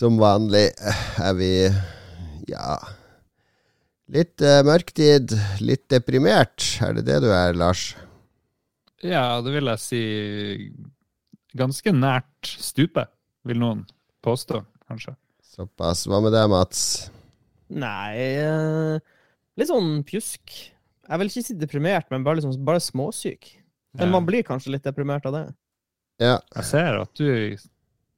Som 0.00 0.16
vanlig 0.16 0.70
er 1.20 1.34
vi 1.36 1.52
ja 2.48 2.78
litt 4.10 4.42
uh, 4.42 4.60
mørktid, 4.66 5.34
litt 5.62 5.84
deprimert. 5.92 6.64
Er 6.82 6.96
det 6.96 7.04
det 7.06 7.18
du 7.22 7.28
er, 7.30 7.52
Lars? 7.54 7.92
Ja, 9.04 9.40
det 9.44 9.52
vil 9.54 9.68
jeg 9.70 9.82
si 9.84 10.00
ganske 11.56 11.92
nært 11.94 12.48
stupet, 12.60 13.10
vil 13.48 13.60
noen 13.60 13.84
påstå, 14.24 14.62
kanskje. 14.90 15.14
Såpass. 15.50 16.06
Hva 16.08 16.20
med 16.24 16.34
deg, 16.34 16.48
Mats? 16.52 16.82
Nei 17.70 18.40
uh, 18.42 18.96
Litt 19.58 19.68
sånn 19.70 20.00
pjusk. 20.08 20.54
Jeg 21.10 21.20
vil 21.20 21.30
ikke 21.30 21.44
si 21.44 21.56
deprimert, 21.58 22.08
men 22.12 22.24
bare, 22.24 22.38
liksom, 22.40 22.54
bare 22.66 22.80
småsyk. 22.82 23.50
Men 23.98 24.08
Ja. 24.08 24.12
man 24.14 24.26
blir 24.26 24.46
kanskje 24.46 24.72
litt 24.72 24.86
deprimert 24.86 25.26
av 25.26 25.34
det. 25.36 25.44
Ja. 26.22 26.38
Jeg 26.56 26.68
ser 26.68 27.00
at 27.02 27.12
du, 27.18 27.58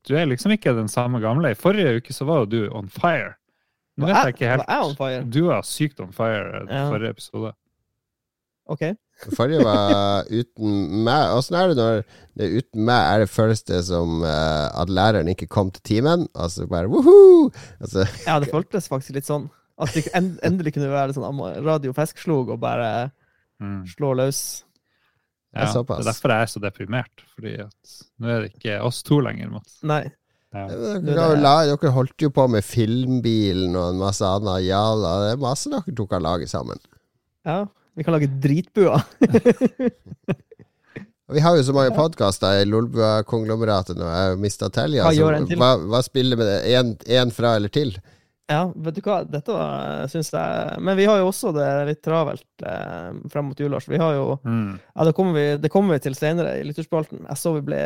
du 0.08 0.14
er 0.18 0.26
liksom 0.26 0.52
ikke 0.56 0.74
den 0.76 0.88
samme 0.88 1.20
gamle. 1.22 1.50
I 1.52 1.58
forrige 1.58 1.96
uke 2.00 2.12
så 2.16 2.24
var 2.28 2.42
jo 2.42 2.46
du 2.46 2.60
on 2.74 2.88
fire. 2.88 3.34
Nå 4.00 4.06
vet 4.08 4.16
jeg 4.16 4.34
ikke 4.34 4.56
Var 4.62 4.64
jeg 4.68 4.84
on 4.88 4.96
fire? 4.96 5.24
Du 5.30 5.40
var 5.46 5.62
sykt 5.68 6.00
on 6.00 6.12
fire 6.16 6.62
i 6.64 6.72
Ja. 6.72 6.88
forrige 6.90 7.10
episode. 7.10 7.52
OK. 8.72 8.82
Forrige 9.36 9.62
var 9.64 10.24
uten 10.30 11.04
meg. 11.04 11.30
Åssen 11.36 11.56
er 11.58 11.68
det 11.68 11.76
når 11.76 11.98
det 12.38 12.46
er 12.46 12.56
uten 12.62 12.84
meg? 12.88 13.02
Er 13.14 13.18
det 13.22 13.28
føles 13.30 13.62
det 13.68 13.82
som 13.84 14.22
eh, 14.24 14.68
at 14.82 14.88
læreren 14.90 15.28
ikke 15.28 15.46
kom 15.50 15.70
til 15.70 15.82
timen? 15.82 16.26
Altså 16.34 16.66
bare 16.70 16.88
woho! 16.90 17.50
Altså, 17.80 18.06
Ja, 18.26 18.38
det 18.40 18.50
føltes 18.50 18.88
faktisk 18.88 19.14
litt 19.18 19.28
sånn. 19.28 19.50
At 19.82 19.92
det 19.94 20.08
endelig 20.44 20.74
kunne 20.76 20.90
være 20.92 21.14
sånn 21.16 21.40
Radio 21.64 21.92
Fisk 21.92 22.16
Feskslog 22.16 22.50
og 22.54 22.60
bare 22.60 23.10
Mm. 23.62 23.84
slå 23.86 24.08
løs. 24.18 24.64
Ja, 25.52 25.66
det 25.68 25.98
er 25.98 26.06
derfor 26.08 26.32
jeg 26.32 26.46
er 26.46 26.50
så 26.54 26.60
deprimert. 26.64 27.24
Fordi 27.36 27.50
at 27.60 27.96
nå 28.22 28.30
er 28.32 28.46
det 28.46 28.54
ikke 28.54 28.78
oss 28.86 29.02
to 29.04 29.18
lenger, 29.20 29.50
Mats. 29.52 29.74
Nei. 29.84 30.04
Ja. 30.52 30.66
dere, 30.68 31.26
er- 31.36 31.68
dere 31.76 31.92
holdt 31.96 32.20
jo 32.20 32.28
på 32.32 32.44
med 32.52 32.64
Filmbilen 32.64 33.76
og 33.76 33.92
en 33.94 34.00
masse 34.00 34.24
annet 34.24 34.64
jala. 34.66 35.12
Det 35.26 35.30
er 35.34 35.40
masse 35.44 35.70
dere 35.72 35.94
tok 35.96 36.12
av 36.18 36.24
lage 36.24 36.48
sammen. 36.48 36.80
Ja. 37.48 37.62
Vi 37.96 38.04
kan 38.04 38.14
lage 38.16 38.28
dritbuer. 38.40 39.04
Vi 41.32 41.40
har 41.40 41.56
jo 41.56 41.62
så 41.64 41.72
mange 41.72 41.94
podkaster 41.96 42.58
i 42.60 42.64
Lolbua-konglomeratet 42.68 43.96
nå. 43.96 44.04
Jeg 44.04 44.32
har 44.32 44.40
mista 44.40 44.68
til. 44.74 44.98
Hva, 45.00 45.70
hva 45.88 46.00
spiller 46.04 46.36
med 46.36 46.50
det? 46.50 46.58
Én 47.08 47.30
fra 47.32 47.54
eller 47.56 47.72
til? 47.72 47.94
Ja, 48.50 48.72
vet 48.74 48.96
du 48.96 49.00
hva, 49.06 49.20
dette 49.24 49.54
var, 49.54 50.02
syns 50.10 50.32
jeg 50.34 50.80
Men 50.82 50.96
vi 50.98 51.04
har 51.08 51.20
jo 51.22 51.28
også 51.30 51.52
det 51.54 51.68
litt 51.88 52.00
travelt 52.04 52.64
eh, 52.66 53.12
frem 53.32 53.46
mot 53.48 53.60
jul. 53.60 53.70
Lars. 53.72 53.86
Vi 53.88 54.00
har 54.00 54.16
jo 54.18 54.38
Mm. 54.42 54.78
Ja, 54.94 55.04
det 55.04 55.12
kommer 55.16 55.32
vi, 55.38 55.44
det 55.62 55.70
kommer 55.70 55.94
vi 55.94 56.02
til 56.08 56.14
senere 56.18 56.58
i 56.60 56.64
lytterspalten. 56.66 57.22
Jeg 57.28 57.38
så 57.38 57.54
vi 57.54 57.62
ble 57.70 57.78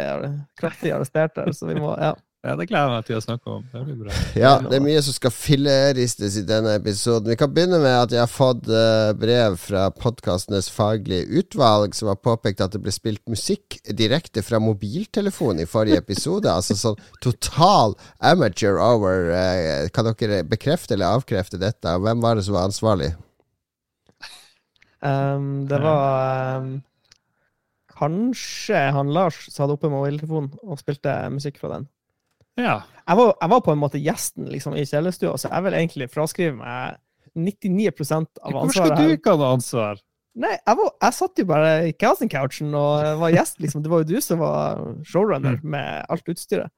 kraftig 0.59 0.95
arrestert 0.97 1.37
der, 1.37 1.53
så 1.53 1.69
vi 1.69 1.77
må 1.79 1.93
Ja. 2.01 2.15
Ja, 2.47 2.53
det 2.55 2.69
gleder 2.71 2.87
jeg 2.87 2.95
meg 2.95 3.07
til 3.09 3.17
å 3.17 3.23
snakke 3.25 3.55
om. 3.57 3.63
Det 3.73 3.81
blir 3.83 3.97
bra. 4.05 4.19
Ja, 4.39 4.53
det 4.63 4.77
er 4.79 4.85
mye 4.85 5.01
som 5.03 5.15
skal 5.17 5.33
filleristes 5.35 6.37
i 6.39 6.45
denne 6.47 6.77
episoden. 6.79 7.33
Vi 7.33 7.39
kan 7.41 7.51
begynne 7.51 7.81
med 7.83 7.95
at 8.05 8.15
jeg 8.15 8.23
har 8.23 8.31
fått 8.31 8.69
eh, 8.71 9.11
brev 9.19 9.57
fra 9.59 9.89
podkastenes 9.91 10.69
faglige 10.71 11.27
utvalg, 11.41 11.97
som 11.99 12.13
har 12.13 12.21
påpekt 12.23 12.63
at 12.63 12.77
det 12.77 12.83
ble 12.85 12.95
spilt 12.95 13.25
musikk 13.33 13.81
direkte 13.91 14.45
fra 14.47 14.61
mobiltelefon 14.63 15.65
i 15.65 15.67
forrige 15.67 15.99
episode. 16.05 16.47
altså 16.53 16.79
sånn 16.79 17.03
total 17.25 17.97
amateur 18.23 18.79
hour. 18.79 19.33
eh, 19.35 19.91
kan 19.91 20.07
dere 20.13 20.45
bekrefte 20.47 20.95
eller 20.95 21.19
avkrefte 21.19 21.59
dette? 21.59 21.97
Og 21.99 22.07
Hvem 22.07 22.23
var 22.23 22.39
det 22.39 22.47
som 22.47 22.55
var 22.55 22.71
ansvarlig? 22.71 23.11
Um, 25.03 25.67
det 25.67 25.83
var 25.83 26.63
um, 26.63 26.71
kanskje 27.99 28.87
han 28.95 29.11
Lars 29.13 29.43
som 29.51 29.65
hadde 29.65 29.77
oppe 29.81 29.91
mobiltelefonen 29.93 30.55
og 30.63 30.79
spilte 30.81 31.19
musikk 31.35 31.59
fra 31.59 31.75
den. 31.75 31.91
Ja. 32.57 32.81
Jeg 33.07 33.17
var, 33.21 33.35
jeg 33.41 33.51
var 33.53 33.61
på 33.63 33.73
en 33.75 33.79
måte 33.83 34.01
gjesten 34.03 34.49
liksom, 34.51 34.75
i 34.75 34.85
kjellerstua, 34.89 35.37
så 35.39 35.51
jeg 35.53 35.63
vil 35.67 35.77
egentlig 35.79 36.09
fraskrive 36.11 36.57
meg 36.59 36.97
99% 37.37 38.41
av 38.43 38.53
Hvorfor 38.53 38.65
ansvaret. 38.67 38.97
skal 38.97 38.97
du 39.11 39.15
ikke 39.19 39.35
ha 39.37 39.51
ansvar? 39.55 40.01
Nei, 40.37 40.53
jeg, 40.57 40.77
var, 40.77 40.91
jeg 41.05 41.17
satt 41.17 41.39
jo 41.41 41.45
bare 41.49 41.71
i 41.89 41.93
casting 41.97 42.29
couchen 42.33 42.75
og 42.77 43.05
var 43.23 43.31
gjest, 43.33 43.61
liksom. 43.63 43.83
Det 43.85 43.93
var 43.93 44.03
jo 44.03 44.09
du 44.11 44.21
som 44.25 44.41
var 44.43 44.83
showrunner 45.09 45.61
med 45.65 46.05
alt 46.13 46.29
utstyret. 46.33 46.73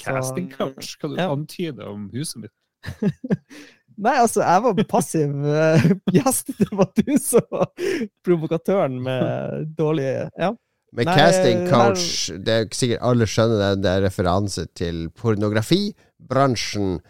Casting-couch? 0.00 0.96
Kan 1.00 1.10
du 1.14 1.16
Ja. 1.20 1.30
antyde 1.32 1.86
om 1.88 2.08
huset 2.12 2.42
mitt? 2.44 2.52
Nei, 4.00 4.14
altså, 4.16 4.40
jeg 4.40 4.62
var 4.64 4.82
passiv 4.88 5.32
eh, 5.44 5.86
gjest. 6.16 6.52
Det 6.58 6.68
var 6.72 6.88
du 6.96 7.10
som 7.20 7.44
var 7.52 7.68
provokatøren 8.24 9.00
med 9.04 9.66
dårlige 9.80 10.28
Ja. 10.40 10.52
Med 10.92 11.06
Nei, 11.06 11.14
casting 11.16 11.60
her- 11.66 11.70
coach, 11.70 12.30
det 12.34 12.48
er 12.56 12.64
sikkert 12.74 13.02
alle 13.06 13.26
skjønner 13.30 13.60
det, 13.62 13.82
det 13.84 13.90
er 13.92 14.02
referanse 14.08 14.64
til 14.74 15.04
pornografibransjen, 15.14 17.00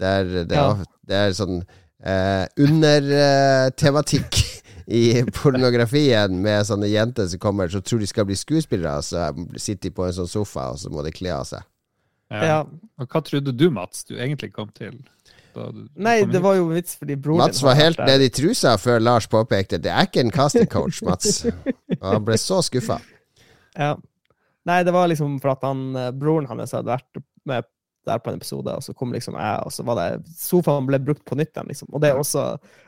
der 0.00 0.24
det, 0.44 0.56
Ja. 0.56 0.70
er, 0.74 0.84
det 1.08 1.16
er 1.16 1.32
sånn 1.38 1.62
eh, 2.04 2.46
undertematikk 2.60 4.40
i 4.90 5.22
pornografien 5.32 6.36
med 6.42 6.66
sånne 6.66 6.88
jenter 6.90 7.28
som 7.30 7.38
kommer 7.42 7.68
så 7.70 7.80
tror 7.80 8.00
de 8.02 8.08
skal 8.10 8.26
bli 8.28 8.36
skuespillere, 8.36 9.00
så 9.06 9.30
sitter 9.56 9.88
de 9.88 9.94
på 9.94 10.04
en 10.08 10.12
sånn 10.16 10.28
sofa, 10.28 10.70
og 10.74 10.78
så 10.82 10.90
må 10.92 11.04
de 11.06 11.12
kle 11.14 11.30
av 11.34 11.44
seg. 11.48 11.62
ja. 12.30 12.60
Og 13.00 13.06
hva 13.08 13.22
trodde 13.24 13.52
du, 13.56 13.70
Mats, 13.72 14.04
du 14.04 14.16
egentlig 14.18 14.52
kom 14.52 14.68
til? 14.76 14.98
du- 15.54 15.88
Nei, 15.96 16.24
det 16.30 16.40
var 16.44 16.54
jo 16.60 16.68
vits 16.70 16.94
fordi 17.00 17.16
broren 17.16 17.38
Mats 17.46 17.62
var 17.62 17.74
helt 17.74 17.98
nede 17.98 18.24
i 18.28 18.30
trusa 18.30 18.76
før 18.78 19.00
Lars 19.02 19.26
påpekte 19.26 19.80
det 19.82 19.90
er 19.90 20.06
ikke 20.06 20.20
en 20.20 20.30
casting 20.30 20.68
coach, 20.70 21.00
Mats. 21.02 21.44
Og 22.02 22.04
han 22.12 22.24
ble 22.24 22.36
så 22.38 22.60
skuffa. 22.62 23.00
Ja. 23.78 23.94
Nei, 24.68 24.80
det 24.84 24.92
var 24.94 25.08
liksom 25.08 25.38
for 25.40 25.54
at 25.54 25.62
han, 25.64 25.84
eh, 25.96 26.10
broren 26.12 26.48
hans 26.50 26.74
hadde 26.76 26.90
vært 26.90 27.22
med 27.48 27.68
der 28.08 28.20
på 28.20 28.30
en 28.32 28.38
episode, 28.40 28.72
og 28.72 28.84
så 28.84 28.94
kom 28.96 29.12
liksom 29.12 29.36
jeg, 29.36 29.56
og 29.66 29.72
så 29.74 29.84
var 29.84 29.98
det 29.98 30.32
Sofaen 30.40 30.86
ble 30.88 31.00
brukt 31.04 31.24
på 31.28 31.36
nytt 31.36 31.52
igjen, 31.52 31.68
liksom. 31.68 31.90
Og 31.92 32.00
det 32.02 32.10
er 32.10 32.20
også 32.20 32.44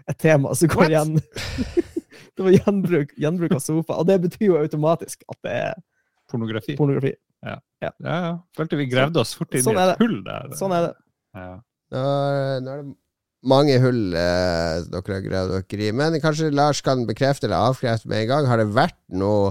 et 0.09 0.19
tema 0.21 0.55
som 0.57 0.71
går 0.73 0.87
What? 0.87 0.95
igjen. 0.95 1.13
det 2.37 2.47
var 2.47 2.57
gjenbruk, 2.57 3.13
gjenbruk 3.21 3.57
av 3.59 3.61
sofa, 3.65 3.99
og 4.01 4.09
det 4.09 4.21
betyr 4.25 4.47
jo 4.49 4.61
automatisk 4.61 5.27
at 5.29 5.39
det 5.45 5.59
er 5.67 5.77
Pornografi. 6.33 6.77
pornografi. 6.79 7.13
Ja, 7.45 7.59
ja. 7.83 8.23
Følte 8.57 8.79
vi 8.79 8.87
gravde 8.89 9.21
oss 9.21 9.35
fort 9.37 9.53
inn 9.59 9.65
Sånn 9.67 9.77
i 9.77 9.85
et 9.85 10.01
hull 10.01 10.21
der. 10.25 10.53
Sånn 10.57 10.73
er 10.73 10.89
det. 10.89 10.93
Ja. 11.37 11.55
Nå 11.93 12.03
nå 12.63 12.73
er 12.73 12.85
det 12.85 12.93
mange 13.53 13.79
hull 13.83 14.15
eh, 14.15 14.85
dere 14.87 15.17
har 15.17 15.25
gravd 15.27 15.55
dere 15.57 15.89
i. 15.89 15.93
Men 15.99 16.17
kanskje 16.23 16.53
Lars 16.55 16.81
kan 16.87 17.03
bekrefte 17.09 17.49
eller 17.49 17.73
avkrefte 17.73 18.09
med 18.09 18.23
en 18.23 18.31
gang. 18.31 18.49
Har 18.49 18.63
det 18.63 18.69
vært 18.73 18.99
noe 19.19 19.51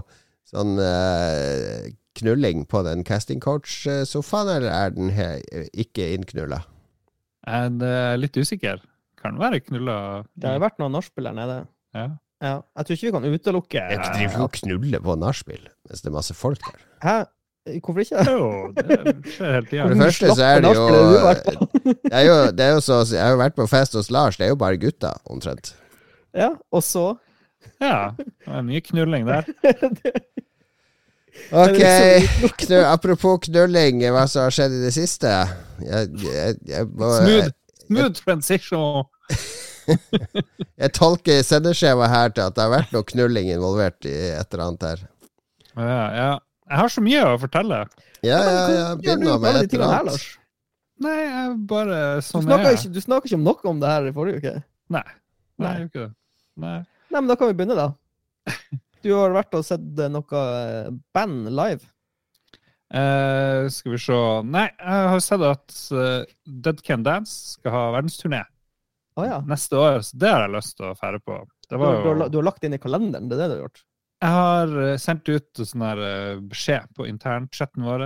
sånn 0.52 0.78
uh, 0.80 1.90
knulling 2.20 2.66
på 2.70 2.84
den 2.88 3.06
casting 3.08 3.42
coach-sofaen, 3.44 4.52
eller 4.58 4.72
er 4.76 4.96
den 4.96 5.12
he 5.16 5.30
ikke 5.86 6.12
innknulla? 6.16 6.62
Jeg 7.48 7.78
er 7.88 8.20
litt 8.22 8.38
usikker. 8.38 8.84
Kan 9.22 9.38
være 9.42 9.60
knulla 9.62 9.96
Det 10.34 10.50
har 10.50 10.56
jo 10.58 10.64
vært 10.64 10.80
noen 10.82 10.96
nachspiel 10.98 11.30
der 11.30 11.38
nede. 11.38 11.62
ja. 11.98 12.10
Ja. 12.42 12.56
Jeg 12.74 12.86
tror 12.88 12.96
ikke 12.96 13.06
vi 13.06 13.12
kan 13.14 13.26
utelukke 13.36 13.82
Jeg 13.92 13.98
driver 14.02 14.32
ikke 14.32 14.46
og 14.48 14.56
knuller 14.56 15.02
på 15.06 15.14
nachspiel 15.22 15.68
mens 15.86 16.02
det 16.02 16.10
er 16.10 16.16
masse 16.16 16.34
folk 16.34 16.58
der. 16.66 16.80
Hæ? 17.04 17.18
Hvorfor 17.86 18.02
ikke? 18.02 18.24
Jo, 18.26 18.48
det 18.74 18.96
skjer 19.36 19.52
hele 19.54 19.84
For 19.84 19.94
det 19.94 20.00
første 20.02 20.32
så 20.40 20.48
er 20.48 20.64
det 20.66 20.72
jo. 20.74 20.86
Det 21.86 22.10
er 22.18 22.24
jo, 22.26 22.38
det 22.58 22.66
er 22.66 22.72
jo 22.74 22.80
så 22.82 22.98
Jeg 23.14 23.22
har 23.22 23.36
jo 23.36 23.42
vært 23.44 23.60
på 23.60 23.68
fest 23.70 23.94
hos 23.94 24.10
Lars, 24.10 24.40
det 24.42 24.48
er 24.48 24.56
jo 24.56 24.58
bare 24.58 24.80
gutter, 24.82 25.14
omtrent. 25.30 25.76
Ja, 26.34 26.50
og 26.74 26.82
så 26.82 27.12
Ja, 27.78 28.16
det 28.18 28.50
er 28.50 28.66
mye 28.66 28.82
knulling 28.90 29.30
der. 29.30 29.46
Ok, 31.52 31.80
liksom- 32.42 32.86
apropos 32.96 33.40
knulling, 33.48 34.04
hva 34.12 34.26
som 34.30 34.46
har 34.48 34.56
skjedd 34.56 34.76
i 34.78 34.84
det 34.86 34.92
siste? 34.96 35.32
Jeg, 35.82 36.12
jeg, 36.26 36.60
jeg, 36.68 36.90
må, 36.92 37.10
Smooth, 37.22 37.50
smooth 37.86 38.22
transition. 38.22 39.08
jeg 40.82 40.94
tolker 40.98 41.42
sendeskjemaet 41.48 42.14
her 42.14 42.36
til 42.36 42.46
at 42.46 42.58
det 42.58 42.66
har 42.66 42.74
vært 42.76 42.94
noe 42.96 43.08
knulling 43.14 43.50
involvert 43.56 44.08
i 44.10 44.16
et 44.36 44.54
eller 44.54 44.66
annet 44.68 44.88
her. 44.90 45.04
Ja, 45.76 46.04
ja. 46.20 46.32
Jeg 46.72 46.80
har 46.80 46.92
så 46.94 47.04
mye 47.04 47.24
å 47.28 47.40
fortelle. 47.42 47.82
Ja, 48.24 48.38
ja, 48.38 48.60
ja, 48.72 48.84
du 48.96 49.02
begynn 49.02 49.26
nå 49.28 49.40
med 49.42 49.58
et 49.64 49.74
eller 49.76 49.98
annet. 49.98 50.28
Nei, 51.02 51.18
jeg 51.18 51.56
bare 51.68 51.98
Du 52.20 52.28
sånn 52.28 52.46
snakker, 52.46 52.70
er 52.70 52.78
ikke, 52.78 52.94
du 52.94 53.02
snakker 53.02 53.32
ikke 53.32 53.40
om 53.40 53.48
noe 53.48 53.70
om 53.72 53.82
det 53.82 53.90
her 53.90 54.08
i 54.08 54.14
forrige 54.16 54.40
uke. 54.44 54.54
Nei. 54.94 55.04
Nei, 55.60 55.72
Nei. 55.74 55.88
ikke 55.88 56.04
det. 56.04 56.12
Nei. 56.62 56.78
Nei, 57.12 57.18
men 57.18 57.32
da 57.32 57.36
kan 57.40 57.50
vi 57.50 57.58
begynne, 57.60 57.76
da. 57.80 57.90
Du 59.02 59.12
har 59.16 59.34
vært 59.34 59.58
og 59.58 59.66
sett 59.66 60.00
eh, 60.00 60.12
noe 60.12 60.46
eh, 60.46 60.94
band 61.16 61.50
live. 61.50 61.88
Uh, 62.92 63.70
skal 63.72 63.94
vi 63.94 63.98
se 64.04 64.16
Nei, 64.52 64.66
jeg 64.68 65.04
har 65.14 65.22
sett 65.24 65.44
at 65.48 65.76
uh, 65.96 66.26
Dead 66.44 66.82
Can 66.84 67.06
Dance 67.08 67.54
skal 67.54 67.72
ha 67.72 67.84
verdensturné 67.94 68.42
oh, 69.16 69.24
ja. 69.24 69.38
neste 69.48 69.80
år, 69.80 70.02
så 70.04 70.20
det 70.20 70.28
har 70.28 70.44
jeg 70.44 70.54
lyst 70.58 70.76
til 70.76 70.90
å 70.90 70.98
fære 71.00 71.22
på. 71.24 71.38
Det 71.70 71.78
Du, 71.78 71.80
var 71.80 71.96
har- 71.96 72.04
du, 72.04 72.10
har, 72.10 72.20
jo 72.26 72.28
du 72.34 72.38
har 72.42 72.48
lagt 72.50 72.60
det 72.60 72.68
inn 72.68 72.76
i 72.76 72.82
kalenderen, 72.84 73.32
det 73.32 73.38
er 73.38 73.46
det 73.46 73.48
du 73.48 73.56
har 73.56 73.64
gjort? 73.64 73.84
Jeg 74.22 74.36
har 74.38 74.74
sendt 75.02 75.32
ut 75.32 75.64
sånn 75.66 75.82
her 75.88 76.00
beskjed 76.52 76.92
på 76.94 77.08
internchatten 77.10 77.88
vår 77.88 78.04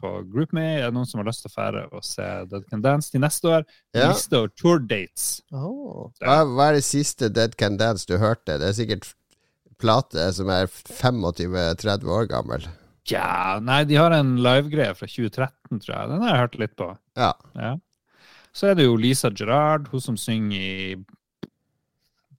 på 0.00 0.12
GroupMe. 0.30 0.62
Er 0.78 0.86
det 0.86 0.96
noen 0.96 1.10
som 1.10 1.20
har 1.20 1.26
lyst 1.28 1.42
til 1.44 1.50
å 1.50 1.56
fære 1.58 1.82
og 1.90 2.06
se 2.08 2.28
Dead 2.48 2.64
Can 2.70 2.84
Dance 2.86 3.12
til 3.12 3.20
neste 3.20 3.50
år? 3.52 3.66
Ja. 3.92 4.06
Liste 4.14 4.38
over 4.38 4.54
tour 4.56 4.80
dates. 4.80 5.26
Oh. 5.52 6.06
Hva, 6.22 6.38
hva 6.48 6.70
er 6.70 6.78
det 6.78 6.86
siste 6.88 7.28
Dead 7.28 7.58
Can 7.60 7.76
Dance 7.76 8.08
du 8.08 8.16
hørte? 8.22 8.56
Det 8.62 8.70
er 8.70 8.78
sikkert 8.78 9.10
plate 9.80 10.28
som 10.36 10.50
er 10.52 10.68
25-30 10.70 12.08
år 12.14 12.28
gammel. 12.30 12.66
Ja, 13.08 13.58
nei, 13.64 13.82
de 13.88 13.96
har 13.96 14.12
en 14.12 14.34
livegreie 14.44 14.94
fra 14.96 15.08
2013, 15.08 15.80
tror 15.80 15.94
jeg. 15.94 16.08
Den 16.10 16.24
har 16.24 16.34
jeg 16.34 16.42
hørt 16.42 16.58
litt 16.60 16.74
på. 16.76 16.88
Ja. 17.16 17.30
Ja. 17.56 17.76
Så 18.56 18.70
er 18.70 18.76
det 18.78 18.88
jo 18.88 18.98
Lisa 19.00 19.30
Gerrard, 19.30 19.88
hun 19.92 20.02
som 20.02 20.18
synger 20.20 20.58
i 20.58 20.96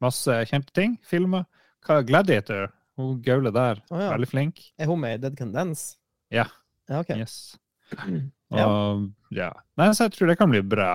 masse 0.04 0.36
kjente 0.50 0.74
ting. 0.76 0.98
Filmer. 1.06 1.48
Hva 1.86 2.02
Gladiator? 2.06 2.70
Hun 3.00 3.22
gaule 3.24 3.52
der. 3.56 3.80
oh, 3.90 4.02
ja. 4.02 4.12
Veldig 4.14 4.30
flink. 4.30 4.62
Er 4.78 4.90
hun 4.92 5.00
med 5.02 5.18
i 5.18 5.22
Dead 5.24 5.38
Can 5.40 5.54
Dance? 5.56 5.96
Ja. 6.34 6.46
Ja, 6.90 7.02
ok. 7.04 7.16
Yes. 7.18 7.40
Ja. 8.50 8.64
Og, 8.66 9.04
ja. 9.30 9.52
Nei, 9.78 9.92
så 9.94 10.08
jeg 10.08 10.16
tror 10.16 10.32
det 10.32 10.36
kan 10.40 10.50
bli 10.50 10.64
bra. 10.66 10.88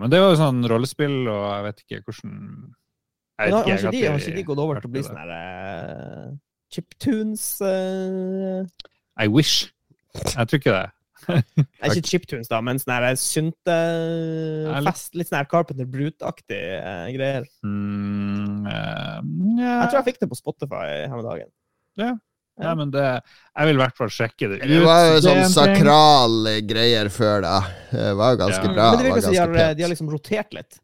Men 0.00 0.08
det 0.08 0.16
er 0.16 0.22
jo 0.24 0.38
sånn 0.40 0.62
rollespill, 0.72 1.26
og 1.28 1.42
jeg 1.50 1.64
vet 1.66 1.82
ikke 1.82 1.98
hvordan 2.06 2.38
jeg 3.34 3.52
har, 3.52 3.64
har, 3.66 3.78
ikke 3.78 3.90
de, 3.90 4.02
har 4.06 4.18
ikke 4.20 4.36
de 4.36 4.44
gått 4.46 4.60
over 4.62 4.78
til 4.78 4.90
å 4.90 4.94
bli 4.94 5.02
sånn 5.02 5.18
her 5.18 5.30
uh, 5.34 6.34
chiptunes 6.74 7.46
uh. 7.66 8.62
I 9.18 9.26
wish. 9.30 9.72
Jeg 10.14 10.50
tror 10.50 10.60
ikke 10.60 10.74
det. 10.74 10.90
Ikke 11.86 12.02
chiptunes, 12.04 12.50
da, 12.50 12.58
men 12.64 12.80
sånn 12.80 12.92
her 12.98 13.16
syntefest. 13.16 15.14
Litt 15.16 15.30
sånn 15.30 15.38
her 15.38 15.48
Carpenter 15.48 15.88
Brute-aktig 15.88 16.60
eh, 16.76 17.06
greier. 17.14 17.46
Mm, 17.64 18.66
uh, 18.68 19.20
yeah. 19.56 19.78
Jeg 19.80 19.88
tror 19.88 19.98
jeg 20.00 20.06
fikk 20.10 20.20
det 20.24 20.30
på 20.32 20.38
Spotify 20.38 20.84
her 21.06 21.16
om 21.16 21.24
dagen. 21.24 21.50
Ja. 22.00 22.12
Ja, 22.60 22.70
men 22.78 22.92
det 22.94 23.02
Jeg 23.02 23.66
vil 23.66 23.74
i 23.74 23.80
hvert 23.80 23.96
fall 23.98 24.10
sjekke 24.14 24.48
det 24.50 24.60
ut. 24.60 24.66
Det 24.70 24.82
var 24.84 25.08
jo 25.08 25.22
sånn 25.24 25.48
sakral 25.50 26.50
greier 26.68 27.10
før, 27.10 27.40
da. 27.42 27.56
Det 27.90 28.12
var 28.20 28.36
jo 28.36 28.42
ganske 28.44 28.66
Ja. 28.68 28.74
bra. 28.76 28.90
men 28.90 29.00
det 29.00 29.08
virker 29.08 29.24
som 29.26 29.34
de 29.34 29.40
har, 29.40 29.74
de 29.74 29.82
har 29.82 29.90
liksom 29.90 30.10
rotert 30.12 30.54
litt. 30.54 30.78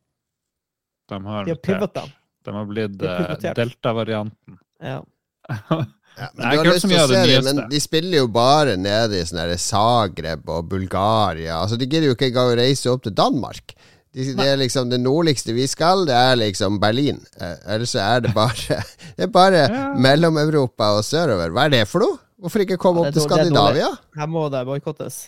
De 1.10 1.20
har, 1.26 1.44
De 1.44 1.54
har 1.54 1.60
pivota. 1.62 2.06
De 2.44 2.54
har 2.56 2.66
blitt 2.68 2.98
De 3.00 3.08
eh. 3.08 3.54
Delta-varianten. 3.54 4.58
Ja. 4.82 5.00
Ja, 6.20 6.26
men 6.34 6.42
Nei, 6.42 6.50
du 6.52 6.58
har 6.58 6.66
lyst 6.74 6.84
til 6.84 6.98
å 6.98 7.04
se 7.08 7.20
dem, 7.30 7.44
men 7.46 7.58
de 7.70 7.78
spiller 7.80 8.18
jo 8.18 8.26
bare 8.34 8.72
nede 8.76 9.20
i 9.22 9.24
sånne 9.24 9.54
Zagreb 9.62 10.48
og 10.52 10.66
Bulgaria. 10.68 11.60
Altså, 11.62 11.78
De 11.80 11.86
gidder 11.86 12.10
jo 12.10 12.16
ikke 12.16 12.26
engang 12.28 12.50
å 12.50 12.56
reise 12.58 12.90
opp 12.92 13.04
til 13.06 13.14
Danmark. 13.16 13.72
De, 14.12 14.26
det 14.36 14.48
er 14.52 14.58
liksom 14.58 14.90
Det 14.90 14.98
nordligste 15.00 15.54
vi 15.54 15.68
skal, 15.70 16.02
det 16.10 16.16
er 16.18 16.34
liksom 16.42 16.80
Berlin. 16.82 17.22
Eh, 17.38 17.54
ellers 17.76 17.94
så 17.94 18.02
er 18.02 18.24
det 18.26 18.34
bare 18.36 18.80
Det 19.16 19.28
er 19.28 19.32
bare 19.32 19.62
Ja. 19.70 19.84
Mellom-Europa 20.02 20.90
og 20.98 21.06
sørover. 21.06 21.54
Hva 21.56 21.68
er 21.70 21.76
det 21.78 21.84
for 21.88 22.04
noe? 22.04 22.18
Hvorfor 22.42 22.66
ikke 22.66 22.80
komme 22.82 23.06
Ja, 23.06 23.14
opp 23.14 23.16
til. 23.16 23.24
Skandinavia? 23.28 23.88
Her 24.18 24.28
må 24.34 24.44
det 24.52 24.64
boikottes 24.68 25.22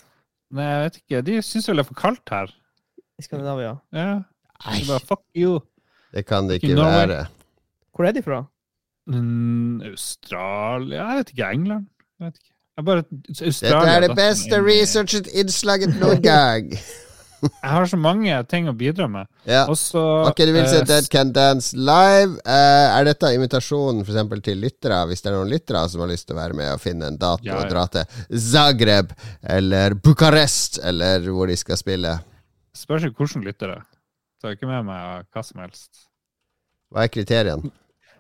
Nei, 0.53 0.67
jeg 0.67 0.83
vet 0.89 1.01
ikke. 1.01 1.23
De 1.31 1.39
syns 1.47 1.71
vel 1.71 1.79
det 1.81 1.87
er 1.87 1.91
for 1.95 2.01
kaldt 2.03 2.35
her. 2.35 2.51
i 3.17 3.25
Skandinavia. 3.25 3.77
Ja. 3.97 4.11
Nei, 4.67 4.83
bare, 4.91 5.01
fuck 5.09 5.23
you. 5.39 5.61
Det 6.13 6.27
kan 6.29 6.49
det 6.49 6.61
Ikke 6.63 6.75
Norway. 6.75 7.07
være. 7.09 7.27
Hvor 7.97 8.09
er 8.09 8.13
de 8.17 8.23
fra? 8.23 8.41
Mm, 9.09 9.83
Australia 9.91 11.07
Jeg 11.11 11.19
vet 11.23 11.31
ikke. 11.35 11.53
England? 11.53 11.87
Jeg 12.21 12.27
vet 12.27 12.35
ikke. 12.41 12.49
Jeg 12.77 12.85
bare, 12.85 13.03
Dette 13.29 13.95
er 13.95 14.01
det 14.07 14.17
beste 14.17 14.51
meg 14.51 14.59
inn 14.59 14.69
i- 14.69 14.81
researchet 14.81 15.27
innslaget 15.43 15.97
noen 16.01 16.23
gang. 16.25 16.71
Jeg 17.43 17.71
har 17.73 17.87
så 17.91 17.99
mange 17.99 18.37
ting 18.47 18.69
å 18.71 18.73
bidra 18.79 19.09
med. 19.11 19.27
Ja. 19.51 19.65
Også, 19.67 19.99
Ok, 20.29 20.39
du 20.47 20.53
vil 20.55 20.69
se 20.71 20.79
uh, 20.79 20.85
Dead 20.87 21.09
Can 21.11 21.33
Dance 21.35 21.75
live. 21.75 22.37
Uh, 22.47 22.95
er 23.01 23.05
dette 23.09 23.33
invitasjonen 23.35 24.05
for 24.07 24.15
eksempel 24.15 24.39
til 24.47 24.61
lyttere, 24.63 25.01
hvis 25.11 25.25
det 25.25 25.33
er 25.33 25.35
noen 25.41 25.51
lyttere 25.51 25.83
som 25.91 26.05
har 26.05 26.13
lyst 26.13 26.29
til 26.29 26.37
å 26.37 26.39
være 26.39 26.55
med 26.55 26.71
og 26.71 26.79
finne 26.85 27.09
en 27.11 27.19
dato 27.19 27.43
Ja, 27.43 27.57
ja. 27.59 27.65
og 27.65 27.73
dra 27.75 27.83
til 27.91 28.39
Zagreb 28.39 29.11
eller 29.43 29.97
Bucarest, 29.99 30.79
eller 30.87 31.27
hvor 31.35 31.51
de 31.51 31.57
skal 31.59 31.81
spille? 31.83 32.15
Spørs 32.79 33.09
ikke 33.11 33.25
hvordan 33.27 33.43
lyttere. 33.51 33.81
Tar 34.43 34.57
ikke 34.57 34.67
med 34.67 34.89
meg 34.89 35.27
hva 35.31 35.43
som 35.47 35.61
helst. 35.63 36.09
Hva 36.91 37.05
er 37.07 37.13
kriteriene? 37.15 37.71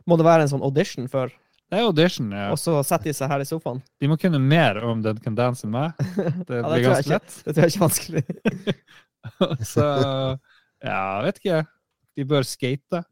Må 0.06 0.19
det 0.19 0.26
være 0.26 0.46
en 0.46 0.52
sånn 0.52 0.62
audition 0.62 1.08
før, 1.10 1.32
Det 1.72 1.80
er 1.80 1.86
audition. 1.88 2.28
Ja. 2.36 2.50
og 2.52 2.58
så 2.60 2.76
setter 2.84 3.10
de 3.10 3.14
seg 3.16 3.30
her 3.32 3.42
i 3.42 3.48
sofaen? 3.48 3.80
De 4.02 4.10
må 4.10 4.19
kunne 4.20 4.38
mer 4.38 4.78
om 4.84 5.00
den 5.02 5.19
Can 5.24 5.34
Dance 5.38 5.66
enn 5.66 5.72
meg. 5.72 5.98
Det 6.48 6.60
Ja, 6.60 6.69
det 6.69 6.72
blir 6.76 6.86
ganske 6.86 7.14
lett. 7.14 7.36
Det 7.42 7.54
tror 7.54 7.62
jeg 7.62 7.72
ikke 7.72 7.80
er 7.80 7.86
vanskelig. 7.86 8.24
Så 9.72 9.86
ja, 10.84 11.02
vet 11.26 11.42
ikke. 11.42 11.60
De 12.19 12.28
bør 12.28 12.46
skate. 12.46 13.02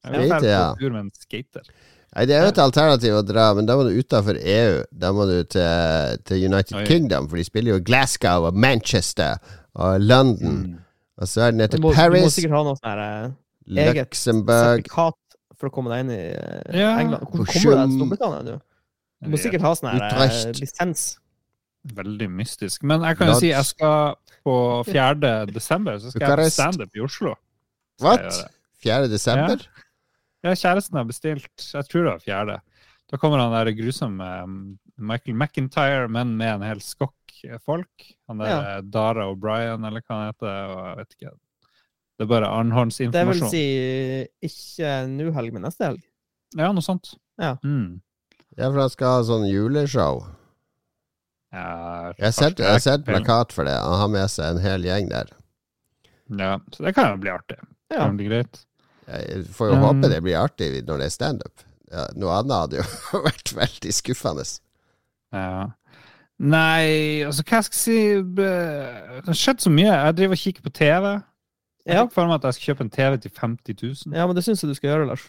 Skate, 0.00 0.44
ja. 0.48 0.66
tur 0.80 0.94
med 0.94 1.02
en 1.04 1.10
skater. 1.12 1.66
Nei, 2.10 2.26
Det 2.26 2.34
er 2.34 2.46
jo 2.46 2.52
et 2.54 2.62
alternativ 2.62 3.18
å 3.20 3.22
dra, 3.22 3.50
men 3.54 3.68
da 3.68 3.76
må 3.78 3.84
du 3.86 3.94
utafor 3.94 4.38
EU. 4.40 4.80
Da 4.90 5.12
må 5.14 5.28
du 5.28 5.36
til, 5.44 6.20
til 6.26 6.46
United 6.48 6.80
Oi. 6.80 6.86
Kingdom, 6.88 7.28
for 7.30 7.38
de 7.38 7.46
spiller 7.46 7.76
jo 7.76 7.82
Glasgow 7.84 8.48
og 8.48 8.56
Manchester 8.58 9.36
og 9.78 10.00
London. 10.02 10.62
Mm. 10.64 10.78
Og 11.20 11.28
så 11.28 11.42
er 11.46 11.52
den 11.54 11.60
etter 11.66 11.80
må, 11.82 11.92
du 11.92 12.16
må 12.16 12.30
sikkert 12.32 12.54
ha 12.56 12.62
noe 12.64 12.78
sånn 12.78 12.90
her 12.90 13.00
eh, 13.04 13.86
eget 13.90 14.16
sertifikat 14.16 15.18
for 15.60 15.68
å 15.68 15.72
komme 15.74 15.92
deg 15.92 16.06
inn 16.06 16.12
i 16.14 16.20
eh, 16.32 16.78
Ja. 16.80 16.94
England. 17.02 17.26
Hvor 17.28 17.44
kommer 17.44 17.60
du 17.60 17.76
deg 17.76 17.90
til 17.90 17.98
Storbritannia, 17.98 18.40
du? 18.46 18.54
Du 19.20 19.28
må 19.34 19.40
sikkert 19.42 19.66
ha 19.66 19.74
sånn 19.76 19.90
her 19.92 20.06
eh, 20.06 20.14
Utrecht. 20.14 20.62
lisens. 20.64 21.02
Veldig 22.00 22.28
mystisk. 22.32 22.82
Men 22.88 23.04
jeg 23.08 23.18
kan 23.20 23.30
jo 23.32 23.36
si 23.40 23.50
jeg 23.52 23.68
skal 23.68 24.16
på 24.44 24.54
4. 24.88 25.14
desember 25.52 26.00
så 26.00 26.10
skal 26.12 26.24
jeg 26.24 26.30
på 26.30 26.36
Bucarest. 26.40 26.56
standup 26.56 26.96
i 26.96 27.04
Oslo. 27.04 27.34
What? 28.00 28.40
4. 28.84 29.08
desember? 29.12 29.64
Ja, 30.44 30.54
kjæresten 30.56 30.96
har 30.96 31.04
bestilt. 31.08 31.50
Jeg 31.60 31.84
tror 31.92 32.06
det 32.06 32.12
var 32.16 32.24
4. 32.24 32.58
Da 33.12 33.18
kommer 33.20 33.42
han 33.42 33.52
der 33.52 33.72
grusomme 33.76 34.24
um, 34.44 34.56
Michael 35.00 35.36
McIntyre, 35.36 36.08
men 36.08 36.36
med 36.36 36.54
en 36.58 36.62
hel 36.68 36.80
skokk 36.84 37.14
folk. 37.64 38.06
Han 38.28 38.38
der 38.38 38.46
Ja. 38.50 38.58
eh, 38.76 38.80
Dara 38.82 39.26
O'Brien, 39.32 39.86
eller 39.86 40.02
hva 40.02 40.16
han 40.18 40.26
heter. 40.32 40.74
Og 40.74 40.84
jeg 40.86 40.96
vet 41.00 41.14
ikke. 41.16 41.32
Det 42.18 42.26
er 42.26 42.28
bare 42.28 42.50
Det 43.12 43.26
vil 43.26 43.40
si 43.48 43.64
ikke 44.44 44.90
nå 45.08 45.32
helg, 45.32 45.52
men 45.54 45.62
neste 45.62 45.86
helg. 45.88 46.02
Ja, 46.56 46.70
noe 46.72 46.82
sånt. 46.84 47.14
Ja. 47.40 47.54
Mm. 47.64 48.00
Ja, 48.58 48.68
for 48.70 48.80
han 48.80 48.90
skal 48.90 49.06
ha 49.16 49.22
sånn 49.22 49.46
juleshow. 49.48 50.26
Ja, 51.52 52.12
Jeg 52.18 52.26
har 52.28 52.32
sett, 52.32 52.58
jeg 52.58 53.04
plakat 53.06 53.52
for 53.52 53.64
det. 53.66 53.74
Han 53.74 53.98
har 53.98 54.08
med 54.12 54.28
seg 54.30 54.50
en 54.54 54.62
hel 54.62 54.82
gjeng 54.86 55.08
der. 55.10 55.30
Ja, 56.30 56.58
så 56.70 56.84
det 56.84 56.94
kan 56.94 57.10
jo 57.10 57.16
bli 57.24 57.30
artig. 57.32 57.56
Det 57.90 57.98
kan 57.98 58.16
bli 58.16 58.28
greit. 58.28 58.60
Jeg 59.10 59.46
får 59.50 59.72
jo 59.72 59.74
Um, 59.74 59.82
håpe 59.82 60.08
det 60.12 60.20
blir 60.22 60.36
artig 60.38 60.84
når 60.86 60.98
det 61.02 61.06
er 61.08 61.14
standup. 61.16 61.64
Ja, 61.90 62.04
noe 62.14 62.36
annet 62.38 62.54
hadde 62.54 62.76
jo 62.78 63.22
vært 63.26 63.50
veldig 63.56 63.92
skuffende. 63.96 64.44
Ja. 65.32 65.70
Nei, 66.40 67.20
altså 67.28 67.44
hva 67.44 67.58
skal 67.66 67.76
jeg 67.76 67.82
si 67.82 67.98
Det 68.38 69.26
har 69.26 69.36
skjedd 69.36 69.60
så 69.60 69.72
mye. 69.72 69.90
Jeg 69.92 70.16
driver 70.16 70.38
og 70.38 70.42
kikker 70.44 70.64
på 70.64 70.72
TV. 70.72 71.10
Jeg 71.86 71.96
Ja. 71.96 72.04
fikk 72.06 72.12
for 72.12 72.26
meg 72.28 72.34
at 72.40 72.48
jeg 72.48 72.54
skal 72.56 72.74
kjøpe 72.74 72.80
en 72.86 72.90
TV 72.90 73.16
til 73.20 73.30
50 73.36 74.06
000. 74.06 74.14
ja, 74.16 74.26
men 74.26 74.36
det 74.36 74.44
syns 74.44 74.62
jeg 74.62 74.68
du 74.70 74.74
skal 74.74 74.90
gjøre, 74.90 75.06
Lars. 75.08 75.24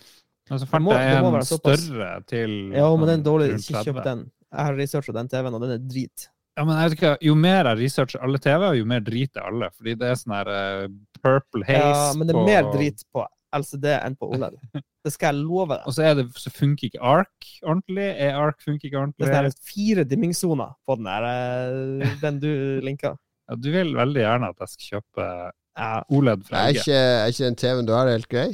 Men 0.50 0.60
så 0.60 0.68
fant 0.68 0.88
jeg 0.92 1.18
en 1.24 1.46
større 1.46 2.24
til 2.28 2.72
Ja, 2.76 2.90
men 2.96 3.08
den 3.08 3.20
er 3.20 3.24
dårlig. 3.24 3.50
Ikke 3.56 3.84
kjøp 3.86 4.04
den. 4.04 4.32
Jeg 4.52 4.66
har 4.68 4.74
researcha 4.76 5.14
den 5.16 5.30
TV-en, 5.32 5.54
og 5.54 5.62
den 5.62 5.72
er 5.72 5.78
drit. 5.80 6.28
Ja, 6.58 6.66
men 6.66 6.76
jeg 6.76 6.90
vet 6.90 6.98
ikke, 7.00 7.18
Jo 7.24 7.36
mer 7.36 7.64
jeg 7.70 7.78
researcher 7.80 8.20
alle 8.24 8.38
TV, 8.38 8.66
jo 8.80 8.86
mer 8.86 9.00
drit 9.00 9.36
er 9.38 9.48
alle. 9.48 9.70
Fordi 9.72 9.96
det 9.96 10.08
er 10.12 10.16
sånn 10.20 10.36
her 10.36 10.50
uh, 10.52 10.88
purple 11.24 11.64
haze 11.64 11.80
Ja, 11.80 12.14
men 12.18 12.28
det 12.28 12.36
er 12.36 12.46
mer 12.46 12.72
drit 12.74 13.04
på 13.16 13.24
LCD 13.58 13.88
enn 13.98 14.18
på 14.20 14.30
OLED. 14.32 14.58
Det 15.02 15.14
skal 15.16 15.34
jeg 15.34 15.46
love 15.48 15.74
deg. 15.74 15.86
Og 15.90 15.96
så, 15.96 16.04
er 16.06 16.18
det, 16.20 16.28
så 16.38 16.52
funker 16.54 16.92
ikke 16.92 17.02
ARK 17.02 17.48
ordentlig. 17.64 18.08
Er 18.22 18.36
ARK 18.38 18.60
funker 18.62 18.86
ikke 18.88 19.00
ordentlig. 19.00 19.26
Det 19.26 19.38
er 19.38 19.48
sånn 19.50 19.70
fire 19.72 20.06
dimmingssoner 20.06 20.76
på 20.86 20.98
den 21.00 21.10
der, 21.10 21.26
eh, 21.32 22.18
den 22.22 22.38
du 22.44 22.52
linka. 22.86 23.16
Ja, 23.50 23.58
du 23.58 23.72
vil 23.74 23.96
veldig 23.98 24.22
gjerne 24.22 24.52
at 24.54 24.62
jeg 24.62 24.76
skal 24.76 24.92
kjøpe 24.98 25.30
Ja, 25.72 25.94
OLED 26.12 26.44
fra 26.46 26.68
Er 26.68 26.78
ikke, 26.78 27.00
er 27.00 27.34
ikke 27.34 27.48
den 27.48 27.58
TV-en 27.64 27.90
du 27.90 27.96
har, 27.96 28.12
helt 28.12 28.30
grei? 28.30 28.52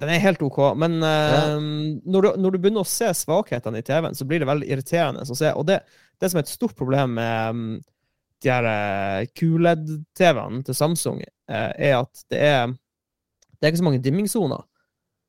den 0.00 0.10
er 0.10 0.22
helt 0.24 0.42
OK, 0.42 0.58
men 0.78 0.96
eh, 1.06 1.56
når, 2.02 2.26
du, 2.26 2.28
når 2.42 2.54
du 2.54 2.58
begynner 2.58 2.82
å 2.82 2.88
se 2.88 3.12
svakhetene 3.14 3.78
i 3.78 3.86
TV-en, 3.86 4.16
så 4.18 4.26
blir 4.26 4.42
det 4.42 4.48
veldig 4.50 4.66
irriterende 4.66 5.22
å 5.22 5.36
se. 5.38 5.52
Og 5.54 5.68
det, 5.68 5.80
det 6.18 6.30
som 6.30 6.40
er 6.40 6.46
et 6.46 6.50
stort 6.50 6.74
problem 6.78 7.14
med 7.20 7.54
um, 7.54 7.60
de 8.42 8.50
her 8.50 8.66
eh, 8.70 9.28
QLED-TV-ene 9.38 10.64
til 10.66 10.78
Samsung, 10.78 11.22
uh, 11.22 11.70
er 11.78 12.00
at 12.00 12.24
det 12.32 12.42
er, 12.42 12.74
det 13.54 13.66
er 13.66 13.72
ikke 13.72 13.82
så 13.82 13.88
mange 13.88 14.02
dimmingsoner. 14.04 14.66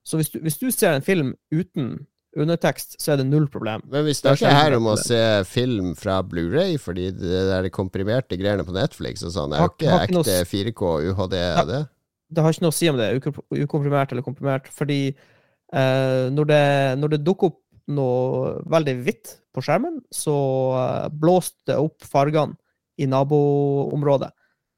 Så 0.06 0.20
hvis 0.20 0.30
du, 0.34 0.40
hvis 0.46 0.60
du 0.62 0.68
ser 0.70 0.94
en 0.94 1.06
film 1.06 1.34
uten 1.54 2.06
undertekst, 2.36 2.98
så 3.02 3.14
er 3.14 3.22
det 3.22 3.30
null 3.30 3.48
problem. 3.50 3.82
Men 3.90 4.06
vi 4.06 4.14
snakker 4.14 4.50
er 4.50 4.58
her 4.58 4.76
om 4.78 4.90
å 4.92 4.98
se 5.00 5.20
film 5.48 5.94
fra 5.98 6.20
Blu-ray, 6.26 6.76
fordi 6.82 7.10
det 7.16 7.44
der 7.50 7.70
komprimerte 7.74 8.38
greiene 8.38 8.66
på 8.68 8.76
Netflix 8.76 9.24
og 9.24 9.34
sånn 9.34 9.56
er 9.56 9.64
jo 9.64 9.72
ikke 9.72 10.18
noe 10.18 10.26
ekte 10.28 10.40
4K 10.52 10.92
UHD. 11.10 11.38
Er 11.40 11.70
det? 11.70 11.84
det 12.36 12.44
har 12.44 12.54
ikke 12.54 12.66
noe 12.66 12.74
å 12.74 12.76
si 12.76 12.90
om 12.90 13.00
det 13.00 13.08
er 13.08 13.64
ukomprimert 13.64 14.12
eller 14.12 14.26
komprimert, 14.26 14.70
fordi 14.74 15.00
eh, 15.12 16.26
når, 16.34 16.50
det, 16.50 16.64
når 17.02 17.16
det 17.16 17.24
dukker 17.26 17.54
opp 17.54 17.62
noe 17.96 18.56
veldig 18.72 18.96
hvitt 19.06 19.36
på 19.54 19.64
skjermen, 19.66 20.00
så 20.14 20.38
eh, 20.80 21.06
blåser 21.14 21.56
det 21.72 21.78
opp 21.82 22.06
fargene 22.06 22.58
i 23.02 23.08
naboområdet. 23.12 24.32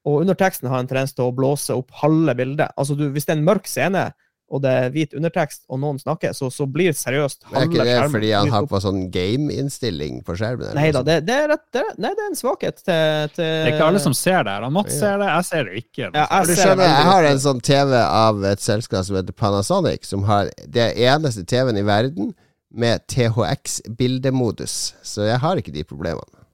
Og 0.08 0.22
underteksten 0.24 0.70
har 0.72 0.80
en 0.84 0.88
tendens 0.88 1.12
til 1.18 1.26
å 1.28 1.34
blåse 1.36 1.76
opp 1.76 1.92
halve 2.02 2.34
bildet. 2.40 2.72
Altså 2.80 2.96
du, 2.96 3.10
Hvis 3.12 3.26
det 3.28 3.34
er 3.36 3.42
en 3.42 3.48
mørk 3.50 3.68
scene, 3.68 4.06
og 4.48 4.62
det 4.64 4.72
er 4.72 4.94
hvit 4.94 5.12
undertekst, 5.20 5.66
og 5.68 5.82
noen 5.82 5.98
snakker, 6.00 6.32
så, 6.32 6.48
så 6.54 6.64
blir 6.72 6.94
seriøst 6.96 7.50
halve 7.50 7.66
skjermen 7.66 7.82
er 7.82 7.90
ikke 7.90 8.06
det 8.06 8.12
fordi 8.14 8.30
han 8.32 8.52
har 8.54 8.68
på 8.72 8.80
sånn 8.80 9.02
game-innstilling 9.12 10.22
på 10.24 10.38
skjermen? 10.40 10.70
Nei 10.78 10.86
da, 10.96 11.02
det, 11.04 11.18
det, 11.28 11.36
er 11.44 11.50
rett, 11.52 11.66
det, 11.76 11.84
nei, 12.00 12.14
det 12.16 12.24
er 12.24 12.30
en 12.32 12.40
svakhet 12.40 12.80
til, 12.80 13.28
til 13.36 13.44
Det 13.44 13.66
er 13.66 13.74
ikke 13.74 13.90
alle 13.90 14.00
som 14.06 14.16
ser 14.16 14.48
det. 14.48 14.54
Han 14.64 14.72
Mats 14.78 14.94
Ja. 14.96 15.00
ser 15.02 15.18
det, 15.20 15.28
jeg 15.34 15.48
ser 15.50 15.68
det 15.68 15.82
ikke. 15.84 16.06
Ja, 16.16 16.24
jeg 16.24 16.48
du 16.48 16.54
ser 16.54 16.62
skjønner, 16.64 16.94
jeg 16.94 17.10
har 17.12 17.28
en 17.34 17.44
sånn 17.44 17.60
TV 17.68 17.92
av 18.06 18.46
et 18.54 18.64
selskap 18.64 19.04
som 19.10 19.20
heter 19.20 19.36
Panasonic, 19.44 20.08
som 20.08 20.24
har 20.32 20.54
det 20.80 20.88
eneste 20.96 21.44
TV-en 21.52 21.82
i 21.82 21.84
verden 21.92 22.32
med 22.72 23.04
THX-bildemodus. 23.12 24.78
Så 25.04 25.28
jeg 25.28 25.40
har 25.44 25.60
ikke 25.60 25.76
de 25.76 25.84
problemene. 25.88 26.46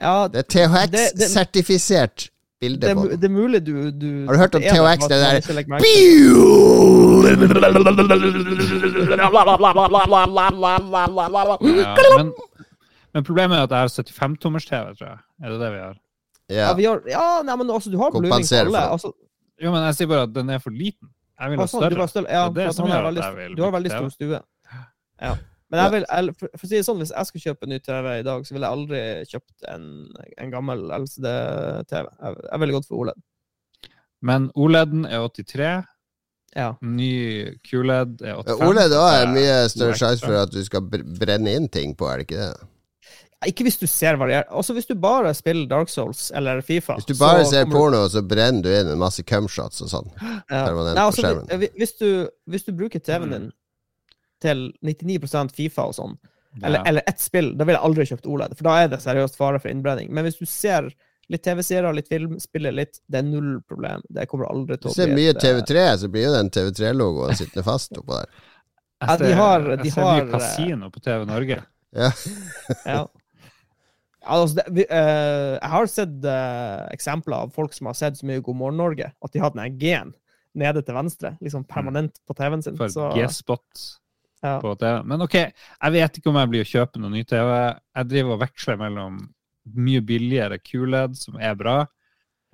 Ja, 0.00 0.28
Det 0.28 0.38
er 0.38 0.48
Det- 0.48 1.12
det- 1.16 1.28
THX-sertifisert 1.28 2.30
bilde 2.66 2.82
det, 2.82 2.94
på 2.98 3.04
den. 3.06 3.20
det 3.22 3.28
er 3.28 3.34
mulig 3.34 3.60
du, 3.66 3.72
du 3.90 4.08
Har 4.26 4.36
du 4.36 4.40
hørt 4.42 4.54
om 4.58 4.62
THX, 4.66 5.06
det 5.10 5.18
der-. 5.22 5.38
Ja, 11.62 11.94
men, 12.18 12.32
men 13.14 13.24
problemet 13.24 13.58
er 13.58 13.62
at 13.66 13.70
jeg 13.70 13.78
har 13.78 13.88
75-tommers-TV, 13.88 14.96
tror 14.98 15.08
jeg. 15.08 15.18
Er 15.42 15.54
det 15.54 15.60
det 15.60 15.70
vi 15.72 15.80
har? 15.84 15.96
Ja. 16.48 16.56
Ja, 16.56 16.72
vi 16.78 16.84
har, 16.84 17.00
ja 17.10 17.26
nei, 17.42 17.56
men 17.58 17.70
altså, 17.70 17.90
du 17.90 17.98
har 17.98 18.10
bluring 18.14 18.30
på 18.30 18.38
for 18.46 18.56
alle. 18.56 18.78
det. 18.78 18.90
Altså, 18.96 19.12
Jo, 19.62 19.70
men 19.72 19.86
jeg 19.88 19.94
sier 19.98 20.08
bare 20.10 20.26
at 20.28 20.34
den 20.36 20.50
er 20.52 20.58
for 20.62 20.70
liten. 20.70 21.08
Jeg 21.40 21.50
vil 21.50 21.58
ha 21.58 21.64
altså, 21.66 21.78
større. 21.80 21.90
er 22.28 23.54
du 23.56 23.62
har 23.64 23.72
veldig 23.74 23.90
stor 23.92 24.08
stue. 24.14 24.40
Ja. 25.22 25.32
Men 25.70 25.80
jeg 25.82 25.92
vil, 25.96 26.04
jeg, 26.06 26.34
for, 26.38 26.50
for 26.54 26.66
å 26.66 26.68
si 26.70 26.76
det 26.76 26.84
sånn, 26.86 27.00
hvis 27.02 27.10
jeg 27.10 27.26
skulle 27.26 27.46
kjøpe 27.48 27.66
en 27.66 27.72
ny 27.74 27.78
TV 27.82 28.10
i 28.20 28.26
dag, 28.26 28.44
så 28.46 28.54
ville 28.54 28.68
jeg 28.68 28.76
aldri 28.78 29.00
kjøpt 29.32 29.66
en, 29.72 29.86
en 30.44 30.52
gammel 30.52 30.84
LCD-TV. 31.00 32.06
Jeg, 32.22 32.36
jeg 32.52 32.62
ville 32.62 32.76
gått 32.76 32.86
for 32.90 33.02
OLED. 33.02 33.18
Men 34.30 34.46
OLED-en 34.54 35.08
er 35.10 35.26
83. 35.26 35.72
Ja. 36.56 36.70
Ny 36.86 37.10
QLED 37.66 38.22
er 38.22 38.38
85. 38.38 38.62
OLED 38.68 38.94
også 38.96 39.18
er 39.18 39.34
mye 39.34 39.58
større 39.74 39.98
sjanse 39.98 40.24
for 40.24 40.38
at 40.44 40.54
du 40.54 40.62
skal 40.64 40.86
brenne 40.86 41.52
inn 41.58 41.66
ting 41.68 41.92
på, 41.98 42.06
er 42.08 42.22
det 42.22 42.28
ikke 42.30 42.46
det? 42.46 42.70
Ikke 43.50 43.66
hvis 43.66 43.76
du 43.82 43.84
ser 43.90 44.16
variert. 44.16 44.48
Også 44.56 44.72
hvis 44.72 44.86
du 44.88 44.94
bare 44.98 45.34
spiller 45.36 45.66
Dark 45.68 45.90
Souls 45.92 46.30
eller 46.34 46.62
Fifa 46.64 46.96
Hvis 46.96 47.10
du 47.10 47.18
bare 47.20 47.44
ser 47.46 47.66
porno, 47.68 48.06
så 48.10 48.22
brenner 48.24 48.64
du 48.64 48.70
inn 48.72 48.88
en 48.94 49.02
masse 49.02 49.22
cumshots 49.28 49.82
og 49.84 49.90
sånn. 49.92 50.08
Ja. 50.22 50.62
permanent 50.64 50.96
Nei, 50.96 51.02
på 51.02 51.10
altså, 51.10 51.22
skjermen. 51.26 51.50
hvis- 51.60 51.74
hvis, 51.76 51.92
du, 52.00 52.08
hvis 52.54 52.64
du 52.64 52.72
bruker 52.78 53.02
TV-en 53.04 53.34
din 53.34 53.46
til 54.42 54.72
99% 54.84 55.52
Fifa 55.56 55.86
og 55.88 55.94
sånn, 55.96 56.16
eller, 56.62 56.78
Ja. 56.78 56.84
eller 56.88 57.02
ett 57.06 57.20
spill, 57.20 57.54
da 57.56 57.64
ville 57.64 57.78
jeg 57.78 57.84
aldri 57.88 58.04
kjøpt 58.08 58.26
OLED, 58.26 58.56
for 58.56 58.64
da 58.64 58.76
er 58.82 58.88
det 58.88 59.00
seriøst 59.04 59.36
fare 59.36 59.58
for 59.60 59.68
innbrenning. 59.68 60.10
Men 60.10 60.24
hvis 60.24 60.38
du 60.38 60.46
ser 60.46 60.88
litt 61.28 61.42
TV-serier, 61.42 61.92
litt 61.92 62.08
film, 62.08 62.38
spiller 62.40 62.72
litt, 62.72 63.00
det 63.10 63.18
er 63.18 63.26
null 63.26 63.60
problem. 63.68 64.00
Det 64.08 64.28
kommer 64.30 64.46
aldri 64.48 64.76
til 64.78 64.88
Hvis 64.90 64.96
å 64.98 65.02
det 65.02 65.08
er 65.08 65.14
bli 65.14 65.22
mye 65.24 65.34
eh, 65.34 65.40
TV3, 65.42 65.98
så 65.98 66.08
blir 66.12 66.24
jo 66.28 66.32
den 66.36 66.50
TV3-logoen 66.54 67.34
sittende 67.36 67.64
fast 67.66 67.92
oppå 67.98 68.20
der. 68.20 68.28
Jeg 69.02 69.08
Ja, 69.08 69.16
de 69.16 69.24
ser, 69.26 69.34
har- 69.36 69.68
jeg 69.70 69.78
de 69.82 69.90
ser 69.90 70.02
har, 70.06 70.24
mye 70.24 70.32
kasino 70.32 70.90
på 70.90 71.02
TV 71.02 71.24
Norge. 71.26 71.62
Ja. 71.96 72.10
Ja. 72.86 73.06
Ja, 74.26 74.40
altså, 74.42 74.56
det, 74.56 74.64
vi, 74.74 74.82
uh, 74.90 75.54
jeg 75.60 75.70
har 75.70 75.86
sett 75.86 76.24
uh, 76.26 76.86
eksempler 76.90 77.44
av 77.44 77.52
folk 77.54 77.74
som 77.76 77.86
har 77.86 77.94
sett 77.94 78.16
så 78.18 78.26
mye 78.26 78.40
God 78.42 78.56
morgen 78.58 78.76
Norge, 78.80 79.12
at 79.22 79.32
de 79.32 79.38
har 79.38 79.52
den 79.54 79.76
G-en 79.78 80.14
nede 80.56 80.82
til 80.82 80.96
venstre, 80.96 81.36
liksom 81.44 81.62
permanent 81.68 82.16
på 82.26 82.34
TV-en 82.34 82.62
sin. 82.64 82.76
For 82.80 82.88
G-spot 83.14 83.84
ja. 84.42 84.56
på 84.62 84.74
TV. 84.80 85.00
Men 85.08 85.24
OK, 85.26 85.36
jeg 85.38 85.96
vet 85.96 86.18
ikke 86.18 86.30
om 86.32 86.38
jeg 86.40 86.52
blir 86.52 86.64
å 86.66 86.70
kjøpe 86.70 87.02
noen 87.02 87.18
ny 87.18 87.24
TV. 87.28 87.50
Jeg 87.96 88.10
driver 88.12 88.36
og 88.36 88.42
veksler 88.44 88.80
mellom 88.80 89.20
mye 89.76 90.02
billigere 90.06 90.60
QLED, 90.62 91.18
som 91.18 91.38
er 91.42 91.56
bra, 91.58 91.76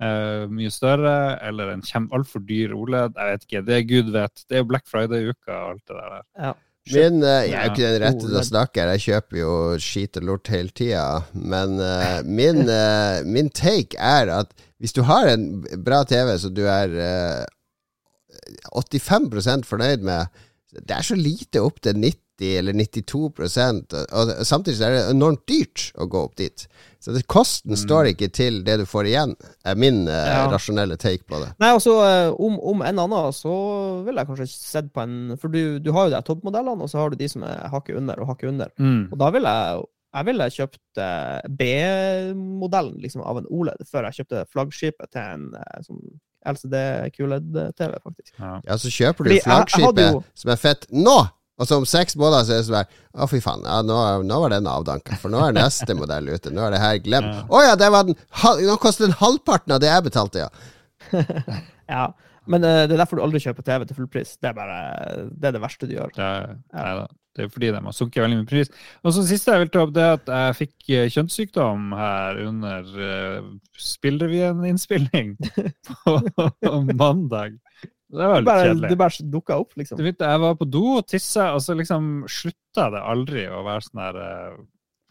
uh, 0.01 0.43
mye 0.49 0.73
større, 0.73 1.15
eller 1.45 1.75
en 1.75 2.09
altfor 2.15 2.43
dyr 2.47 2.73
OLED. 2.73 3.17
Jeg 3.19 3.33
vet 3.33 3.47
ikke. 3.47 3.65
Det 3.69 3.77
er 3.77 3.89
Gud 3.89 4.13
vet. 4.15 4.45
Det 4.47 4.57
er 4.57 4.63
jo 4.63 4.69
Black 4.71 4.87
Friday-uka 4.89 5.53
og 5.53 5.73
alt 5.75 5.83
det 5.87 6.03
der. 6.03 6.21
ja. 6.49 6.53
Min, 6.91 7.21
eh, 7.23 7.45
jeg 7.47 7.53
er 7.55 7.61
jo 7.63 7.71
ikke 7.71 7.89
den 7.93 8.01
rette 8.03 8.25
til 8.25 8.35
å 8.35 8.41
snakke 8.43 8.81
her, 8.81 8.89
jeg 8.97 9.03
kjøper 9.05 9.37
jo 9.37 9.51
skit 9.79 10.17
og 10.19 10.25
lort 10.27 10.49
hele 10.51 10.73
tida. 10.75 11.05
Men 11.31 11.77
uh, 11.79 12.17
min, 12.27 12.59
min 13.37 13.47
take 13.55 13.95
er 13.95 14.27
at 14.41 14.51
hvis 14.83 14.91
du 14.91 14.99
har 15.07 15.29
en 15.31 15.45
bra 15.79 16.01
TV 16.03 16.33
som 16.43 16.51
du 16.51 16.65
er 16.67 16.91
eh, 16.99 17.45
85% 18.75 19.63
fornøyd 19.63 20.03
med, 20.03 20.41
det 20.81 20.95
er 20.97 21.05
så 21.05 21.17
lite 21.19 21.61
opp 21.63 21.81
til 21.83 21.97
90 21.99 22.19
eller 22.59 22.73
92 22.73 23.19
og 23.29 24.31
samtidig 24.43 24.75
så 24.79 24.87
er 24.87 24.95
det 24.95 25.03
enormt 25.13 25.43
dyrt 25.47 25.91
å 26.01 26.07
gå 26.09 26.23
opp 26.25 26.33
dit. 26.39 26.65
Så 26.99 27.13
det, 27.13 27.21
kosten 27.29 27.77
står 27.77 28.09
ikke 28.13 28.29
til 28.33 28.61
det 28.65 28.79
du 28.81 28.85
får 28.89 29.09
igjen, 29.11 29.35
er 29.67 29.75
min 29.79 30.05
Ja. 30.07 30.47
rasjonelle 30.51 30.97
take 30.97 31.27
på 31.29 31.39
det. 31.43 31.51
Nei, 31.61 31.69
altså, 31.75 31.93
eh, 32.07 32.33
om, 32.33 32.57
om 32.59 32.81
en 32.81 32.99
annen, 33.05 33.31
så 33.37 33.53
ville 34.05 34.23
jeg 34.23 34.31
kanskje 34.31 34.47
sett 34.49 34.91
på 34.95 35.03
en 35.05 35.37
For 35.37 35.47
du, 35.53 35.79
du 35.79 35.91
har 35.93 36.07
jo 36.09 36.15
de 36.15 36.21
toppmodellene, 36.25 36.81
og 36.81 36.89
så 36.89 37.03
har 37.03 37.13
du 37.13 37.19
de 37.19 37.29
som 37.29 37.43
er 37.47 37.69
hakket 37.69 37.99
under 38.01 38.19
og 38.19 38.31
hakket 38.33 38.49
under. 38.49 38.73
Mm. 38.79 39.09
Og 39.11 39.19
da 39.19 39.29
ville 39.35 39.57
jeg 39.59 39.83
jeg 40.13 40.27
ville 40.27 40.45
kjøpt 40.53 40.99
eh, 41.01 41.39
B-modellen 41.57 42.99
liksom, 43.01 43.23
av 43.25 43.39
en 43.39 43.47
OLED 43.49 43.81
før 43.89 44.05
jeg 44.07 44.19
kjøpte 44.21 44.43
flaggskipet 44.53 45.09
til 45.15 45.21
en 45.25 45.47
sånn 45.87 46.03
LCD 46.45 46.75
QLED-TV, 47.15 47.93
faktisk. 48.03 48.33
Ja. 48.39 48.57
Ja, 48.67 48.77
så 48.81 48.91
kjøper 48.93 49.23
du 49.23 49.29
Fordi 49.31 49.39
flaggskipet 49.45 50.03
jo- 50.11 50.23
som 50.35 50.51
er 50.55 50.59
fett 50.61 50.85
nå! 50.91 51.17
Og 51.61 51.67
så 51.69 51.77
om 51.77 51.85
seks 51.85 52.15
måneder 52.17 52.47
så 52.47 52.53
er 52.55 52.61
det 52.61 52.65
sånn 52.65 52.77
her 52.79 52.87
Å, 53.13 53.27
fy 53.29 53.37
faen. 53.45 53.61
Ja, 53.63 53.81
nå, 53.85 53.97
nå 54.25 54.39
var 54.41 54.49
den 54.55 54.65
avdanka. 54.67 55.15
For 55.21 55.29
nå 55.29 55.37
er 55.45 55.53
neste 55.53 55.93
modell 55.95 56.31
ute. 56.33 56.49
Nå 56.49 56.63
er 56.65 56.71
det 56.73 56.79
her 56.81 56.97
glemt. 57.05 57.29
Ja. 57.29 57.43
Å 57.45 57.61
ja, 57.67 57.75
det 57.77 57.89
var 57.93 58.07
den 58.07 58.17
Nå 58.65 58.77
koster 58.81 59.05
den 59.05 59.13
halvparten 59.19 59.75
av 59.75 59.79
det 59.83 59.91
jeg 59.91 60.07
betalte, 60.09 60.47
ja. 60.47 60.49
Ja, 61.93 62.07
Men 62.49 62.65
uh, 62.65 62.83
det 62.87 62.95
er 62.95 63.01
derfor 63.01 63.19
du 63.19 63.25
aldri 63.25 63.41
kjøper 63.43 63.65
TV 63.67 63.85
til 63.87 63.99
fullpris. 63.99 64.37
Det 64.41 64.51
er 64.51 64.55
bare 64.57 64.79
det, 65.31 65.49
er 65.49 65.55
det 65.55 65.61
verste 65.63 65.89
du 65.89 65.95
gjør. 65.95 66.13
Det, 66.17 66.31
neida, 66.73 67.05
det 67.33 67.45
er 67.45 67.49
fordi 67.53 67.71
de 67.73 67.81
har 67.85 67.95
sunket 67.97 68.23
veldig 68.23 68.39
mye 68.41 68.49
pris. 68.49 68.69
Og 69.01 69.15
så 69.15 69.23
siste 69.25 69.55
jeg 69.55 69.63
vil 69.63 69.71
ta 69.73 69.85
opp, 69.85 69.93
det 69.95 70.03
er 70.03 70.19
at 70.19 70.31
jeg 70.35 70.57
fikk 70.59 70.91
eh, 70.93 71.07
kjønnssykdom 71.15 71.95
her 71.97 72.41
under 72.43 72.91
uh, 72.93 73.47
Spillrevyen-innspilling 73.81 75.33
på, 75.89 76.17
mandag. 76.93 77.57
Det 78.13 78.29
var 78.29 78.43
litt 78.43 78.49
bare, 78.51 78.67
kjedelig. 78.67 78.91
Det 78.91 78.99
bare 79.01 79.25
dukka 79.33 79.57
opp, 79.63 79.73
liksom. 79.79 79.97
Du 79.97 80.05
vet, 80.05 80.21
jeg 80.21 80.43
var 80.43 80.59
på 80.59 80.69
do 80.69 80.83
og 80.99 81.07
tissa, 81.09 81.49
og 81.55 81.63
så 81.65 81.73
liksom 81.79 82.11
slutta 82.29 82.91
det 82.93 83.01
aldri 83.01 83.47
å 83.49 83.63
være 83.65 83.87
sånn 83.87 84.03
her 84.03 84.21
eh, 84.27 84.61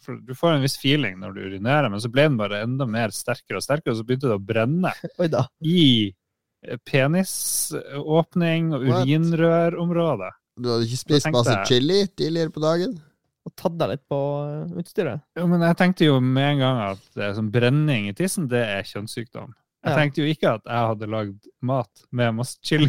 for 0.03 0.19
Du 0.27 0.35
får 0.35 0.57
en 0.57 0.65
viss 0.65 0.79
feeling 0.79 1.19
når 1.21 1.35
du 1.35 1.45
urinerer, 1.47 1.91
men 1.91 2.03
så 2.03 2.11
ble 2.11 2.27
den 2.27 2.39
bare 2.39 2.63
enda 2.67 2.87
mer 2.91 3.15
sterkere 3.15 3.59
og 3.59 3.67
sterkere, 3.67 3.95
og 3.95 4.01
så 4.01 4.07
begynte 4.07 4.31
det 4.31 4.39
å 4.39 4.43
brenne 4.43 4.95
i 5.63 5.83
eh, 6.11 6.15
penisåpning 6.89 8.73
og 8.77 8.85
urinrørområde. 8.91 10.29
Du 10.61 10.69
hadde 10.69 10.85
ikke 10.87 11.01
spist 11.01 11.27
tenkte 11.27 11.39
masse 11.41 11.57
chili 11.71 12.03
tidligere 12.19 12.53
på 12.53 12.63
dagen? 12.63 12.99
Og 13.43 13.55
tatt 13.59 13.75
deg 13.81 13.89
litt 13.97 14.05
på 14.11 14.19
eh, 14.45 14.77
utstyret. 14.79 15.25
Jo, 15.39 15.49
men 15.51 15.65
jeg 15.67 15.79
tenkte 15.81 16.07
jo 16.07 16.21
med 16.23 16.53
en 16.53 16.61
gang 16.63 16.79
at 16.93 17.03
det 17.17 17.25
er 17.27 17.35
sånn 17.41 17.49
brenning 17.55 18.07
i 18.11 18.15
tissen, 18.15 18.47
det 18.53 18.61
er 18.63 18.87
kjønnssykdom. 18.87 19.51
Jeg 19.83 19.91
Ja. 19.91 19.97
tenkte 19.99 20.23
jo 20.23 20.29
ikke 20.31 20.51
at 20.61 20.63
jeg 20.71 20.87
hadde 20.93 21.07
lagd 21.11 21.49
mat 21.67 22.05
med 22.15 22.37
masse 22.37 22.61
chili 22.63 22.87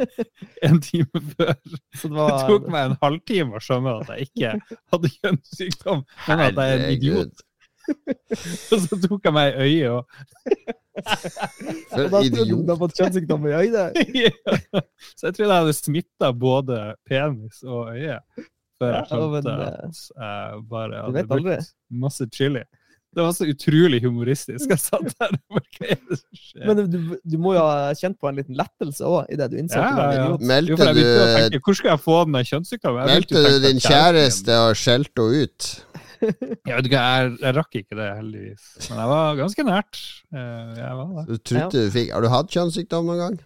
en 0.66 0.76
time 0.84 1.22
før. 1.30 1.54
Så 1.96 2.10
det 2.12 2.26
Det 2.28 2.42
tok 2.50 2.66
meg 2.68 2.90
en 2.90 2.98
halvtime 3.00 3.56
å 3.56 3.62
skjønne 3.64 3.94
at 4.02 4.10
jeg 4.12 4.28
ikke 4.28 4.50
hadde 4.92 5.12
kjønnssykdom, 5.14 6.02
men 6.28 6.42
at 6.50 6.52
jeg 6.60 6.74
er 6.74 6.84
en 6.84 6.92
idiot. 6.98 7.40
Og 8.72 8.82
så 8.84 8.98
tok 9.06 9.24
jeg 9.28 9.34
meg 9.36 9.54
i 9.54 9.66
øyet 9.66 9.90
og 9.90 10.02
For 11.92 12.08
du 12.10 12.16
idiot. 12.26 12.48
du 12.66 12.72
hadde 12.72 12.78
fått 12.80 12.96
i 13.48 13.56
øyet. 13.60 13.98
ja. 14.24 14.82
Så 15.14 15.28
jeg 15.28 15.36
trodde 15.36 15.52
jeg 15.52 15.62
hadde 15.62 15.76
smitta 15.78 16.32
både 16.34 16.80
penis 17.08 17.62
og 17.62 17.92
øye. 17.94 18.18
Før 18.78 18.92
jeg 18.92 18.98
Ja, 18.98 19.04
skjønte 19.10 19.54
eh, 19.54 19.70
at 19.86 20.02
jeg 20.18 20.66
bare 20.70 21.04
hadde 21.06 21.24
brukt 21.30 21.72
masse 22.04 22.26
chili. 22.34 22.64
Det 23.16 23.24
var 23.24 23.32
så 23.32 23.46
utrolig 23.48 24.02
humoristisk. 24.04 24.68
Jeg 24.68 24.78
satt 24.82 25.14
der 25.18 25.32
og 25.48 25.62
Hva 25.78 25.86
er 25.88 25.96
det 26.10 26.18
som 26.20 26.38
skjer? 26.38 26.66
Men 26.68 26.82
du, 26.92 26.98
du 27.24 27.36
må 27.40 27.54
jo 27.56 27.62
ha 27.64 27.88
kjent 27.96 28.18
på 28.20 28.28
en 28.28 28.36
liten 28.38 28.58
lettelse 28.58 29.06
òg, 29.08 29.30
idet 29.32 29.48
du 29.50 29.56
innså 29.62 29.80
at 29.80 29.94
du 29.96 29.98
var. 30.02 30.44
Meldte 30.50 30.74
Jo, 30.74 30.76
du- 30.76 31.00
tenke, 31.38 31.62
Hvor 31.64 31.78
skal 31.78 31.90
jeg 31.94 32.02
få 32.04 32.18
den 32.28 32.38
kjønnssykdommen? 32.50 33.08
Meldte 33.08 33.42
du 33.46 33.56
din 33.64 33.80
kjæreste 33.82 34.58
og 34.66 34.76
skjelte 34.78 35.24
henne 35.24 35.48
ut? 35.48 35.70
Jeg 36.22 36.74
vet 36.74 36.88
ikke, 36.88 37.02
jeg, 37.02 37.30
jeg 37.42 37.54
rakk 37.56 37.76
ikke 37.80 37.98
det, 37.98 38.08
heldigvis. 38.18 38.64
Men 38.88 39.00
jeg 39.02 39.10
var 39.12 39.38
ganske 39.42 39.64
nært. 39.68 40.00
Eh, 40.32 40.72
Jeg 40.78 40.96
var 40.98 41.12
det. 41.18 41.24
Du 41.28 41.36
trodde 41.50 41.84
du 41.86 41.92
fikk 41.94 42.10
Har 42.14 42.24
du 42.24 42.30
hatt 42.32 42.50
kjønnssykdom 42.56 43.06
noen 43.10 43.22
gang? 43.22 43.38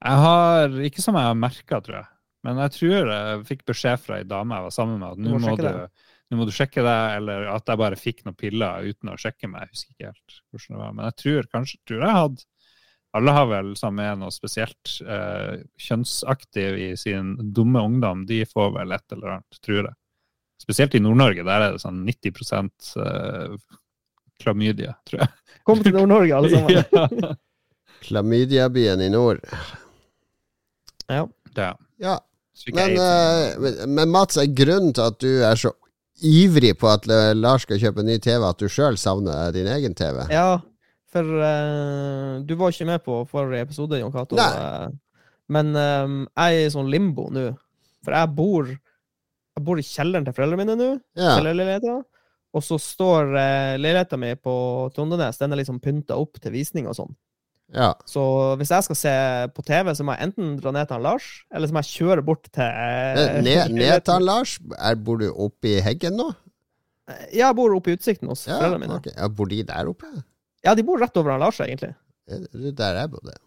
Jeg 0.00 0.22
har 0.24 0.78
Ikke 0.88 1.02
som 1.04 1.18
jeg 1.18 1.28
har 1.28 1.36
merka, 1.36 1.80
tror 1.84 1.98
jeg. 2.00 2.08
Men 2.46 2.56
jeg 2.64 2.72
tror 2.78 3.10
jeg 3.12 3.42
fikk 3.50 3.66
beskjed 3.68 4.00
fra 4.00 4.16
ei 4.20 4.24
dame 4.24 4.56
jeg 4.56 4.64
var 4.64 4.72
sammen 4.72 5.02
med, 5.02 5.10
at 5.12 5.20
nå 5.20 5.34
må 5.34 5.40
må, 5.44 5.56
du, 5.60 6.06
nå 6.32 6.38
må 6.40 6.46
du 6.48 6.52
sjekke 6.56 6.80
deg, 6.86 7.16
eller 7.18 7.50
at 7.52 7.68
jeg 7.68 7.80
bare 7.82 7.98
fikk 8.00 8.22
noen 8.24 8.38
piller 8.40 8.86
uten 8.88 9.10
å 9.12 9.18
sjekke 9.20 9.50
meg. 9.50 9.66
Jeg 9.68 9.74
husker 9.74 9.92
ikke 9.92 10.08
helt 10.14 10.38
hvordan 10.54 10.72
det 10.78 10.80
var. 10.80 10.94
Men 10.96 11.10
jeg 11.10 11.18
tror 11.20 11.50
kanskje 11.58 11.82
tror 11.90 12.06
jeg 12.06 12.16
hadde 12.16 12.46
Alle 13.18 13.32
har 13.34 13.46
vel 13.50 13.72
som 13.76 13.98
er 14.00 14.16
noe 14.16 14.30
spesielt 14.32 14.92
eh, 15.02 15.60
kjønnsaktiv 15.82 16.76
i 16.78 16.90
sin 16.96 17.34
dumme 17.52 17.82
ungdom. 17.82 18.24
De 18.28 18.40
får 18.46 18.72
vel 18.78 18.94
et 18.96 19.16
eller 19.16 19.34
annet, 19.36 19.58
tror 19.66 19.82
jeg. 19.90 19.96
Spesielt 20.60 20.94
i 20.94 21.02
Nord-Norge. 21.02 21.44
Der 21.46 21.66
er 21.66 21.74
det 21.74 21.82
sånn 21.82 22.02
90 22.06 22.70
eh, 23.00 23.54
klamydia, 24.42 24.96
tror 25.08 25.24
jeg. 25.24 25.34
Kom 25.68 25.80
til 25.84 25.96
Nord-Norge, 25.96 26.36
alle 26.36 26.50
sammen. 26.52 26.82
ja. 27.24 27.34
Klamydiabyen 28.04 29.02
i 29.04 29.10
nord. 29.12 29.42
Ja. 31.10 31.26
Det. 31.50 31.70
Ja, 32.00 32.16
jeg 32.68 32.74
men, 32.76 32.96
eh, 33.00 33.86
men, 33.88 34.10
Mats, 34.12 34.38
er 34.38 34.52
grunnen 34.54 34.92
til 34.94 35.08
at 35.08 35.20
du 35.20 35.30
er 35.44 35.58
så 35.58 35.72
ivrig 36.24 36.74
på 36.78 36.88
at 36.90 37.06
Lars 37.36 37.64
skal 37.64 37.80
kjøpe 37.80 38.04
ny 38.04 38.18
TV, 38.22 38.44
at 38.44 38.60
du 38.60 38.68
sjøl 38.68 38.98
savner 39.00 39.52
din 39.56 39.68
egen 39.72 39.96
TV? 39.96 40.20
Ja, 40.32 40.60
for 41.10 41.26
uh, 41.26 42.38
du 42.46 42.54
var 42.60 42.74
ikke 42.74 42.88
med 42.88 43.02
på 43.04 43.22
forrige 43.30 43.64
episode, 43.66 43.98
Jon 43.98 44.12
Cato. 44.14 44.36
Men 45.50 45.72
um, 45.74 46.20
jeg 46.36 46.60
er 46.60 46.68
i 46.68 46.72
sånn 46.72 46.90
limbo 46.92 47.26
nå. 47.34 47.48
For 48.04 48.14
jeg 48.14 48.32
bor 48.36 48.68
Jeg 49.60 49.66
bor 49.68 49.80
i 49.80 49.84
kjelleren 49.84 50.24
til 50.24 50.34
foreldrene 50.36 50.64
mine 50.64 50.76
nå. 50.80 50.90
Ja. 51.20 51.98
Og 52.56 52.64
så 52.66 52.80
står 52.82 53.34
eh, 53.38 53.74
leiligheta 53.78 54.18
mi 54.18 54.32
på 54.40 54.52
Trondenes, 54.96 55.38
den 55.38 55.52
er 55.54 55.60
liksom 55.60 55.78
pynta 55.84 56.16
opp 56.18 56.40
til 56.42 56.54
visning 56.56 56.88
og 56.90 56.96
sånn. 56.98 57.12
Ja. 57.70 57.92
Så 58.08 58.22
hvis 58.58 58.72
jeg 58.74 58.82
skal 58.88 58.98
se 58.98 59.12
på 59.54 59.62
TV, 59.62 59.92
så 59.94 60.02
må 60.06 60.16
jeg 60.16 60.30
enten 60.30 60.56
dra 60.58 60.72
ned 60.74 60.88
til 60.90 60.96
han 60.96 61.04
Lars, 61.04 61.28
eller 61.54 61.70
så 61.70 61.76
må 61.76 61.82
jeg 61.84 61.92
kjøre 62.00 62.24
bort 62.26 62.48
til 62.50 62.64
eh, 62.66 63.36
Ned, 63.46 63.70
ned 63.78 64.02
til 64.02 64.16
han 64.16 64.26
Lars. 64.26 64.56
Er, 64.74 64.98
bor 64.98 65.20
du 65.22 65.28
oppe 65.30 65.76
i 65.76 65.84
Heggen 65.84 66.18
nå? 66.18 66.30
Ja, 67.10 67.46
jeg 67.50 67.58
bor 67.58 67.76
oppe 67.76 67.92
i 67.92 67.96
utsikten 67.98 68.30
hos 68.30 68.44
Ja, 68.48 68.56
foreldrene 68.56 68.84
mine. 68.86 68.98
Okay. 69.02 69.14
ja, 69.16 69.26
Bor 69.34 69.48
de 69.50 69.62
der 69.66 69.88
oppe? 69.90 70.10
Ja, 70.66 70.74
de 70.78 70.84
bor 70.86 71.00
rett 71.02 71.16
over 71.18 71.34
han 71.34 71.42
Lars, 71.42 71.58
egentlig. 71.62 71.92
Det 72.30 72.70
er 72.70 72.74
der 72.78 73.00
jeg 73.04 73.10
bodde. 73.14 73.38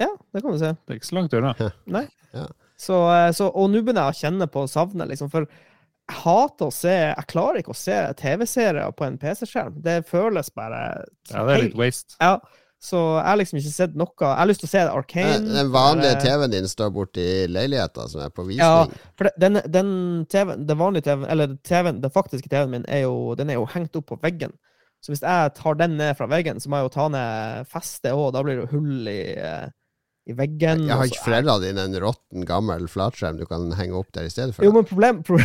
Ja, 0.00 0.08
det 0.32 0.42
kan 0.42 0.52
du 0.52 0.58
se. 0.60 0.72
Det 0.76 0.92
er 0.92 0.98
ikke 1.00 1.08
så 1.08 1.16
langt 1.16 1.36
unna. 1.36 1.52
Nei. 1.92 2.06
Ja. 2.32 2.48
Så, 2.82 2.98
eh, 3.14 3.28
så, 3.36 3.50
og 3.50 3.70
nå 3.70 3.82
begynner 3.82 4.08
jeg 4.08 4.16
å 4.16 4.22
kjenne 4.24 4.48
på 4.50 4.64
savnet, 4.70 5.10
liksom. 5.12 5.30
For 5.32 5.46
jeg 5.46 6.18
hater 6.24 6.66
å 6.66 6.74
se 6.74 6.94
Jeg 6.96 7.28
klarer 7.30 7.60
ikke 7.60 7.72
å 7.72 7.78
se 7.78 7.94
TV-serier 8.18 8.96
på 8.98 9.06
en 9.06 9.20
PC-skjerm. 9.22 9.78
Det 9.84 10.02
føles 10.08 10.50
bare 10.54 10.82
Ja, 11.30 11.46
det 11.46 11.54
er 11.54 11.64
litt 11.68 11.78
waste. 11.78 12.18
Ja, 12.18 12.40
så 12.82 12.98
jeg 12.98 13.28
har 13.28 13.38
liksom 13.38 13.60
ikke 13.60 13.70
sett 13.70 13.94
noe 13.94 14.10
Jeg 14.18 14.40
har 14.40 14.48
lyst 14.50 14.64
til 14.64 14.66
å 14.66 14.72
se 14.72 14.82
Arcane. 14.90 15.44
Den, 15.46 15.70
vanlige 15.74 16.16
TV-en 16.24 16.54
din 16.56 16.66
står 16.66 16.90
borti 16.96 17.26
leiligheta, 17.46 18.08
som 18.10 18.24
er 18.24 18.34
på 18.34 18.48
visning? 18.48 18.66
Ja, 18.66 19.12
for 19.18 19.30
den, 19.38 19.60
den 19.70 19.92
TV, 20.32 20.56
den 20.58 20.80
vanlige 20.80 21.06
TV-en, 21.06 21.28
eller 21.30 21.54
TV-en, 21.62 22.02
den 22.02 22.14
faktiske 22.14 22.50
TV-en 22.50 22.74
min, 22.74 22.88
er 22.90 23.04
jo, 23.04 23.36
den 23.38 23.54
er 23.54 23.60
jo 23.60 23.68
hengt 23.70 23.94
opp 24.00 24.10
på 24.10 24.18
veggen. 24.24 24.56
Så 25.02 25.14
hvis 25.14 25.22
jeg 25.22 25.54
tar 25.58 25.78
den 25.78 25.94
ned 25.98 26.16
fra 26.18 26.26
veggen, 26.30 26.58
så 26.62 26.70
må 26.70 26.80
jeg 26.80 26.88
jo 26.88 26.94
ta 26.96 27.06
ned 27.14 27.70
festet 27.70 28.10
òg. 28.14 28.32
Da 28.34 28.42
blir 28.42 28.58
det 28.58 28.66
jo 28.66 28.72
hull 28.74 29.08
i, 29.10 29.22
eh, 29.38 29.70
i 30.28 30.34
veggen. 30.38 30.84
Jeg 30.86 30.98
har 30.98 31.08
ikke 31.10 31.24
foreldra 31.24 31.56
dine 31.62 31.86
en 31.88 31.96
råtten, 32.04 32.44
gammel 32.46 32.86
flatskjerm 32.90 33.40
du 33.40 33.46
kan 33.48 33.72
henge 33.78 33.96
opp 33.98 34.12
der 34.14 34.28
i 34.28 34.30
stedet 34.32 34.54
for? 34.54 34.66
Jo, 34.66 34.74
men 34.76 34.86
problem, 34.86 35.22
pro, 35.26 35.40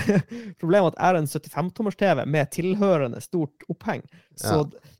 problemet 0.61 0.93
er 0.93 0.93
at 0.93 0.99
jeg 0.99 1.07
har 1.07 1.19
en 1.21 1.31
75-tommers-TV 1.31 2.21
med 2.35 2.53
tilhørende 2.53 3.23
stort 3.23 3.65
oppheng. 3.73 4.05
Så 4.37 4.59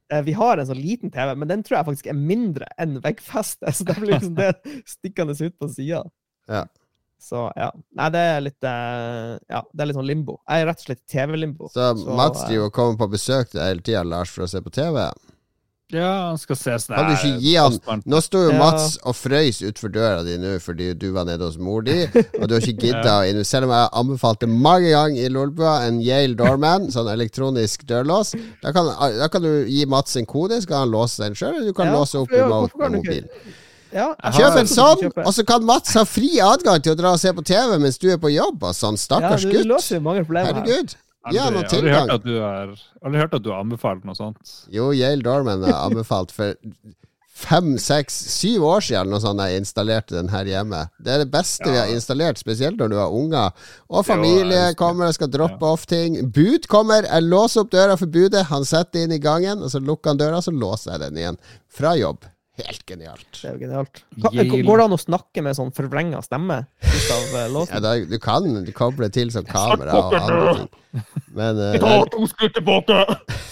eh, 0.10 0.24
vi 0.26 0.34
har 0.38 0.58
en 0.58 0.70
sånn 0.70 0.82
liten 0.82 1.14
TV, 1.14 1.36
men 1.38 1.52
den 1.52 1.64
tror 1.66 1.80
jeg 1.80 1.90
faktisk 1.92 2.10
er 2.10 2.18
mindre 2.18 2.70
enn 2.82 2.98
veggfestet. 3.06 3.70
Så 3.78 3.88
det 3.88 4.00
blir 4.02 4.16
liksom 4.16 4.36
det 4.40 4.54
stikkende 4.98 5.38
ut 5.38 5.58
på 5.62 5.72
sida. 5.76 6.04
Ja. 6.50 6.66
Så 7.22 7.48
ja. 7.58 7.72
Nei, 7.98 8.12
det 8.14 8.20
er 8.22 8.44
litt 8.46 8.66
eh, 8.70 9.32
Ja, 9.50 9.64
det 9.74 9.82
er 9.82 9.90
litt 9.90 9.98
sånn 9.98 10.10
limbo. 10.10 10.38
Jeg 10.46 10.64
er 10.64 10.70
rett 10.70 10.84
og 10.84 10.90
slett 10.90 11.06
TV-limbo. 11.10 11.70
Så 11.74 11.94
Mats 12.18 12.44
eh, 12.44 12.52
driver 12.52 12.70
og 12.70 12.78
kommer 12.78 13.02
på 13.02 13.14
besøk 13.14 13.54
deg 13.54 13.62
hele 13.62 13.86
tida, 13.86 14.06
Lars, 14.06 14.34
for 14.34 14.46
å 14.46 14.50
se 14.50 14.62
på 14.62 14.74
TV. 14.74 15.02
Ja, 15.94 16.28
han 16.28 16.38
skal 16.38 16.58
se 16.60 16.74
sånn 16.84 16.98
Kan 16.98 17.06
du 17.08 17.14
ikke 17.16 17.40
gi 17.40 17.54
han. 17.56 18.02
Nå 18.12 18.20
sto 18.20 18.42
jo 18.44 18.50
Ja. 18.52 18.58
Mats 18.60 18.98
og 19.08 19.16
frøys 19.16 19.62
utfor 19.64 19.88
døra 19.94 20.24
di 20.26 20.34
nå 20.38 20.58
fordi 20.60 20.90
du 21.00 21.14
var 21.16 21.24
nede 21.30 21.46
hos 21.48 21.56
mor 21.58 21.82
di, 21.82 21.96
og 22.42 22.48
du 22.50 22.56
har 22.56 22.60
ikke 22.60 22.82
gidda 22.90 23.14
å 23.22 23.30
inn- 23.30 23.40
Selv 23.48 23.70
om 23.70 23.72
jeg 23.72 23.88
anbefalte 24.02 24.50
mange 24.52 24.90
ganger 24.92 25.24
i 25.24 25.30
Lolbua 25.32 25.88
en 25.88 26.02
Yale 26.04 26.36
Doorman, 26.36 26.90
sånn 26.92 27.08
elektronisk 27.08 27.86
dørlås, 27.88 28.34
da 28.62 28.74
kan, 28.76 28.92
da 29.18 29.30
kan 29.32 29.42
du 29.42 29.64
gi 29.66 29.86
Mats 29.86 30.18
en 30.20 30.26
kode, 30.28 30.60
så 30.62 30.68
kan 30.68 30.78
han 30.84 30.92
låse 30.92 31.24
den 31.24 31.34
sjøl, 31.40 31.56
eller 31.56 31.72
du 31.72 31.74
kan 31.74 31.88
Ja, 31.88 31.94
låse 32.02 32.20
opp 32.20 32.32
ja, 32.36 32.44
remote 32.44 32.68
hvorfor 32.76 32.84
kan 32.84 32.92
med 32.92 33.04
du 33.04 33.10
ikke? 33.10 33.22
mobil. 33.24 33.56
Ja, 33.94 34.10
Kjøp 34.36 34.58
en 34.60 34.68
sånn, 34.68 35.08
og 35.24 35.32
så 35.34 35.46
kan 35.48 35.64
Mats 35.64 35.94
ha 35.96 36.04
fri 36.04 36.34
adgang 36.44 36.84
til 36.84 36.92
å 36.92 36.98
dra 37.00 37.14
og 37.16 37.20
se 37.24 37.32
på 37.32 37.46
TV 37.48 37.78
mens 37.80 37.98
du 37.98 38.10
er 38.12 38.18
på 38.20 38.28
jobb. 38.36 38.60
Og 38.62 38.76
sånn, 38.76 38.98
stakkars 39.00 39.46
ja, 39.48 39.50
du 39.50 39.64
gutt. 39.64 39.68
Herregud. 40.52 40.96
Aldri, 41.28 41.64
aldri, 41.64 41.92
hørt 41.94 42.14
at 42.14 42.24
du 42.24 42.36
har, 42.40 42.78
aldri 43.04 43.22
hørt 43.24 43.36
at 43.38 43.44
du 43.44 43.52
har 43.52 43.66
anbefalt 43.66 44.08
noe 44.08 44.18
sånt. 44.18 44.54
Jo, 44.74 44.92
Yale 44.96 45.24
Dorman 45.26 45.66
er 45.68 45.76
anbefalt 45.76 46.32
for 46.36 46.56
fem, 47.38 47.76
seks, 47.82 48.16
syv 48.34 48.64
år 48.66 48.86
siden 48.88 49.12
noe 49.14 49.22
sånt 49.22 49.42
jeg 49.44 49.62
installerte 49.62 50.16
den 50.16 50.32
her 50.34 50.48
hjemme. 50.50 50.86
Det 50.98 51.14
er 51.14 51.22
det 51.22 51.30
beste 51.34 51.70
vi 51.70 51.78
har 51.78 51.92
installert, 51.94 52.40
spesielt 52.42 52.80
når 52.82 52.94
du 52.94 52.98
har 52.98 53.14
unger. 53.14 53.68
Og 53.92 54.08
familie 54.08 54.64
jo, 54.72 54.78
kommer 54.80 55.12
og 55.12 55.18
skal 55.18 55.30
droppe 55.34 55.70
off 55.70 55.86
ting. 55.90 56.18
Bud 56.34 56.66
kommer, 56.72 57.06
jeg 57.06 57.28
låser 57.28 57.64
opp 57.64 57.76
døra 57.76 57.98
for 58.00 58.10
budet, 58.10 58.48
han 58.50 58.66
setter 58.66 59.06
inn 59.06 59.14
i 59.14 59.22
gangen, 59.22 59.62
og 59.62 59.74
så 59.74 59.84
lukker 59.84 60.16
han 60.16 60.24
døra, 60.24 60.42
så 60.42 60.54
låser 60.56 60.96
jeg 60.96 61.06
den 61.06 61.22
igjen. 61.22 61.40
Fra 61.70 61.94
jobb. 62.00 62.26
Helt 62.58 62.84
genialt. 62.90 63.28
Det 63.38 63.46
er 63.46 63.54
jo 63.54 63.60
genialt. 63.62 64.00
Ka- 64.24 64.32
Går 64.66 64.80
det 64.82 64.86
an 64.88 64.96
å 64.96 64.98
snakke 64.98 65.44
med 65.46 65.54
sånn 65.58 65.70
forvrenga 65.78 66.24
stemme 66.26 66.64
ut 66.82 67.12
av 67.14 67.52
låten? 67.54 67.76
Ja, 67.76 67.82
da, 67.86 67.92
du 68.10 68.18
kan 68.24 68.48
du 68.66 68.72
kobler 68.74 69.12
til 69.14 69.30
som 69.34 69.46
kamera 69.46 69.94
og 70.00 70.16
andre 70.18 70.56
ting. 70.58 71.04
Men 71.38 71.60
tar 71.84 72.10
to 72.10 72.26
skritt 72.32 72.56
tilbake! 72.58 72.98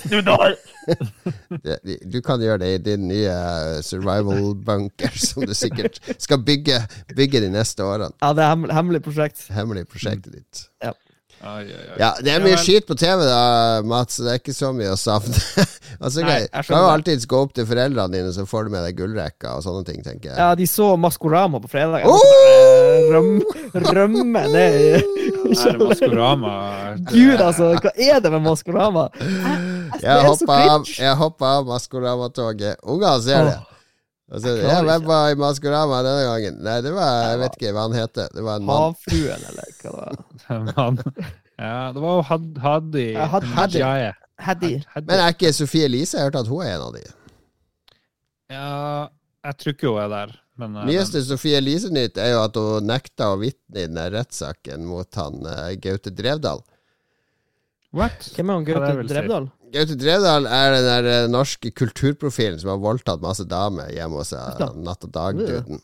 Du 0.10 0.18
der! 0.26 0.56
du 2.16 2.18
kan 2.26 2.42
gjøre 2.42 2.60
det 2.64 2.72
i 2.76 2.82
din 2.90 3.08
nye 3.10 3.30
eh, 3.36 3.80
survival 3.86 4.54
bunker, 4.66 5.14
som 5.30 5.46
du 5.46 5.54
sikkert 5.58 6.00
skal 6.18 6.42
bygge, 6.46 6.82
bygge 7.16 7.44
de 7.46 7.52
neste 7.54 7.86
årene. 7.86 8.14
Ja, 8.22 8.34
det 8.38 8.46
er 8.48 8.56
hemmelig, 8.74 9.04
prosjekt. 9.06 9.46
Hemmelig 9.54 9.86
prosjektet 9.92 10.40
ditt. 10.40 10.66
Ai, 11.46 11.62
ai, 11.70 11.84
ai. 11.94 11.98
Ja, 12.02 12.10
det 12.20 12.32
er 12.34 12.40
Ja, 12.40 12.44
mye 12.48 12.58
skit 12.58 12.88
på 12.90 12.98
TV 12.98 13.22
da, 13.28 13.40
Mats. 13.86 14.18
Det 14.18 14.32
er 14.34 14.40
ikke 14.42 14.56
så 14.56 14.72
mye 14.74 14.94
å 14.96 14.98
savne. 15.00 15.38
altså, 16.04 16.24
Nei, 16.26 16.40
okay, 16.48 16.50
du 16.50 16.72
kan 16.74 16.82
jo 16.82 16.90
alltids 16.90 17.28
gå 17.30 17.42
opp 17.46 17.54
til 17.58 17.68
foreldrene 17.70 18.10
dine, 18.18 18.34
så 18.34 18.48
får 18.50 18.66
du 18.68 18.74
med 18.74 18.88
deg 18.88 18.98
gullrekka 18.98 19.54
og 19.60 19.66
sånne 19.68 19.86
ting, 19.88 20.02
tenker 20.06 20.32
jeg. 20.32 20.40
Ja, 20.42 20.50
de 20.58 20.66
så 20.70 20.96
Maskorama 20.98 21.62
på 21.62 21.70
fredag. 21.72 22.08
Oh! 22.10 22.18
måtte 22.20 23.12
Røm, 23.14 23.30
rømme 23.94 24.42
ned 24.56 24.80
Er 24.96 25.78
det 25.78 25.86
Maskorama? 25.86 26.56
Gud, 27.14 27.38
altså! 27.38 27.72
Hva 27.78 27.94
er 27.94 28.20
det 28.24 28.34
med 28.34 28.42
Maskorama? 28.46 29.08
Jeg, 29.22 30.02
jeg, 30.02 30.98
Jeg 30.98 31.16
hoppa 31.22 31.54
av, 31.60 31.70
Maskorama-toget. 31.70 32.82
Ungene 32.84 33.22
ser 33.24 33.50
det. 33.52 33.58
Altså, 34.26 34.56
jeg 34.58 34.66
jeg, 34.66 34.82
ikke. 34.82 35.08
var 35.08 35.30
i 35.30 35.36
Maskorama 35.38 35.98
denne 36.02 36.22
gangen? 36.26 36.56
Nei, 36.66 36.78
det 36.82 36.94
var 36.96 37.12
Jeg 37.30 37.42
vet 37.44 37.58
ikke 37.60 37.74
hva 37.76 37.84
han 37.86 37.98
heter. 38.00 38.32
Det 38.34 38.46
var 38.46 38.62
en 38.62 38.66
mann. 38.66 38.86
Havfruen, 38.96 39.44
eller 39.52 39.76
hva 39.82 40.88
det 40.96 41.06
var. 41.06 41.34
Ja, 41.56 41.92
det 41.96 42.02
var 42.04 42.18
jo 42.18 42.24
Haddy. 42.60 43.04
Had-. 43.16 43.46
Haddy. 44.44 44.72
Men 45.06 45.22
er 45.22 45.30
ikke 45.32 45.54
Sofie 45.56 45.86
Elise? 45.88 46.18
Jeg 46.18 46.26
har 46.26 46.34
hørt 46.34 46.42
at 46.42 46.50
hun 46.52 46.66
er 46.66 46.74
en 46.74 46.84
av 46.84 46.98
de. 46.98 47.04
Ja, 48.52 48.66
jeg 49.48 49.58
tror 49.62 49.76
ikke 49.78 49.94
hun 49.94 50.02
er 50.02 50.10
der. 50.12 50.34
Men, 50.60 50.76
eh, 50.82 50.88
Nyeste 50.90 51.22
Sofie 51.24 51.60
Elise-nytt 51.60 52.20
er 52.22 52.34
jo 52.34 52.42
at 52.44 52.60
hun 52.60 52.88
nekta 52.88 53.32
å 53.34 53.40
vitne 53.40 53.84
i 53.84 53.88
den 53.88 54.00
rettssaken 54.14 54.86
mot 54.88 55.20
han 55.20 55.42
uh, 55.48 55.72
Gaute 55.80 56.14
Drevdal. 56.16 56.64
What? 57.96 58.30
Hvem 58.36 58.52
er 58.52 58.60
han 58.60 58.68
Gaute? 58.68 59.08
Drevdal? 59.12 59.50
Gaute 59.74 59.98
Drevdal 60.00 60.46
er 60.48 60.76
den 60.76 60.86
der 60.88 61.10
eh, 61.12 61.30
norske 61.32 61.72
kulturprofilen 61.76 62.60
som 62.62 62.74
har 62.74 62.84
voldtatt 62.84 63.24
masse 63.24 63.48
damer 63.50 63.90
hjemme 63.94 64.22
hos 64.22 64.34
Natt 64.36 65.08
og 65.08 65.12
dag-duden. 65.16 65.82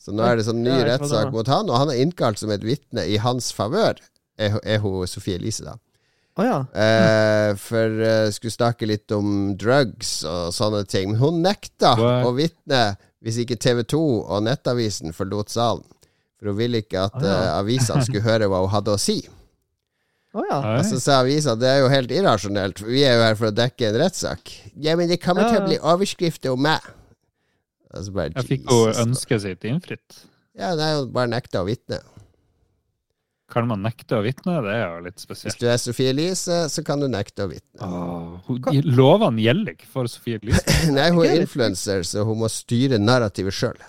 Så 0.00 0.14
nå 0.14 0.24
er 0.24 0.38
det 0.38 0.46
sånn 0.48 0.62
ny 0.64 0.72
Ja, 0.72 0.86
rettssak 0.94 1.34
mot 1.34 1.50
han, 1.50 1.68
og 1.68 1.78
han 1.82 1.92
er 1.92 2.00
innkalt 2.00 2.40
som 2.40 2.52
et 2.54 2.64
vitne 2.66 3.04
i 3.06 3.20
hans 3.20 3.52
favør. 3.54 4.00
Er, 4.40 4.56
er 4.64 4.80
hun 4.80 5.04
Sofie 5.10 5.36
Elise, 5.36 5.66
da. 5.68 5.76
Oh, 6.38 6.46
ja. 6.46 6.58
Eh, 6.72 7.52
for 7.60 8.00
uh, 8.00 8.30
skulle 8.32 8.54
snakke 8.54 8.88
litt 8.88 9.12
om 9.12 9.56
drugs 9.60 10.20
og 10.24 10.54
sånne 10.56 10.84
ting. 10.88 11.12
Men 11.12 11.20
hun 11.20 11.40
nekta 11.44 11.96
What? 11.98 12.28
å 12.28 12.34
vitne 12.38 12.82
hvis 13.20 13.42
ikke 13.42 13.58
TV 13.60 13.82
2 13.84 14.00
og 14.22 14.46
Nettavisen 14.46 15.12
forlot 15.16 15.52
salen. 15.52 15.84
For 16.40 16.52
hun 16.52 16.60
ville 16.62 16.80
ikke 16.80 17.02
at 17.10 17.18
ja. 17.20 17.34
eh, 17.34 17.50
avisene 17.58 18.06
skulle 18.06 18.24
høre 18.24 18.48
hva 18.48 18.62
hun 18.64 18.72
hadde 18.72 18.96
å 18.96 19.00
si. 19.00 19.18
Å 20.30 20.44
ja. 20.46 20.58
Oi. 20.62 20.76
Og 20.78 20.86
så 20.86 21.00
sa 21.02 21.18
avisa 21.24 21.56
det 21.58 21.66
er 21.66 21.80
jo 21.82 21.90
helt 21.90 22.12
irrasjonelt, 22.14 22.78
for 22.82 22.92
vi 22.92 23.02
er 23.02 23.16
jo 23.18 23.24
her 23.26 23.38
for 23.38 23.50
å 23.50 23.54
dekke 23.54 23.88
en 23.88 23.98
rettssak. 24.04 24.52
Ja, 24.78 24.94
men 24.98 25.10
det 25.10 25.18
kommer 25.22 25.48
til 25.50 25.58
å 25.58 25.66
bli 25.66 25.78
overskrifter 25.82 26.54
om 26.54 26.62
meg. 26.68 26.86
Og 27.90 28.06
så 28.06 28.14
bare, 28.14 28.30
Jeg 28.36 28.46
fikk 28.46 28.70
jo 28.70 28.84
ønsket 28.92 29.42
sitt 29.42 29.66
innfridd. 29.66 30.20
Ja, 30.54 30.76
det 30.78 30.86
er 30.86 30.96
jo 31.00 31.08
bare 31.10 31.32
nekta 31.32 31.64
å 31.64 31.66
vitne. 31.66 31.98
Kan 33.50 33.66
man 33.66 33.82
nekte 33.82 34.20
å 34.20 34.22
vitne? 34.22 34.60
Det 34.62 34.74
er 34.76 34.84
jo 34.84 35.02
litt 35.08 35.18
spesielt. 35.18 35.50
Hvis 35.50 35.58
du 35.58 35.66
er 35.66 35.78
Sofie 35.82 36.12
Elise, 36.12 36.60
så 36.70 36.84
kan 36.86 37.02
du 37.02 37.08
nekte 37.10 37.48
å 37.48 37.50
vitne. 37.50 37.82
Åh, 37.82 38.50
Lovene 38.86 39.42
gjelder 39.42 39.74
ikke 39.74 39.90
for 39.90 40.10
Sofie 40.10 40.38
Elise. 40.38 40.62
Nei, 40.94 41.08
hun 41.10 41.24
er 41.24 41.34
er 41.34 41.42
influenser, 41.48 42.06
så 42.06 42.22
hun 42.28 42.38
må 42.44 42.50
styre 42.52 43.00
narrativet 43.02 43.56
sjøl. 43.56 43.80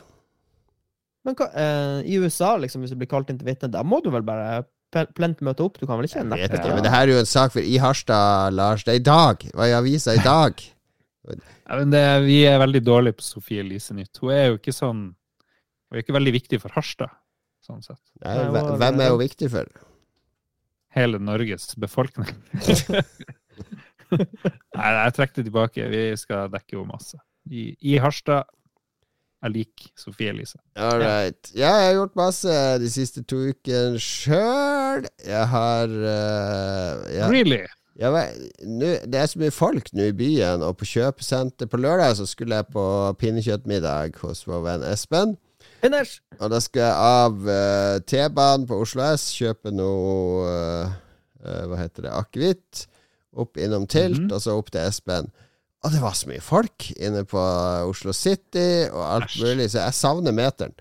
Men 1.27 1.37
hva, 1.37 1.51
eh, 1.53 1.99
i 2.09 2.17
USA, 2.17 2.55
liksom, 2.57 2.81
hvis 2.81 2.95
du 2.95 2.97
blir 2.97 3.11
kalt 3.11 3.29
inn 3.29 3.37
til 3.37 3.51
vitne, 3.51 3.69
da 3.69 3.85
må 3.85 4.01
du 4.01 4.09
vel 4.09 4.25
bare 4.25 4.63
plent 4.91 5.41
møte 5.45 5.63
opp? 5.65 5.79
Du 5.79 5.85
kan 5.87 5.97
vel 5.99 6.07
ikke 6.09 6.21
Jeg 6.23 6.51
det? 6.51 6.61
men 6.75 6.83
det 6.85 6.91
her 6.93 7.07
er 7.07 7.13
jo 7.15 7.21
en 7.23 7.29
sak 7.29 7.53
for 7.55 7.63
i 7.63 7.77
Harstad, 7.81 8.53
Lars. 8.57 8.83
Det 8.87 8.93
er 8.95 8.99
i 8.99 9.05
dag. 9.07 9.45
Hva 9.55 9.65
er 9.67 9.73
i 9.73 9.77
avisa 9.79 10.15
i 10.17 10.23
dag? 10.25 10.61
Ja, 11.31 11.77
men 11.77 11.91
det, 11.93 12.01
vi 12.25 12.41
er 12.49 12.59
veldig 12.59 12.81
dårlige 12.83 13.19
på 13.19 13.23
Sofie 13.25 13.61
Elise 13.63 13.93
Nytt. 13.95 14.17
Hun 14.19 14.33
er 14.35 14.47
jo 14.49 14.57
ikke 14.57 14.73
sånn 14.75 15.03
Hun 15.13 15.97
er 15.97 16.03
ikke 16.03 16.15
veldig 16.15 16.33
viktig 16.35 16.59
for 16.63 16.73
Harstad, 16.75 17.11
sånn 17.65 17.83
sett. 17.85 18.01
Nei, 18.23 18.37
hvem 18.79 19.01
er 19.03 19.11
hun 19.13 19.21
viktig 19.21 19.49
for? 19.53 19.67
Hele 20.95 21.19
Norges 21.23 21.69
befolkning. 21.79 22.31
Nei, 24.11 24.89
jeg 24.91 25.13
trekker 25.15 25.39
det 25.39 25.45
tilbake. 25.47 25.85
Vi 25.91 26.01
skal 26.19 26.49
dekke 26.51 26.75
henne 26.77 26.91
masse. 26.91 27.19
I, 27.47 27.71
I 27.91 27.97
Harstad 28.03 28.49
er 29.41 29.53
lik 29.53 29.87
Sofie 29.97 30.29
Elise. 30.33 30.59
All 30.77 30.99
right. 31.01 31.51
Ja, 31.55 31.71
jeg 31.81 31.87
har 31.87 31.97
gjort 32.01 32.17
masse 32.19 32.57
de 32.83 32.89
siste 32.93 33.23
to 33.27 33.39
ukene 33.51 33.99
sjøl. 34.01 34.80
Jeg 35.25 35.45
har 35.51 35.91
uh, 35.91 37.11
jeg, 37.11 37.29
Really? 37.31 37.61
Jeg 38.01 38.33
nu, 38.65 38.85
det 39.05 39.19
er 39.19 39.27
så 39.29 39.39
mye 39.41 39.51
folk 39.53 39.89
nå 39.93 40.07
i 40.09 40.15
byen, 40.15 40.63
og 40.63 40.77
på 40.79 40.87
kjøpesenter 40.87 41.67
På 41.69 41.77
lørdag 41.77 42.15
så 42.17 42.25
skulle 42.29 42.55
jeg 42.61 42.69
på 42.73 42.85
pinnekjøttmiddag 43.21 44.15
hos 44.23 44.45
vår 44.47 44.63
venn 44.65 44.85
Espen. 44.87 45.35
Finish! 45.83 46.19
Og 46.39 46.49
da 46.53 46.59
skal 46.63 46.81
jeg 46.87 46.95
av 46.95 47.35
uh, 47.45 47.99
T-banen 48.07 48.65
på 48.69 48.79
Oslo 48.81 49.03
S, 49.11 49.27
kjøpe 49.37 49.73
noe 49.75 50.47
uh, 50.47 50.95
uh, 51.43 51.61
Hva 51.69 51.81
heter 51.83 52.07
det? 52.07 52.15
Akevitt. 52.17 52.87
opp 53.31 53.55
innom 53.57 53.85
Tilt, 53.87 54.19
Mhm. 54.25 54.31
og 54.35 54.41
så 54.43 54.57
opp 54.59 54.71
til 54.73 54.81
Espen. 54.83 55.29
Og 55.83 55.91
det 55.93 56.01
var 56.03 56.13
så 56.13 56.27
mye 56.29 56.41
folk 56.43 56.89
inne 56.99 57.23
på 57.25 57.39
Oslo 57.89 58.11
City 58.13 58.89
og 58.91 59.01
alt 59.15 59.29
Æsj. 59.31 59.39
mulig, 59.45 59.69
så 59.71 59.79
jeg 59.85 59.93
savner 59.97 60.31
meteren. 60.35 60.73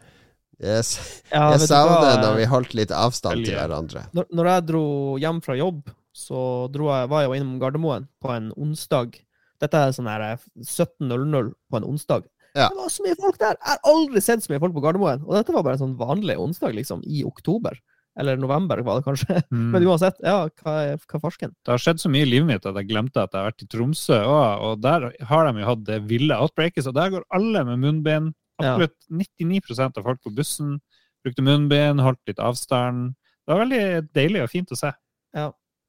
Jeg, 0.60 0.84
s- 0.84 1.22
Ja, 1.32 1.50
jeg 1.54 1.66
savner 1.70 2.20
når 2.20 2.36
vi 2.36 2.44
holdt 2.50 2.74
litt 2.76 2.90
avstand 2.92 3.44
til 3.46 3.54
hverandre. 3.56 4.02
når, 4.12 4.26
når 4.36 4.50
jeg 4.52 4.66
dro 4.68 4.82
hjem 5.22 5.40
fra 5.44 5.56
jobb, 5.56 5.88
så 6.12 6.42
dro 6.72 6.90
jeg, 6.92 7.08
var 7.08 7.22
jeg 7.24 7.30
jo 7.30 7.38
innom 7.40 7.58
Gardermoen 7.62 8.08
på 8.20 8.32
en 8.34 8.50
onsdag. 8.60 9.14
Dette 9.60 9.76
er 9.80 9.92
sånn 9.96 10.08
her 10.10 10.24
eh, 10.32 10.42
17.00 10.64 11.52
på 11.70 11.76
en 11.80 11.84
onsdag. 11.88 12.26
Ja. 12.56 12.66
Det 12.68 12.76
var 12.80 12.90
så 12.90 13.04
mye 13.06 13.16
folk 13.20 13.38
der! 13.38 13.54
Jeg 13.60 13.70
har 13.76 13.80
aldri 13.92 14.20
sett 14.24 14.42
så 14.44 14.50
mye 14.52 14.60
folk 14.62 14.74
på 14.74 14.82
Gardermoen. 14.84 15.22
Og 15.26 15.36
dette 15.38 15.54
var 15.54 15.62
bare 15.66 15.78
en 15.78 15.84
sånn 15.84 15.96
vanlig 16.00 16.36
onsdag, 16.40 16.74
liksom, 16.76 17.02
i 17.06 17.22
oktober. 17.28 17.78
Eller 18.18 18.36
november, 18.36 18.80
var 18.84 18.98
det 19.00 19.06
kanskje. 19.06 19.36
Mm. 19.54 19.70
Men 19.74 19.86
uansett, 19.86 20.16
ja, 20.24 20.48
hva 20.62 20.72
er, 20.82 20.98
hva 20.98 21.16
er 21.18 21.22
farsken? 21.22 21.52
Det 21.64 21.72
har 21.72 21.78
skjedd 21.82 22.02
så 22.02 22.10
mye 22.10 22.26
i 22.26 22.30
livet 22.30 22.48
mitt 22.48 22.66
at 22.66 22.76
jeg 22.80 22.88
glemte 22.90 23.22
at 23.22 23.32
jeg 23.32 23.38
har 23.40 23.48
vært 23.52 23.64
i 23.64 23.68
Tromsø 23.70 24.18
òg, 24.18 24.64
og 24.66 24.82
der 24.82 25.06
har 25.30 25.46
de 25.48 25.62
jo 25.62 25.68
hatt 25.70 25.84
det 25.86 26.00
ville 26.10 26.36
outbreaket, 26.42 26.84
så 26.86 26.92
der 26.96 27.12
går 27.14 27.24
alle 27.38 27.62
med 27.70 27.80
munnbind. 27.84 28.34
Ja. 28.62 28.74
Absolutt 28.74 28.96
99% 29.10 29.98
av 29.98 30.04
folk 30.04 30.22
på 30.22 30.32
bussen 30.34 30.78
brukte 31.24 31.42
munnbind, 31.44 32.00
holdt 32.00 32.20
litt 32.30 32.38
avstand. 32.38 33.14
Det 33.46 33.52
var 33.54 33.64
veldig 33.66 33.82
deilig 34.16 34.42
og 34.44 34.50
fint 34.52 34.70
å 34.72 34.78
se. 34.78 34.92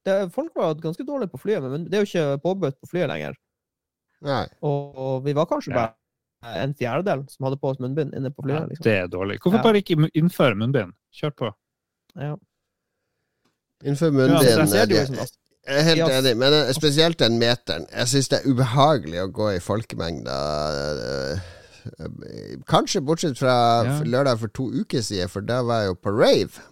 Det, 0.04 0.16
folk 0.34 0.56
var 0.58 0.74
ganske 0.82 1.04
dårlige 1.06 1.30
på 1.32 1.38
flyet, 1.44 1.62
men 1.70 1.84
det 1.86 1.94
er 2.00 2.06
jo 2.06 2.10
ikke 2.10 2.42
påbudt 2.42 2.80
på 2.82 2.90
flyet 2.90 3.08
lenger. 3.12 3.36
Nei. 4.26 4.48
Og, 4.66 4.96
og 4.98 5.26
vi 5.26 5.34
var 5.38 5.46
kanskje 5.50 5.74
Ja. 5.76 5.84
bare 6.42 6.56
en 6.64 6.74
fjerdedel 6.74 7.22
som 7.30 7.46
hadde 7.46 7.60
på 7.62 7.70
oss 7.70 7.78
munnbind 7.80 8.16
inne 8.18 8.32
på 8.34 8.42
Ja, 8.42 8.48
flyet. 8.48 8.70
Liksom. 8.72 8.84
det 8.88 8.96
er 8.98 9.08
dårlig. 9.14 9.38
Hvorfor 9.44 9.60
Ja. 9.60 9.64
bare 9.68 9.82
ikke 9.84 10.10
innføre 10.18 10.56
munnbind? 10.58 10.94
Kjør 11.14 11.36
på. 11.38 11.52
Ja. 12.18 12.36
Innfør 13.86 14.10
Ja, 14.10 14.18
munnbind 14.18 14.42
Ja, 14.50 14.66
jeg 15.68 15.78
er 15.78 15.84
helt 15.86 16.10
enig, 16.10 16.36
men 16.38 16.54
eh, 16.54 16.72
spesielt 16.74 17.18
den 17.22 17.38
meteren. 17.38 17.86
Jeg 17.94 18.08
syns 18.10 18.30
det 18.30 18.40
er 18.42 18.50
ubehagelig 18.50 19.22
å 19.22 19.32
gå 19.32 19.52
i 19.56 19.60
folkemengder. 19.62 21.42
Eh, 21.86 22.58
Kanskje 22.70 23.02
bortsett 23.06 23.38
fra 23.40 23.56
Ja. 23.86 24.00
lørdag 24.04 24.40
for 24.40 24.48
to 24.54 24.70
uker 24.72 25.02
siden, 25.02 25.30
for 25.30 25.42
da 25.42 25.62
var 25.64 25.82
jeg 25.86 25.88
jo 25.94 25.98
på 26.02 26.14
rave. 26.18 26.68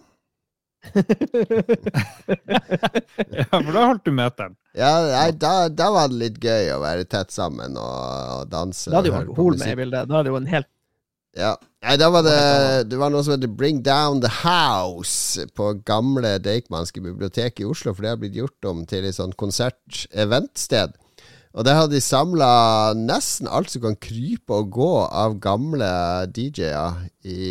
Ja, 3.29 3.45
for 3.51 3.71
da 3.73 3.85
holdt 3.89 4.05
du 4.07 4.11
meteren. 4.15 4.55
Ja, 4.77 4.91
nei, 5.11 5.29
da, 5.35 5.53
da 5.69 5.89
var 5.93 6.09
det 6.11 6.19
litt 6.21 6.37
gøy 6.43 6.69
å 6.75 6.81
være 6.83 7.05
tett 7.09 7.33
sammen 7.33 7.77
og, 7.79 7.95
og 8.39 8.51
danse. 8.51 8.89
Da 8.91 8.99
hadde 9.01 9.11
jo 9.11 9.17
alkohol 9.19 9.57
med 9.59 9.73
i 9.73 9.79
bildet. 9.81 10.07
Da 10.09 10.19
hadde 10.19 10.33
jo 10.33 10.37
en 10.39 10.49
helt 10.51 10.69
Ja. 11.37 11.51
Nei, 11.85 11.93
da 12.01 12.09
var 12.11 12.23
det 12.25 12.89
Det 12.89 12.97
var 12.99 13.11
noe 13.13 13.21
som 13.23 13.35
heter 13.35 13.51
Bring 13.55 13.77
Down 13.85 14.19
The 14.23 14.31
House 14.41 15.45
på 15.55 15.69
gamle 15.87 16.33
Deichmanske 16.43 17.03
bibliotek 17.05 17.61
i 17.61 17.67
Oslo, 17.69 17.93
for 17.93 18.03
det 18.03 18.09
har 18.15 18.19
blitt 18.21 18.35
gjort 18.39 18.65
om 18.71 18.81
til 18.89 19.05
et 19.07 19.15
sånt 19.15 19.37
konsert-eventsted. 19.39 20.95
Og 21.57 21.65
der 21.65 21.79
hadde 21.79 21.95
de 21.97 22.03
samla 22.03 22.49
nesten 22.97 23.49
alt 23.49 23.71
som 23.73 23.81
kan 23.87 23.97
krype 23.97 24.53
og 24.53 24.69
gå 24.75 24.91
av 25.07 25.39
gamle 25.41 25.89
DJ-er 26.29 26.99
i, 27.25 27.47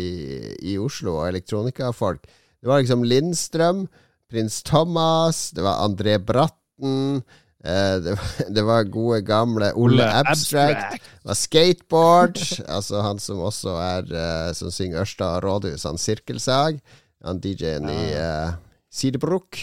i 0.71 0.77
Oslo, 0.79 1.17
og 1.19 1.27
elektronikafolk. 1.33 2.23
Det 2.59 2.69
var 2.69 2.79
liksom 2.79 3.03
Lindstrøm, 3.03 3.83
Prins 4.31 4.61
Thomas, 4.63 5.49
det 5.55 5.65
var 5.65 5.81
André 5.83 6.15
Bratten, 6.21 7.23
eh, 7.65 7.95
det, 8.05 8.15
var, 8.15 8.31
det 8.55 8.65
var 8.69 8.91
gode 8.93 9.19
gamle 9.27 9.73
Ole 9.75 10.07
Abstract. 10.21 11.01
Det 11.01 11.31
var 11.31 11.39
skateboard, 11.39 12.39
altså 12.77 13.03
han 13.03 13.19
som 13.19 13.43
også 13.43 13.75
er 13.83 14.15
eh, 14.15 14.53
Som 14.55 14.71
synger 14.71 15.03
Ørsta 15.03 15.33
Rådhus, 15.43 15.83
han 15.83 15.99
Sirkelsag. 15.99 16.79
Han 17.25 17.41
DJ-en 17.43 17.89
i 17.91 18.03
uh, 18.15 18.55
Sidebruk. 18.87 19.59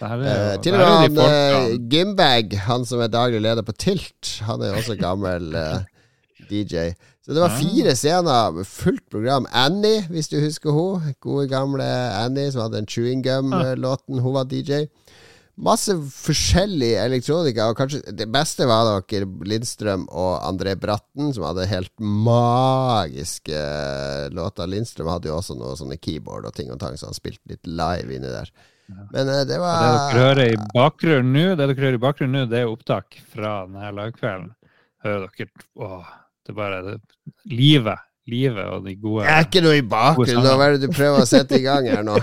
Eh, 0.00 0.24
er 0.24 0.54
jo, 0.54 0.62
til 0.64 0.76
og 0.76 0.80
med 0.80 1.20
han 1.20 1.22
eh. 1.24 1.76
Gimbag, 1.92 2.56
han 2.66 2.86
som 2.88 3.02
er 3.04 3.12
daglig 3.12 3.42
leder 3.44 3.66
på 3.66 3.74
Tilt, 3.76 4.36
han 4.46 4.62
er 4.64 4.76
også 4.78 4.96
gammel 5.00 5.52
eh, 5.60 5.80
DJ. 6.50 6.90
Så 7.20 7.36
det 7.36 7.42
var 7.44 7.52
fire 7.60 7.92
scener 7.94 8.54
med 8.56 8.66
fullt 8.66 9.04
program. 9.12 9.46
Annie, 9.52 10.06
hvis 10.10 10.30
du 10.32 10.38
husker 10.40 10.72
hun 10.74 11.12
Gode 11.20 11.46
gamle 11.50 11.84
Annie 11.84 12.50
som 12.50 12.64
hadde 12.64 12.80
den 12.80 12.88
Chewing 12.88 13.20
Gum-låten. 13.22 14.18
Hun 14.24 14.34
var 14.34 14.48
DJ. 14.50 14.86
Masse 15.60 15.92
forskjellig 15.92 16.94
elektronika, 17.02 17.66
og 17.68 17.76
kanskje 17.76 18.00
det 18.16 18.26
beste 18.32 18.64
var 18.68 19.02
dere 19.10 19.28
Lindstrøm 19.44 20.06
og 20.08 20.38
André 20.46 20.72
Bratten, 20.80 21.34
som 21.36 21.44
hadde 21.44 21.68
helt 21.68 21.92
magiske 22.00 23.52
eh, 23.52 24.30
låter. 24.32 24.70
Lindstrøm 24.72 25.10
hadde 25.12 25.28
jo 25.28 25.36
også 25.36 25.58
noe 25.60 25.76
sånne 25.76 26.00
keyboard 26.00 26.48
og 26.48 26.56
ting 26.56 26.72
og 26.72 26.80
tang, 26.80 26.96
så 26.96 27.10
han 27.10 27.18
spilte 27.18 27.52
litt 27.52 27.68
live 27.68 28.16
inni 28.16 28.32
der. 28.32 28.48
Men 29.10 29.26
det 29.28 29.38
det 29.48 29.56
Det 29.56 29.58
dere 29.58 30.18
hører 30.18 30.42
i 30.44 30.60
bakgrunnen 30.74 31.32
nå, 31.34 31.44
det 31.56 31.66
dere 31.70 31.82
hører 31.84 31.98
i 31.98 32.02
bakgrunnen 32.04 32.38
nå, 32.38 32.44
det 32.50 32.62
er 32.62 32.70
opptak 32.70 33.18
fra 33.32 33.54
denne 33.66 33.90
lagkvelden. 33.96 34.52
Hører 35.04 35.26
dere 35.26 35.66
Åh, 35.80 36.14
det 36.46 36.54
er 36.54 36.58
bare 36.60 36.80
det, 36.86 36.96
livet. 37.50 38.06
Livet 38.30 38.66
og 38.70 38.84
de 38.84 38.94
gode 39.00 39.24
Jeg 39.24 39.32
er 39.32 39.46
ikke 39.48 39.62
noe 39.64 39.78
i 39.78 39.84
bakgrunnen. 39.90 40.44
Hva 40.44 40.66
er 40.68 40.76
det 40.76 40.86
du 40.86 40.94
prøver 40.94 41.24
å 41.24 41.28
sette 41.28 41.58
i 41.58 41.64
gang 41.64 41.88
her 41.88 42.04
nå? 42.06 42.18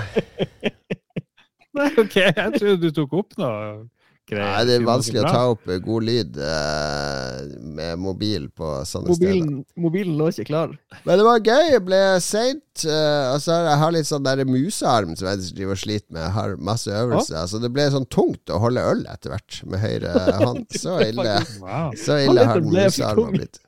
Nei, 1.77 1.91
OK, 1.99 2.15
jeg 2.15 2.51
trodde 2.57 2.77
du 2.81 2.93
tok 2.95 3.15
opp 3.19 3.35
noe 3.41 3.87
greier. 4.29 4.45
Nei, 4.51 4.63
det 4.67 4.75
er 4.77 4.85
vanskelig 4.87 5.21
å 5.23 5.29
ta 5.31 5.41
opp 5.53 5.69
eh, 5.71 5.79
god 5.83 6.05
lyd 6.07 6.37
eh, 6.43 7.39
med 7.77 7.99
mobil 8.01 8.47
på 8.55 8.69
sånne 8.87 9.15
steder. 9.15 9.35
Mobilen, 9.37 9.59
mobilen 9.87 10.17
lå 10.19 10.27
ikke 10.33 10.45
klar. 10.49 10.73
Men 11.07 11.19
det 11.21 11.25
var 11.27 11.39
gøy. 11.45 11.63
Jeg 11.73 11.83
ble 11.87 12.01
seint. 12.25 12.63
eh, 12.85 13.25
og 13.33 13.39
så 13.41 13.55
har 13.55 13.69
jeg 13.71 13.81
har 13.83 13.93
litt 13.95 14.09
sånn 14.09 14.25
der 14.27 14.43
musearm 14.45 15.15
som 15.17 15.29
jeg 15.31 15.45
driver 15.57 15.77
og 15.77 15.81
sliter 15.83 16.11
med. 16.13 16.21
Jeg 16.27 16.35
har 16.37 16.55
masse 16.71 16.91
øvelser. 17.03 17.47
Så 17.49 17.61
det 17.63 17.71
ble 17.73 17.87
sånn 17.95 18.05
tungt 18.13 18.53
å 18.53 18.59
holde 18.63 18.83
øl 18.93 19.05
etter 19.13 19.33
hvert 19.33 19.61
med 19.65 19.81
høyre 19.85 20.13
hånd. 20.45 20.65
Så 20.77 20.99
ille, 21.07 21.37
Wow. 21.63 21.93
så 21.97 22.19
ille 22.27 22.45
har 22.51 22.59
den 22.61 22.71
musearmen 22.75 23.33
blitt. 23.39 23.61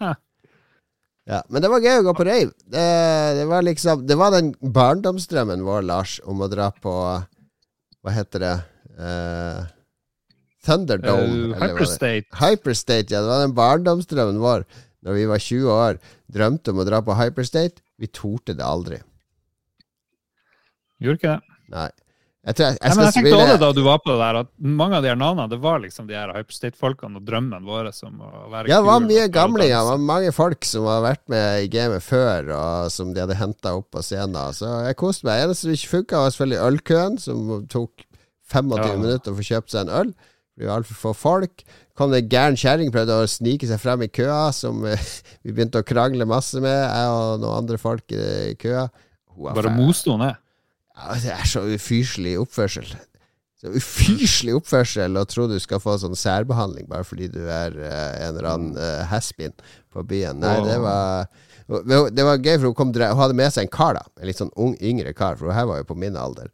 Hæ. 0.00 0.14
Ja, 1.30 1.38
men 1.54 1.62
det 1.62 1.68
var 1.70 1.84
gøy 1.84 2.00
å 2.00 2.06
gå 2.08 2.12
på 2.18 2.24
rave. 2.26 2.50
Det, 2.66 2.86
det 3.38 3.44
var 3.46 3.62
liksom 3.62 4.00
Det 4.10 4.16
var 4.18 4.32
den 4.34 4.48
barndomsdrømmen 4.58 5.62
vår, 5.62 5.84
Lars, 5.86 6.16
om 6.26 6.40
å 6.42 6.48
dra 6.50 6.70
på 6.74 6.90
Hva 8.02 8.10
heter 8.16 8.42
det? 8.42 8.54
Eh, 9.02 9.62
Thunderdome. 10.62 11.52
Uh, 11.52 11.54
Hyperstate. 11.58 12.28
Hyperstate, 12.38 13.10
ja. 13.10 13.22
Det 13.22 13.30
var 13.30 13.40
den 13.42 13.56
barndomsdrømmen 13.56 14.38
vår 14.42 14.66
Når 15.02 15.16
vi 15.18 15.24
var 15.26 15.42
20 15.42 15.72
år. 15.74 15.98
Drømte 16.30 16.70
om 16.70 16.82
å 16.82 16.86
dra 16.86 17.00
på 17.02 17.16
Hyperstate. 17.18 17.82
Vi 17.98 18.06
torde 18.06 18.54
det 18.54 18.62
aldri. 18.66 19.00
Gjorde 21.02 21.18
ikke 21.18 21.34
det. 21.34 21.58
Nei. 21.72 21.90
Jeg, 22.42 22.56
tror 22.58 22.64
jeg, 22.66 22.74
Nei, 22.74 22.88
jeg 22.88 22.98
men 22.98 23.06
jeg 23.06 23.14
tenkte 23.14 23.38
også 23.38 23.58
da 23.62 23.68
du 23.70 23.80
var 23.86 23.98
på 24.02 24.08
det 24.10 24.16
der, 24.18 24.36
at 24.40 24.48
mange 24.82 24.96
av 24.98 25.04
de 25.04 25.10
her 25.12 25.18
navnene, 25.18 25.46
det 25.52 25.58
var 25.62 25.76
liksom 25.78 26.08
de 26.08 26.16
her 26.18 26.32
Hyperstate-folkene 26.34 27.20
og 27.20 27.26
drømmen 27.26 27.68
vår 27.68 27.90
som 27.94 28.16
å 28.18 28.30
være 28.50 28.70
Ja, 28.70 28.80
det 28.80 28.88
var 28.88 29.04
mye 29.04 29.26
gamle, 29.26 29.36
gamlinger. 29.36 29.76
Det 29.76 29.90
var 29.92 30.00
mange 30.08 30.32
folk 30.34 30.66
som 30.66 30.88
har 30.90 31.04
vært 31.06 31.22
med 31.30 31.66
i 31.66 31.68
gamet 31.70 32.02
før, 32.02 32.50
og 32.56 32.90
som 32.94 33.12
de 33.14 33.22
hadde 33.22 33.38
henta 33.38 33.76
opp 33.78 33.92
på 33.94 34.02
scenen. 34.02 34.40
Så 34.58 34.70
jeg 34.88 34.98
koste 34.98 35.28
meg. 35.28 35.44
Eneste 35.44 35.68
som 35.68 35.76
ikke 35.76 35.92
funka, 35.92 36.24
var 36.24 36.34
selvfølgelig 36.34 36.64
ølkøen, 36.66 37.20
som 37.22 37.52
tok 37.70 38.06
25 38.52 38.84
Ja. 38.86 39.00
minutter 39.00 39.32
å 39.32 39.38
få 39.38 39.48
kjøpt 39.48 39.72
seg 39.74 39.86
en 39.86 39.96
øl. 40.02 40.12
Det 40.58 40.68
var 40.68 40.82
altfor 40.82 40.98
få 41.00 41.12
folk. 41.16 41.62
Kom 41.96 42.12
det 42.12 42.22
en 42.22 42.28
gæren 42.32 42.58
kjerring 42.60 42.92
prøvde 42.92 43.16
å 43.22 43.28
snike 43.28 43.66
seg 43.68 43.80
frem 43.80 44.04
i 44.04 44.10
køa, 44.12 44.52
som 44.52 44.84
eh, 44.88 45.00
vi 45.44 45.54
begynte 45.54 45.80
å 45.80 45.86
krangle 45.86 46.28
masse 46.28 46.60
med, 46.60 46.76
jeg 46.76 47.14
og 47.16 47.40
noen 47.42 47.62
andre 47.62 47.80
folk 47.80 48.12
i, 48.12 48.52
køa. 48.60 48.88
Bare 49.32 49.72
moste 49.72 50.12
hun 50.12 50.20
ned. 50.26 50.36
Ja, 50.92 51.16
det 51.16 51.32
er 51.32 51.48
så 51.48 51.64
ufyselig 51.64 52.36
oppførsel. 52.42 52.90
Så 53.62 53.70
ufyselig 53.78 54.56
oppførsel 54.58 55.16
å 55.16 55.24
tro 55.30 55.46
du 55.48 55.56
skal 55.62 55.80
få 55.80 55.94
sånn 56.02 56.18
særbehandling 56.18 56.88
bare 56.90 57.06
fordi 57.06 57.30
du 57.32 57.40
er 57.46 57.72
uh, 57.78 58.10
en 58.18 58.32
eller 58.34 58.48
annen 58.50 58.76
uh, 58.76 59.04
haspin 59.08 59.54
på 59.94 60.02
byen. 60.04 60.42
Nei, 60.42 60.58
det 60.66 60.76
var 60.82 61.30
Det 61.70 62.26
var 62.26 62.42
gøy, 62.42 62.56
for 62.58 62.66
hun, 62.68 62.74
kom, 62.76 62.90
hun 62.92 63.22
hadde 63.22 63.38
med 63.38 63.54
seg 63.54 63.64
en 63.64 63.72
kar, 63.72 63.96
da. 63.96 64.02
En 64.20 64.28
litt 64.28 64.40
sånn 64.42 64.52
ung, 64.60 64.74
yngre 64.82 65.14
kar, 65.16 65.38
for 65.40 65.48
hun 65.48 65.56
her 65.56 65.68
var 65.70 65.80
jo 65.80 65.88
på 65.88 65.96
min 65.96 66.18
alder. 66.18 66.50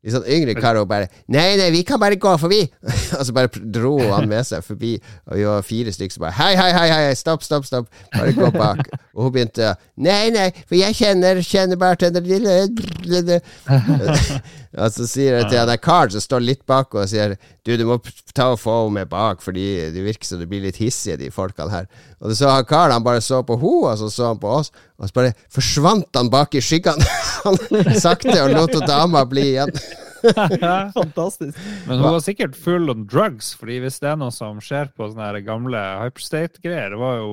Litt 0.00 0.14
sånn 0.14 0.28
yngre 0.32 0.54
kar 0.56 0.78
bare 0.88 1.10
'Nei, 1.28 1.58
nei, 1.60 1.66
vi 1.74 1.82
kan 1.84 2.00
bare 2.00 2.16
gå 2.16 2.30
forbi!' 2.40 2.70
og 3.18 3.24
så 3.26 3.34
bare 3.36 3.50
dro 3.52 3.98
han 4.14 4.30
med 4.30 4.46
seg 4.48 4.64
forbi, 4.64 4.94
og 5.28 5.36
vi 5.36 5.44
var 5.44 5.66
fire 5.66 5.92
stykker 5.92 6.16
som 6.16 6.24
bare 6.24 6.36
'Hei, 6.38 6.54
hei, 6.56 6.70
hei, 6.72 6.86
hei, 6.94 7.14
stopp, 7.18 7.44
stopp, 7.44 7.68
stopp!' 7.68 7.90
Bare 8.14 8.32
gå 8.32 8.48
bak. 8.54 8.80
Og 9.14 9.26
hun 9.26 9.34
begynte 9.34 9.74
'Nei, 10.00 10.30
nei, 10.32 10.48
for 10.64 10.78
jeg 10.78 10.96
kjenner, 10.96 11.42
kjenner 11.44 11.76
bartender 11.76 12.24
Og 14.78 14.92
så 14.94 15.06
sier 15.10 15.34
jeg 15.40 15.48
til 15.50 15.58
han 15.58 15.80
karen 15.82 16.12
som 16.14 16.22
står 16.22 16.44
litt 16.44 16.60
bak 16.68 16.94
og 16.94 17.08
sier 17.10 17.32
Du, 17.66 17.72
du 17.74 17.82
må 17.88 17.96
ta 18.36 18.52
og 18.52 18.60
få 18.62 18.74
henne 18.84 19.00
med 19.00 19.08
bak, 19.10 19.40
fordi 19.42 19.64
det 19.90 20.04
virker 20.04 20.28
som 20.28 20.38
du 20.38 20.46
blir 20.46 20.62
litt 20.62 20.78
hissig, 20.78 21.16
de 21.18 21.30
folkene 21.34 21.72
her. 21.72 21.88
Og 22.22 22.36
så 22.38 22.52
han 22.52 22.68
karen 22.70 22.94
han 22.94 23.06
bare 23.06 23.22
så 23.24 23.40
på 23.46 23.56
henne, 23.58 23.90
og 23.90 23.98
så 23.98 24.10
så 24.14 24.28
han 24.30 24.38
på 24.42 24.52
oss, 24.60 24.70
og 25.00 25.08
så 25.10 25.16
bare 25.16 25.32
forsvant 25.50 26.14
han 26.14 26.30
bak 26.30 26.54
i 26.54 26.62
skyggene. 26.62 27.02
han 27.48 27.58
sakte 27.98 28.36
og 28.44 28.54
lot 28.54 28.78
dama 28.86 29.24
bli 29.26 29.48
igjen. 29.56 29.74
Fantastisk. 31.00 31.58
Men 31.88 31.98
hun 31.98 32.12
var 32.12 32.22
sikkert 32.22 32.54
full 32.58 32.90
on 32.92 33.06
drugs, 33.10 33.50
fordi 33.58 33.80
hvis 33.82 33.98
det 34.02 34.12
er 34.12 34.18
noe 34.20 34.30
som 34.34 34.60
skjer 34.62 34.92
på 34.94 35.10
sånne 35.10 35.30
her 35.32 35.40
gamle 35.46 35.80
Hyperstate-greier, 36.04 36.94
det 36.94 37.00
var 37.00 37.18
jo 37.22 37.30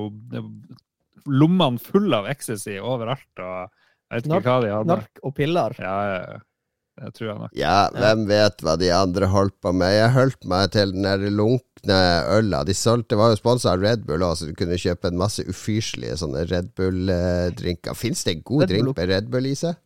lommene 1.28 1.78
fulle 1.82 2.18
av 2.22 2.28
ecstasy 2.30 2.78
overalt, 2.80 3.28
og 3.38 3.68
jeg 4.08 4.16
vet 4.16 4.26
ikke 4.26 4.34
Nark- 4.34 4.46
hva 4.48 4.58
de 4.64 4.70
hadde. 4.72 4.94
Nark 4.94 5.22
og 5.22 5.34
piller. 5.36 5.74
Ja, 5.78 5.96
ja, 6.08 6.20
ja. 6.24 6.38
Det 6.98 7.12
tror 7.14 7.28
jeg 7.28 7.38
nok. 7.44 7.52
Ja, 7.58 7.76
hvem 7.94 8.24
vet 8.26 8.62
hva 8.66 8.74
de 8.80 8.88
andre 8.94 9.28
holdt 9.30 9.54
på 9.62 9.70
med. 9.76 9.92
Jeg 9.94 10.10
holdt 10.16 10.46
meg 10.50 10.72
til 10.74 10.90
den 10.96 11.06
der 11.06 11.20
lunkne 11.30 11.98
øla. 12.34 12.64
De 12.66 12.74
solgte, 12.74 13.18
var 13.20 13.30
jo 13.32 13.38
sponsa 13.38 13.76
av 13.76 13.84
Red 13.84 14.02
Bull 14.08 14.24
òg, 14.26 14.34
så 14.40 14.48
du 14.48 14.54
kunne 14.58 14.78
kjøpe 14.80 15.12
en 15.12 15.20
masse 15.20 15.44
ufyselige 15.46 16.16
sånne 16.18 16.42
Red 16.50 16.72
Bull-drinker. 16.78 17.94
Fins 17.98 18.24
det 18.26 18.34
en 18.38 18.42
god 18.42 18.66
Red 18.66 18.74
Bull. 18.74 18.88
drink 18.90 18.98
med 18.98 19.12
Red 19.14 19.30
Bull 19.34 19.46
i 19.46 19.54
seg? 19.58 19.78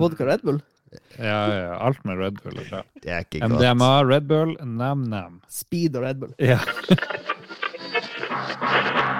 Vodka 0.00 0.24
Red 0.26 0.42
Bull. 0.46 0.62
Ja, 1.18 1.40
ja, 1.52 1.76
alt 1.82 2.00
med 2.08 2.16
Red 2.22 2.40
Bull. 2.40 2.56
Det 3.02 3.10
er 3.12 3.26
ikke 3.26 3.42
godt. 3.42 3.58
MDMA, 3.58 3.92
Red 4.08 4.24
Bull, 4.30 4.56
nam-nam. 4.64 5.42
Speed 5.52 5.98
og 6.00 6.08
Red 6.08 6.24
Bull. 6.24 6.32
Ja. 6.40 6.62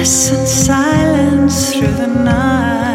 and 0.00 0.48
silence 0.48 1.74
through 1.74 1.92
the 1.92 2.06
night. 2.06 2.89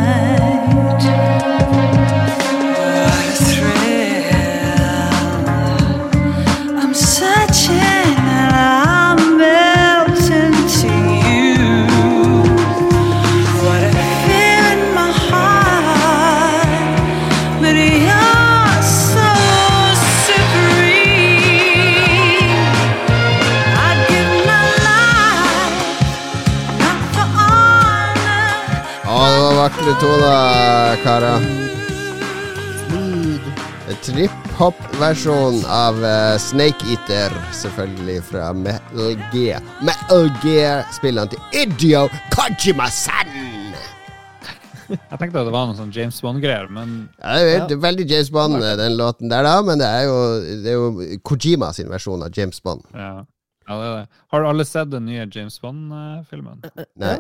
Det 29.86 29.94
to, 30.02 30.08
da, 30.18 30.96
karer. 31.04 31.44
Trip-hop-versjon 34.06 35.60
av 35.70 36.00
uh, 36.02 36.38
Snake 36.42 36.88
Eater, 36.90 37.36
selvfølgelig 37.54 38.24
fra 38.32 38.48
Metal 38.58 39.14
Gear. 39.34 39.62
Metal 39.86 40.32
Gear-spillene 40.42 41.36
til 41.36 41.62
Idio 41.62 42.08
Kojima-san! 42.34 43.30
Jeg 44.90 45.22
tenkte 45.22 45.44
at 45.44 45.46
det 45.46 45.54
var 45.54 45.70
noe 45.70 45.78
sånn 45.78 45.94
James 45.94 46.18
Bond-greier, 46.22 46.66
men 46.74 46.98
Ja, 47.22 47.38
det 47.38 47.54
er 47.54 47.70
det 47.70 47.78
er 47.78 47.86
veldig 47.86 48.10
James 48.10 48.34
Bond, 48.34 48.58
eh, 48.64 48.76
den 48.82 48.98
låten 48.98 49.30
der, 49.30 49.46
da, 49.46 49.56
men 49.66 49.82
det 49.82 49.94
er 50.02 50.10
jo, 50.10 50.20
det 50.66 50.74
er 50.74 50.82
jo 50.82 51.22
Kojima 51.26 51.70
sin 51.78 51.94
versjon 51.94 52.26
av 52.26 52.34
James 52.34 52.58
Bond. 52.66 52.86
ja. 52.94 53.16
ja 53.70 53.82
det 53.82 53.88
er 53.94 53.98
det. 54.02 54.22
Har 54.34 54.50
alle 54.50 54.66
sett 54.66 54.94
den 54.98 55.10
nye 55.14 55.30
James 55.30 55.62
Bond-filmen? 55.62 56.66
Nei. 57.06 57.20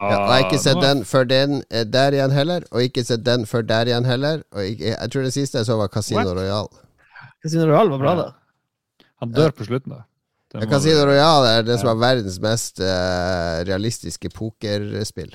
Ja, 0.00 0.08
jeg 0.12 0.26
har 0.28 0.42
ikke 0.44 0.58
sett 0.60 0.80
den 0.82 0.98
før 1.08 1.24
den 1.28 1.62
eh, 1.72 1.84
der 1.88 2.12
igjen 2.12 2.32
heller, 2.36 2.64
og 2.70 2.82
ikke 2.84 3.04
sett 3.08 3.22
den 3.24 3.46
før 3.48 3.62
der 3.64 3.88
igjen 3.88 4.04
heller. 4.04 4.42
Og 4.52 4.66
ikke, 4.66 4.90
jeg 4.92 5.10
tror 5.14 5.22
det 5.24 5.32
siste 5.32 5.58
jeg 5.62 5.66
så, 5.70 5.76
var 5.80 5.88
Casino 5.88 6.20
What? 6.26 6.36
Royale. 6.36 6.82
Casino 7.42 7.64
Royale 7.70 7.90
var 7.94 8.02
bra, 8.04 8.14
da. 8.18 8.26
Han 9.24 9.32
dør 9.32 9.54
på 9.56 9.64
slutten, 9.64 9.94
da. 9.96 10.02
Ja, 10.56 10.66
Casino 10.70 11.00
du- 11.00 11.10
Royale 11.10 11.54
er 11.58 11.64
det 11.66 11.78
som 11.80 11.88
er 11.94 12.00
verdens 12.00 12.36
mest 12.44 12.80
uh, 12.80 13.62
realistiske 13.68 14.28
pokerspill. 14.36 15.32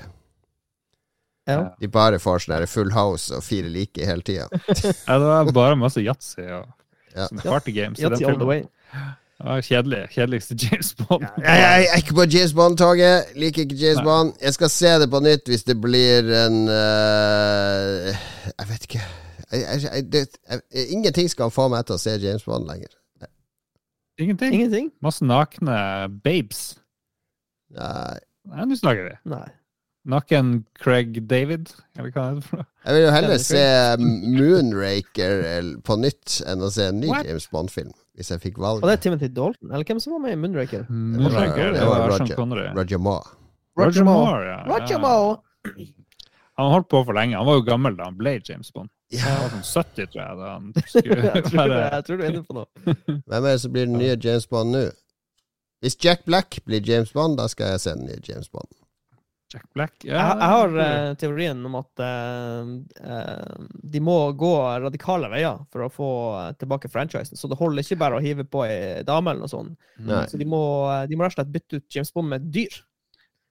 Ja. 1.50 1.58
De 1.82 1.88
bare 1.90 2.20
får 2.22 2.44
sånn 2.44 2.54
her 2.54 2.68
full 2.70 2.92
house 2.94 3.34
og 3.34 3.42
fire 3.42 3.66
like 3.70 4.06
hele 4.06 4.22
tida. 4.22 4.46
Ja, 5.08 5.18
det 5.18 5.26
var 5.26 5.50
bare 5.56 5.78
masse 5.78 6.02
yatzy 6.06 6.46
og 6.46 6.70
Ja. 7.16 7.26
party 7.42 7.74
games. 7.76 7.98
i 7.98 8.06
den 8.06 8.12
Yatzy 8.14 8.24
all 8.30 8.38
the 8.38 8.46
way. 8.48 8.62
Kjedelig. 9.42 10.08
Kjedeligste 10.14 10.56
James 10.62 10.94
Bond. 10.94 11.22
Jeg, 11.22 11.58
jeg 11.64 11.86
er 11.92 11.96
ikke 11.96 12.14
på 12.14 12.26
James 12.30 12.54
Bond-toget. 12.54 13.32
Liker 13.36 13.62
ikke 13.62 13.74
James 13.74 13.96
Nei. 13.96 14.04
Bond. 14.04 14.32
Jeg 14.42 14.54
skal 14.54 14.70
se 14.70 14.92
det 15.02 15.10
på 15.10 15.20
nytt 15.24 15.50
hvis 15.50 15.64
det 15.66 15.76
blir 15.80 16.30
en 16.44 16.58
uh, 16.70 18.10
Jeg 18.58 18.68
vet 18.68 18.88
ikke. 18.88 19.02
Jeg, 19.52 19.60
jeg, 19.60 19.82
jeg, 19.82 20.12
det, 20.12 20.26
jeg, 20.50 20.60
ingenting 20.88 21.30
skal 21.30 21.50
få 21.50 21.66
meg 21.72 21.86
til 21.86 21.98
å 21.98 22.02
se 22.02 22.18
James 22.22 22.44
Bond 22.46 22.70
lenger. 22.70 22.94
Ingenting. 24.20 24.54
Ingenting? 24.54 24.92
Masse 25.02 25.24
nakne 25.24 25.74
babes. 26.24 26.76
Nei. 27.74 28.20
Nei, 28.52 28.64
nå 28.68 28.76
snakker 28.78 29.08
vi. 29.08 29.16
Nei. 29.32 29.48
Naken 30.02 30.64
Craig 30.82 31.20
David, 31.30 31.70
eller 31.94 32.10
hva 32.10 32.24
er 32.26 32.38
det 32.38 32.46
for 32.46 32.58
noe? 32.58 32.66
Jeg 32.82 32.96
vil 32.96 33.04
jo 33.04 33.10
heller 33.14 33.38
se 33.38 33.64
Moonraker 34.02 35.34
på 35.86 35.96
nytt 36.02 36.40
enn 36.50 36.64
å 36.66 36.70
se 36.74 36.88
en 36.90 36.98
ny 37.04 37.10
What? 37.12 37.28
James 37.28 37.46
Bond-film. 37.52 37.92
Hvis 38.18 38.32
jeg 38.34 38.42
fikk 38.42 38.58
valget. 38.60 38.82
Og 38.82 38.90
det 38.90 38.96
er 38.98 39.02
Timothy 39.06 39.30
Dalton? 39.32 39.70
Eller 39.70 39.86
hvem 39.88 40.00
som 40.02 40.16
var 40.16 40.24
med 40.24 40.34
i 40.34 40.40
Moonraker? 40.42 40.84
Moonraker, 40.90 41.70
det 41.70 41.78
det 41.78 41.86
var 41.88 42.08
Roger. 42.10 42.34
Connery. 42.36 42.66
Roger 42.76 42.98
Moore. 42.98 43.36
Roger 43.78 44.04
Moore, 44.04 44.42
ja. 44.50 44.58
Roger 44.68 44.96
ja. 44.98 45.02
Moore! 45.06 45.86
Han 46.58 46.72
holdt 46.74 46.88
på 46.92 47.00
for 47.06 47.16
lenge. 47.16 47.38
Han 47.38 47.46
var 47.46 47.54
jo 47.56 47.64
gammel 47.64 47.94
da 47.96 48.10
han 48.10 48.16
ble 48.18 48.34
James 48.44 48.68
Bond. 48.74 48.90
Ja. 49.12 49.24
Han 49.24 49.38
var 49.40 49.54
sånn 49.54 49.86
70, 49.86 50.10
tror 50.12 50.20
jeg, 50.20 50.36
da 50.36 50.50
han 50.50 50.66
skulle 50.84 51.16
jeg, 51.30 51.44
tror 51.46 51.70
du, 51.70 51.76
jeg 51.78 52.04
tror 52.06 52.18
du 52.18 52.24
er 52.24 52.28
inne 52.28 52.42
på 52.44 52.56
noe. 52.58 52.68
Hvem 53.30 53.38
er 53.38 53.48
det 53.48 53.62
som 53.62 53.72
blir 53.72 53.88
den 53.88 53.96
nye 54.02 54.18
James 54.20 54.44
Bond 54.50 54.76
nå? 54.76 54.82
Hvis 55.82 55.96
Jack 56.04 56.26
Black 56.28 56.60
blir 56.68 56.84
James 56.84 57.14
Bond, 57.16 57.40
da 57.40 57.48
skal 57.50 57.72
jeg 57.72 57.82
se 57.86 57.94
den 57.96 58.04
nye 58.10 58.20
James 58.28 58.52
Bond. 58.52 58.68
Jack 59.52 59.66
Black. 59.76 59.92
Jeg, 60.04 60.14
Ja, 60.16 60.30
jeg 60.40 60.50
har 60.54 60.76
uh, 60.78 61.14
teorien 61.20 61.60
om 61.68 61.74
at 61.78 62.02
uh, 62.02 62.70
eh, 63.04 63.66
de 63.94 64.00
må 64.04 64.16
gå 64.40 64.52
radikale 64.86 65.28
veier 65.32 65.60
for 65.72 65.84
å 65.86 65.90
få 65.92 66.08
tilbake 66.62 66.88
franchisen. 66.92 67.36
Så 67.36 67.50
det 67.52 67.58
holder 67.60 67.84
ikke 67.84 68.00
bare 68.00 68.16
å 68.18 68.22
hive 68.24 68.46
på 68.48 68.64
ei 68.64 69.02
dame 69.08 69.34
eller 69.34 69.44
noe 69.44 69.52
sånt. 69.52 69.76
Nei. 70.00 70.24
Så 70.30 70.40
de 70.40 70.48
må, 70.48 70.62
de 71.10 71.18
må 71.18 71.26
rett 71.26 71.36
og 71.36 71.42
slett 71.42 71.52
bytte 71.54 71.82
ut 71.82 71.98
James 71.98 72.12
Bond 72.16 72.32
med 72.32 72.42
et 72.46 72.50
dyr. 72.56 72.80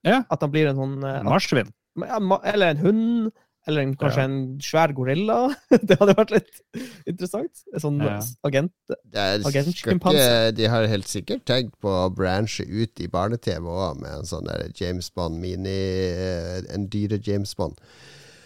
Ja. 0.07 0.23
At 0.33 0.41
han 0.41 0.51
blir 0.53 0.71
en 0.71 0.79
sånn 0.81 0.97
uh, 1.05 1.19
Marsvin. 1.27 1.69
ja, 2.01 2.17
ma- 2.19 2.41
Eller 2.49 2.73
en 2.73 2.83
hund. 2.87 3.31
Eller 3.69 3.81
en, 3.85 3.91
kanskje 3.95 4.17
Ja. 4.17 4.23
en 4.25 4.59
svær 4.59 4.91
gorilla. 4.97 5.35
det 5.87 5.97
hadde 5.99 6.15
vært 6.17 6.31
litt 6.33 6.61
interessant. 7.05 7.61
En 7.73 7.79
sånn 7.83 7.99
Ja. 8.01 8.15
agent. 8.47 8.71
Agentsjimpanse. 9.13 10.55
de 10.57 10.65
har 10.65 10.87
helt 10.89 11.07
sikkert 11.07 11.43
tenkt 11.45 11.75
på 11.81 11.89
å 11.89 12.07
branche 12.13 12.65
ut 12.65 12.99
i 12.99 13.07
barne-TV 13.07 13.61
òg, 13.69 13.99
med 14.01 14.11
en 14.19 14.25
sånn 14.25 14.47
der 14.49 14.71
James 14.75 15.09
Bond 15.13 15.37
mini 15.39 15.69
eh, 15.69 16.61
En 16.73 16.87
dyre 16.89 17.19
James 17.21 17.53
Bond. 17.55 17.77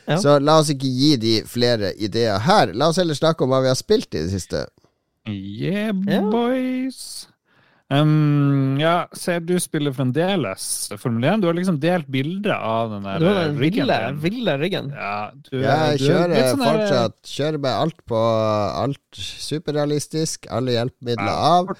Ja. 0.07 0.17
Så 0.21 0.35
la 0.43 0.59
oss 0.59 0.69
ikke 0.69 0.85
gi 0.91 1.15
de 1.17 1.35
flere 1.49 1.93
ideer 1.97 2.37
her. 2.45 2.73
La 2.77 2.89
oss 2.91 2.97
heller 3.01 3.15
snakke 3.17 3.41
om 3.47 3.49
hva 3.55 3.61
vi 3.63 3.71
har 3.71 3.79
spilt 3.79 4.13
i 4.13 4.21
det 4.27 4.31
siste. 4.35 4.65
Yeah, 5.27 5.93
Ja. 6.05 6.21
boys. 6.29 7.27
Um, 7.93 8.79
ja, 8.81 9.05
ser 9.13 9.43
du 9.45 9.53
spiller 9.61 9.93
fremdeles 9.93 10.63
Formel 10.97 11.27
1. 11.35 11.43
Du 11.43 11.47
har 11.51 11.53
liksom 11.53 11.77
delt 11.83 12.07
bilde 12.09 12.55
av 12.55 12.89
den 12.95 13.03
der 13.05 13.21
har 13.21 13.43
den 13.43 13.59
riggen 13.61 13.85
ville, 13.85 13.99
ville 14.23 14.55
riggen. 14.57 14.87
Ja, 14.95 15.29
du, 15.35 15.59
Jeg 15.61 15.61
du 15.61 15.67
er 15.69 16.01
kjører 16.01 16.49
sånn 16.49 16.63
fortsatt. 16.65 17.13
der- 17.21 17.29
Kjører 17.35 17.61
med 17.61 17.71
alt 17.83 17.99
på 18.09 18.23
alt 18.81 19.21
superrealistisk. 19.21 20.47
Alle 20.49 20.71
hjelpemidler 20.79 21.29
Ja. 21.29 21.53
av. 21.59 21.75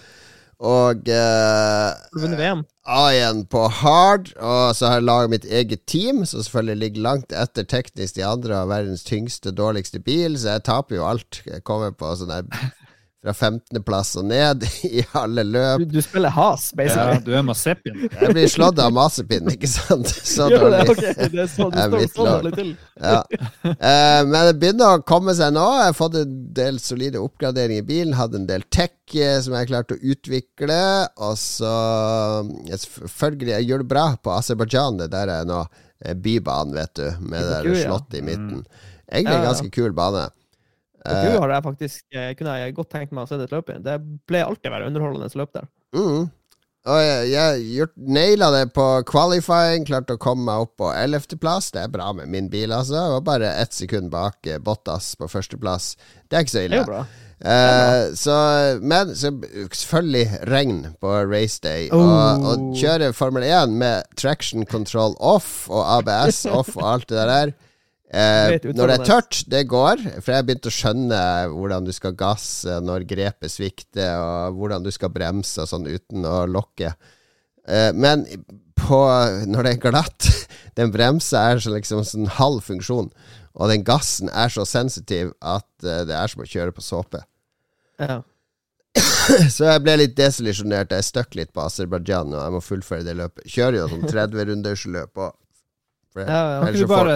Og 0.62 1.10
eh, 1.10 1.90
Har 1.92 2.14
du 2.14 2.22
vunnet 2.22 2.40
VM? 2.40 2.62
A1 2.88 3.42
på 3.50 3.66
hard, 3.82 4.30
og 4.40 4.76
så 4.78 4.88
har 4.88 5.00
jeg 5.02 5.04
laget 5.10 5.30
mitt 5.34 5.46
eget 5.52 5.86
team, 5.90 6.24
som 6.26 6.40
selvfølgelig 6.46 6.80
ligger 6.80 7.02
langt 7.02 7.34
etter 7.34 7.66
teknisk 7.66 8.16
de 8.16 8.24
andre 8.24 8.62
av 8.62 8.70
verdens 8.70 9.04
tyngste, 9.04 9.52
dårligste 9.52 10.00
bil, 10.06 10.38
så 10.38 10.54
jeg 10.56 10.64
taper 10.70 10.96
jo 10.96 11.04
alt. 11.10 11.42
Jeg 11.46 11.64
kommer 11.66 11.92
på 11.92 12.14
sånn 12.16 12.30
der 12.30 12.46
fra 13.26 13.34
15.-plass 13.34 14.12
og 14.22 14.28
ned 14.30 14.64
i 14.88 15.02
alle 15.18 15.44
løp. 15.50 15.82
Du, 15.82 15.96
du 15.98 16.02
spiller 16.06 16.30
has, 16.36 16.68
Ja, 16.72 16.78
basically. 16.84 17.20
du 17.26 17.32
er 17.40 17.46
Masepin. 17.48 18.04
Jeg 18.06 18.36
blir 18.38 18.52
slått 18.54 18.80
av 18.84 18.94
Masepin, 18.94 19.50
ikke 19.56 19.70
sant? 19.72 20.12
Så 20.36 20.46
dårlig. 20.54 20.78
det? 20.78 20.86
dårlig. 20.92 21.16
Det 21.34 21.42
er 21.44 21.50
så, 21.52 21.70
du 21.74 21.80
står 22.06 22.30
lag. 22.30 22.36
dårlig 22.38 22.54
til. 22.60 22.70
Ja. 23.02 23.22
Eh, 23.74 24.22
men 24.30 24.38
det 24.52 24.56
begynner 24.62 25.00
å 25.00 25.04
komme 25.10 25.34
seg 25.38 25.56
nå. 25.58 25.66
Jeg 25.82 25.90
har 25.90 25.98
fått 25.98 26.20
en 26.22 26.36
del 26.56 26.78
solide 26.84 27.22
oppgraderinger 27.24 27.82
i 27.84 27.88
bilen. 27.90 28.14
Hadde 28.20 28.40
en 28.44 28.48
del 28.50 28.64
tech 28.74 28.94
eh, 29.18 29.40
som 29.44 29.58
jeg 29.58 29.72
klarte 29.74 29.98
å 29.98 30.04
utvikle. 30.14 30.80
Og 31.26 31.36
så 31.42 31.74
eh, 32.46 32.78
Selvfølgelig, 32.86 33.56
jeg 33.58 33.70
gjør 33.72 33.84
det 33.84 33.90
bra 33.92 34.06
på 34.22 34.34
Aserbajdsjan, 34.38 35.02
det 35.02 35.10
der 35.16 35.32
er 35.40 35.50
nå. 35.50 35.64
eh, 36.06 36.14
Bybanen, 36.16 36.76
vet 36.78 36.94
du, 37.02 37.06
med 37.26 37.42
det 37.42 37.54
der 37.66 37.84
slottet 37.88 38.20
i 38.22 38.26
midten. 38.30 38.66
Egentlig 39.10 39.36
en 39.40 39.48
ganske 39.50 39.70
kul 39.74 39.94
bane. 39.98 40.28
Og 41.06 41.28
Eh, 41.30 41.38
har 41.42 41.54
jeg 41.56 41.64
faktisk 41.64 42.04
eh, 42.18 42.32
kunne 42.40 42.56
jeg 42.62 42.76
godt 42.78 42.90
tenkt 42.96 43.12
meg 43.14 43.26
å 43.26 43.30
se 43.30 43.38
det 43.38 43.52
løpet. 43.54 43.84
Det 43.86 44.00
ble 44.28 44.42
alltid 44.46 44.72
være 44.74 44.88
underholdende 44.90 45.30
løp 45.40 45.54
der. 45.54 45.68
Mm. 45.96 46.26
Og 46.86 47.00
jeg, 47.02 47.30
jeg 47.74 47.88
naila 47.98 48.52
det 48.54 48.66
på 48.76 48.84
qualifying, 49.10 49.88
klarte 49.88 50.18
å 50.18 50.22
komme 50.22 50.46
meg 50.46 50.68
opp 50.68 50.76
på 50.78 50.92
11.-plass. 50.94 51.72
Det 51.74 51.82
er 51.82 51.94
bra 51.94 52.12
med 52.14 52.30
min 52.30 52.50
bil, 52.54 52.70
altså. 52.76 53.08
Og 53.16 53.24
bare 53.26 53.56
ett 53.62 53.74
sekund 53.74 54.12
bak 54.14 54.46
eh, 54.46 54.60
Bottas 54.62 55.16
på 55.18 55.30
førsteplass. 55.32 55.96
Det 56.30 56.38
er 56.38 56.46
ikke 56.46 56.54
så 56.54 56.66
ille. 56.68 56.76
Det 56.76 56.84
er 56.84 56.86
jo 56.86 56.92
bra. 56.92 57.06
Eh, 57.46 58.14
så, 58.16 58.36
men 58.86 59.16
så 59.18 59.32
selvfølgelig 59.74 60.46
regn 60.52 60.78
på 61.02 61.16
race 61.30 61.58
day. 61.64 61.90
Og, 61.90 62.06
Oh. 62.06 62.46
og 62.54 62.78
kjøre 62.78 63.10
Formel 63.18 63.44
1 63.50 63.74
med 63.82 64.06
traction 64.16 64.66
control 64.70 65.18
off 65.20 65.66
og 65.74 65.82
ABS 66.00 66.46
off 66.54 66.76
og 66.78 66.86
alt 66.94 67.10
det 67.10 67.26
der. 67.34 67.56
Eh, 68.14 68.60
når 68.70 68.88
det 68.92 68.96
er 69.00 69.08
tørt, 69.08 69.40
det 69.50 69.64
går. 69.68 70.04
For 70.22 70.32
jeg 70.32 70.38
har 70.40 70.46
begynt 70.48 70.68
å 70.70 70.74
skjønne 70.74 71.22
hvordan 71.52 71.88
du 71.88 71.92
skal 71.96 72.14
gasse 72.18 72.78
når 72.86 73.08
grepet 73.10 73.52
svikter, 73.52 74.14
og 74.22 74.60
hvordan 74.60 74.86
du 74.86 74.92
skal 74.94 75.10
bremse 75.16 75.64
og 75.64 75.68
sånn 75.72 75.88
uten 75.90 76.28
å 76.30 76.44
lokke. 76.48 76.94
Eh, 77.68 77.90
men 77.98 78.24
på, 78.78 79.00
når 79.50 79.66
det 79.66 79.72
er 79.74 79.80
glatt 79.82 80.28
Den 80.78 80.92
bremsa 80.94 81.40
er 81.50 81.62
så 81.64 81.72
liksom 81.74 82.04
sånn 82.06 82.28
halv 82.36 82.62
funksjon, 82.68 83.08
og 83.56 83.70
den 83.72 83.86
gassen 83.88 84.28
er 84.30 84.52
så 84.52 84.66
sensitiv 84.68 85.32
at 85.40 85.66
eh, 85.88 86.04
det 86.06 86.14
er 86.20 86.28
som 86.30 86.44
å 86.44 86.48
kjøre 86.52 86.76
på 86.76 86.84
såpe. 86.84 87.24
Ja. 87.98 88.20
Så 89.56 89.66
jeg 89.66 89.82
ble 89.84 89.94
litt 90.00 90.14
desillusjonert. 90.16 90.92
Jeg 90.94 91.04
støkk 91.08 91.36
litt 91.40 91.50
på 91.56 91.64
Aserbajdsjan, 91.64 92.32
og 92.36 92.42
jeg 92.44 92.54
må 92.54 92.60
fullføre 92.64 93.04
det 93.08 93.16
løpet. 93.18 93.48
Kjører 93.52 93.80
jo 93.82 93.88
sånn 93.92 94.06
30 94.12 94.46
rundersløp 94.52 95.24
og 95.24 95.32
for 96.14 96.22
det- 96.22 96.28
Ja, 96.30 96.42
ja. 96.54 96.60
Kan 96.68 96.76
du 96.76 96.86
bare 96.92 97.16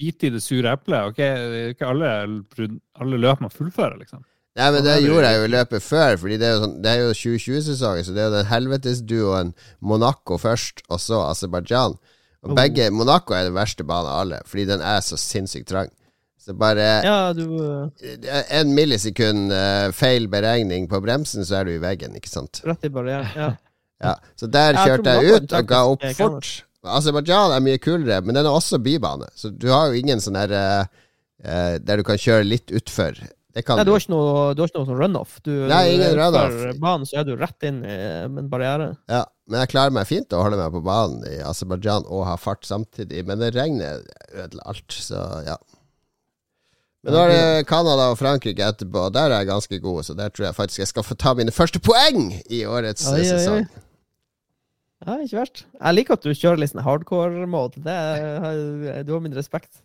bite 0.00 0.28
i 0.28 0.32
det 0.34 0.42
sure 0.44 0.72
eplet? 0.72 1.12
ok? 1.12 1.20
Ikke 1.74 1.88
alle, 1.92 2.10
alle 3.00 3.20
løp 3.20 3.44
man 3.44 3.52
fullfører, 3.52 3.98
liksom. 4.00 4.24
Nei, 4.58 4.66
men 4.74 4.82
det 4.82 4.96
gjorde 5.04 5.28
jeg 5.30 5.38
jo 5.38 5.44
i 5.46 5.52
løpet 5.52 5.84
før, 5.86 6.16
Fordi 6.18 6.36
det 6.40 6.46
er 6.48 6.56
jo, 6.56 6.62
sånn, 6.64 6.72
jo 6.82 7.12
2020-sesongen, 7.14 8.06
så 8.06 8.14
det 8.16 8.22
er 8.22 8.26
jo 8.26 8.34
den 8.34 8.48
helvetesduoen 8.50 9.52
Monaco 9.78 10.40
først, 10.42 10.82
og 10.90 10.98
så 11.02 11.20
Aserbajdsjan. 11.28 11.94
Og 12.40 12.50
Oh. 12.50 12.56
begge 12.56 12.88
Monaco 12.90 13.34
er 13.36 13.44
den 13.50 13.54
verste 13.54 13.84
banen 13.84 14.08
av 14.10 14.20
alle, 14.24 14.40
fordi 14.48 14.64
den 14.72 14.80
er 14.80 15.02
så 15.04 15.18
sinnssykt 15.20 15.68
trang. 15.68 15.90
Så 16.40 16.54
bare 16.56 16.86
ja, 17.04 17.32
du 17.36 17.42
eh, 18.00 18.44
en 18.56 18.72
millisekund 18.74 19.52
eh, 19.52 19.90
feil 19.92 20.24
beregning 20.32 20.88
på 20.88 21.02
bremsen, 21.04 21.44
så 21.44 21.60
er 21.60 21.68
du 21.68 21.74
i 21.74 21.82
veggen, 21.82 22.16
ikke 22.16 22.32
sant? 22.32 22.62
Rett 22.64 22.88
i 22.88 22.92
barrieren. 22.92 23.28
Ja. 23.36 23.50
Ja, 24.00 24.14
Så 24.40 24.48
der 24.48 24.78
kjørte 24.80 25.12
jeg 25.18 25.36
ut 25.36 25.52
og 25.52 25.66
ga 25.68 25.80
opp 25.92 26.04
fort. 26.16 26.50
Aserbajdsjan 26.86 27.52
er 27.52 27.64
mye 27.64 27.80
kulere, 27.82 28.22
men 28.24 28.36
den 28.38 28.46
er 28.48 28.54
også 28.56 28.80
bybane, 28.80 29.28
så 29.36 29.50
du 29.52 29.68
har 29.68 29.90
jo 29.90 30.00
ingen 30.00 30.22
sånn 30.22 30.38
der 30.38 30.54
eh, 30.56 31.02
eh, 31.44 31.74
Der 31.84 32.00
du 32.00 32.06
kan 32.06 32.20
kjøre 32.20 32.46
litt 32.46 32.72
utfor. 32.72 33.18
Det 33.50 33.64
kan 33.66 33.80
Nei, 33.80 33.84
du 33.84 33.90
har 33.92 34.00
ikke 34.00 34.12
noe, 34.14 34.54
du 34.54 34.62
har 34.62 34.70
ikke 34.70 34.78
noe 34.78 34.88
sånn 34.88 35.00
runoff. 35.00 35.34
Du, 35.42 35.50
Nei, 35.68 35.96
ingen 35.96 36.14
runoff. 36.14 36.54
banen 36.80 37.08
så 37.08 37.18
er 37.20 37.26
du 37.26 37.34
rett 37.36 37.66
inn 37.66 37.82
i 37.82 37.96
en 38.22 38.46
barriere. 38.48 38.92
Ja, 39.10 39.24
men 39.50 39.64
jeg 39.64 39.72
klarer 39.72 39.94
meg 39.96 40.06
fint 40.06 40.32
å 40.32 40.44
holde 40.44 40.60
meg 40.60 40.70
på 40.72 40.84
banen 40.86 41.26
i 41.26 41.40
Aserbajdsjan 41.42 42.06
og 42.06 42.24
ha 42.28 42.36
fart 42.38 42.62
samtidig. 42.68 43.24
Men 43.26 43.42
det 43.42 43.50
regner 43.58 44.04
ødela 44.30 44.68
alt, 44.70 44.94
så 44.94 45.24
ja. 45.48 45.58
Men 47.02 47.16
nå 47.16 47.20
er 47.26 47.30
det 47.32 47.66
Canada 47.68 48.10
og 48.12 48.18
Frankrike 48.20 48.64
etterpå, 48.70 49.06
og 49.08 49.14
der 49.16 49.32
er 49.32 49.42
jeg 49.42 49.48
ganske 49.50 49.78
god, 49.82 50.02
så 50.06 50.14
der 50.14 50.32
tror 50.32 50.50
jeg 50.50 50.56
faktisk 50.58 50.82
jeg 50.82 50.90
skal 50.92 51.06
få 51.06 51.16
ta 51.18 51.32
mine 51.34 51.54
første 51.54 51.80
poeng 51.82 52.26
i 52.52 52.60
årets 52.68 53.06
Oi, 53.08 53.22
eh, 53.24 53.38
oi, 53.40 53.62
oi. 53.62 53.86
Ja, 55.06 55.14
ikke 55.24 55.38
verst. 55.40 55.62
Jeg 55.80 55.94
liker 55.96 56.12
at 56.18 56.22
du 56.26 56.30
kjører 56.36 56.58
litt 56.60 56.72
sånn 56.74 56.84
hardcore-mode. 56.84 57.80
Er- 57.86 59.02
Du 59.04 59.12
har 59.14 59.20
min 59.20 59.32
respekt. 59.34 59.80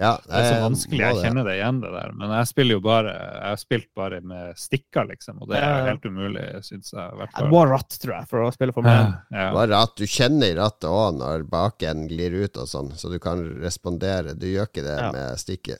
Ja, 0.00 0.16
Det 0.24 0.32
er 0.32 0.46
så 0.54 0.60
vanskelig, 0.64 0.98
jeg 1.04 1.16
kjenner 1.20 1.44
det 1.44 1.58
igjen, 1.60 1.80
det 1.82 1.90
der. 1.92 2.12
Men 2.16 2.30
jeg 2.32 2.46
spiller 2.48 2.72
jo 2.78 2.80
bare 2.80 3.10
Jeg 3.12 3.42
har 3.44 3.56
spilt 3.60 3.88
bare 3.94 4.20
med 4.22 4.54
stikker, 4.56 5.04
liksom, 5.06 5.42
og 5.42 5.48
det 5.50 5.58
er 5.58 5.60
Ja, 5.68 5.76
ja. 5.78 5.84
helt 5.92 6.06
umulig, 6.08 6.46
syns 6.64 6.92
jeg. 6.94 7.12
i 7.12 7.42
Du 7.42 7.48
må 7.52 7.58
ha 7.60 7.66
ratt, 7.76 7.90
tror 8.00 8.14
jeg, 8.18 8.28
for 8.28 8.38
å 8.40 8.52
spille 8.54 8.72
for 8.72 8.82
meg. 8.82 9.12
Ja. 9.30 9.52
Bare 9.52 9.82
at 9.82 9.94
du 9.96 10.04
kjenner 10.06 10.46
i 10.50 10.54
rattet 10.56 10.88
òg 10.88 11.18
når 11.18 11.44
baken 11.48 12.08
glir 12.08 12.32
ut 12.42 12.56
og 12.56 12.66
sånn, 12.66 12.90
så 12.96 13.10
du 13.12 13.18
kan 13.18 13.44
respondere. 13.60 14.32
Du 14.36 14.46
gjør 14.46 14.66
ikke 14.66 14.82
det 14.82 14.98
Ja. 14.98 15.12
med 15.12 15.36
stikket. 15.36 15.78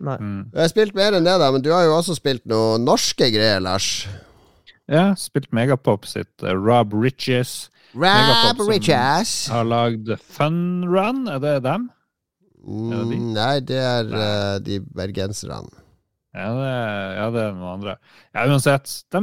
Nei. 0.00 0.16
Mm. 0.16 0.50
Jeg 0.52 0.60
har 0.60 0.68
spilt 0.68 0.94
mer 0.94 1.12
enn 1.12 1.24
det, 1.24 1.38
da, 1.38 1.52
men 1.52 1.60
du 1.60 1.70
har 1.72 1.84
jo 1.84 1.92
også 1.92 2.16
spilt 2.16 2.46
noen 2.46 2.84
norske 2.86 3.30
greier, 3.30 3.60
Lars. 3.60 4.06
ja, 4.88 5.12
spilt 5.14 5.50
Megapop 5.52 6.06
sitt 6.06 6.42
uh, 6.42 6.52
Rob 6.54 6.92
Riches. 6.94 7.68
Rap 7.96 8.20
Megapop 8.20 8.60
som- 8.60 8.70
Har 9.52 9.64
lagd 9.64 10.10
Fun 10.20 10.84
Run, 10.84 11.26
er 11.32 11.38
det 11.40 11.62
dem? 11.64 11.88
Er 12.66 12.96
det 13.00 13.08
de? 13.10 13.16
Mm, 13.16 13.32
nei, 13.34 13.60
det 13.60 13.78
er 13.78 14.08
eh, 14.20 14.58
de 14.66 14.80
bergenserne. 14.80 15.70
Ja, 16.36 16.48
det, 16.52 16.72
ja, 17.16 17.26
det 17.32 17.42
er 17.46 17.52
noen 17.56 17.70
andre. 17.78 17.94
Ja, 18.34 18.42
uansett, 18.50 18.90
de 19.14 19.20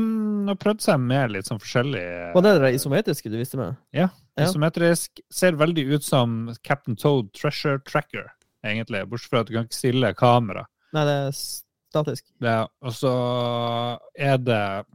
har 0.47 0.55
prøvd 0.57 0.81
seg 0.81 0.99
med 1.03 1.29
litt 1.35 1.45
sånn 1.45 1.59
forskjellig 1.61 2.01
Var 2.33 2.41
det 2.41 2.53
det 2.63 2.71
isometriske 2.79 3.29
du 3.29 3.37
visste 3.37 3.59
med? 3.59 3.75
Ja. 3.93 4.07
Isometrisk. 4.41 5.21
Ser 5.29 5.51
veldig 5.59 5.83
ut 5.93 6.03
som 6.07 6.55
Captain 6.63 6.95
Toad 6.97 7.29
Treasure 7.37 7.77
Tracker, 7.85 8.31
egentlig. 8.65 9.03
Bortsett 9.11 9.29
fra 9.29 9.43
at 9.43 9.51
du 9.51 9.53
kan 9.53 9.67
ikke 9.67 9.77
stille 9.77 10.13
kamera. 10.17 10.65
Nei, 10.95 11.05
det 11.05 11.19
er 11.27 11.37
statisk. 11.37 12.23
Er- 12.41 12.71
og 12.81 12.95
så 12.97 13.13
er 14.17 14.37
det 14.41 14.85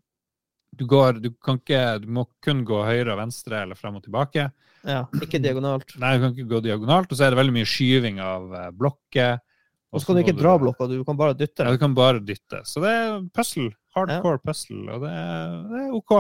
du, 0.79 0.87
går, 0.89 1.19
du 1.23 1.29
kan 1.45 1.59
ikke 1.61 1.83
Du 2.03 2.09
må 2.15 2.25
kun 2.45 2.65
gå 2.67 2.79
høyre 2.87 3.15
og 3.15 3.21
venstre 3.21 3.65
eller 3.65 3.79
frem 3.79 3.99
og 3.99 4.05
tilbake. 4.07 4.49
Ja, 4.87 5.03
ikke 5.21 5.41
diagonalt. 5.43 5.91
Nei, 5.99 6.15
du 6.17 6.25
kan 6.25 6.35
ikke 6.35 6.53
gå 6.55 6.63
diagonalt. 6.65 7.11
Og 7.11 7.19
så 7.19 7.27
er 7.27 7.35
det 7.35 7.41
veldig 7.41 7.57
mye 7.59 7.69
skyving 7.69 8.21
av 8.23 8.55
eh, 8.55 8.71
blokker. 8.79 9.41
Og 9.89 10.03
så 10.03 10.11
kan 10.11 10.19
du 10.19 10.23
ikke 10.23 10.37
dra 10.37 10.55
blokka, 10.61 10.87
du 10.91 11.01
kan 11.07 11.17
bare 11.17 11.37
dytte. 11.37 11.65
Ja, 11.65 11.73
du 11.73 11.81
kan 11.81 11.95
bare 11.97 12.21
dytte. 12.21 12.61
Så 12.69 12.83
det 12.85 12.93
er 12.93 13.21
puzzle. 13.35 13.71
Hardcore 13.97 14.39
puzzle, 14.45 14.85
og 14.95 15.03
det 15.03 15.11
er, 15.11 15.55
det 15.71 15.83
er 15.87 15.95
OK. 15.97 16.15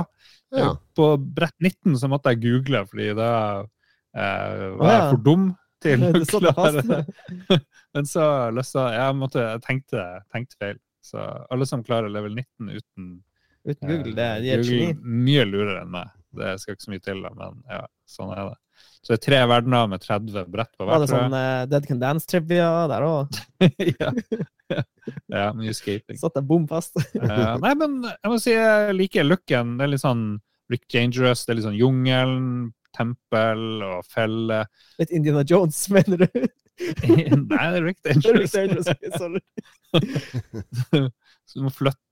Ja. 0.56 0.70
På 0.96 1.10
brett 1.20 1.54
19 1.60 1.98
så 2.00 2.08
måtte 2.10 2.32
jeg 2.32 2.42
google, 2.46 2.82
fordi 2.88 3.10
da 3.18 3.30
eh, 4.16 4.64
var 4.80 4.94
jeg 4.94 5.02
for 5.12 5.24
dum 5.28 5.50
til 5.84 6.06
å 6.08 6.40
klare 6.48 6.84
det. 6.88 7.00
Men 7.94 8.08
så 8.08 8.24
løsa 8.56 8.88
jeg 8.96 9.18
måtte, 9.20 9.44
jeg 9.44 9.64
tenkte, 9.68 10.06
tenkte 10.32 10.60
feil. 10.60 10.80
Så 11.04 11.20
alle 11.22 11.68
som 11.68 11.84
klarer 11.84 12.10
level 12.12 12.34
19 12.34 12.72
uten 12.72 13.12
Uten 13.66 13.90
Google, 13.90 14.14
det 14.14 14.28
de 14.44 14.52
eh, 14.52 14.54
er 14.54 14.64
Google, 14.64 15.18
mye 15.26 15.44
lurere 15.48 15.82
enn 15.82 15.92
meg. 15.92 16.14
Det 16.38 16.54
skal 16.62 16.76
ikke 16.76 16.84
så 16.86 16.92
mye 16.92 17.04
til, 17.04 17.22
men 17.24 17.60
ja, 17.72 17.84
sånn 18.08 18.32
er 18.34 18.50
det. 18.50 18.56
Så 19.02 19.12
det 19.12 19.16
er 19.16 19.22
tre 19.24 19.38
verdener 19.48 19.88
med 19.90 20.02
30 20.04 20.50
brett 20.52 20.70
på 20.76 20.84
Var 20.86 20.92
hver, 20.92 21.02
det 21.02 21.10
sånn 21.10 21.34
uh, 21.34 21.66
Dead 21.70 21.86
Can 21.88 22.00
Dance-trivia 22.02 22.68
der 22.90 23.06
òg? 23.06 23.38
ja. 24.02 24.10
ja, 25.32 25.46
mye 25.56 25.74
skating. 25.74 26.18
Satt 26.20 26.36
deg 26.38 26.46
bom 26.50 26.66
fast? 26.70 26.98
uh, 26.98 27.54
nei, 27.62 27.72
men 27.78 28.00
jeg 28.10 28.32
må 28.32 28.38
si 28.42 28.54
jeg 28.54 28.96
liker 28.98 29.26
looken. 29.26 29.76
Det 29.78 29.86
er 29.86 29.92
litt 29.94 30.04
sånn 30.04 30.26
Rick 30.68 30.84
Dangerous, 30.92 31.46
det 31.46 31.54
er 31.54 31.58
litt 31.58 31.68
sånn 31.70 31.78
jungelen, 31.78 32.48
tempel 32.96 33.84
og 33.86 34.06
felle. 34.08 34.64
Litt 35.00 35.14
Indiana 35.14 35.44
Jones, 35.48 35.80
mener 35.94 36.26
du? 36.26 36.28
nei, 37.08 37.64
det 37.72 37.80
er 37.80 37.86
Rick 37.86 38.02
er 38.04 38.12
Dangerous. 38.12 38.52
dangerous, 38.54 38.92
sorry. 39.16 39.42
Så 41.48 41.58
du 41.58 41.64
må 41.64 41.72
flytte, 41.72 42.02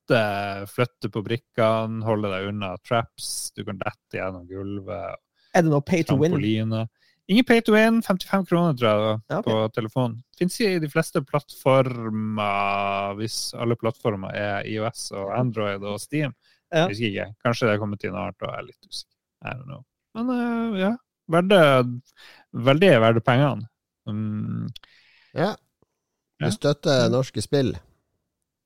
flytte 0.70 1.10
på 1.10 1.22
brikkene, 1.26 2.04
holde 2.06 2.28
deg 2.30 2.48
unna 2.52 2.76
traps, 2.86 3.50
du 3.56 3.64
kan 3.64 3.78
dette 3.80 4.16
gjennom 4.20 4.46
gulvet, 4.46 5.16
Er 5.54 5.62
det 5.62 5.70
noe 5.72 5.80
pay 5.82 6.02
to 6.04 6.16
win? 6.16 6.36
Ingen 7.28 7.44
pay 7.44 7.60
to 7.60 7.72
win, 7.74 8.02
55 8.02 8.44
kroner 8.46 8.76
tror 8.78 8.86
jeg 8.86 9.00
da, 9.02 9.38
okay. 9.40 9.50
På 9.50 9.68
telefonen. 9.74 10.20
Fins 10.38 10.60
i 10.62 10.78
de 10.78 10.86
fleste 10.88 11.18
plattformer, 11.26 13.16
hvis 13.18 13.38
alle 13.58 13.74
plattformer 13.80 14.30
er 14.36 14.68
IOS 14.70 15.08
og 15.16 15.32
Android 15.34 15.82
og 15.82 15.98
Steam. 16.00 16.34
Ja. 16.70 16.86
Husker 16.86 17.08
ikke. 17.08 17.26
Kanskje 17.42 17.66
det 17.68 17.74
er 17.74 17.82
kommet 17.82 18.04
inn 18.06 18.14
annet 18.14 18.42
og 18.42 18.48
jeg 18.52 18.58
er 18.60 18.66
litt 18.68 18.86
usikker. 18.86 19.16
I 19.42 19.54
don't 19.56 19.66
know. 19.66 19.82
Men 20.16 20.30
uh, 20.30 20.78
ja, 20.78 20.92
verde, 21.30 21.60
veldig 22.70 22.92
verdt 23.02 23.24
pengene. 23.26 23.66
Mm, 24.06 24.68
Ja. 25.36 25.54
Du 26.38 26.44
Ja. 26.46 26.50
støtter 26.52 27.08
norske 27.10 27.40
spill. 27.42 27.74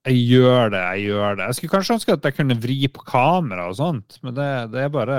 Jeg 0.08 0.16
gjør 0.30 0.70
det, 0.72 0.80
jeg 0.80 1.02
gjør 1.10 1.34
det. 1.36 1.46
Jeg 1.50 1.54
skulle 1.58 1.74
kanskje 1.74 1.94
ønske 1.98 2.12
at 2.16 2.24
jeg 2.24 2.36
kunne 2.38 2.56
vri 2.62 2.78
på 2.88 3.02
kamera 3.04 3.66
og 3.68 3.76
sånt, 3.76 4.16
men 4.24 4.32
det, 4.38 4.46
det 4.72 4.80
er 4.86 4.88
bare 4.94 5.18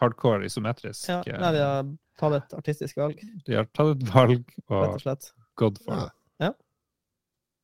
hardcore 0.00 0.46
isometrisk. 0.48 1.04
Ja, 1.10 1.18
nei, 1.42 1.50
de 1.52 1.60
har 1.60 1.84
tatt 2.20 2.38
et 2.38 2.54
artistisk 2.56 2.96
valg, 3.02 3.20
De 3.46 3.58
har 3.58 3.68
tatt 3.76 3.92
et 3.98 4.06
valg 4.14 4.38
rett 4.40 4.64
og 4.70 4.94
og 4.94 5.00
slett. 5.02 5.28
god 5.60 5.78
for 5.84 5.94
Ja. 5.94 6.06
det. 6.40 6.54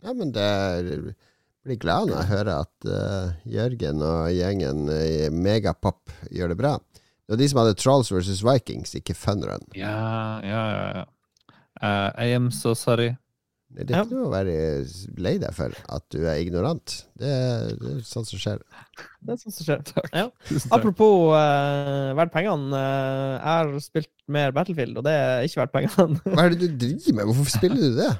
Ja, 0.02 0.12
men 0.16 0.30
det 0.32 0.40
er- 0.44 1.14
blir 1.64 1.76
glad 1.76 2.08
når 2.08 2.16
jeg 2.22 2.28
hører 2.30 2.60
at 2.62 2.86
uh, 2.88 3.32
Jørgen 3.44 4.00
og 4.00 4.30
gjengen 4.32 4.86
i 4.88 5.28
Megapop 5.28 6.08
gjør 6.32 6.48
det 6.48 6.56
bra. 6.56 6.78
Det 7.28 7.34
var 7.34 7.36
de 7.36 7.48
som 7.48 7.58
hadde 7.60 7.74
Trolls 7.76 8.08
versus 8.10 8.40
Vikings, 8.42 8.94
ikke 8.96 9.12
Funrun. 9.14 9.60
Ja, 9.76 10.40
ja, 10.40 10.62
ja. 10.72 10.86
ja. 10.96 11.04
Uh, 11.82 12.08
I 12.16 12.32
am 12.34 12.50
so 12.50 12.72
sorry. 12.74 13.10
Det 13.70 13.94
er 13.94 14.02
ikke 14.02 14.16
noe 14.18 14.26
å 14.26 14.32
være 14.32 14.54
lei 15.22 15.36
deg 15.38 15.52
for 15.54 15.74
at 15.94 16.04
du 16.10 16.24
er 16.24 16.40
ignorant. 16.42 16.94
Det 17.20 17.28
er, 17.30 17.68
det 17.78 17.92
er 17.92 18.00
sånt 18.06 18.26
som 18.26 18.40
skjer. 18.42 18.64
Det 19.22 19.36
er 19.36 19.38
sånn 19.38 19.54
som 19.54 19.66
skjer. 19.68 19.84
Takk. 19.86 20.08
Ja. 20.10 20.24
Apropos 20.74 21.30
uh, 21.30 22.10
verdt 22.18 22.34
pengene. 22.34 22.80
eh, 22.80 23.36
jeg 23.36 23.46
har 23.46 23.70
spilt 23.84 24.10
mer 24.26 24.50
Battlefield, 24.56 24.98
og 24.98 25.06
det 25.06 25.14
er 25.14 25.46
ikke 25.46 25.62
verdt 25.62 25.76
pengene. 25.76 26.18
Hva 26.34 26.48
er 26.48 26.56
det 26.56 26.66
du 26.66 26.82
driver 26.82 27.16
med? 27.20 27.30
Hvorfor 27.30 27.54
spiller 27.54 27.86
du 27.86 27.96
det? 28.00 28.10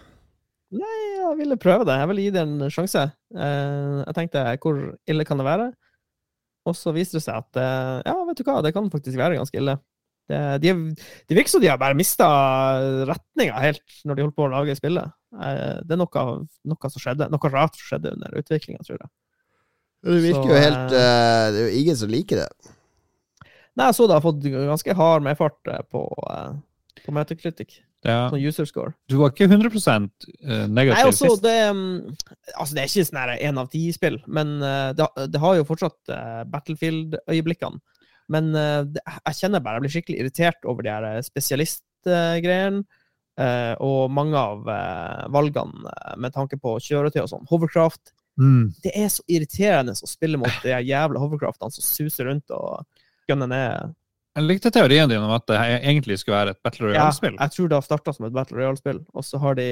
Nei, 0.81 0.97
jeg 1.19 1.37
ville 1.43 1.59
prøve 1.59 1.87
det. 1.89 1.99
Jeg 1.99 2.13
ville 2.13 2.29
gi 2.29 2.35
det 2.39 2.47
en 2.47 2.57
sjanse. 2.71 3.07
Uh, 3.35 4.01
jeg 4.07 4.19
tenkte 4.21 4.49
hvor 4.63 4.83
ille 5.11 5.27
kan 5.27 5.43
det 5.43 5.51
være? 5.51 5.71
Og 6.71 6.77
så 6.79 6.95
viste 6.95 7.19
det 7.19 7.27
seg 7.27 7.43
at 7.43 7.59
uh, 7.59 7.97
ja, 8.07 8.19
vet 8.29 8.39
du 8.39 8.47
hva, 8.47 8.61
det 8.63 8.77
kan 8.77 8.87
faktisk 8.93 9.19
være 9.19 9.41
ganske 9.41 9.59
ille. 9.59 9.81
Det, 10.31 10.39
de, 10.63 10.77
de 11.27 11.35
virker 11.35 11.51
som 11.51 11.63
de 11.63 11.73
har 11.73 11.81
bare 11.81 11.99
mista 11.99 12.29
retninga 13.09 13.65
helt 13.65 14.03
når 14.07 14.15
de 14.15 14.29
holdt 14.29 14.39
på 14.39 14.47
å 14.47 14.53
lage 14.53 14.79
spillet. 14.79 15.11
Eh, 15.35 15.79
Det 15.87 15.95
er 15.97 16.01
noe, 16.01 16.25
noe 16.73 16.91
som 16.93 17.03
skjedde. 17.03 17.31
Noe 17.31 17.53
rart 17.53 17.79
som 17.79 17.93
skjedde 17.93 18.15
under 18.17 18.39
utviklinga, 18.41 18.83
tror 18.87 18.99
jeg. 18.99 19.11
Det 20.01 20.23
virker 20.25 20.47
Så, 20.47 20.49
jo 20.49 20.61
helt 20.65 20.95
eh, 20.97 21.47
Det 21.53 21.61
er 21.61 21.67
jo 21.67 21.81
ingen 21.83 21.99
som 22.03 22.13
liker 22.13 22.43
det. 22.43 22.49
Nei, 23.77 23.87
jeg 23.87 23.97
så 23.99 24.09
det 24.09 24.17
har 24.17 24.25
fått 24.25 24.43
ganske 24.43 24.97
hard 24.97 25.25
medfart 25.25 25.71
eh, 25.71 25.83
på, 25.93 26.03
eh, 26.33 27.05
på 27.05 27.15
Metacritic. 27.15 27.81
Ja. 28.07 28.31
Sånn 28.33 28.41
user 28.41 28.65
score. 28.65 28.95
Du 29.13 29.19
var 29.21 29.35
ikke 29.35 29.45
100 29.45 29.69
negativ 29.69 30.31
Nei, 30.41 30.69
negativ 30.73 31.11
altså, 31.11 31.29
sist. 31.35 31.43
det 31.45 31.57
mm, 31.69 32.15
Altså, 32.55 32.73
det 32.73 32.81
er 32.81 32.89
ikke 32.89 33.05
sånn 33.11 33.33
én 33.37 33.61
av 33.61 33.69
ti-spill, 33.75 34.17
men 34.27 34.55
eh, 34.65 34.93
det, 34.97 35.09
det 35.35 35.43
har 35.43 35.59
jo 35.59 35.67
fortsatt 35.69 36.13
eh, 36.17 36.39
Battlefield-øyeblikkene. 36.55 37.83
Men 38.33 38.55
eh, 38.57 38.79
det, 38.89 39.05
jeg 39.05 39.39
kjenner 39.43 39.63
bare 39.65 39.79
jeg 39.79 39.85
blir 39.85 39.95
skikkelig 39.97 40.23
irritert 40.25 40.65
over 40.71 40.87
de 40.87 40.95
her 40.95 41.09
eh, 41.11 41.21
spesialistgreiene. 41.27 42.83
Eh, 43.41 43.75
og 43.81 44.11
mange 44.15 44.37
av 44.39 44.69
eh, 44.69 45.27
valgene 45.35 45.89
eh, 45.91 46.17
med 46.21 46.35
tanke 46.37 46.59
på 46.61 46.77
kjøretøy 46.85 47.23
og 47.25 47.31
sånn. 47.33 47.47
Hovercraft. 47.51 48.13
Mm. 48.41 48.71
Det 48.85 48.93
er 48.97 49.09
så 49.13 49.25
irriterende 49.29 49.93
å 49.97 50.09
spille 50.09 50.39
mot 50.41 50.61
de 50.65 50.77
jævla 50.87 51.21
hovercraftene 51.21 51.73
som 51.75 51.85
suser 51.85 52.29
rundt 52.31 52.53
og 52.57 52.85
gunner 53.29 53.51
ned. 53.51 53.97
Jeg 54.39 54.47
likte 54.47 54.71
teorien 54.73 55.11
din 55.11 55.21
om 55.27 55.33
at 55.35 55.45
det 55.51 55.59
egentlig 55.81 56.21
skulle 56.21 56.39
være 56.39 56.53
et 56.55 56.61
Battle 56.63 56.93
Ja, 56.93 57.01
Royale-spill. 57.03 57.35
jeg 57.41 57.51
tror 57.57 57.69
det 57.73 57.77
har 57.81 57.87
starta 57.89 58.13
som 58.15 58.29
et 58.29 58.33
Battle 58.37 58.61
Royale-spill, 58.61 59.01
og 59.13 59.27
så 59.27 59.41
har 59.43 59.59
de 59.59 59.67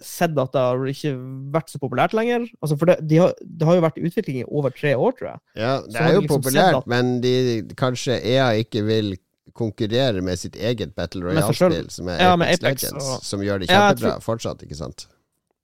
sett 0.00 0.32
at 0.40 0.54
det 0.54 0.60
har 0.64 0.80
ikke 0.88 1.10
vært 1.52 1.68
så 1.68 1.78
populært 1.82 2.14
lenger. 2.16 2.46
Altså, 2.64 2.78
for 2.80 2.88
det, 2.88 2.96
de 3.10 3.18
har, 3.20 3.34
det 3.44 3.66
har 3.68 3.76
jo 3.76 3.82
vært 3.84 3.98
utvikling 4.00 4.38
i 4.40 4.46
over 4.48 4.72
tre 4.72 4.94
år, 4.96 5.12
tror 5.18 5.28
jeg. 5.34 5.42
Ja, 5.60 5.74
det 5.84 6.00
er 6.00 6.14
jo 6.16 6.22
liksom 6.24 6.40
populært, 6.40 6.78
at- 6.80 6.88
men 6.88 7.10
de, 7.20 7.34
kanskje 7.76 8.16
EA 8.24 8.46
ikke 8.64 8.82
vil 8.88 9.12
konkurrere 9.54 10.20
med 10.22 10.38
sitt 10.38 10.56
eget 10.56 10.94
Battle. 10.94 11.22
Royale-spill, 11.24 11.90
som 11.90 12.08
er 12.08 12.18
Ja, 12.20 12.32
Apex, 12.34 12.58
Apex 12.62 12.82
Legends, 12.82 13.08
og- 13.08 13.22
som 13.24 13.40
gjør 13.40 13.58
det 13.60 13.70
Ja, 13.70 13.92
kjempebra 13.92 14.12
tror- 14.18 14.22
fortsatt, 14.22 14.62
ikke 14.62 14.76
sant? 14.76 15.06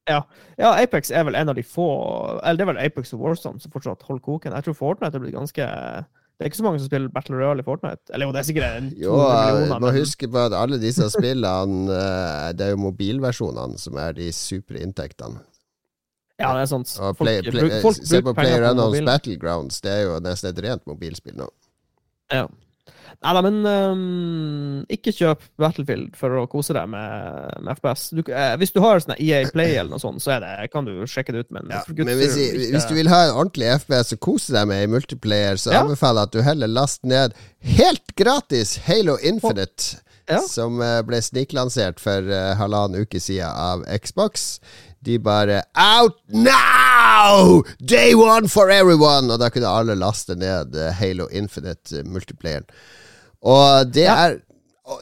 Ja, 0.09 0.23
Apex 0.61 1.11
er 1.11 1.25
vel 1.25 1.35
en 1.35 1.49
av 1.49 1.57
de 1.57 1.63
få 1.63 2.41
Eller 2.45 2.57
det 2.57 2.69
er 2.69 2.73
vel 2.75 2.85
Apex 2.87 3.13
og 3.13 3.21
Warzone 3.21 3.61
som 3.61 3.71
fortsatt 3.73 4.03
holder 4.03 4.23
koken. 4.23 4.53
Jeg 4.55 4.65
tror 4.65 4.75
Fortnite 4.77 5.15
er 5.17 5.19
blitt 5.19 5.35
ganske 5.35 5.57
Det 6.39 6.45
er 6.45 6.51
ikke 6.51 6.57
så 6.61 6.63
mange 6.63 6.79
som 6.79 6.87
spiller 6.87 7.09
Battle 7.09 7.37
Royale 7.37 7.61
i 7.61 7.63
Fortnite. 7.65 8.11
Eller 8.13 8.27
jo, 8.27 8.33
det 8.33 8.39
er 8.39 8.53
sikkert 8.53 8.77
en 8.77 8.91
200 8.91 9.01
Jo, 9.01 9.15
eh, 9.15 9.53
millioner. 9.55 9.81
må 9.81 9.81
men- 9.81 9.95
huske 9.97 10.29
på 10.31 10.37
at 10.47 10.53
alle 10.53 10.79
disse 10.79 11.11
spillene 11.11 11.91
eh, 12.49 12.53
Det 12.53 12.61
er 12.61 12.71
jo 12.71 12.77
mobilversjonene 12.77 13.79
som 13.79 13.97
er 13.97 14.13
de 14.13 14.29
superinntektene. 14.31 15.41
Ja, 16.39 16.53
det 16.53 16.63
er 16.63 16.67
sant. 16.67 16.89
Folk 16.89 17.17
play, 17.17 17.41
bruk- 17.41 17.51
play, 17.71 17.81
folk 17.83 17.97
se 17.97 18.21
på 18.21 18.35
Player 18.35 18.63
Unknowns. 18.71 19.01
Battlegrounds, 19.07 19.81
det 19.81 19.91
er 19.91 20.03
jo 20.05 20.21
nesten 20.21 20.51
et 20.51 20.63
rent 20.63 20.87
mobilspill 20.87 21.35
nå. 21.35 21.49
Ja. 22.31 22.47
Nei 23.25 23.33
da, 23.33 23.41
men 23.43 23.57
um, 23.67 24.85
ikke 24.93 25.13
kjøp 25.17 25.41
Battlefield 25.59 26.15
for 26.21 26.37
å 26.37 26.45
kose 26.53 26.75
deg 26.77 26.89
med, 26.93 27.57
med 27.65 27.79
FPS. 27.79 28.05
Du, 28.15 28.21
eh, 28.31 28.53
hvis 28.61 28.75
du 28.75 28.81
har 28.85 29.01
sånn 29.03 29.17
EA 29.19 29.41
Play 29.51 29.73
eller 29.81 29.91
noe 29.97 30.03
sånt, 30.03 30.21
så 30.23 30.35
er 30.37 30.45
det, 30.45 30.71
kan 30.71 30.85
du 30.87 30.93
sjekke 31.09 31.33
det 31.35 31.47
ut, 31.47 31.51
men 31.57 31.71
Ja, 31.73 31.81
gutter, 31.89 32.05
men 32.05 32.19
hvis, 32.21 32.37
ikke- 32.37 32.71
hvis 32.77 32.89
du 32.91 32.95
vil 32.95 33.09
ha 33.11 33.23
en 33.29 33.35
ordentlig 33.41 33.71
FPS 33.81 34.13
og 34.19 34.21
kose 34.29 34.53
deg 34.53 34.69
med 34.69 34.85
i 34.85 34.91
multiplayer, 34.93 35.57
så 35.59 35.73
Ja. 35.73 35.81
anbefaler 35.83 36.21
jeg 36.27 36.29
at 36.29 36.33
du 36.37 36.43
heller 36.43 36.69
last 36.69 37.05
ned 37.05 37.35
helt 37.77 38.15
gratis 38.17 38.77
Halo 38.87 39.17
Infinite, 39.23 40.03
Ja. 40.29 40.41
som 40.43 40.81
eh, 40.83 41.01
ble 41.07 41.21
sniklansert 41.23 42.01
for 42.03 42.19
eh, 42.31 42.55
halvannen 42.59 43.01
uke 43.07 43.21
siden 43.23 43.47
av 43.49 43.85
Xbox. 44.03 44.59
De 45.07 45.19
bare 45.23 45.63
Out 45.79 46.17
now! 46.31 47.63
Day 47.79 48.15
one 48.15 48.49
for 48.49 48.71
everyone! 48.71 49.31
Og 49.31 49.39
da 49.39 49.49
kunne 49.55 49.71
alle 49.71 49.95
laste 49.99 50.35
ned 50.39 50.75
eh, 50.75 50.93
Halo 50.99 51.29
Infinite 51.31 52.03
multiplayeren. 52.05 52.67
Og 53.43 53.93
det 53.93 54.05
Ja. 54.09 54.17
er 54.27 54.37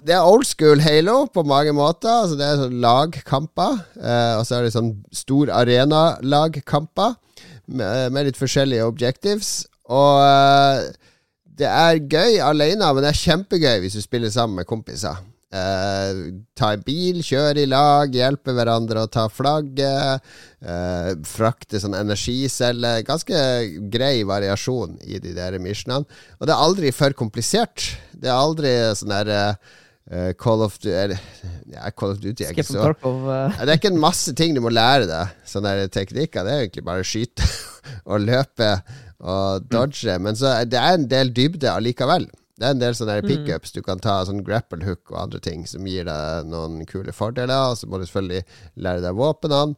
det 0.07 0.15
er 0.17 0.25
old 0.25 0.47
school 0.49 0.81
Halo 0.81 1.27
på 1.27 1.43
mange 1.45 1.73
måter. 1.77 2.09
Altså 2.09 2.39
det 2.39 2.47
er 2.47 2.57
sånn 2.57 2.81
lagkamper. 2.81 3.83
Eh, 4.01 4.39
og 4.39 4.47
så 4.49 4.57
er 4.57 4.63
det 4.65 4.73
sånn 4.73 5.05
stor 5.13 5.51
arena-lagkamper 5.53 7.17
med, 7.69 8.13
med 8.13 8.25
litt 8.31 8.39
forskjellige 8.41 8.87
objectives. 8.89 9.67
Og 9.93 10.23
eh, 10.25 10.87
det 11.59 11.69
er 11.69 12.01
gøy 12.01 12.41
alene, 12.43 12.89
men 12.95 13.05
det 13.05 13.13
er 13.13 13.21
kjempegøy 13.21 13.81
hvis 13.85 13.99
du 13.99 14.01
spiller 14.03 14.33
sammen 14.33 14.57
med 14.57 14.67
kompiser. 14.67 15.21
Eh, 15.55 16.21
ta 16.59 16.73
en 16.75 16.83
bil, 16.83 17.21
kjøre 17.23 17.63
i 17.63 17.69
lag, 17.71 18.11
hjelpe 18.11 18.55
hverandre 18.57 19.05
å 19.05 19.11
ta 19.11 19.29
flagget. 19.31 20.25
Uh, 20.65 21.13
frakte 21.29 21.77
sånn 21.83 21.95
energiceller. 21.99 23.03
Ganske 23.05 23.39
grei 23.93 24.25
variasjon 24.27 24.97
i 25.05 25.21
de 25.21 25.35
der 25.37 25.59
missionene. 25.63 26.09
Og 26.41 26.49
det 26.49 26.55
er 26.55 26.67
aldri 26.67 26.93
for 26.97 27.15
komplisert. 27.19 27.91
Det 28.17 28.31
er 28.31 28.39
aldri 28.39 28.73
sånn 28.97 29.13
der 29.13 29.33
uh, 29.35 30.33
Call 30.41 30.65
of 30.65 30.79
Duty 30.81 30.95
eller, 31.05 31.21
ja, 31.71 31.91
Call 31.93 32.17
of 32.17 32.23
Duty 32.23 32.45
er 32.45 32.57
ikke 32.57 32.67
så 32.67 32.91
Det 33.05 33.69
er 33.69 33.77
ikke 33.77 33.93
en 33.93 34.01
masse 34.01 34.35
ting 34.37 34.57
du 34.57 34.63
må 34.65 34.73
lære 34.73 35.07
deg. 35.11 35.37
Sånne 35.49 35.77
der 35.79 35.93
teknikker. 35.93 36.49
Det 36.49 36.55
er 36.55 36.65
egentlig 36.65 36.89
bare 36.89 37.05
å 37.05 37.11
skyte 37.13 37.47
og 38.11 38.25
løpe 38.25 38.73
og 39.21 39.69
dodge. 39.71 40.19
Men 40.19 40.41
så 40.41 40.57
det 40.67 40.81
er 40.81 40.99
en 40.99 41.07
del 41.13 41.31
dybde 41.37 41.71
allikevel. 41.77 42.27
Det 42.55 42.69
er 42.69 42.75
en 42.77 42.83
del 42.83 42.95
sånne 42.95 43.17
der 43.19 43.27
pickups 43.27 43.75
du 43.75 43.81
kan 43.83 43.99
ta, 44.03 44.21
sånn 44.27 44.45
grapple 44.47 44.87
hook 44.87 45.11
og 45.11 45.19
andre 45.25 45.41
ting 45.43 45.65
som 45.67 45.87
gir 45.91 46.07
deg 46.07 46.47
noen 46.47 46.85
kule 46.87 47.15
fordeler. 47.15 47.73
Og 47.73 47.81
så 47.81 47.89
må 47.91 47.99
du 47.99 48.07
selvfølgelig 48.07 48.45
lære 48.87 49.03
deg 49.03 49.19
våpnene. 49.19 49.75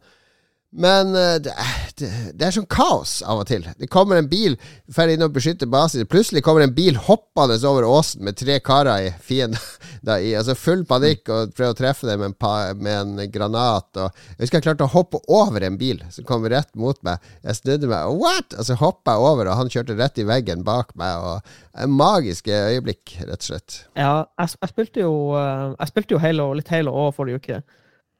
Men 0.74 1.14
eh, 1.14 1.36
det, 1.40 1.52
er, 1.52 1.74
det, 1.96 2.08
det 2.36 2.46
er 2.46 2.54
sånn 2.56 2.68
kaos 2.70 3.20
av 3.24 3.40
og 3.42 3.46
til. 3.48 3.64
Det 3.78 3.88
kommer 3.92 4.18
en 4.18 4.28
bil 4.28 4.56
ferdig 4.92 5.16
inn 5.16 5.24
og 5.24 5.36
beskytter 5.36 5.70
basen. 5.70 6.06
Plutselig 6.10 6.42
kommer 6.44 6.64
en 6.64 6.74
bil 6.76 6.98
hoppende 7.06 7.56
over 7.68 7.86
åsen 7.88 8.24
med 8.26 8.36
tre 8.40 8.58
karer 8.64 9.06
i 9.06 9.12
fienden. 9.22 9.60
I, 10.06 10.34
altså 10.38 10.54
full 10.58 10.84
panikk 10.86 11.30
og 11.32 11.54
prøver 11.56 11.72
å 11.72 11.78
treffe 11.78 12.06
dem 12.06 12.20
med 12.22 12.82
med 12.82 12.92
en 12.94 13.32
granat. 13.32 13.88
Og 13.96 14.10
jeg 14.10 14.44
husker 14.44 14.60
jeg 14.60 14.66
klarte 14.68 14.86
å 14.86 14.92
hoppe 14.92 15.22
over 15.32 15.64
en 15.66 15.78
bil 15.80 16.02
som 16.14 16.26
kom 16.28 16.46
rett 16.50 16.70
mot 16.78 16.98
meg. 17.06 17.24
Jeg 17.46 17.60
snudde 17.62 17.90
meg, 17.90 18.12
what?! 18.20 18.54
Og 18.54 18.68
så 18.68 18.76
hoppa 18.78 19.16
jeg 19.16 19.30
over, 19.30 19.50
og 19.50 19.60
han 19.62 19.72
kjørte 19.72 19.96
rett 19.98 20.20
i 20.20 20.28
veggen 20.28 20.66
bak 20.66 20.92
meg. 20.98 21.16
Og 21.22 21.82
en 21.82 21.96
Magiske 21.96 22.52
øyeblikk, 22.52 23.16
rett 23.24 23.40
og 23.40 23.48
slett. 23.48 23.80
Ja, 23.96 24.12
jeg, 24.38 24.54
jeg 24.60 24.72
spilte 24.74 25.02
jo 25.02 25.16
eh, 25.38 25.72
Jeg 25.78 25.92
spilte 25.92 26.16
jo 26.16 26.22
Halo, 26.22 26.52
litt 26.58 26.70
Halo 26.72 26.94
òg 27.06 27.14
forrige 27.16 27.42
uke. 27.42 27.60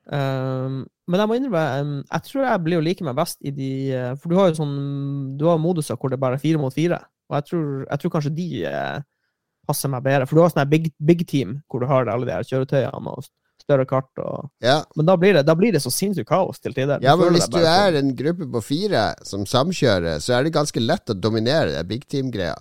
Um, 0.07 0.85
men 1.11 1.19
jeg 1.19 1.27
må 1.27 1.35
innrømme 1.35 1.63
um, 1.83 1.95
Jeg 2.07 2.23
tror 2.29 2.45
jeg 2.47 2.63
blir 2.63 2.79
å 2.79 2.83
like 2.85 3.03
meg 3.03 3.17
best 3.19 3.41
i 3.43 3.51
de 3.51 3.71
uh, 3.91 4.13
For 4.15 4.31
du 4.31 4.37
har 4.39 4.53
jo 4.53 4.59
sånn 4.61 4.77
Du 5.35 5.49
har 5.51 5.59
moduser 5.59 5.99
hvor 5.99 6.13
det 6.13 6.21
bare 6.23 6.39
er 6.39 6.43
fire 6.45 6.61
mot 6.63 6.75
fire. 6.75 7.01
Og 7.27 7.35
jeg 7.41 7.47
tror, 7.49 7.65
jeg 7.89 8.03
tror 8.03 8.13
kanskje 8.15 8.33
de 8.37 8.47
uh, 8.71 9.01
passer 9.67 9.91
meg 9.91 10.05
bedre. 10.07 10.29
For 10.29 10.39
du 10.39 10.45
har 10.45 10.55
sånn 10.55 10.71
big, 10.71 10.93
big 11.03 11.27
team 11.27 11.59
hvor 11.67 11.83
du 11.83 11.91
har 11.91 12.07
alle 12.07 12.29
de 12.29 12.37
her 12.37 12.47
kjøretøyene 12.47 13.17
og 13.17 13.27
større 13.67 13.87
kart. 13.89 14.11
Og, 14.23 14.47
Ja, 14.63 14.79
men 14.95 15.09
da 15.09 15.17
blir, 15.19 15.35
det, 15.35 15.43
da 15.49 15.57
blir 15.59 15.75
det 15.75 15.83
så 15.83 15.91
sinnssykt 15.91 16.29
kaos 16.31 16.63
til 16.63 16.77
tider. 16.77 17.03
Ja, 17.03 17.17
men 17.19 17.35
hvis 17.35 17.51
du 17.51 17.59
er 17.59 17.99
en 17.99 18.15
gruppe 18.19 18.47
på 18.55 18.63
fire 18.63 19.09
som 19.27 19.47
samkjører, 19.49 20.21
så 20.23 20.37
er 20.37 20.47
det 20.47 20.55
ganske 20.55 20.83
lett 20.83 21.11
å 21.11 21.19
dominere 21.19 21.75
det 21.75 21.87
big 21.91 22.07
team-greia. 22.07 22.55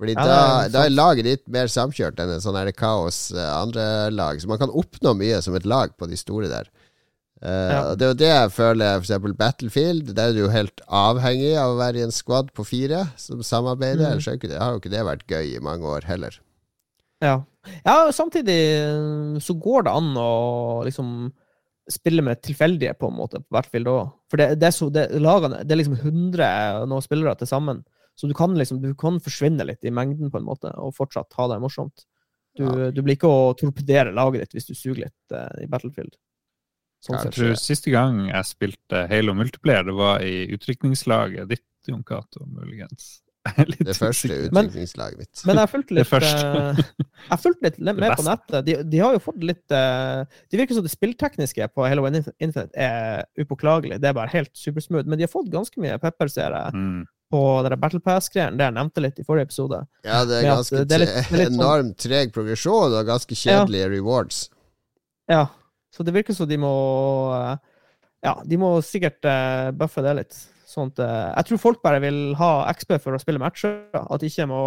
Fordi 0.00 0.16
Ja, 0.16 0.24
da, 0.26 0.36
er 0.66 0.72
da 0.72 0.84
er 0.86 0.94
laget 0.94 1.28
ditt 1.28 1.42
mer 1.52 1.68
samkjørt 1.70 2.20
enn 2.20 2.34
en 2.34 2.42
sånn 2.42 2.56
her 2.58 2.72
kaos 2.74 3.26
eh, 3.34 3.50
andre 3.54 3.84
lag. 4.12 4.40
Så 4.40 4.48
man 4.50 4.60
kan 4.60 4.72
oppnå 4.72 5.12
mye 5.18 5.40
som 5.44 5.56
et 5.56 5.68
lag 5.68 5.92
på 5.96 6.08
de 6.10 6.18
store 6.18 6.50
der. 6.52 6.70
Eh, 7.42 7.72
Ja. 7.74 7.94
Det 7.94 8.06
er 8.06 8.12
jo 8.12 8.20
det 8.20 8.30
jeg 8.30 8.52
føler 8.54 9.00
eksempel 9.00 9.34
Battlefield. 9.34 10.14
Der 10.14 10.30
er 10.30 10.32
du 10.32 10.44
jo 10.44 10.52
helt 10.52 10.80
avhengig 10.86 11.56
av 11.58 11.74
å 11.74 11.80
være 11.80 11.98
i 11.98 12.06
en 12.06 12.14
squad 12.14 12.52
på 12.54 12.64
fire 12.64 13.08
som 13.16 13.42
samarbeider. 13.42 14.06
Mm. 14.06 14.12
Ellers 14.12 14.28
er 14.28 14.58
har 14.58 14.72
jo 14.72 14.82
ikke 14.82 14.94
det 14.94 15.04
vært 15.04 15.26
gøy 15.26 15.56
i 15.56 15.62
mange 15.62 15.86
år 15.86 16.06
heller. 16.06 16.38
Ja. 17.22 17.42
ja, 17.86 18.10
samtidig 18.10 18.58
eh, 18.82 19.38
så 19.42 19.54
går 19.54 19.86
det 19.86 19.94
an 19.94 20.12
å 20.18 20.82
liksom 20.86 21.32
spille 21.90 22.22
med 22.22 22.40
tilfeldige, 22.42 22.94
på 22.94 23.10
en 23.10 23.18
måte, 23.18 23.40
på 23.42 23.56
Battlefield 23.56 23.90
òg. 23.90 24.12
For 24.30 24.38
det, 24.38 24.60
det 24.62 24.68
er 24.68 24.74
så 24.74 24.88
det, 24.94 25.08
lagene, 25.18 25.64
det 25.66 25.74
er 25.74 25.82
liksom 25.82 25.98
100 25.98 26.86
nå 26.86 27.00
spillere 27.02 27.34
til 27.38 27.50
sammen. 27.50 27.82
Så 28.14 28.28
du 28.28 28.34
kan 28.38 28.54
liksom 28.54 28.80
du 28.82 28.92
kan 28.98 29.18
forsvinne 29.22 29.66
litt 29.66 29.82
i 29.84 29.90
mengden, 29.94 30.30
på 30.30 30.38
en 30.38 30.46
måte, 30.46 30.70
og 30.78 30.94
fortsatt 30.94 31.34
ha 31.38 31.48
det 31.50 31.60
morsomt. 31.62 32.06
Du, 32.58 32.66
du 32.92 33.00
blir 33.00 33.16
ikke 33.16 33.30
å 33.30 33.54
torpedere 33.56 34.12
laget 34.12 34.44
ditt 34.44 34.58
hvis 34.58 34.68
du 34.68 34.74
suger 34.76 35.06
litt 35.06 35.34
uh, 35.34 35.48
i 35.62 35.68
Battlefield. 35.72 36.12
Sånn 37.02 37.18
Jeg 37.18 37.32
tror 37.34 37.56
siste 37.58 37.90
gang 37.90 38.20
jeg 38.28 38.46
spilte 38.46 39.06
Halo 39.10 39.34
Multiplayer, 39.34 39.82
det 39.88 39.94
var 39.98 40.22
i 40.22 40.46
utrykningslaget 40.54 41.48
ditt, 41.50 41.64
Jon 41.90 42.04
Cato, 42.06 42.44
muligens. 42.46 43.18
Litt 43.58 43.80
Det 43.82 43.96
første. 43.98 44.28
Men- 44.54 44.68
utviklingslaget 44.68 45.18
mitt. 45.18 45.40
Men 45.48 45.58
jeg 45.58 45.70
fulgte 45.72 45.96
Det 45.96 46.04
litt, 46.04 46.12
eh, 46.22 46.82
jeg 47.32 47.38
fulgte 47.42 47.64
litt 47.66 47.78
med 47.82 48.12
på 48.14 48.22
nettet. 48.28 48.60
De, 48.68 48.76
de 48.92 49.00
har 49.02 49.16
jo 49.16 49.22
fått 49.24 49.42
litt 49.42 49.74
eh, 49.74 50.20
Det 50.46 50.60
virker 50.60 50.78
som 50.78 50.84
det 50.86 50.92
spilltekniske 50.94 51.66
på 51.74 51.88
Halo 51.90 52.04
Infinite 52.06 52.70
er 52.78 53.24
upåklagelig. 53.42 53.98
Det 53.98 54.12
er 54.12 54.14
bare 54.14 54.30
helt 54.30 54.52
supersmooth. 54.54 55.08
Men 55.10 55.18
de 55.18 55.26
har 55.26 55.32
fått 55.32 55.50
ganske 55.50 55.82
mye 55.82 55.98
pepper, 55.98 56.30
ser 56.30 56.54
jeg, 56.54 56.70
Mm. 56.78 57.02
på 57.34 57.40
det 57.66 57.80
Battle 57.82 57.98
Pass-greien. 58.04 58.54
Det 58.60 58.68
jeg 58.68 58.76
nevnte 58.78 59.02
litt 59.02 59.18
i 59.18 59.24
forrige 59.26 59.48
episode. 59.50 59.82
Ja, 60.06 60.22
det 60.28 60.38
er 60.38 60.46
ganske 60.52 60.84
det 60.86 60.94
er 61.00 61.02
litt- 61.02 61.10
det 61.16 61.26
er 61.32 61.42
litt 61.42 61.48
sånn- 61.50 61.58
enormt 61.58 61.98
treg 61.98 62.32
progresjon 62.38 62.94
og 62.94 63.06
ganske 63.10 63.34
kjedelige 63.42 63.90
rewards. 63.96 64.44
Ja, 65.32 65.48
så 65.92 66.04
det 66.06 66.14
virker 66.16 66.34
som 66.36 66.48
de 66.48 66.56
må 66.62 66.72
eh, 67.36 67.56
Ja, 68.24 68.36
de 68.46 68.56
må 68.60 68.76
sikkert 68.86 69.24
eh, 69.28 69.70
buffe 69.76 70.02
det 70.04 70.14
litt. 70.20 70.38
Sånn 70.72 70.88
at 70.94 71.02
eh, 71.04 71.32
Jeg 71.36 71.48
tror 71.50 71.60
folk 71.60 71.82
bare 71.84 72.00
vil 72.00 72.20
ha 72.40 72.52
XP 72.72 72.96
for 73.02 73.12
å 73.18 73.20
spille 73.20 73.42
matcher. 73.42 73.82
At 73.98 74.22
de 74.22 74.30
ikke 74.30 74.46
må 74.48 74.62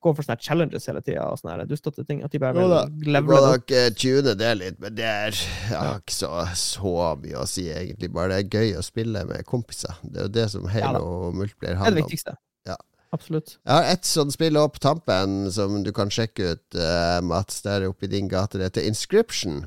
gå 0.00 0.14
for 0.16 0.24
sånne 0.24 0.40
challenges 0.40 0.86
hele 0.88 1.02
tida 1.04 1.26
og 1.28 1.36
sånne 1.42 1.66
dustete 1.68 2.06
ting. 2.08 2.22
At 2.24 2.32
de 2.32 2.38
bare 2.40 2.56
vil 2.56 2.70
Du 3.02 3.10
levele 3.10 3.26
må 3.26 3.34
det 3.36 3.40
opp. 3.50 3.56
nok 3.58 3.74
eh, 3.76 3.88
tune 4.00 4.32
det 4.40 4.52
litt, 4.56 4.78
men 4.80 4.94
det 4.96 5.04
er 5.10 5.40
ja, 5.74 5.82
ikke 5.98 6.14
så, 6.16 6.30
så 6.56 6.94
mye 7.20 7.42
å 7.42 7.48
si, 7.50 7.66
egentlig. 7.68 8.08
Bare 8.16 8.38
det 8.38 8.38
er 8.46 8.62
gøy 8.62 8.78
å 8.80 8.84
spille 8.86 9.26
med 9.28 9.44
kompiser. 9.50 9.98
Det 10.00 10.22
er 10.22 10.30
jo 10.30 10.32
det 10.38 10.46
som 10.54 10.64
Ja 10.70 10.86
Halo 10.86 11.02
da. 11.02 11.10
og 11.26 11.36
multiplayer 11.42 11.74
Det 11.74 11.76
er 11.76 11.76
det 11.76 11.84
handler 11.84 12.00
om. 12.00 12.08
viktigste. 12.08 12.36
Ja. 12.70 12.78
Absolutt. 13.12 13.56
Jeg 13.66 13.74
har 13.74 13.90
ett 13.90 14.06
sånt 14.06 14.32
spill 14.32 14.56
opp 14.56 14.78
tampen 14.80 15.50
som 15.52 15.80
du 15.84 15.90
kan 15.92 16.08
sjekke 16.14 16.52
ut, 16.54 16.78
uh, 16.78 17.18
Mats, 17.26 17.60
der 17.66 17.88
oppe 17.90 18.06
i 18.06 18.12
din 18.14 18.28
gate. 18.30 18.56
Det 18.56 18.70
heter 18.70 18.86
Inscription. 18.88 19.64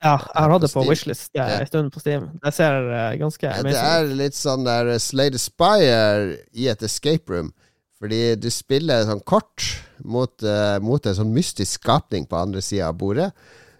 Ja, 0.00 0.14
jeg 0.16 0.40
har 0.40 0.52
hatt 0.54 0.62
det 0.64 0.70
På 0.72 0.80
på 0.80 0.90
Wishlist 0.94 1.34
ja, 1.36 1.44
Ja. 1.44 1.58
en 1.60 1.68
stund 1.68 1.92
på 1.92 2.00
Steam. 2.00 2.30
Det 2.40 2.54
ser 2.56 2.86
eh, 2.88 3.18
ganske 3.20 3.46
det 3.46 3.58
amazing 3.58 3.76
ut. 3.76 3.90
er 3.92 4.14
litt 4.22 4.36
sånn 4.38 4.64
der 4.64 4.94
eh, 4.94 4.98
Slay 4.98 5.30
the 5.30 5.38
Spire 5.38 6.38
i 6.56 6.68
et 6.72 6.82
escape 6.82 7.28
room. 7.28 7.52
Fordi 8.00 8.34
du 8.40 8.48
spiller 8.48 9.04
sånn 9.04 9.20
kort 9.28 9.66
mot, 10.00 10.32
uh, 10.40 10.78
mot 10.80 11.04
en 11.04 11.16
sånn 11.18 11.34
mystisk 11.36 11.82
skapning 11.82 12.24
på 12.24 12.38
andre 12.38 12.62
sida 12.64 12.88
av 12.88 12.96
bordet. 12.96 13.28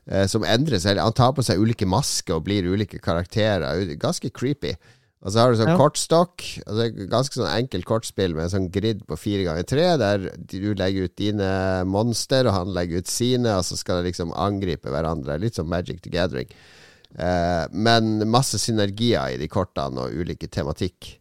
Uh, 0.05 0.27
som 0.29 0.45
endrer 0.45 0.83
seg. 0.83 1.01
Han 1.01 1.17
tar 1.17 1.33
på 1.33 1.45
seg 1.47 1.57
ulike 1.57 1.89
masker 1.89 2.37
og 2.37 2.45
blir 2.45 2.69
ulike 2.69 3.01
karakterer. 3.01 3.95
Ganske 3.97 4.29
creepy. 4.29 4.75
Og 5.21 5.33
så 5.35 5.43
har 5.43 5.53
du 5.53 5.59
sånn 5.61 5.69
Ja. 5.69 5.77
kortstokk. 5.77 6.45
Altså 6.65 6.87
et 6.87 7.11
ganske 7.11 7.37
sånn 7.37 7.53
enkelt 7.53 7.85
kortspill 7.85 8.35
med 8.35 8.51
sånn 8.51 8.71
grid 8.73 9.05
på 9.07 9.19
fire 9.21 9.45
ganger 9.45 9.67
tre, 9.69 9.97
der 10.01 10.31
du 10.49 10.73
legger 10.75 11.05
ut 11.05 11.17
dine 11.17 11.85
monster, 11.85 12.47
og 12.49 12.55
han 12.55 12.73
legger 12.73 13.05
ut 13.05 13.07
sine, 13.07 13.53
og 13.59 13.65
så 13.65 13.77
skal 13.77 14.01
de 14.01 14.11
liksom 14.11 14.33
angripe 14.33 14.89
hverandre. 14.89 15.39
Litt 15.39 15.57
som 15.57 15.69
Magic 15.69 16.01
the 16.01 16.11
Gathering. 16.11 16.49
Eh, 17.19 17.67
men 17.71 18.31
masse 18.31 18.57
synergier 18.57 19.35
i 19.35 19.37
de 19.37 19.49
kortene 19.49 20.07
og 20.07 20.15
ulike 20.15 20.49
tematikk. 20.49 21.19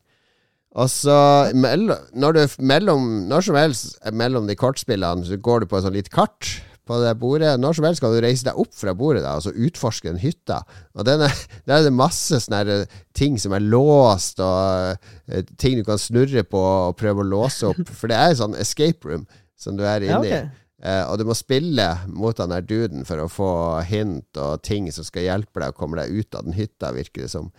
Og 0.77 0.87
så 0.87 1.51
når, 1.51 2.33
du, 2.33 2.41
mellom, 2.61 3.27
når 3.27 3.41
som 3.41 3.55
helst 3.55 3.97
mellom 4.13 4.47
de 4.47 4.55
kortspillene 4.55 5.25
så 5.25 5.39
går 5.41 5.61
du 5.61 5.65
på 5.65 5.79
et 5.79 5.83
sånt 5.83 5.97
lite 5.97 6.13
kart 6.13 6.61
på 6.89 6.97
det 7.03 7.11
bordet. 7.21 7.51
Når 7.61 7.77
som 7.77 7.85
helst 7.85 8.01
kan 8.01 8.13
du 8.15 8.19
reise 8.23 8.47
deg 8.47 8.57
opp 8.59 8.73
fra 8.73 8.95
bordet 8.97 9.21
da, 9.21 9.35
og 9.37 9.45
så 9.45 9.53
utforske 9.53 10.09
den 10.09 10.21
hytta. 10.21 10.63
Og 10.97 11.05
den 11.07 11.21
er, 11.27 11.35
der 11.69 11.79
er 11.79 11.85
det 11.87 11.93
masse 11.95 12.41
sånne 12.41 12.79
eh, 12.79 12.95
ting 13.17 13.37
som 13.41 13.53
er 13.53 13.61
låst, 13.65 14.41
og 14.41 14.97
uh, 15.29 15.43
ting 15.61 15.77
du 15.77 15.85
kan 15.87 16.01
snurre 16.01 16.41
på 16.47 16.63
og 16.89 16.97
prøve 16.99 17.21
å 17.21 17.29
låse 17.29 17.69
opp. 17.69 17.85
For 17.99 18.09
det 18.11 18.17
er 18.17 18.33
en 18.33 18.41
sånn 18.41 18.57
escape 18.59 19.05
room 19.11 19.27
som 19.59 19.77
du 19.77 19.85
er 19.85 20.07
Ja, 20.07 20.17
inne 20.17 20.25
i. 20.27 20.33
ok. 20.41 20.65
Eh, 20.79 21.01
og 21.11 21.17
du 21.19 21.25
må 21.27 21.35
spille 21.35 21.85
mot 22.07 22.37
den 22.39 22.53
der 22.53 22.63
duden 22.63 23.01
for 23.03 23.19
å 23.19 23.25
få 23.27 23.49
hint 23.83 24.37
og 24.39 24.61
ting 24.63 24.85
som 24.95 25.03
skal 25.03 25.25
hjelpe 25.25 25.59
deg 25.59 25.73
å 25.73 25.75
komme 25.75 25.99
deg 25.99 26.13
ut 26.15 26.37
av 26.39 26.45
den 26.47 26.55
hytta, 26.55 26.93
virker 26.95 27.25
det 27.25 27.31
som. 27.33 27.49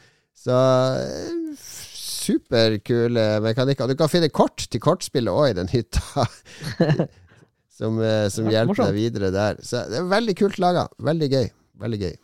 Så 0.41 0.57
eh, 0.57 1.61
superkule 2.01 3.27
mekanikker. 3.45 3.93
Du 3.93 3.97
kan 4.01 4.09
finne 4.09 4.31
kort 4.33 4.65
til 4.73 4.81
kortspillet 4.81 5.33
òg 5.33 5.51
i 5.53 5.59
den 5.61 5.69
hytta. 5.73 6.25
som 7.81 7.97
eh, 8.05 8.29
som 8.31 8.47
Ja, 8.47 8.61
hjelper 8.61 8.75
morsomt. 8.75 8.93
deg 8.93 9.01
videre 9.01 9.33
der. 9.35 9.59
Så 9.65 9.83
det 9.91 9.99
er 10.03 10.11
veldig 10.13 10.37
kult 10.39 10.61
laga. 10.63 10.87
Veldig 11.01 11.31
gøy. 11.33 11.49
Veldig 11.81 12.01
gøy. 12.07 12.17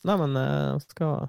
Nei, 0.00 0.14
men 0.16 0.32
eh, 0.40 0.78
skal 0.94 1.26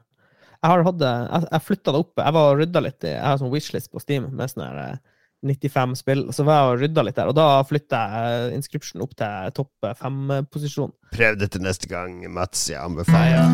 Jeg 0.62 0.70
har 0.72 0.84
hatt 0.88 1.00
det 1.02 1.10
Jeg, 1.12 1.48
jeg 1.52 1.64
flytta 1.68 1.92
det 1.92 2.00
opp. 2.06 2.14
Jeg 2.22 2.34
var 2.38 2.54
og 2.54 2.60
rydda 2.62 2.80
litt. 2.86 3.04
Jeg 3.04 3.20
har 3.26 3.42
sånn 3.42 3.52
wishlist 3.52 3.92
på 3.92 4.00
Steam 4.00 4.30
med 4.32 4.48
sånn 4.54 4.64
her, 4.64 4.78
eh, 4.94 4.98
95 5.44 5.98
spill. 6.00 6.22
Så 6.32 6.46
var 6.48 6.62
jeg 6.62 6.70
og 6.78 6.80
rydda 6.86 7.04
litt 7.04 7.18
der, 7.20 7.28
og 7.28 7.36
da 7.36 7.48
flytta 7.68 8.00
jeg 8.14 8.54
Inscription 8.62 9.02
opp 9.04 9.18
til 9.20 9.52
topp 9.58 9.90
fem-posisjon. 10.00 10.94
Prøv 11.12 11.40
det 11.42 11.52
til 11.58 11.66
neste 11.66 11.90
gang, 11.92 12.22
Mats. 12.32 12.70
Jeg 12.72 12.80
anbefaler. 12.80 13.50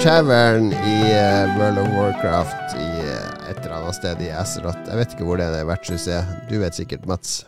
Tavern 0.00 0.72
i 0.72 0.96
eh, 1.12 1.58
World 1.58 1.78
of 1.78 1.88
Warcraft 1.96 2.74
i 2.76 2.88
eh, 3.00 3.50
et 3.50 3.58
eller 3.62 3.74
annet 3.78 3.96
sted 3.96 4.20
i 4.20 4.28
Azeroth. 4.28 4.78
Jeg 4.84 4.98
vet 4.98 5.14
ikke 5.14 5.26
hvor 5.28 5.40
det 5.40 5.46
er 5.48 5.64
vertshuset 5.66 6.12
er. 6.18 6.26
Du 6.50 6.58
vet 6.60 6.76
sikkert, 6.76 7.06
Mats. 7.08 7.38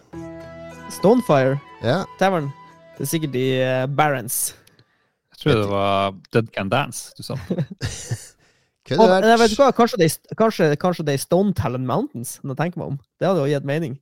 Stonefire 0.97 1.59
Ja, 1.85 2.01
Tavern. 2.19 2.49
Det 2.97 3.05
er 3.05 3.11
sikkert 3.11 3.37
i 3.37 3.45
eh, 3.61 3.85
Barents. 3.87 4.39
Jeg 5.35 5.43
tror 5.43 5.61
det 5.61 5.69
var 5.71 6.17
Dead 6.33 6.49
Can 6.55 6.73
Dance 6.73 7.13
du 7.19 7.23
sa. 7.27 7.37
kunne 8.89 9.11
vet 9.13 9.29
du 9.29 9.35
vært 9.45 9.59
hva? 9.61 9.69
Kanskje 9.77 10.01
det, 10.01 10.09
kanskje, 10.39 10.71
kanskje 10.81 11.07
det 11.11 11.19
er 11.19 11.25
Stone 11.27 11.53
Talon 11.59 11.87
Mountains, 11.87 12.39
når 12.43 12.57
jeg 12.57 12.63
tenker 12.63 12.83
meg 12.83 12.95
om. 12.95 13.03
Det 13.21 13.29
hadde 13.29 13.45
jo 13.45 13.53
gitt 13.53 13.69
mening. 13.69 13.99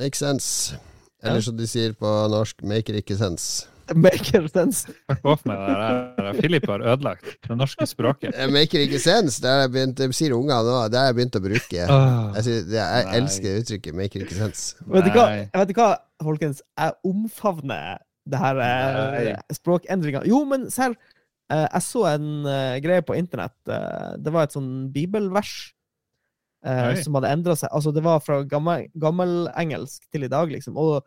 Make 0.00 0.16
sense. 0.18 0.80
Eller 1.22 1.44
som 1.44 1.60
de 1.60 1.68
sier 1.68 1.92
på 1.94 2.16
norsk, 2.32 2.64
maker 2.66 2.96
ikke 2.98 3.20
sense. 3.20 3.68
Maker 4.04 4.46
sense. 4.52 4.92
Fuck 5.10 5.24
off 5.32 5.44
med 5.48 5.58
det 5.58 5.74
der. 5.78 6.38
Philip 6.38 6.66
har 6.70 6.84
ødelagt 6.92 7.26
det 7.48 7.56
norske 7.58 7.86
språket. 7.90 8.36
Maker 8.52 8.84
ikke 8.86 9.00
sense, 9.02 9.40
det 9.42 9.50
har 9.50 9.64
jeg 9.64 9.72
begynt 9.74 9.98
Det 9.98 10.08
sier 10.16 10.34
ungene 10.36 10.62
nå. 10.66 10.78
Det 10.92 11.00
har 11.00 11.10
jeg 11.10 11.18
begynt 11.18 11.38
å 11.38 11.42
bruke. 11.44 11.86
Åh. 11.96 12.30
Jeg, 12.38 12.46
sier, 12.48 12.70
jeg 12.76 13.08
elsker 13.18 13.48
det 13.48 13.64
uttrykket. 13.64 13.98
Maker 13.98 14.24
ikke 14.26 14.38
sense. 14.38 14.86
Vet 14.86 15.08
du 15.08 15.12
hva, 15.18 15.26
vet 15.56 15.72
du 15.72 15.76
hva, 15.80 15.90
folkens? 16.22 16.62
Jeg 16.78 16.96
omfavner 17.12 18.00
det 18.32 18.38
her 18.38 18.62
eh, 18.62 19.34
språkendringa. 19.56 20.22
Jo, 20.30 20.44
men 20.46 20.68
serr, 20.70 20.94
eh, 21.50 21.66
jeg 21.66 21.86
så 21.88 22.04
en 22.12 22.28
eh, 22.46 22.76
greie 22.84 23.02
på 23.02 23.16
internett. 23.18 23.56
eh, 23.66 24.12
det 24.22 24.34
var 24.34 24.46
et 24.46 24.54
sånn 24.54 24.70
bibelvers 24.94 25.72
eh, 26.64 26.92
som 27.02 27.18
hadde 27.18 27.32
endra 27.34 27.56
seg. 27.58 27.72
Altså, 27.74 27.90
det 27.94 28.04
var 28.06 28.22
fra 28.22 28.42
gammel, 28.46 29.48
engelsk 29.58 30.06
til 30.12 30.28
i 30.28 30.30
dag, 30.30 30.52
liksom. 30.54 30.78
Og 30.78 31.02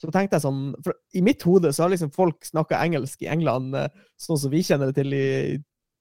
så 0.00 0.12
tenkte 0.12 0.36
jeg 0.36 0.44
sånn 0.44 0.60
for 0.84 0.96
I 1.16 1.22
mitt 1.24 1.44
hode 1.46 1.70
så 1.72 1.86
har 1.86 1.92
liksom 1.92 2.12
folk 2.12 2.44
snakka 2.44 2.82
engelsk 2.84 3.22
i 3.24 3.30
England 3.32 3.76
eh, 3.78 3.88
sånn 4.20 4.40
som 4.40 4.52
vi 4.52 4.60
kjenner 4.66 4.92
det 4.92 4.98
til 5.00 5.16
i 5.16 5.26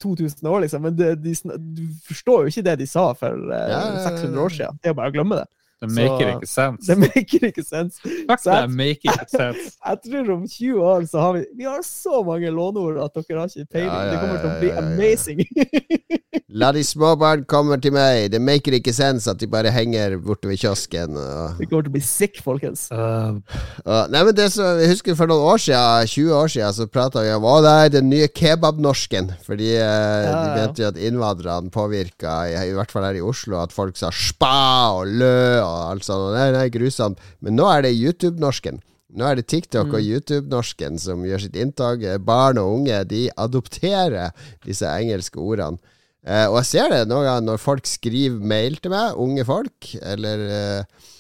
2000 0.04 0.50
år, 0.52 0.60
liksom. 0.66 0.84
Men 0.84 0.96
det, 1.00 1.14
de, 1.24 1.34
du 1.58 1.86
forstår 2.04 2.44
jo 2.44 2.52
ikke 2.52 2.66
det 2.68 2.80
de 2.82 2.88
sa 2.90 3.06
for 3.18 3.54
eh, 3.56 3.70
ja, 3.72 3.84
600 4.04 4.42
år 4.44 4.56
siden. 4.58 4.82
Det 4.82 4.90
er 4.90 4.96
jo 4.96 5.00
bare 5.00 5.14
å 5.14 5.16
glemme 5.16 5.40
det. 5.40 5.48
Det 5.82 5.90
maker 5.92 6.32
ikke 6.36 6.48
sense. 6.50 6.88
Det 6.88 6.98
maker 7.02 7.48
ikke 7.50 7.66
sense. 7.66 8.00
Fuck 8.06 8.46
jeg- 8.46 8.70
maker 8.72 9.12
ikke 9.16 9.32
sense. 9.34 9.66
Jeg 9.86 10.02
tror 10.06 10.32
om 10.38 10.46
20 10.48 10.82
år 10.92 11.08
så 11.12 11.20
har 11.26 11.34
vi 11.38 11.46
Vi 11.58 11.68
har 11.68 11.82
så 11.84 12.24
mange 12.26 12.52
låneord 12.52 13.02
at 13.04 13.16
dere 13.20 13.40
har 13.40 13.52
ikke 13.52 13.72
peiling. 13.74 13.92
Ja, 13.92 14.04
ja, 14.04 14.12
det 14.12 14.20
kommer 14.24 14.40
til 14.42 14.50
å 14.50 14.60
bli 14.60 14.70
ja, 14.70 14.76
ja, 14.76 14.82
ja. 14.82 14.94
amazing. 14.94 15.46
La 16.62 16.70
de 16.72 16.84
små 16.88 17.16
barn 17.20 17.44
komme 17.52 17.76
til 17.84 17.92
meg. 17.96 18.30
Det 18.32 18.40
maker 18.40 18.78
ikke 18.78 18.94
sense 18.96 19.28
at 19.28 19.40
de 19.42 19.48
bare 19.52 19.72
henger 19.76 20.16
borte 20.24 20.48
ved 20.48 20.62
kiosken. 20.62 21.18
Og 21.20 21.60
Vi 21.60 21.68
kommer 21.68 21.84
til 21.88 21.92
å 21.92 21.96
bli 21.98 22.06
sick, 22.06 22.40
folkens. 22.44 22.88
Uh, 22.92 23.42
Uh, 23.86 24.06
nei, 24.10 24.22
men 24.26 24.34
det 24.34 24.48
som, 24.54 24.80
Jeg 24.82 24.90
husker 24.96 25.18
for 25.18 25.30
noen 25.30 25.46
år 25.54 25.60
siden 25.62 26.10
20 26.10 26.32
år 26.34 26.52
siden 26.52 26.74
så 26.74 26.88
prata 26.90 27.22
vi 27.22 27.34
om 27.36 27.46
Å, 27.46 27.56
er 27.70 27.92
den 27.94 28.08
nye 28.10 28.28
kebabnorsken. 28.32 29.30
Fordi 29.46 29.72
eh, 29.78 30.26
de 30.26 30.32
ja. 30.32 30.56
mente 30.56 30.84
jo 30.84 30.90
at 30.90 31.00
innvandrerne 31.02 31.72
påvirka, 31.74 32.38
i, 32.50 32.56
i 32.72 32.74
hvert 32.76 32.94
fall 32.94 33.06
her 33.08 33.20
i 33.20 33.24
Oslo, 33.26 33.60
at 33.62 33.76
folk 33.76 33.98
sa 34.00 34.10
spa 34.14 34.96
og 34.98 35.12
lø 35.22 35.62
og 35.66 35.94
alt 35.94 36.06
sånt. 36.08 36.36
Nei, 36.36 36.50
nei, 36.56 36.68
grusomt. 36.74 37.22
Men 37.44 37.58
nå 37.60 37.68
er 37.72 37.86
det 37.86 37.96
YouTube-norsken. 37.98 38.82
Nå 39.16 39.28
er 39.28 39.40
det 39.40 39.48
TikTok 39.48 39.94
og 39.96 40.04
YouTube-norsken 40.04 41.00
som 41.00 41.24
gjør 41.26 41.46
sitt 41.46 41.58
inntog. 41.60 42.04
Eh, 42.04 42.20
Barn 42.20 42.60
og 42.62 42.82
unge 42.82 43.02
de 43.10 43.26
adopterer 43.40 44.36
disse 44.66 44.90
engelske 44.90 45.40
ordene. 45.40 45.80
Eh, 46.26 46.48
og 46.50 46.60
jeg 46.60 46.70
ser 46.72 46.92
det 46.92 47.04
noen 47.08 47.28
ganger 47.28 47.46
når 47.46 47.62
folk 47.62 47.88
skriver 47.88 48.42
mail 48.54 48.80
til 48.82 48.92
meg, 48.92 49.18
unge 49.22 49.46
folk, 49.48 49.92
eller 50.02 50.46
eh, 50.50 51.12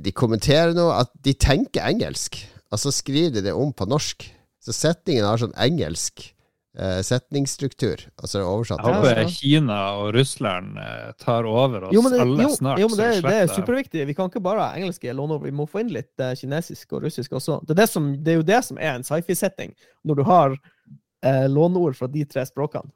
de 0.00 0.14
kommenterer 0.16 0.74
noe, 0.74 0.96
at 1.04 1.12
de 1.22 1.36
tenker 1.38 1.86
engelsk. 1.86 2.40
Og 2.72 2.80
så 2.82 2.90
skriver 2.90 3.36
de 3.36 3.44
det 3.46 3.54
om 3.54 3.70
på 3.70 3.86
norsk. 3.86 4.26
Så 4.64 4.74
setningen 4.74 5.28
har 5.28 5.38
sånn 5.38 5.54
engelsk 5.60 6.33
eh, 6.78 7.00
setningsstruktur. 7.02 8.02
Altså 8.16 8.38
så 8.38 8.42
er 8.42 8.48
oversatt. 8.50 8.82
jeg 8.84 8.98
håper. 8.98 9.20
Kina 9.32 9.78
og 10.00 10.12
Russland 10.16 10.78
eh, 10.78 11.12
tar 11.20 11.48
over 11.48 11.88
oss 11.88 11.94
Jo, 11.94 12.02
men 12.02 12.12
det, 12.12 12.20
alle 12.24 12.46
jo, 12.46 12.50
snart. 12.56 12.82
jo, 12.82 12.90
men 12.90 13.00
det, 13.00 13.08
det 13.24 13.34
er 13.42 13.50
superviktig. 13.52 14.06
Vi 14.10 14.16
kan 14.18 14.30
ikke 14.30 14.42
bare 14.44 14.68
ha 14.68 14.78
engelske 14.80 15.12
låneord. 15.12 15.44
Vi 15.46 15.54
må 15.54 15.66
få 15.70 15.84
inn 15.84 15.92
litt 15.94 16.12
uh, 16.22 16.32
kinesisk 16.38 16.96
og 16.96 17.06
russisk 17.06 17.32
også. 17.38 17.60
Det 17.64 17.76
er, 17.76 17.82
det, 17.84 17.88
som, 17.92 18.12
det 18.24 18.34
er 18.34 18.40
jo 18.40 18.46
det 18.52 18.60
som 18.66 18.80
er 18.80 18.94
en 18.98 19.06
sci-fi-setting, 19.06 19.74
når 20.04 20.20
du 20.20 20.24
har 20.28 20.54
uh, 20.54 21.46
låneord 21.50 21.98
fra 21.98 22.10
de 22.10 22.24
tre 22.28 22.46
språkene. 22.48 22.90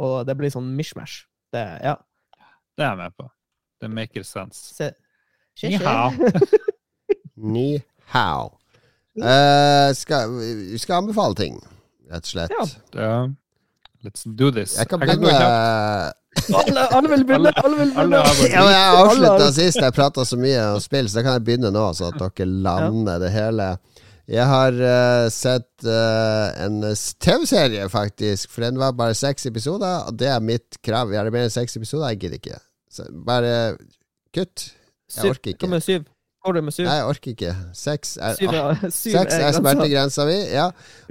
Og 0.00 0.22
det 0.28 0.36
blir 0.38 0.52
sånn 0.52 0.72
mishmash. 0.76 1.26
Det, 1.52 1.62
ja. 1.84 1.98
Det 2.76 2.84
er 2.84 2.94
jeg 2.94 3.00
med 3.02 3.16
på. 3.20 3.28
Det 3.82 3.90
maker 3.92 4.24
sense. 4.24 4.72
Se. 4.76 4.92
Ni 5.68 5.76
hao. 5.76 6.12
Ni 7.36 7.68
hao. 8.14 8.52
Uh, 9.12 9.92
skal, 9.92 10.32
skal 10.80 11.02
anbefale 11.02 11.36
ting, 11.36 11.58
rett 12.12 12.26
og 12.28 12.32
slett. 12.34 12.52
Ja. 12.56 12.66
Ja. 13.00 13.14
Let's 14.02 14.26
do 14.26 14.50
this. 14.50 14.76
Jeg 14.78 14.90
kan 14.90 15.00
begynne. 15.00 15.30
Alle, 16.58 16.86
alle 16.96 17.10
vil 17.12 17.24
begynne! 17.28 17.52
Alle 17.62 17.76
vil 17.78 17.92
Alle 18.02 18.22
begynne! 18.24 18.54
Ja, 18.56 18.62
jeg 18.72 19.02
avslutta 19.02 19.50
sist 19.54 19.78
jeg 19.82 19.94
prata 19.94 20.24
så 20.26 20.38
mye 20.40 20.62
om 20.72 20.80
spill, 20.82 21.10
så 21.10 21.20
da 21.20 21.26
kan 21.26 21.36
jeg 21.38 21.44
begynne 21.46 21.70
nå, 21.74 21.84
så 21.94 22.08
at 22.10 22.18
dere 22.18 22.48
lander 22.66 23.22
det 23.22 23.30
hele. 23.34 23.68
Jeg 24.32 24.46
har 24.48 24.76
uh, 24.78 25.26
sett 25.34 25.86
uh, 25.86 26.48
en 26.64 26.80
TV-serie, 27.22 27.88
faktisk, 27.92 28.50
for 28.50 28.64
den 28.64 28.78
var 28.80 28.94
bare 28.96 29.16
seks 29.18 29.46
episoder, 29.50 30.06
og 30.08 30.18
det 30.18 30.30
er 30.30 30.42
mitt 30.42 30.78
krav. 30.82 31.12
Er 31.12 31.26
det 31.26 31.34
mer 31.34 31.46
enn 31.46 31.54
seks 31.54 31.76
episoder? 31.78 32.08
Jeg 32.14 32.22
gidder 32.24 32.40
ikke. 32.40 32.60
Så 32.92 33.06
bare 33.26 33.52
kutt. 34.34 34.70
Jeg 35.12 35.34
orker 35.34 35.54
ikke. 35.54 35.80
Syv? 35.84 36.08
Går 36.42 36.56
du 36.56 36.62
med 36.66 36.74
syv? 36.74 36.86
Nei, 36.88 36.94
jeg 36.98 37.06
orker 37.06 37.34
ikke. 37.36 37.50
Seks 37.78 38.16
er, 38.18 38.32
Syv 38.38 38.50
er, 38.58 38.80
syv 38.90 39.12
Seks 39.14 39.34
er 39.36 39.42
grensa. 39.44 39.60
smertegrensa 39.60 40.24
mi, 40.26 40.38
ja. 40.50 40.64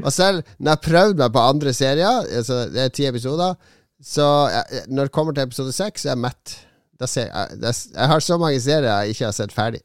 Og 0.04 0.12
selv 0.12 0.42
når 0.60 0.74
jeg 0.76 0.82
prøvde 0.90 1.22
meg 1.22 1.32
på 1.38 1.44
andre 1.54 1.74
serier, 1.78 2.26
altså 2.42 2.58
det 2.74 2.82
er 2.84 2.92
ti 2.98 3.06
episoder, 3.08 3.56
så 4.04 4.26
jeg, 4.52 4.82
når 4.92 5.08
det 5.08 5.14
kommer 5.16 5.38
til 5.38 5.46
episode 5.48 5.72
seks, 5.78 6.04
er 6.06 6.16
jeg 6.16 6.22
mett. 6.26 6.58
Da 7.00 7.08
ser 7.08 7.30
jeg, 7.32 7.60
det 7.62 7.70
er- 7.72 8.00
jeg 8.02 8.08
har 8.12 8.20
så 8.28 8.38
mange 8.42 8.60
serier 8.62 8.90
jeg 8.92 9.16
ikke 9.16 9.26
har 9.30 9.38
sett 9.40 9.56
ferdig. 9.56 9.82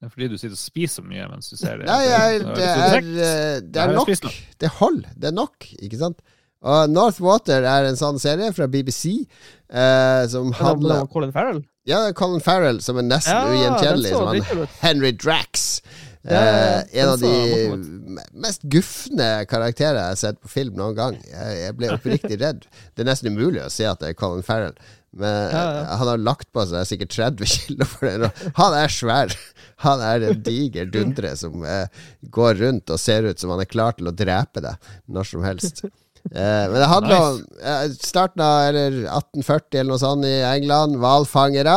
Det 0.00 0.08
er 0.08 0.12
fordi 0.12 0.28
du 0.32 0.36
sitter 0.40 0.56
og 0.56 0.60
spiser 0.60 1.02
mye 1.04 1.24
mens 1.28 1.48
du 1.52 1.56
ser 1.60 1.80
det. 1.80 1.86
Nei, 1.88 2.02
jeg, 2.08 2.44
det, 2.44 2.68
er, 2.68 2.94
eh, 3.00 3.56
det 3.64 3.80
er 3.82 3.96
nok. 3.96 4.12
Det 4.60 4.68
holder. 4.76 5.08
Det 5.16 5.28
er 5.28 5.34
nok, 5.36 5.66
ikke 5.80 5.98
sant? 6.00 6.20
Og 6.60 6.90
Northwater 6.92 7.64
er 7.64 7.88
en 7.88 7.96
sånn 7.96 8.18
serie 8.20 8.52
fra 8.52 8.66
BBC 8.68 9.24
eh, 9.72 10.26
som 10.28 10.52
Handler 10.52 11.00
om 11.06 11.08
Colin 11.08 11.32
Farrell? 11.32 11.62
Ja, 11.88 12.12
Colin 12.12 12.42
Farrell 12.44 12.80
som 12.84 12.98
er 13.00 13.06
nesten 13.08 13.32
Ja, 13.34 13.48
ugjenkjennelig 13.48 14.12
som 14.12 14.28
han. 14.28 14.68
Henry 14.82 15.12
Drax. 15.16 15.82
Ja, 15.86 16.00
Eh, 16.20 16.82
en 17.00 17.08
av 17.08 17.18
de 17.22 17.30
mest 18.36 18.60
gufne 18.68 19.46
karakterer 19.48 19.96
jeg 19.96 20.10
har 20.12 20.18
sett 20.20 20.40
på 20.44 20.50
film 20.52 20.74
noen 20.76 20.92
gang. 20.98 21.14
Jeg, 21.24 21.54
jeg 21.62 21.76
ble 21.78 21.88
oppriktig 21.94 22.36
redd. 22.44 22.66
Det 22.92 23.00
er 23.06 23.08
nesten 23.08 23.32
umulig 23.32 23.62
å 23.64 23.70
se 23.72 23.86
at 23.88 24.02
det 24.02 24.10
er 24.12 24.18
Colin 24.20 24.44
Farrell. 24.44 24.74
Men 25.16 25.32
Ja, 25.48 25.62
ja. 25.64 25.78
eh, 25.86 25.94
han 26.02 26.10
har 26.12 26.20
lagt 26.20 26.50
på 26.52 26.66
seg 26.68 26.84
sikkert 26.90 27.16
30 27.16 27.48
kilo 27.54 27.88
for 27.88 28.04
det. 28.26 28.30
Han 28.60 28.76
er 28.82 28.92
svær. 28.92 29.32
Han 29.86 30.04
er 30.04 30.26
en 30.28 30.42
diger 30.44 30.92
dundre 30.92 31.32
som 31.40 31.64
eh, 31.64 31.88
går 32.28 32.60
rundt 32.60 32.92
og 32.92 33.00
ser 33.00 33.24
ut 33.30 33.40
som 33.40 33.54
han 33.56 33.64
er 33.64 33.72
klar 33.72 33.96
til 33.96 34.12
å 34.12 34.14
drepe 34.20 34.60
deg 34.68 34.92
når 35.08 35.30
som 35.32 35.48
helst. 35.48 35.86
Eh, 36.28 36.64
men 36.68 36.76
det 36.76 36.88
handler 36.90 37.22
om 37.24 37.38
eh, 37.64 37.84
starten 37.96 38.42
av 38.44 38.68
eller 38.68 38.98
1840 39.08 39.78
eller 39.80 39.90
noe 39.90 40.02
sånt 40.02 40.26
i 40.28 40.34
England. 40.44 40.98
Hvalfangere. 41.00 41.76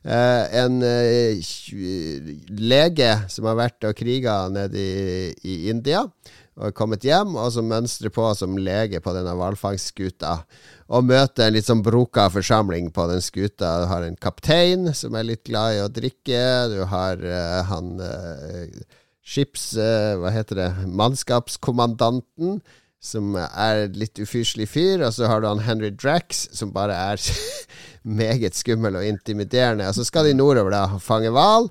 Eh, 0.00 0.60
en 0.62 0.78
eh, 0.86 1.40
lege 2.54 3.10
som 3.32 3.48
har 3.50 3.58
vært 3.58 3.88
og 3.88 3.98
kriga 3.98 4.44
nede 4.52 4.78
i, 4.78 5.32
i 5.42 5.56
India. 5.72 6.06
Og 6.60 6.74
kommet 6.76 7.04
hjem, 7.06 7.34
og 7.40 7.48
som 7.54 7.68
mønstrer 7.70 8.12
på 8.12 8.26
som 8.36 8.58
lege 8.60 9.00
på 9.00 9.14
denne 9.16 9.32
hvalfangstskuta. 9.38 10.34
Og 10.92 11.06
møter 11.08 11.46
en 11.46 11.54
litt 11.54 11.68
sånn 11.68 11.84
broka 11.84 12.26
forsamling 12.32 12.90
på 12.94 13.06
den 13.10 13.22
skuta. 13.24 13.78
Du 13.82 13.86
har 13.90 14.04
en 14.04 14.18
kaptein 14.20 14.90
som 14.96 15.16
er 15.16 15.28
litt 15.28 15.44
glad 15.48 15.78
i 15.78 15.84
å 15.84 15.92
drikke. 15.92 16.42
Du 16.72 16.82
har 16.90 17.22
eh, 17.24 17.62
han 17.70 17.94
eh, 18.04 18.84
skips... 19.24 19.72
hva 20.20 20.32
heter 20.34 20.62
det? 20.64 20.70
Mannskapskommandanten 21.00 22.60
som 23.00 23.32
er 23.40 23.86
litt 23.96 24.20
ufyselig 24.20 24.68
fyr, 24.74 25.00
og 25.06 25.14
så 25.16 25.28
har 25.30 25.40
du 25.40 25.48
han 25.48 25.62
Henry 25.64 25.88
Drax, 25.96 26.44
som 26.52 26.72
bare 26.74 26.92
er 26.92 27.22
meget 28.20 28.58
skummel 28.58 28.98
og 29.00 29.06
intimiderende. 29.08 29.88
Og 29.88 29.96
så 29.96 30.04
skal 30.04 30.28
de 30.28 30.36
nordover 30.36 30.74
da 30.74 30.84
fange 31.00 31.32
hval. 31.32 31.70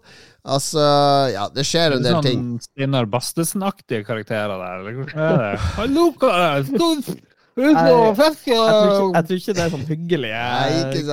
Altså, 0.49 0.81
ja, 1.29 1.45
det 1.53 1.67
skjer 1.67 1.97
en 1.97 2.05
del 2.05 2.21
ting. 2.25 2.41
sånn 2.41 2.65
Steinar 2.65 3.09
Bastesen-aktige 3.11 4.05
karakterer 4.07 4.55
der, 4.57 4.79
eller 4.81 5.01
hvordan 5.01 5.25
er 5.27 5.43
det? 5.43 5.65
Hallo, 5.77 6.07
ut 7.59 7.77
og 7.79 8.17
fiske! 8.17 8.53
Jeg 8.53 9.23
tror, 9.27 9.37
ikke, 9.37 9.53
det 9.55 9.63
er 9.63 9.69
sånn 9.73 9.87
hyggelige, 9.89 10.39
Nei, 10.39 10.71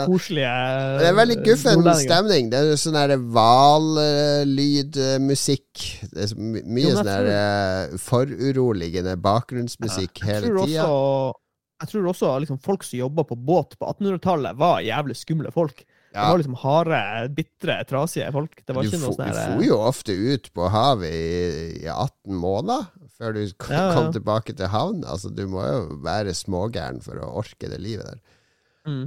koselige 0.09 0.53
Det 1.01 1.07
er 1.09 1.15
veldig 1.21 1.39
guffen 1.45 1.79
stemning. 2.01 2.45
Det 2.53 2.59
er 2.61 2.65
sånn 2.81 2.99
hvallydmusikk. 3.37 5.73
Mye 6.37 6.93
sånn 6.97 7.11
der 7.11 7.25
eh, 7.33 7.83
foruroligende 8.01 9.15
bakgrunnsmusikk 9.23 10.15
ja, 10.23 10.27
hele 10.31 10.47
tida. 10.63 10.85
jeg 11.83 11.89
tror 11.93 12.05
også 12.13 12.27
liksom, 12.45 12.59
folk 12.65 12.83
som 12.87 12.97
jobba 13.03 13.23
på 13.29 13.35
båt 13.37 13.71
på 13.79 13.85
1800-tallet, 13.93 14.53
var 14.61 14.77
jævlig 14.87 15.17
skumle 15.21 15.51
folk. 15.55 15.79
Det 16.17 16.25
var 16.25 16.39
liksom 16.41 16.57
harde, 16.63 17.01
bitre, 17.37 17.75
trasige 17.89 18.31
folk. 18.33 18.55
Det 18.65 18.73
var 18.73 18.83
Du, 18.83 18.89
ikke 18.89 19.01
noe 19.03 19.13
sånn 19.13 19.29
du 19.29 19.33
for 19.37 19.65
jo 19.67 19.77
ofte 19.85 20.13
ut 20.17 20.47
på 20.57 20.63
havet 20.73 21.13
i, 21.13 21.15
i 21.83 21.85
18 21.93 22.33
måneder 22.41 22.83
før 23.17 23.33
du 23.37 23.43
kom, 23.57 23.73
Ja, 23.75 23.83
ja. 23.89 23.97
kom 23.97 24.13
tilbake 24.15 24.53
til 24.57 24.69
havn. 24.73 25.03
Altså, 25.09 25.31
du 25.33 25.45
må 25.51 25.65
jo 25.67 25.99
være 26.05 26.35
smågæren 26.37 27.03
for 27.05 27.19
å 27.25 27.33
orke 27.43 27.69
det 27.73 27.81
livet 27.83 28.07
der. 28.13 28.23
mm. 28.91 29.05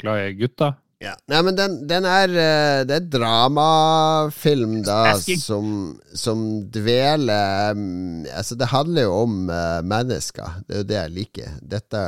Glad 0.00 0.22
i 0.30 0.32
gutta? 0.40 0.70
Ja. 1.00 1.14
Nei, 1.32 1.38
men 1.46 1.56
den, 1.56 1.74
den 1.88 2.04
er 2.04 2.28
eh, 2.36 2.82
Det 2.84 2.92
er 2.98 3.04
dramafilm, 3.08 4.82
da, 4.84 5.14
som, 5.40 5.70
som 6.12 6.42
dveler 6.72 7.72
mm, 7.76 8.26
Altså, 8.36 8.56
det 8.60 8.68
handler 8.68 9.06
jo 9.06 9.14
om 9.22 9.38
eh, 9.52 9.78
mennesker. 9.88 10.58
Det 10.68 10.74
er 10.76 10.82
jo 10.82 10.88
det 10.90 10.98
jeg 10.98 11.14
liker. 11.16 11.54
Dette 11.76 12.02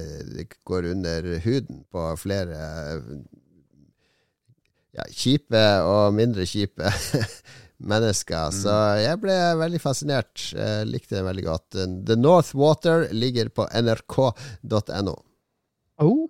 eh, 0.00 0.22
det 0.32 0.46
går 0.68 0.88
under 0.94 1.28
huden 1.44 1.82
på 1.92 2.06
flere 2.20 2.60
ja, 4.96 5.04
kjipe 5.12 5.64
og 5.84 6.14
mindre 6.16 6.46
kjipe 6.48 6.88
mennesker. 7.78 8.50
Så 8.54 8.74
jeg 9.02 9.20
ble 9.22 9.36
veldig 9.60 9.80
fascinert. 9.82 10.50
Jeg 10.54 10.88
likte 10.90 11.18
det 11.18 11.24
veldig 11.26 11.46
godt. 11.46 11.78
The 12.08 12.18
North 12.18 12.54
Water 12.58 13.06
ligger 13.14 13.50
på 13.54 13.68
nrk.no. 13.70 15.16
Oh, 15.98 16.28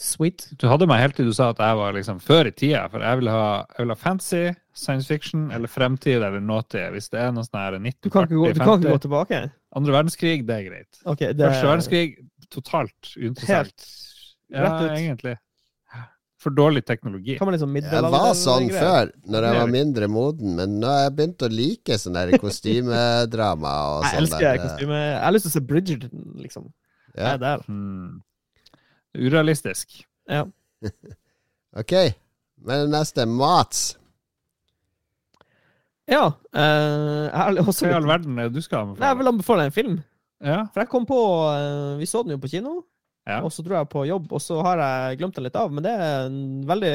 sweet. 0.00 0.46
Du 0.56 0.64
hadde 0.70 0.86
meg 0.88 1.02
helt 1.02 1.18
til 1.18 1.28
du 1.28 1.34
sa 1.36 1.50
at 1.52 1.58
jeg 1.60 1.76
var 1.76 1.92
liksom 1.92 2.20
før 2.24 2.48
i 2.48 2.52
tida, 2.56 2.86
for 2.88 3.04
jeg 3.04 3.20
vil 3.20 3.28
ha, 3.28 3.42
jeg 3.76 3.84
vil 3.84 3.92
ha 3.92 3.96
fancy, 4.00 4.44
science 4.72 5.10
fiction 5.10 5.50
eller 5.52 5.68
fremtid 5.68 6.22
eller 6.22 6.40
nåtid. 6.40 6.86
Hvis 6.94 7.10
det 7.12 7.20
er 7.20 7.34
noe 7.36 7.44
sånn 7.44 7.60
her 7.60 7.76
Du 7.76 8.08
kan 8.08 8.24
ikke 8.24 8.38
gå, 8.38 8.52
du 8.56 8.62
kan 8.62 8.80
ikke 8.80 8.94
gå 8.94 9.02
tilbake? 9.04 9.42
Andre 9.76 9.96
verdenskrig, 9.98 10.46
det 10.48 10.56
er 10.56 10.64
greit. 10.70 11.02
Okay, 11.04 11.34
det 11.36 11.50
Første 11.50 11.68
verdenskrig, 11.68 12.06
totalt 12.50 13.12
uinteressant. 13.18 13.90
Ja, 14.50 14.64
rett 14.64 14.80
ut. 14.80 14.96
egentlig. 14.96 15.36
For 16.40 16.54
dårlig 16.56 16.80
teknologi. 16.88 17.34
Kan 17.36 17.50
man 17.50 17.52
liksom 17.52 17.74
Jeg 17.76 18.10
var 18.14 18.30
sånn 18.38 18.70
før, 18.72 19.10
når 19.28 19.44
jeg 19.44 19.52
er 19.52 19.58
var 19.60 19.72
mindre 19.74 20.06
moden, 20.08 20.54
men 20.56 20.78
nå 20.80 20.88
har 20.88 21.02
jeg 21.02 21.14
begynt 21.18 21.44
å 21.44 21.50
like 21.52 21.98
sånn 22.00 22.16
der 22.16 22.32
kostymedrama 22.40 23.72
og 23.90 24.06
Jeg 24.06 24.14
sånn 24.14 24.22
elsker 24.22 24.46
der. 24.46 24.62
kostyme. 24.62 25.00
Jeg 25.02 25.20
har 25.20 25.34
lyst 25.36 25.46
til 25.46 25.52
å 25.52 25.56
se 25.58 25.64
Bridgerton, 25.68 26.24
liksom. 26.40 26.70
Jeg 27.12 27.28
er 27.34 27.42
der. 27.42 27.64
Hmm. 27.68 28.22
Urealistisk. 29.20 30.00
Ja. 30.30 30.46
ok. 31.82 31.96
Men 32.64 32.88
neste 32.94 33.26
Mats. 33.28 33.90
Ja. 36.10 36.24
Uh, 36.56 37.28
jeg 37.28 37.66
også 37.66 37.86
Hva 37.86 37.92
i 37.92 37.98
all 38.00 38.08
verden 38.08 38.38
er 38.40 38.48
det 38.48 38.58
du 38.58 38.64
skal 38.64 38.94
Nei, 38.96 39.12
jeg 39.12 39.18
vil 39.20 39.30
anbefale 39.30 39.68
en 39.68 39.74
film. 39.74 39.98
Ja, 40.40 40.64
For 40.72 40.82
jeg 40.82 40.88
kom 40.88 41.04
på 41.04 41.18
uh, 41.20 41.98
Vi 42.00 42.08
så 42.08 42.22
den 42.24 42.32
jo 42.32 42.40
på 42.40 42.48
kino, 42.50 42.78
ja. 43.28 43.40
og 43.44 43.52
så 43.52 43.62
dro 43.66 43.76
jeg 43.78 43.88
på 43.92 44.06
jobb, 44.08 44.30
og 44.32 44.40
så 44.42 44.60
har 44.64 44.80
jeg 44.84 45.18
glemt 45.20 45.34
den 45.36 45.44
litt 45.48 45.56
av. 45.60 45.70
Men 45.72 45.84
det 45.86 45.92
er 45.92 46.26
en 46.30 46.40
veldig, 46.68 46.94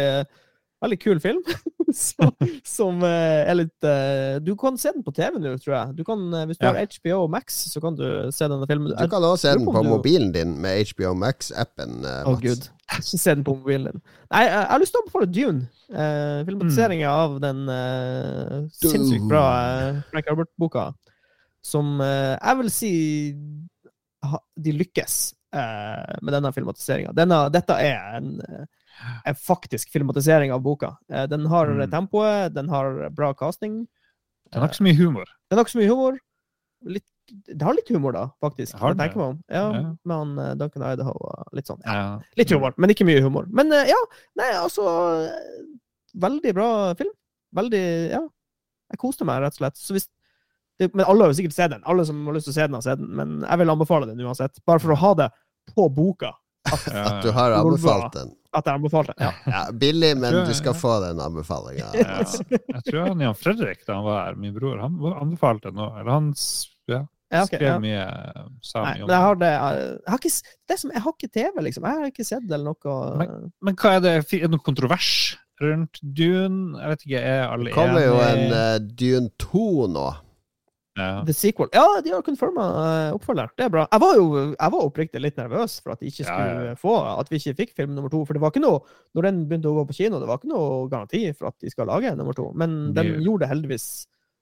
veldig 0.86 1.00
kul 1.04 1.20
film. 1.24 1.42
så, 1.96 2.28
som 2.68 2.98
eh, 3.06 3.46
er 3.48 3.56
litt 3.56 3.86
eh, 3.88 4.40
Du 4.44 4.50
kan 4.60 4.76
se 4.82 4.90
den 4.92 5.04
på 5.06 5.14
TV 5.16 5.38
nå, 5.40 5.54
tror 5.62 5.76
jeg. 5.78 5.94
Du 6.00 6.04
kan, 6.08 6.24
eh, 6.34 6.48
hvis 6.50 6.58
du 6.60 6.66
Ja. 6.66 6.74
har 6.74 6.90
HBO 6.92 7.28
Max, 7.32 7.60
så 7.72 7.80
kan 7.84 7.96
du 7.96 8.04
se 8.36 8.48
denne 8.52 8.68
filmen. 8.68 8.92
Du 8.98 9.08
kan 9.12 9.24
også 9.24 9.46
se 9.46 9.54
den 9.60 9.66
på 9.70 9.76
du- 9.84 9.90
mobilen 9.94 10.32
din 10.36 10.58
med 10.62 10.82
HBO 10.92 11.14
Max-appen. 11.22 12.02
eh, 12.04 12.24
Å, 12.26 12.34
Mats. 12.34 12.42
gud. 12.44 12.68
Ikke 12.98 13.20
se 13.26 13.36
den 13.36 13.46
på 13.48 13.56
mobilen 13.60 13.92
din. 13.94 14.02
Nei, 14.34 14.44
jeg 14.50 14.66
har 14.74 14.80
lyst 14.84 14.94
til 14.96 15.00
å 15.02 15.06
anbefale 15.06 15.32
Dune. 15.38 15.70
Uh, 15.86 16.42
Filmatiseringa 16.50 17.10
av 17.14 17.40
den 17.44 17.60
eh, 17.70 18.62
sinnssykt 18.74 19.28
bra 19.30 19.44
eh, 19.70 20.00
Frank 20.10 20.32
Albert-boka. 20.34 20.88
Som 21.66 22.00
eh, 22.02 22.34
jeg 22.42 22.58
vil 22.60 22.72
si 22.74 22.92
ha, 24.26 24.40
de 24.58 24.74
lykkes 24.82 25.16
eh, 25.32 25.36
med 25.56 26.34
denne 26.36 26.52
filmatiseringa. 26.56 27.14
Dette 27.52 27.78
er 27.80 28.18
en, 28.20 28.42
eh, 28.42 28.66
en 29.26 29.36
faktisk 29.36 29.90
filmatisering 29.94 30.52
av 30.54 30.62
boka. 30.64 30.98
Eh, 31.12 31.26
den 31.32 31.46
har 31.52 31.68
Mm. 31.68 31.90
tempoet, 31.92 32.54
den 32.54 32.70
har 32.70 33.10
bra 33.10 33.34
casting. 33.34 33.88
Den 34.52 34.62
har 34.62 34.70
ikke 34.70 34.82
så 34.82 34.84
mye 34.88 34.98
humor. 34.98 35.26
Den 35.50 35.58
har 35.58 35.66
ikke 35.66 35.76
så 35.78 35.82
mye 35.82 35.90
humor. 35.90 36.20
Litt, 36.86 37.04
det 37.48 37.62
har 37.62 37.74
litt 37.74 37.90
humor, 37.90 38.12
da, 38.14 38.28
faktisk. 38.44 38.78
Har 38.78 38.94
det? 38.94 38.98
meg 38.98 39.18
om. 39.18 39.44
Ja, 39.50 39.72
Ja. 39.74 39.96
Han 40.08 40.38
eh, 40.40 40.54
Duncan 40.56 40.84
Idaho 40.94 41.12
og 41.16 41.48
litt 41.54 41.66
sånn. 41.68 41.82
Ja. 41.86 42.20
Litt 42.38 42.50
humor, 42.52 42.74
men 42.78 42.90
ikke 42.90 43.06
mye 43.06 43.22
humor. 43.22 43.46
Men 43.50 43.72
eh, 43.74 43.86
ja, 43.88 44.02
nei, 44.38 44.52
altså 44.54 45.26
eh, 45.26 45.64
Veldig 46.16 46.54
bra 46.54 46.94
film. 46.96 47.12
Veldig 47.56 48.12
Ja. 48.12 48.22
Jeg 48.92 49.00
koste 49.02 49.26
meg, 49.26 49.42
rett 49.42 49.54
og 49.56 49.58
slett. 49.58 49.76
Så 49.82 49.92
hvis 49.96 50.08
det, 50.80 50.94
men 50.94 51.06
alle 51.06 51.24
har 51.26 51.32
jo 51.32 51.42
sikkert 51.42 51.54
sett 51.56 51.72
den. 51.72 51.82
Alle 51.86 52.06
som 52.06 52.26
har 52.28 52.34
lyst 52.36 52.46
til 52.46 52.52
å 52.52 52.56
se 52.56 52.62
den, 52.68 52.74
har 52.74 52.82
sett 52.86 53.00
den. 53.00 53.10
Men 53.16 53.42
jeg 53.50 53.58
vil 53.60 53.70
anbefale 53.74 54.06
den 54.08 54.20
uansett. 54.22 54.60
Bare 54.68 54.80
for 54.80 54.94
å 54.94 54.98
ha 55.02 55.14
det 55.16 55.32
på 55.74 55.88
boka. 55.94 56.34
At, 56.66 56.88
At 56.90 57.22
du 57.24 57.30
har 57.32 57.54
anbefalt 57.54 58.14
den. 58.16 58.32
at 58.56 58.66
jeg 58.66 58.74
anbefalte 58.80 59.14
den. 59.18 59.28
Ja. 59.28 59.52
Ja, 59.54 59.72
billig, 59.72 60.14
men 60.18 60.32
Tror 60.32 60.40
jeg- 60.40 60.48
du 60.48 60.58
skal 60.58 60.74
få 60.74 60.94
den 61.04 61.20
anbefalinga. 61.22 61.92
Ja. 61.94 62.24
Jeg 62.24 62.84
tror 62.88 63.08
han 63.08 63.22
Jan 63.22 63.36
Fredrik, 63.38 63.86
da 63.86 64.00
han 64.00 64.04
var 64.08 64.24
her, 64.26 64.40
min 64.40 64.54
bror, 64.56 64.80
han 64.82 64.98
anbefalte 65.22 65.70
den 65.70 65.84
òg. 65.84 66.00
Eller 66.00 66.12
han 66.12 66.32
ja, 67.34 67.46
Skrev 67.50 67.80
mye 67.82 68.04
sami 68.64 69.02
om 69.04 69.10
jeg 69.10 69.22
har 69.24 69.40
det 69.42 69.50
Jeg 69.50 70.12
har 70.14 70.20
ikke, 70.22 70.32
det 70.70 70.78
som, 70.80 70.92
jeg 70.94 71.02
har 71.02 71.16
ikke 71.16 71.32
TV, 71.34 71.64
liksom. 71.68 71.88
Jeg 71.90 72.02
har 72.02 72.12
ikke 72.12 72.28
sett 72.28 72.46
det 72.48 72.54
eller 72.58 72.74
noe. 72.76 73.42
Men 73.66 73.76
hva 73.82 73.96
er 73.98 74.04
det? 74.06 74.14
Er 74.22 74.46
det 74.46 74.52
noe 74.54 74.66
kontrovers 74.66 75.10
rundt 75.62 76.00
Dune? 76.02 76.78
Jeg 76.82 76.94
vet 76.94 77.06
ikke, 77.08 77.24
er 77.24 77.48
alle 77.50 77.72
Det 77.72 77.76
kommer 77.78 78.06
jo 78.06 78.20
en 78.22 78.54
uh, 78.54 78.78
Dune 79.02 79.32
2 79.42 79.66
nå. 79.96 80.06
Ja. 80.96 81.26
The 81.28 81.34
sequel. 81.36 81.68
Ja, 81.76 81.84
de 82.06 82.14
har 82.14 82.22
confirma 82.24 82.66
uh, 82.72 83.16
oppfølger. 83.18 83.50
Det 83.60 83.66
er 83.66 83.72
bra. 83.74 83.84
Jeg 83.92 84.00
var 84.00 84.14
jo 84.16 84.26
jeg 84.54 84.72
var 84.76 84.86
oppriktig 84.86 85.22
litt 85.22 85.36
nervøs 85.40 85.74
for 85.84 85.92
at 85.92 86.00
de 86.00 86.08
ikke 86.08 86.24
skulle 86.24 86.46
ja, 86.48 86.62
ja. 86.70 86.76
få 86.80 86.94
At 87.20 87.28
vi 87.34 87.40
ikke 87.42 87.56
fikk 87.58 87.74
film 87.76 87.98
nummer 87.98 88.14
to. 88.14 88.22
For 88.24 88.38
det 88.38 88.40
var 88.44 88.54
ikke 88.54 88.64
noe 88.64 88.80
Når 89.18 89.28
den 89.28 89.42
begynte 89.50 89.68
å 89.74 89.76
gå 89.82 89.84
på 89.90 89.98
kino, 89.98 90.22
det 90.24 90.30
var 90.30 90.40
ikke 90.40 90.54
noe 90.54 90.86
garanti 90.94 91.22
for 91.36 91.50
at 91.52 91.58
de 91.60 91.74
skal 91.74 91.90
lage 91.92 92.14
nummer 92.16 92.38
to. 92.38 92.48
Men 92.56 92.94
den 92.96 93.12
De- 93.12 93.26
gjorde 93.28 93.44
det 93.44 93.52
heldigvis 93.52 93.88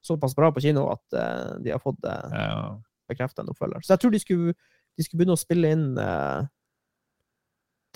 såpass 0.04 0.36
bra 0.38 0.52
på 0.54 0.62
kino 0.62 0.86
at 0.94 1.18
uh, 1.18 1.56
de 1.64 1.74
har 1.74 1.82
fått 1.82 2.06
uh, 2.06 2.30
Ja. 2.38 2.58
bekrefta 3.10 3.42
en 3.42 3.50
oppfølger. 3.56 3.82
Så 3.82 3.96
jeg 3.96 4.04
tror 4.04 4.14
de 4.14 4.22
skulle, 4.22 4.54
de 5.00 5.06
skulle 5.08 5.24
begynne 5.24 5.38
å 5.38 5.42
spille 5.42 5.72
inn 5.74 5.86
uh, 5.98 6.44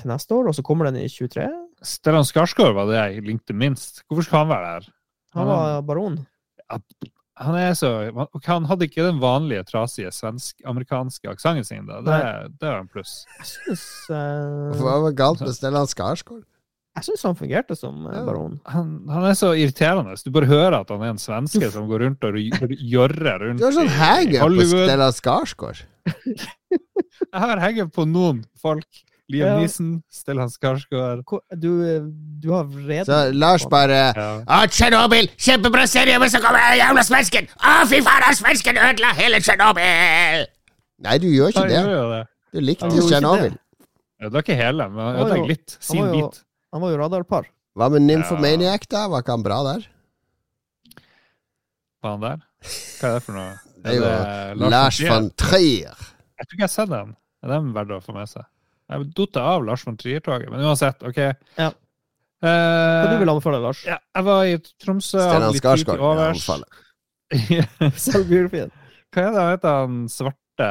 til 0.01 0.10
neste 0.14 0.34
år, 0.34 0.49
og 0.49 0.55
så 0.58 0.64
kommer 0.66 0.89
den 0.89 1.01
i 1.03 1.08
23. 1.12 1.45
Stellan 1.86 2.26
Skarsgård 2.26 2.74
var 2.78 2.89
det 2.89 2.97
jeg 2.97 3.26
likte 3.28 3.53
minst. 3.53 4.01
Hvorfor 4.08 4.26
skal 4.26 4.45
han 4.45 4.51
være 4.55 4.72
der? 4.80 4.89
Han 5.38 5.51
var 5.51 5.82
baron. 5.86 6.18
Han 7.38 7.56
er 7.60 7.74
så 7.78 7.90
Han 8.48 8.66
hadde 8.66 8.88
ikke 8.88 9.06
den 9.06 9.20
vanlige 9.22 9.64
trasige 9.70 10.10
svensk-amerikanske 10.16 11.30
aksenten 11.30 11.66
sin. 11.68 11.86
da. 11.86 12.00
Det, 12.02 12.20
det 12.58 12.70
var 12.72 12.80
en 12.82 12.90
pluss. 12.92 13.26
Jeg 13.38 13.50
synes, 13.52 13.84
uh, 14.10 14.74
Hva 14.82 15.00
var 15.06 15.18
galt 15.18 15.44
med 15.46 15.54
Stellan 15.58 15.90
Skarsgård? 15.90 16.46
Jeg 16.98 17.06
syns 17.06 17.24
han 17.28 17.36
fungerte 17.38 17.76
som 17.78 18.08
Ja. 18.10 18.24
baron. 18.26 18.60
Han, 18.74 18.88
han 19.14 19.28
er 19.30 19.36
så 19.38 19.52
irriterende. 19.54 20.16
Du 20.26 20.32
bare 20.34 20.50
hører 20.50 20.80
at 20.80 20.90
han 20.90 21.04
er 21.06 21.14
en 21.14 21.22
svenske 21.22 21.70
som 21.70 21.86
går 21.88 22.08
rundt 22.08 22.24
og 22.26 22.40
gjørrer 22.42 23.44
rundt 23.44 23.62
Du 23.62 23.68
har 23.68 23.76
sånn 23.76 23.92
i 23.92 24.40
på 24.42 24.50
Stella 24.66 24.88
Stellan 24.88 25.14
Skarsgård. 25.20 25.84
Jeg 27.28 27.42
har 27.44 27.62
hengt 27.62 27.94
på 27.94 28.06
noen 28.10 28.42
folk. 28.62 28.88
Liam 29.30 29.60
Ja. 29.60 29.68
Stellan 30.14 30.48
Skarsgård 30.50 31.24
Du, 31.60 31.68
uh, 31.84 32.06
du 32.40 32.48
har 32.54 32.64
vreden 32.64 33.06
Så 33.10 33.18
Lars 33.36 33.66
bare 33.68 33.98
ja. 34.16 34.28
Å, 34.48 34.60
Tsjernobyl! 34.72 35.28
Kjempebra 35.36 35.84
serie, 35.88 36.16
men 36.22 36.30
så 36.32 36.40
kommer 36.44 36.64
den 36.64 36.80
jævla 36.80 37.04
svensken! 37.04 37.50
Å, 37.60 37.74
fy 37.92 38.00
faen, 38.06 38.24
han 38.24 38.38
svensken 38.40 38.80
ødela 38.80 39.12
hele 39.20 39.42
Tsjernobyl! 39.44 40.48
Nei, 41.04 41.18
du 41.22 41.28
gjør 41.30 41.52
ikke 41.52 41.66
Han 41.66 41.70
det. 41.74 41.82
gjør 41.92 42.08
det. 42.16 42.22
Du 42.56 42.62
likte 42.64 42.90
Tsjernobyl. 42.96 43.58
Ja, 44.18 44.30
det 44.32 44.40
er 44.40 44.46
ikke 44.48 44.56
hele, 44.58 44.88
men 44.90 45.04
jeg 45.04 45.12
Han 45.18 45.26
ødelegger 45.28 45.52
litt. 45.52 45.76
han 45.78 45.84
Sin 45.92 46.00
var 46.02 46.08
jo- 46.08 46.24
bit. 46.32 46.40
Han 46.74 46.82
var 46.82 46.90
jo 46.96 46.98
radarpar. 47.04 47.46
Hva 47.78 47.90
med 47.94 48.02
Nymphomaniac, 48.08 48.88
da? 48.90 49.04
Var 49.12 49.22
ikke 49.22 49.36
han 49.36 49.44
bra 49.46 49.60
der? 49.68 49.84
Var 52.02 52.12
han 52.16 52.24
der? 52.24 52.40
Hva 52.64 53.10
er 53.12 53.14
det 53.20 53.24
for 53.28 53.38
noe? 53.38 53.54
Det 53.84 53.92
er 53.92 53.98
jo 54.00 54.08
det 54.08 54.70
Lars 54.74 55.00
von 55.06 55.30
Trier. 55.38 55.94
Jeg 56.40 56.48
tror 56.48 56.56
ikke 56.58 56.64
jeg 56.64 56.70
har 56.70 56.74
sett 56.74 56.90
den. 56.96 57.14
Er 57.46 57.54
den 57.54 57.70
verdt 57.76 57.94
å 57.94 58.00
få 58.04 58.16
med 58.18 58.30
seg? 58.32 58.48
Jeg 58.88 59.04
datt 59.18 59.36
av 59.42 59.66
Lars 59.68 59.82
von 59.84 59.98
Trier-toget, 60.00 60.48
men 60.52 60.62
uansett, 60.64 61.02
OK. 61.04 61.18
Ja. 61.60 61.72
Eh, 62.38 62.48
Hva 62.48 63.10
du 63.12 63.18
vil 63.20 63.30
anbefale, 63.34 63.60
Lars? 63.64 63.82
ja, 63.88 63.98
jeg 64.16 64.24
var 64.28 64.42
i 64.48 64.54
Tromsø, 64.80 65.20
Stellan 65.20 65.54
Skarsgård. 65.58 66.64
Selvbiografien. 67.98 68.72
Hva 69.12 69.20
er 69.24 69.32
det 69.34 69.42
han 69.42 69.52
heter, 69.56 69.72
han 69.82 69.96
svarte 70.12 70.68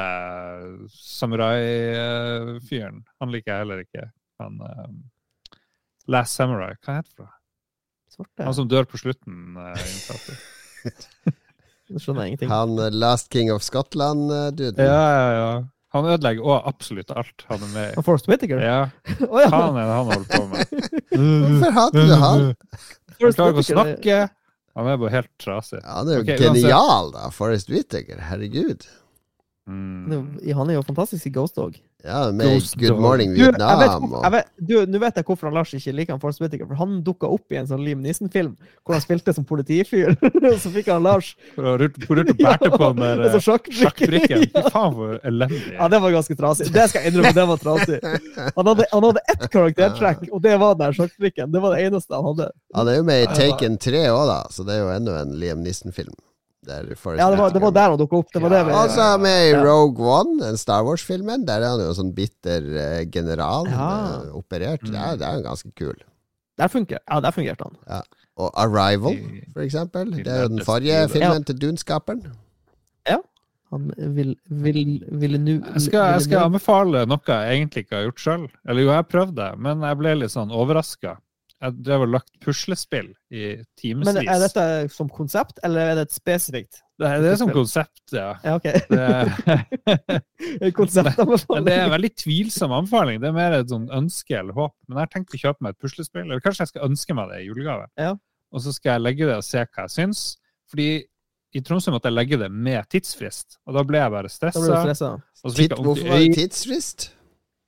samurai-fyren? 0.96 3.02
Han 3.20 3.28
liker 3.34 3.50
jeg 3.52 3.58
heller 3.64 3.78
ikke. 3.84 4.04
Han 4.42 4.52
um, 4.62 4.96
Last 6.12 6.32
Samurai, 6.38 6.72
hva 6.84 6.92
heter 7.00 7.14
det? 7.24 7.30
Svarte. 8.16 8.40
Han 8.46 8.54
som 8.56 8.68
dør 8.70 8.84
på 8.88 8.96
slutten. 9.00 9.34
Uh. 9.56 9.62
Nå 11.90 11.96
skjønner 12.02 12.20
jeg 12.22 12.28
ingenting. 12.34 12.50
Han 12.52 12.70
eh, 12.80 12.90
Last 12.94 13.26
King 13.32 13.48
of 13.52 13.62
Scotland-duden. 13.66 14.80
ja, 14.80 15.06
ja, 15.16 15.26
ja. 15.40 15.50
Han 15.96 16.08
ødelegger 16.14 16.46
òg 16.46 16.68
absolutt 16.70 17.10
alt 17.16 17.44
han 17.50 17.62
er 17.66 17.70
med 17.74 17.90
i. 17.92 18.04
Forrest 18.06 18.28
Whittaker? 18.30 18.62
Ja, 18.62 18.78
Oh, 19.26 19.40
ja. 19.44 19.48
Han 19.52 19.76
er 19.80 19.86
det 19.88 19.96
han 19.96 20.10
holder 20.12 20.28
på 20.30 20.42
med? 20.52 20.74
Hvorfor 21.16 21.76
hater 21.80 22.06
du 22.10 22.14
han? 22.22 22.46
Han 23.16 23.32
klarer 23.32 23.54
ikke 23.54 23.62
å 23.62 23.66
snakke. 23.70 24.16
Han 24.76 24.88
er 24.92 24.98
bare 25.00 25.12
helt 25.14 25.30
trasig. 25.40 25.78
Ja, 25.80 25.94
han 26.02 26.08
er 26.12 26.18
jo 26.18 26.24
okay, 26.26 26.36
genial, 26.36 27.06
da. 27.14 27.30
Forrest 27.32 27.70
Whittaker. 27.72 28.18
Herregud. 28.28 28.84
Mm. 29.66 30.38
Han 30.54 30.70
er 30.70 30.76
jo 30.76 30.82
fantastisk 30.86 31.26
i 31.26 31.30
Ghost 31.34 31.56
Dog. 31.58 31.74
Ja, 32.06 32.30
med 32.30 32.46
Ghost 32.46 32.76
Good 32.78 32.92
Dog. 32.92 33.00
Morning 33.02 33.32
Du, 33.34 33.40
jeg 33.40 33.50
vet, 33.50 33.58
Vietnam 33.58 34.12
vet, 34.30 34.50
nå 34.92 34.98
vet 35.02 35.16
jeg 35.18 35.26
hvorfor 35.26 35.48
han 35.48 35.56
Lars 35.56 35.72
ikke 35.74 35.94
liker 35.96 36.14
han 36.14 36.20
Force 36.22 36.42
Whittaker, 36.42 36.68
For 36.68 36.78
han 36.78 37.00
dukka 37.06 37.30
opp 37.34 37.50
i 37.50 37.58
en 37.58 37.66
sånn 37.66 37.82
Liam 37.82 38.04
Nissen-film 38.04 38.52
hvor 38.84 38.94
han 38.94 39.02
spilte 39.02 39.34
som 39.34 39.46
politifyr. 39.48 40.14
så 40.62 40.70
fikk 40.70 40.92
han 40.92 41.02
Lars 41.02 41.32
For 41.56 41.66
å 41.66 41.74
rute 41.82 42.06
og 42.06 42.30
bærte 42.38 42.70
på 42.70 42.92
den 42.92 43.02
der 43.02 43.22
en 43.26 43.32
eh, 43.32 43.40
sjakkbrikke. 43.42 43.80
sjakkbrikken. 43.80 44.46
Fy 44.54 44.70
faen, 44.70 44.94
for 45.00 45.18
elendig. 45.32 45.62
Ja, 45.74 45.90
det 45.90 46.02
var 46.04 46.14
ganske 46.14 46.38
trasig. 46.38 46.70
Det 46.76 46.86
skal 46.92 47.02
jeg 47.02 47.14
innrømme, 47.14 47.34
det 47.40 47.48
var 47.50 47.64
trasig. 47.64 47.98
Han 48.60 48.70
hadde, 48.70 48.88
han 48.92 49.08
hadde 49.08 49.24
ett 49.34 49.48
karaktertrekk, 49.50 50.24
og 50.30 50.46
det 50.46 50.54
var 50.62 50.78
den 50.78 50.94
sjakkbrikken. 51.00 51.50
Det 51.56 51.64
var 51.64 51.74
det 51.74 51.88
eneste 51.88 52.14
han 52.14 52.30
hadde. 52.30 52.48
Han 52.78 52.92
er 52.92 53.00
jo 53.00 53.10
med 53.10 53.24
i 53.24 53.28
Taken 53.34 53.82
3 53.82 54.06
òg, 54.12 54.24
da, 54.30 54.40
så 54.52 54.68
det 54.68 54.78
er 54.78 54.84
jo 54.84 54.94
enda 54.94 55.18
en 55.24 55.34
Liam 55.40 55.66
Neeson-film. 55.66 56.14
Der 56.66 56.88
Ja, 56.90 57.30
det 57.30 57.38
var, 57.38 57.52
det 57.54 57.62
var 57.62 57.72
der 57.74 57.92
han 57.92 58.00
dukka 58.00 58.20
opp. 58.20 58.32
Det 58.34 58.42
var 58.42 58.50
det 58.50 58.62
vi, 58.66 58.74
Og 58.74 58.90
så 58.90 59.06
er 59.14 59.22
med 59.22 59.38
i 59.44 59.52
Ja. 59.52 59.62
Rogue 59.62 60.10
One, 60.18 60.40
den 60.42 60.58
Star 60.58 60.82
Wars-filmen. 60.84 61.46
Der 61.46 61.62
er 61.62 61.76
han 61.76 61.84
jo 61.84 61.94
sånn 61.94 62.12
bitter 62.16 62.66
uh, 62.74 63.02
general. 63.12 63.70
Ja. 63.70 63.88
uh, 64.26 64.36
operert. 64.40 64.82
Det 64.82 64.98
er, 64.98 65.16
det 65.20 65.28
er 65.28 65.38
jo 65.38 65.46
ganske 65.46 65.70
kul. 65.78 65.94
Der 66.56 66.72
funker, 66.72 66.98
ja, 66.98 67.20
der 67.20 67.34
fungerte 67.36 67.68
han. 67.68 68.02
Og 68.36 68.50
Arrival, 68.60 69.16
for 69.52 69.62
eksempel. 69.64 70.10
Det 70.16 70.28
er 70.32 70.42
jo 70.44 70.52
den 70.56 70.64
forrige 70.64 71.06
filmen 71.12 71.44
til 71.44 71.58
Dunskaperen. 71.60 72.26
Ja. 73.08 73.20
Han 73.72 73.90
vil, 73.98 74.36
vil, 74.46 75.04
ville 75.12 75.38
nu 75.38 75.52
Jeg 75.58 75.82
skal, 75.88 76.12
jeg 76.14 76.26
skal 76.28 76.44
anbefale 76.46 77.02
noe 77.08 77.22
jeg 77.26 77.56
egentlig 77.58 77.84
ikke 77.84 77.96
har 77.98 78.04
gjort 78.06 78.22
sjøl. 78.22 78.44
Eller 78.68 78.86
jo, 78.86 78.90
jeg 78.94 79.08
prøvde, 79.10 79.48
men 79.58 79.82
jeg 79.82 79.98
ble 80.00 80.14
litt 80.20 80.34
sånn 80.34 80.54
overraska. 80.54 81.16
Jeg 81.64 81.72
drev 81.86 82.02
og 82.04 82.10
lagt 82.12 82.34
puslespill 82.44 83.06
i 83.32 83.54
timevis. 83.80 84.10
Men 84.10 84.28
er 84.28 84.42
dette 84.42 84.64
som 84.92 85.08
konsept, 85.08 85.56
eller 85.64 85.92
er 85.92 85.96
det 85.96 86.04
et 86.10 86.16
spesifikt? 86.16 86.82
Det 87.00 87.08
er, 87.08 87.22
det 87.24 87.30
er 87.30 87.38
som 87.40 87.52
konsept, 87.52 88.02
ja. 88.12 88.34
Ja, 88.44 88.56
okay. 88.56 88.80
Det, 88.88 90.70
konsept 90.78 91.16
men 91.20 91.64
det 91.64 91.74
er 91.74 91.86
en 91.86 91.92
veldig 91.92 92.12
tvilsom 92.20 92.72
anbefaling. 92.76 93.20
Det 93.24 93.30
er 93.30 93.36
mer 93.36 93.56
et 93.58 93.72
sånn 93.72 93.88
ønske 93.92 94.36
eller 94.36 94.56
håp. 94.56 94.76
Men 94.86 95.00
jeg 95.00 95.08
har 95.08 95.12
tenkt 95.12 95.36
å 95.36 95.42
kjøpe 95.42 95.64
meg 95.64 95.76
et 95.76 95.84
puslespill. 95.84 96.24
Eller 96.28 96.44
kanskje 96.44 96.66
jeg 96.66 96.74
skal 96.74 96.88
ønske 96.88 97.16
meg 97.16 97.32
det 97.32 97.42
i 97.42 97.48
julegave. 97.48 97.88
Ja. 98.00 98.14
Og 98.52 98.64
så 98.64 98.72
skal 98.76 98.96
jeg 98.96 99.04
legge 99.08 99.28
det 99.28 99.36
og 99.40 99.44
se 99.44 99.64
hva 99.64 99.86
jeg 99.86 99.94
syns. 99.96 100.24
Fordi 100.72 100.90
i 101.56 101.62
Tromsø 101.64 101.92
måtte 101.94 102.10
jeg 102.10 102.16
legge 102.16 102.40
det 102.40 102.48
med 102.52 102.84
tidsfrist, 102.92 103.60
og 103.64 103.76
da 103.78 103.84
ble 103.86 104.00
jeg 104.02 104.12
bare 104.12 104.28
stressa. 104.32 104.64
hvorfor 105.80 106.08
var 106.10 106.20
det 106.20 106.34
tidsfrist? 106.36 107.10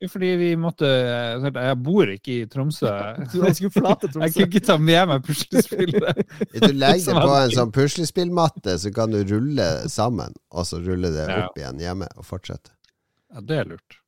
Fordi 0.06 0.28
vi 0.38 0.48
måtte 0.54 0.86
Jeg 0.86 1.78
bor 1.82 2.06
ikke 2.12 2.34
i 2.36 2.46
Tromsø. 2.46 2.86
Jeg 3.18 3.56
skulle 3.58 3.72
forlate 3.74 4.10
Jeg 4.22 4.34
kunne 4.36 4.46
ikke 4.46 4.62
ta 4.68 4.76
med 4.78 5.08
meg 5.10 5.24
puslespillet. 5.26 6.20
Hvis 6.52 6.62
du 6.68 6.76
legger 6.78 7.16
det 7.18 7.24
på 7.24 7.32
en 7.40 7.54
sånn 7.58 7.72
puslespillmatte, 7.74 8.76
så 8.78 8.92
kan 8.94 9.10
du 9.10 9.18
rulle 9.26 9.66
sammen, 9.90 10.36
og 10.54 10.68
så 10.70 10.78
rulle 10.84 11.10
det 11.16 11.26
Ja. 11.26 11.40
opp 11.48 11.58
igjen 11.58 11.82
hjemme 11.82 12.06
og 12.14 12.28
fortsette. 12.28 12.70
Ja, 13.34 13.42
det 13.42 13.58
er 13.58 13.68
lurt. 13.74 13.98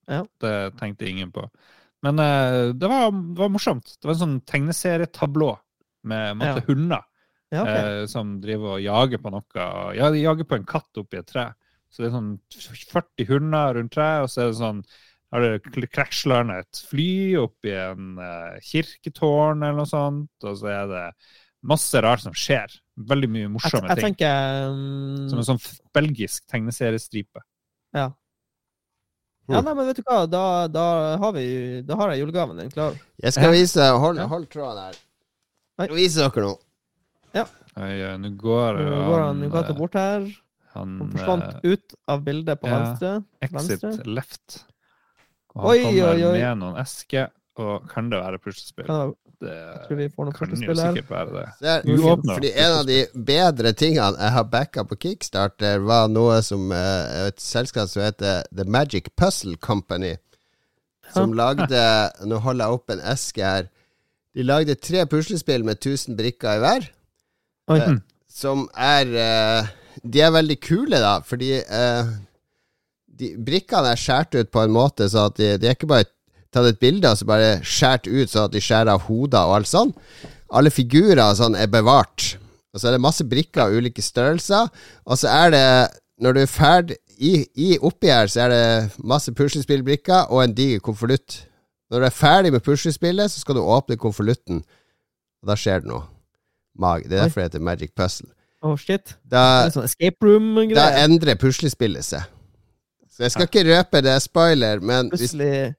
Det 0.43 0.55
tenkte 0.79 1.11
ingen 1.11 1.35
på. 1.35 1.49
Men 2.07 2.23
uh, 2.23 2.71
det, 2.73 2.87
var, 2.89 3.11
det 3.11 3.43
var 3.43 3.51
morsomt. 3.53 3.97
Det 3.99 4.07
var 4.09 4.15
en 4.15 4.23
sånn 4.23 4.39
tegneserietablå 4.49 5.51
med 6.11 6.39
masse 6.41 6.63
Ja. 6.63 6.67
hunder 6.71 7.03
Ja, 7.51 7.63
okay. 7.67 7.83
uh, 8.03 8.07
som 8.09 8.37
driver 8.41 8.77
og 8.79 8.85
jager 8.87 9.19
på 9.21 9.35
noe. 9.35 9.67
Ja, 9.99 10.09
de 10.15 10.23
jager 10.23 10.47
på 10.47 10.55
en 10.61 10.65
katt 10.71 11.03
oppi 11.03 11.19
et 11.19 11.27
tre. 11.29 11.49
Så 11.91 12.05
det 12.05 12.13
er 12.13 12.15
sånn 12.15 12.33
40 12.95 13.27
hunder 13.35 13.75
rundt 13.75 13.93
treet, 13.99 14.23
og 14.23 14.31
så 14.31 14.45
er 14.47 14.53
det 14.53 14.61
sånn 14.63 14.85
har 15.31 15.45
det 15.47 15.91
krasjlanda 15.95 16.61
et 16.65 16.81
fly 16.91 17.37
opp 17.39 17.69
i 17.69 17.75
en 17.79 18.17
eh, 18.19 18.57
kirketårn 18.67 19.63
eller 19.63 19.79
noe 19.79 19.91
sånt, 19.91 20.33
og 20.47 20.57
så 20.59 20.71
er 20.73 20.89
det 20.91 21.05
masse 21.71 22.01
rart 22.03 22.25
som 22.25 22.35
skjer. 22.37 22.73
Veldig 23.11 23.29
mye 23.33 23.45
Jeg, 23.47 23.53
morsomme 23.55 23.89
jeg 23.93 24.01
ting. 24.01 24.09
tenker 24.11 24.73
um, 24.73 25.29
Som 25.31 25.43
en 25.43 25.47
sånn 25.53 25.61
belgisk 25.97 26.45
tegneseriestripe. 26.51 27.45
Ja. 27.97 28.09
ja, 29.51 29.61
nei, 29.67 29.73
men 29.75 29.89
vet 29.89 30.01
du 30.01 30.05
hva, 30.07 30.25
da, 30.31 30.43
da, 30.71 30.85
har, 31.23 31.33
vi, 31.35 31.47
da 31.87 31.97
har 31.99 32.13
jeg 32.13 32.25
julegaven 32.25 32.61
din 32.61 32.73
klar. 32.73 32.99
Jeg 33.23 33.35
skal 33.35 33.55
vise 33.55 33.87
Hold, 34.03 34.21
hold 34.31 34.51
tråden 34.53 34.83
her. 34.91 34.99
Jeg 35.81 35.89
skal 35.89 35.99
vise 35.99 36.27
dere 36.27 36.45
noe. 36.45 36.61
Ja, 37.31 37.47
Nå 38.19 38.33
går 38.35 38.81
går 38.83 39.21
han, 39.23 39.43
går 39.49 39.69
han 39.71 39.77
bort 39.79 39.95
her. 39.97 40.25
han 40.75 40.97
Han 41.01 41.13
forsvant 41.15 41.47
eh, 41.63 41.77
ut 41.77 41.95
av 42.11 42.25
bildet 42.27 42.61
på 42.61 42.69
ja. 42.69 42.81
venstre. 42.81 43.13
Exit 43.47 43.85
Venstre. 43.87 44.11
left. 44.11 44.59
Og 45.57 45.63
han 45.65 45.71
Oi, 45.71 45.79
kommer 45.83 46.09
oi, 46.13 46.23
oi. 46.29 46.39
med 46.39 46.59
noen 46.63 46.77
esker, 46.81 47.31
og 47.61 47.89
kan 47.91 48.09
det 48.13 48.21
være 48.23 48.39
puslespill? 48.39 48.87
Kan 48.87 49.15
Det 49.41 49.51
jeg 49.57 49.81
tror 49.87 49.97
vi 49.97 50.07
får 50.13 50.27
noe 50.29 50.35
kan 50.37 50.49
jo 50.51 50.55
puslespill 50.55 50.81
her. 50.81 50.95
sikkert 50.95 51.11
være 51.11 51.31
det. 51.35 51.45
Se 51.59 51.67
her. 51.73 51.83
Du. 51.89 52.33
Fordi 52.35 52.51
en 52.61 52.75
av 52.77 52.87
de 52.91 52.99
bedre 53.33 53.73
tingene 53.73 54.21
jeg 54.21 54.35
har 54.37 54.45
backa 54.53 54.85
på 54.85 54.99
Kickstarter, 55.01 55.79
var 55.89 56.09
noe 56.13 56.39
som 56.45 56.71
eh, 56.77 57.27
et 57.31 57.41
selskap 57.41 57.89
som 57.89 58.03
heter 58.05 58.45
The 58.53 58.65
Magic 58.69 59.09
Puzzle 59.17 59.57
Company, 59.57 60.15
som 61.15 61.33
lagde 61.35 61.81
Nå 62.29 62.39
holder 62.45 62.67
jeg 62.69 62.79
opp 62.79 62.93
en 62.95 63.01
eske 63.15 63.43
her. 63.43 63.71
De 64.37 64.45
lagde 64.47 64.77
tre 64.79 65.07
puslespill 65.11 65.65
med 65.67 65.81
1000 65.81 66.15
brikker 66.21 66.61
i 66.61 66.63
hver, 66.63 66.91
Oi. 67.75 67.79
Eh, 67.81 67.97
som 68.31 68.69
er 68.79 69.09
eh, 69.19 69.71
De 70.05 70.21
er 70.23 70.31
veldig 70.37 70.61
kule, 70.63 71.01
da, 71.03 71.17
fordi 71.27 71.57
eh, 71.65 72.13
de, 73.21 73.31
Brikkene 73.47 73.93
er 73.95 74.01
skåret 74.01 74.39
ut 74.41 74.51
på 74.53 74.65
en 74.65 74.75
måte 74.75 75.07
så 75.13 75.29
at 75.31 75.39
de, 75.41 75.53
de 75.61 75.69
er 75.71 75.77
ikke 75.77 75.91
bare 75.91 76.09
tatt 76.51 76.67
et 76.67 76.81
bilde 76.83 77.07
og 77.11 77.19
så 77.21 77.29
bare 77.29 77.51
skåret 77.63 78.09
ut 78.11 78.33
så 78.33 78.47
at 78.49 78.55
de 78.55 78.63
skjærer 78.65 78.93
av 78.97 79.05
hoder 79.07 79.47
og 79.47 79.61
alt 79.61 79.71
sånn. 79.71 79.93
Alle 80.51 80.73
figurer 80.75 81.37
sånn 81.39 81.55
er 81.59 81.71
bevart. 81.71 82.33
Og 82.75 82.81
så 82.81 82.89
er 82.89 82.97
det 82.97 83.03
masse 83.05 83.27
brikker 83.27 83.65
av 83.67 83.77
ulike 83.77 84.03
størrelser. 84.03 84.71
Og 85.07 85.19
så 85.19 85.31
er 85.31 85.53
det, 85.55 85.65
når 86.23 86.37
du 86.37 86.41
er 86.43 86.51
ferdig 86.51 86.99
i, 87.21 87.33
i 87.55 87.71
Oppi 87.85 88.11
her, 88.11 88.31
så 88.31 88.47
er 88.47 88.53
det 88.55 88.99
masse 89.05 89.33
puslespillbrikker 89.37 90.31
og 90.33 90.43
en 90.45 90.55
diger 90.57 90.83
konvolutt. 90.83 91.43
Når 91.91 92.03
du 92.03 92.07
er 92.07 92.15
ferdig 92.15 92.53
med 92.55 92.63
puslespillet, 92.65 93.31
så 93.31 93.43
skal 93.43 93.59
du 93.59 93.63
åpne 93.67 93.99
konvolutten, 94.01 94.63
og 95.43 95.51
da 95.51 95.57
skjer 95.59 95.83
det 95.83 95.91
noe. 95.91 96.07
Mag. 96.81 97.03
Det 97.05 97.19
er 97.19 97.27
derfor 97.27 97.43
det 97.43 97.49
heter 97.51 97.65
Magic 97.67 97.91
Puzzle. 97.99 98.31
Åh, 98.63 98.77
shit. 98.79 99.17
Det 99.25 99.33
Da, 99.35 99.43
er 99.67 99.73
sånn 99.75 99.89
escape 99.89 100.25
room-greier. 100.25 100.77
Da 100.79 101.03
endrer 101.03 101.39
puslespillet 101.41 102.07
seg. 102.07 102.29
Så 103.21 103.27
jeg 103.27 103.33
skal 103.35 103.49
ikke 103.51 103.63
røpe 103.69 104.01
det 104.01 104.13
er 104.15 104.23
spoiler, 104.25 104.81
men 104.81 105.11
hvis, 105.13 105.35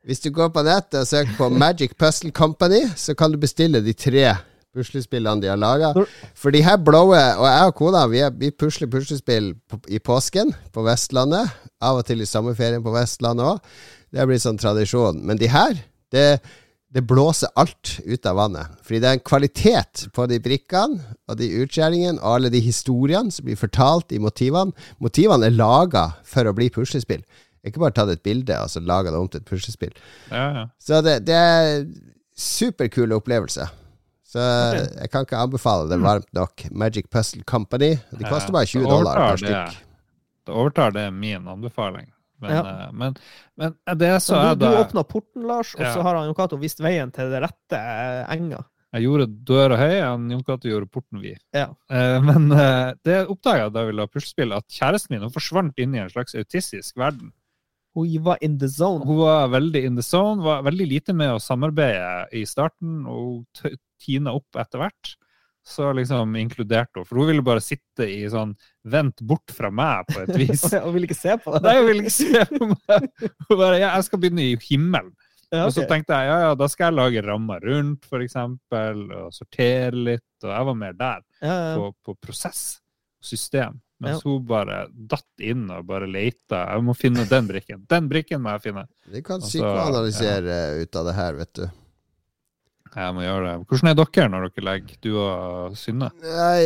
hvis 0.05 0.19
du 0.21 0.27
går 0.29 0.51
på 0.53 0.61
nettet 0.61 0.99
og 0.99 1.07
søker 1.09 1.31
på 1.39 1.47
Magic 1.49 1.95
Puzzle 1.97 2.29
Company, 2.29 2.83
så 2.95 3.15
kan 3.17 3.33
du 3.33 3.39
bestille 3.41 3.81
de 3.81 3.95
tre 3.97 4.35
puslespillene 4.77 5.41
de 5.41 5.49
har 5.49 5.57
laga. 5.57 5.89
For 6.37 6.53
de 6.53 6.61
her 6.61 6.77
blåe, 6.77 7.17
og 7.17 7.47
jeg 7.49 7.71
og 7.71 7.73
kona, 7.79 8.03
vi, 8.11 8.21
er, 8.21 8.29
vi 8.37 8.51
pusler 8.53 8.91
puslespill 8.93 9.55
i 9.89 9.97
påsken 9.97 10.53
på 10.69 10.85
Vestlandet. 10.85 11.49
Av 11.81 11.97
og 11.97 12.05
til 12.05 12.21
i 12.21 12.29
sommerferien 12.29 12.85
på 12.85 12.93
Vestlandet 12.93 13.55
òg. 13.55 13.73
Det 14.13 14.21
har 14.21 14.29
blitt 14.29 14.45
sånn 14.45 14.61
tradisjon. 14.61 15.23
Men 15.25 15.41
de 15.41 15.49
her, 15.49 15.81
det, 16.13 16.27
det 16.91 17.01
blåser 17.07 17.49
alt 17.55 17.99
ut 18.03 18.25
av 18.27 18.35
vannet. 18.35 18.71
Fordi 18.83 18.99
det 18.99 19.07
er 19.07 19.17
en 19.17 19.23
kvalitet 19.23 20.05
på 20.15 20.25
de 20.27 20.41
brikkene 20.43 20.99
og 21.31 21.37
de 21.39 21.47
utskjæringene 21.63 22.19
og 22.19 22.35
alle 22.35 22.51
de 22.51 22.59
historiene 22.63 23.31
som 23.31 23.47
blir 23.47 23.59
fortalt 23.59 24.11
i 24.11 24.19
motivene. 24.19 24.75
Motivene 24.99 25.47
er 25.47 25.55
laga 25.55 26.09
for 26.27 26.47
å 26.47 26.55
bli 26.57 26.67
puslespill. 26.73 27.23
Ikke 27.63 27.79
bare 27.79 27.95
tatt 27.95 28.11
et 28.11 28.23
bilde 28.25 28.57
og 28.59 28.71
så 28.73 28.81
laga 28.83 29.13
det 29.13 29.21
om 29.21 29.29
til 29.31 29.39
et 29.39 29.47
puslespill. 29.47 29.93
Ja, 30.33 30.47
ja. 30.57 30.65
Så 30.81 30.99
det, 31.05 31.21
det 31.29 31.37
er 31.37 31.85
superkule 32.35 33.15
opplevelse. 33.21 33.69
Så 34.31 34.39
jeg 34.41 35.11
kan 35.11 35.25
ikke 35.27 35.39
anbefale 35.39 35.89
det 35.91 35.99
varmt 36.03 36.29
nok. 36.35 36.65
Magic 36.71 37.07
Puzzle 37.11 37.43
Company. 37.47 37.97
De 38.11 38.23
koster 38.27 38.51
bare 38.55 38.67
20 38.67 38.87
dollar 38.87 39.19
per 39.19 39.41
stykk. 39.43 39.75
Det, 39.75 40.47
det 40.47 40.55
overtar 40.55 40.95
det 40.95 41.07
min 41.15 41.47
anbefaling. 41.51 42.07
Men, 42.41 42.51
Ja. 42.51 42.61
eh, 42.87 42.91
men, 42.97 43.15
men 43.57 43.75
det 44.01 44.11
så 44.25 44.39
jeg 44.49 44.59
du, 44.59 44.65
du 44.65 44.77
åpna 44.81 45.03
porten, 45.07 45.43
Lars, 45.47 45.75
og 45.77 45.81
Ja. 45.85 45.93
så 45.93 46.01
har 46.05 46.15
han 46.17 46.25
Jon 46.29 46.35
Cato 46.37 46.57
vist 46.57 46.79
veien 46.81 47.11
til 47.13 47.29
det 47.31 47.41
rette 47.43 47.77
eh, 47.79 48.25
enga. 48.35 48.63
Jeg 48.91 49.05
gjorde 49.05 49.27
døra 49.47 49.77
høy, 49.79 50.01
han 50.03 50.25
Jon 50.33 50.43
Cato 50.43 50.67
gjorde 50.67 50.89
porten 50.91 51.21
vid. 51.23 51.37
Ja. 51.55 51.69
Eh, 51.89 52.17
men 52.27 52.49
eh, 52.51 52.93
det 53.07 53.21
oppdaga 53.31 53.67
jeg 53.69 53.73
da 53.77 53.85
vi 53.87 53.93
la 53.95 54.07
puslespill, 54.11 54.51
at 54.57 54.65
kjæresten 54.67 55.15
min 55.15 55.29
forsvant 55.31 55.77
inn 55.79 55.95
i 55.95 56.01
en 56.03 56.09
slags 56.11 56.35
autistisk 56.35 56.97
verden. 56.99 57.31
Hun 57.95 58.07
var 58.23 58.37
in 58.41 58.57
the 58.57 58.67
zone. 58.71 59.03
Hun 59.05 59.17
var 59.19 59.47
veldig 59.51 59.83
in 59.85 59.95
the 59.99 60.03
zone, 60.03 60.41
var 60.43 60.61
veldig 60.63 60.87
lite 60.87 61.13
med 61.15 61.33
å 61.35 61.39
samarbeide 61.43 62.27
i 62.39 62.45
starten, 62.47 63.05
og 63.05 63.45
hun 63.63 63.77
tina 64.01 64.31
opp 64.33 64.55
etter 64.59 64.79
hvert. 64.81 65.15
Så 65.63 65.91
liksom 65.93 66.35
inkluderte 66.41 66.97
hun, 66.99 67.05
for 67.05 67.19
hun 67.21 67.27
ville 67.29 67.43
bare 67.45 67.61
sitte 67.61 68.07
i 68.09 68.23
sånn 68.33 68.55
vent 68.89 69.21
bort 69.21 69.53
fra 69.53 69.69
meg 69.69 70.07
på 70.09 70.23
et 70.23 70.31
vis. 70.41 70.63
Hun 70.83 70.95
ville 70.95 71.05
ikke 71.05 71.19
se 71.19 71.35
på 71.37 71.53
det. 71.53 71.61
Nei, 71.67 71.75
hun 71.77 71.85
ville 71.85 72.01
ikke 72.07 72.15
se 72.15 72.45
på 72.49 72.69
meg. 72.71 73.05
Hun 73.45 73.59
bare, 73.59 73.75
ja, 73.77 73.91
jeg 73.99 74.07
skal 74.07 74.21
begynne 74.23 74.47
i 74.47 74.55
himmelen. 74.65 75.11
Ja, 75.51 75.65
Og 75.67 75.73
så 75.75 75.83
tenkte 75.85 76.15
jeg 76.17 76.31
ja, 76.31 76.37
ja, 76.47 76.51
da 76.55 76.67
skal 76.71 76.87
jeg 76.89 76.95
lage 76.97 77.21
rammer 77.27 77.61
rundt, 77.67 78.07
eksempel, 78.23 79.01
og 79.19 79.33
sortere 79.35 79.91
litt. 79.99 80.25
Og 80.45 80.49
jeg 80.49 80.67
var 80.71 80.77
mer 80.79 80.93
der, 80.97 81.21
ja, 81.43 81.53
ja. 81.53 81.73
på, 81.77 81.89
på 82.07 82.15
prosess 82.23 82.63
og 83.21 83.27
system. 83.29 83.77
Mens 84.01 84.23
Ja. 84.23 84.31
hun 84.31 84.45
bare 84.49 84.79
datt 84.89 85.43
inn 85.45 85.67
og 85.69 85.85
bare 85.91 86.07
leita. 86.09 86.63
Jeg 86.71 86.85
må 86.87 86.95
finne 86.97 87.27
den 87.29 87.51
brikken. 87.51 87.83
Den 87.85 88.07
brikken 88.09 88.41
må 88.41 88.55
jeg 88.55 88.63
finne. 88.63 88.87
Vi 89.13 89.21
kan 89.21 89.43
psykoanalysere 89.45 90.81
ut 90.81 90.97
av 90.97 91.05
det 91.11 91.13
her, 91.19 91.37
vet 91.43 91.53
du. 91.59 91.67
Jeg 92.91 93.13
må 93.15 93.21
gjøre 93.23 93.43
det. 93.45 93.53
Hvordan 93.71 93.87
er 93.89 93.95
dere 94.01 94.27
når 94.33 94.45
dere 94.49 94.65
legger, 94.67 94.95
du 95.05 95.11
og 95.21 95.77
Synne? 95.79 96.09
Jeg, 96.25 96.65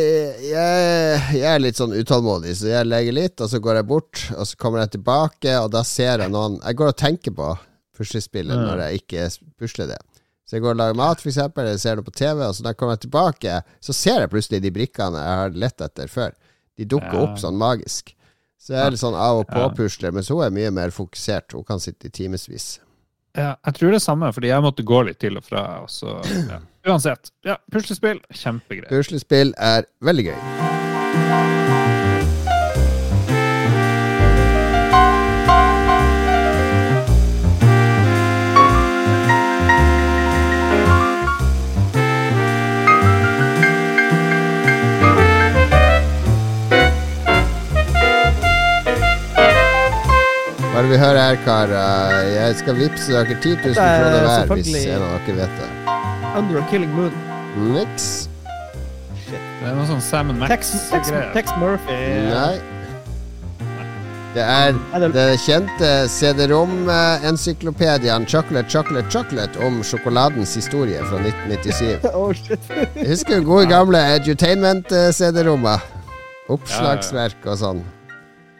jeg, 0.50 1.20
jeg 1.38 1.46
er 1.52 1.60
litt 1.62 1.78
sånn 1.78 1.94
utålmodig, 1.94 2.56
så 2.58 2.72
jeg 2.72 2.88
legger 2.88 3.14
litt, 3.14 3.40
og 3.44 3.50
så 3.52 3.60
går 3.62 3.78
jeg 3.78 3.86
bort, 3.92 4.22
og 4.34 4.48
så 4.50 4.58
kommer 4.58 4.82
jeg 4.82 4.96
tilbake, 4.96 5.54
og 5.62 5.70
da 5.76 5.84
ser 5.86 6.24
jeg 6.24 6.32
noen 6.34 6.58
Jeg 6.64 6.78
går 6.80 6.90
og 6.90 6.98
tenker 6.98 7.36
på 7.36 7.52
puslespillet 7.96 8.56
Ja. 8.58 8.64
når 8.66 8.82
jeg 8.86 9.02
ikke 9.04 9.28
pusler 9.58 9.86
det. 9.94 10.00
Så 10.46 10.56
jeg 10.58 10.62
går 10.62 10.74
og 10.76 10.80
lager 10.82 10.98
mat, 10.98 11.22
eksempel, 11.26 11.64
eller 11.66 11.78
ser 11.82 11.96
noe 11.98 12.06
på 12.06 12.14
TV, 12.14 12.42
og 12.46 12.54
så 12.54 12.62
når 12.62 12.74
jeg 12.74 12.80
kommer 12.82 12.98
tilbake, 13.02 13.54
så 13.82 13.94
ser 13.96 14.20
jeg 14.22 14.30
plutselig 14.34 14.60
de 14.62 14.70
brikkene 14.74 15.22
jeg 15.22 15.40
har 15.42 15.56
lett 15.62 15.80
etter 15.86 16.10
før. 16.10 16.34
De 16.78 16.84
dukker 16.84 17.14
Ja. 17.14 17.22
opp 17.22 17.38
sånn 17.40 17.56
magisk. 17.58 18.12
Så 18.58 18.74
jeg 18.74 18.82
er 18.82 18.90
litt 18.94 19.00
sånn 19.02 19.14
av 19.14 19.40
og 19.44 19.46
på-pusler, 19.50 20.10
mens 20.14 20.28
hun 20.28 20.42
er 20.42 20.50
mye 20.50 20.70
mer 20.74 20.90
fokusert. 20.90 21.52
Hun 21.54 21.62
kan 21.66 21.78
sitte 21.82 22.06
i 22.06 22.10
timevis. 22.10 22.80
Ja, 23.36 23.54
jeg 23.68 23.74
tror 23.76 23.92
det 23.92 23.98
er 24.00 24.04
samme, 24.06 24.32
fordi 24.32 24.48
jeg 24.48 24.64
måtte 24.64 24.84
gå 24.86 25.02
litt 25.10 25.18
til 25.20 25.36
og 25.36 25.44
fra. 25.44 25.64
Og 25.84 25.90
så, 25.92 26.16
ja. 26.48 26.60
Uansett. 26.88 27.32
Ja, 27.44 27.58
puslespill, 27.72 28.22
kjempegreier. 28.32 28.88
Puslespill 28.92 29.52
er 29.58 29.88
veldig 30.06 30.30
gøy. 30.30 31.85
Hva 50.76 50.82
er 50.82 50.90
det 50.90 50.92
vi 50.92 50.96
hører 51.00 51.16
her, 51.16 51.38
karer? 51.40 52.26
Jeg 52.28 52.52
skal 52.58 52.74
vippse 52.76 53.08
dere 53.08 53.32
10 53.40 53.48
000 53.48 53.56
Dette 53.64 53.80
er 53.80 53.96
kroner 53.96 54.20
hver, 54.26 54.50
hvis 54.58 54.84
en 54.84 55.00
av 55.00 55.08
dere 55.24 55.36
vet 55.38 55.54
det. 55.56 55.68
Under 56.36 56.60
a 56.60 56.62
Killing 56.68 56.92
Moon. 56.92 57.08
Niks. 57.72 58.28
Det 59.30 59.38
er 59.64 59.72
noe 59.72 59.88
sånn 59.88 60.04
Tex, 60.04 60.50
Tex, 60.50 60.68
Max-greier. 60.92 61.32
Tex 61.32 61.48
Murphy. 61.62 61.96
Nei. 62.28 62.60
Det 64.34 64.44
er 64.44 64.72
det- 65.00 65.12
den 65.14 65.38
kjente 65.46 66.08
CD-rom-encyklopediaen 66.12 68.26
Chocolate, 68.28 68.68
Chocolate, 68.68 69.08
Chocolate 69.10 69.56
om 69.64 69.80
sjokoladens 69.80 70.52
historie 70.60 71.00
fra 71.08 71.16
1997. 71.24 72.04
oh, 72.20 72.32
shit. 72.34 72.60
Jeg 73.00 73.08
husker 73.14 73.40
gode 73.40 73.66
gamle 73.72 73.96
edutainment-CD-rommer. 74.18 75.80
Oppslagsverk 76.52 77.40
og 77.46 77.56
sånn. 77.64 77.80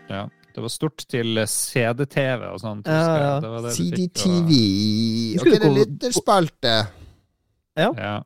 Ja. 0.09 0.25
Det 0.57 0.63
var 0.65 0.73
stort 0.73 1.03
til 1.13 1.37
CD-TV 1.53 2.47
og 2.49 2.61
sånt. 2.63 2.87
Ja, 2.89 3.17
ja. 3.21 3.33
Fikk, 3.41 3.51
og- 3.53 3.73
CDTV. 3.77 4.55
Ok, 5.37 5.51
det 5.53 5.61
er 5.61 5.75
lytterspalte. 5.77 6.75
Ja. 7.77 8.23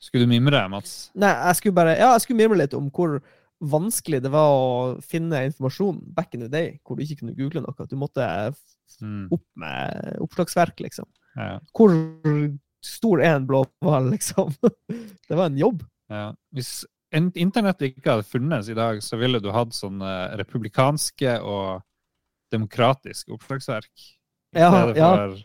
Skulle 0.00 0.24
du 0.24 0.30
mimre, 0.30 0.62
Mats? 0.70 1.10
Nei, 1.18 1.32
jeg 1.34 1.56
skulle 1.58 1.74
bare 1.76 1.96
Ja, 1.98 2.12
jeg 2.14 2.22
skulle 2.24 2.38
mimre 2.40 2.56
litt 2.62 2.74
om 2.78 2.88
hvor 2.94 3.18
vanskelig 3.60 4.22
det 4.24 4.30
var 4.32 4.48
å 4.54 5.02
finne 5.04 5.42
informasjon 5.50 5.98
back 6.14 6.32
in 6.34 6.40
the 6.40 6.48
day, 6.48 6.78
hvor 6.86 6.96
du 6.96 7.02
ikke 7.04 7.18
kunne 7.20 7.34
google 7.36 7.60
noe. 7.66 7.86
Du 7.90 7.96
måtte 8.00 8.54
Mm. 9.02 9.28
opp 9.32 9.44
med 9.56 10.16
oppslagsverk, 10.20 10.80
liksom. 10.80 11.06
Ja. 11.36 11.58
Hvor 11.76 11.92
stor 12.82 13.20
er 13.20 13.36
en 13.36 13.46
blåhval, 13.46 14.10
liksom? 14.14 14.54
Det 14.88 15.36
var 15.36 15.46
en 15.46 15.58
jobb. 15.58 15.84
Ja. 16.10 16.32
Hvis 16.54 16.84
in- 17.12 17.32
internett 17.34 17.80
ikke 17.82 18.04
hadde 18.10 18.26
funnes 18.28 18.68
i 18.70 18.74
dag, 18.78 19.00
så 19.02 19.18
ville 19.20 19.40
du 19.42 19.50
hatt 19.54 19.72
sånne 19.76 20.36
republikanske 20.40 21.38
og 21.42 21.82
demokratiske 22.52 23.32
oppslagsverk. 23.34 23.90
I 24.54 24.58
Ja, 24.58 24.70
stedet 24.70 24.96
ja. 24.98 25.10
for 25.16 25.36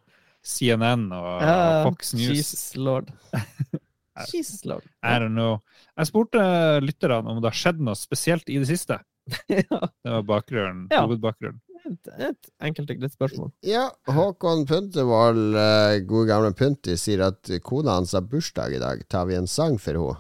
CNN 0.45 1.11
og 1.13 1.41
Ja, 1.41 1.84
Fox 1.86 2.13
News. 2.13 2.38
Jesus 2.38 2.76
lord. 2.78 3.11
Jesus 4.34 4.63
lord. 4.66 4.84
I 5.03 5.18
don't 5.20 5.36
know. 5.36 5.59
Jeg 5.97 6.07
spurte 6.09 6.41
lytterne 6.82 7.20
om 7.30 7.41
det 7.41 7.51
har 7.51 7.57
skjedd 7.59 7.82
noe 7.84 7.95
spesielt 7.99 8.49
i 8.49 8.57
det 8.61 8.70
siste. 8.70 8.99
Ja, 9.49 9.80
Det 10.03 10.11
var 10.11 10.24
bakgrunnen, 10.24 10.88
Ja. 10.93 11.01
hovedbakgrunnen. 11.05 11.61
et, 11.86 12.07
et 12.18 12.49
enkelt 12.66 12.89
og 12.89 12.97
greit 13.01 13.13
spørsmål. 13.13 13.51
Ja, 13.66 13.88
Håkon 14.09 14.66
Puntervold, 14.70 15.53
eh, 15.57 15.99
gode 16.09 16.28
gamle 16.32 16.53
Punti, 16.57 16.95
sier 16.97 17.22
at 17.28 17.49
kona 17.66 17.99
hans 17.99 18.13
har 18.18 18.22
bursdag 18.26 18.74
i 18.74 18.80
dag. 18.82 19.03
Tar 19.09 19.26
vi 19.30 19.36
en 19.38 19.45
sang 19.49 19.78
for 19.82 19.93
henne? 19.93 20.16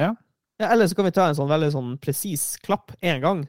Ja, 0.00 0.14
eller 0.70 0.86
så 0.86 0.94
kan 0.94 1.08
vi 1.08 1.12
ta 1.14 1.28
en 1.28 1.36
sånn 1.38 1.50
veldig 1.50 1.70
sånn 1.74 1.92
presis 2.02 2.54
klapp 2.62 2.94
én 3.02 3.20
gang. 3.22 3.44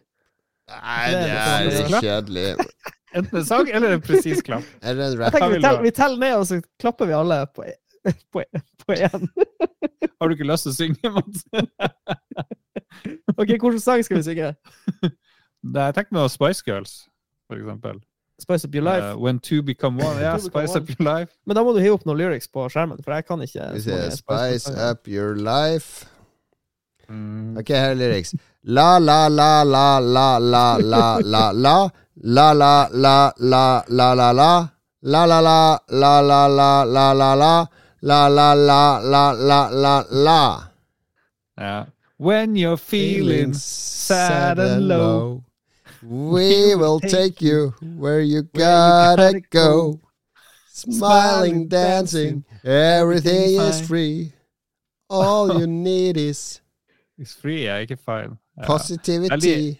Nei, 0.72 1.12
Det 1.14 1.20
det 1.22 1.32
er 1.32 1.48
er 1.56 1.66
litt 1.70 1.98
kjedelig. 2.04 2.46
Enten 3.16 3.38
en 3.42 3.46
sang 3.46 3.70
eller 3.70 3.96
en 3.98 4.02
presis 4.04 4.42
klapp. 4.46 4.66
Eller 4.82 5.12
en 5.12 5.20
rap? 5.20 5.36
vi, 5.38 5.60
teller, 5.62 5.82
vi 5.86 5.92
teller 5.96 6.22
ned, 6.24 6.38
og 6.40 6.48
så 6.50 6.58
klapper 6.82 7.10
vi 7.12 7.18
alle 7.18 7.42
på 7.54 7.68
én. 7.70 7.82
På, 8.34 8.44
på 8.86 8.94
en. 8.94 9.24
Har 10.22 10.30
du 10.30 10.34
ikke 10.36 10.46
lyst 10.46 10.68
til 10.68 10.74
å 10.74 10.76
synge, 10.78 11.10
Mats? 11.10 11.40
OK, 13.34 13.48
hvilken 13.50 13.80
sang 13.82 14.04
skal 14.06 14.20
vi 14.20 14.26
synge? 14.28 14.52
Det 15.66 15.82
er 15.82 15.96
Tenk 15.98 16.12
med 16.14 16.30
Spice 16.30 16.62
Girls, 16.68 16.92
for 17.50 17.58
eksempel. 17.58 17.98
Spice 18.38 18.68
Up 18.68 18.76
Your 18.78 18.86
Life. 18.86 19.08
Uh, 19.10 19.18
when 19.18 19.40
two 19.40 19.64
become 19.66 19.98
one. 19.98 20.22
Ja, 20.22 20.36
Two 20.38 20.52
Spice 20.52 20.78
Up 20.78 20.90
Your 20.92 21.02
Life. 21.02 21.34
Men 21.48 21.58
da 21.58 21.64
må 21.66 21.74
du 21.74 21.80
hive 21.82 21.98
opp 21.98 22.06
noen 22.06 22.20
lyrics 22.20 22.46
på 22.52 22.68
skjermen, 22.70 23.02
for 23.02 23.16
jeg 23.16 23.26
kan 23.26 23.42
ikke 23.42 23.72
Spice 23.80 24.20
Spice 24.22 24.76
Up 24.92 25.10
Your 25.10 25.34
Life. 25.40 26.06
Mm. 27.10 27.58
Ok, 27.58 27.70
her 27.70 27.92
er 27.92 27.96
lyrics. 27.96 28.34
La, 28.64 28.98
la, 28.98 29.28
la, 29.28 29.64
la, 29.64 30.00
la, 30.00 30.38
la, 30.38 30.78
la, 30.78 31.20
la, 31.24 31.52
la. 31.52 31.90
La, 32.24 32.52
la, 32.54 32.88
la, 32.92 33.32
la, 33.38 33.84
la, 33.88 34.14
la, 34.14 34.32
la. 34.32 34.70
La, 35.02 35.26
la, 35.26 35.40
la, 35.40 35.80
la, 35.90 36.20
la, 36.22 36.48
la, 36.48 36.84
la, 36.84 37.12
la, 37.14 37.34
la. 37.34 37.68
La, 38.02 38.28
la, 38.28 38.54
la, 38.54 39.00
la, 39.00 39.32
la, 39.32 39.70
la, 39.70 40.04
la. 40.10 40.64
Ja. 41.58 41.86
When 42.18 42.56
you're 42.56 42.78
feeling 42.78 43.54
sad 43.54 44.60
and 44.60 44.88
low. 44.88 45.44
We 46.08 46.76
will 46.76 47.00
take 47.00 47.42
you 47.42 47.74
where 47.98 48.22
you 48.22 48.44
gotta 48.54 49.42
go. 49.50 50.00
Smiling, 50.72 51.68
dancing, 51.68 52.46
everything 52.64 53.60
is 53.60 53.82
free. 53.82 54.34
All 55.10 55.60
you 55.60 55.66
need 55.66 56.18
is 56.18 56.62
It's 57.22 57.36
free 57.42 57.66
er 57.68 57.78
ikke 57.86 57.98
feil. 58.06 58.30
Ja. 58.58 58.66
positivity. 58.68 59.78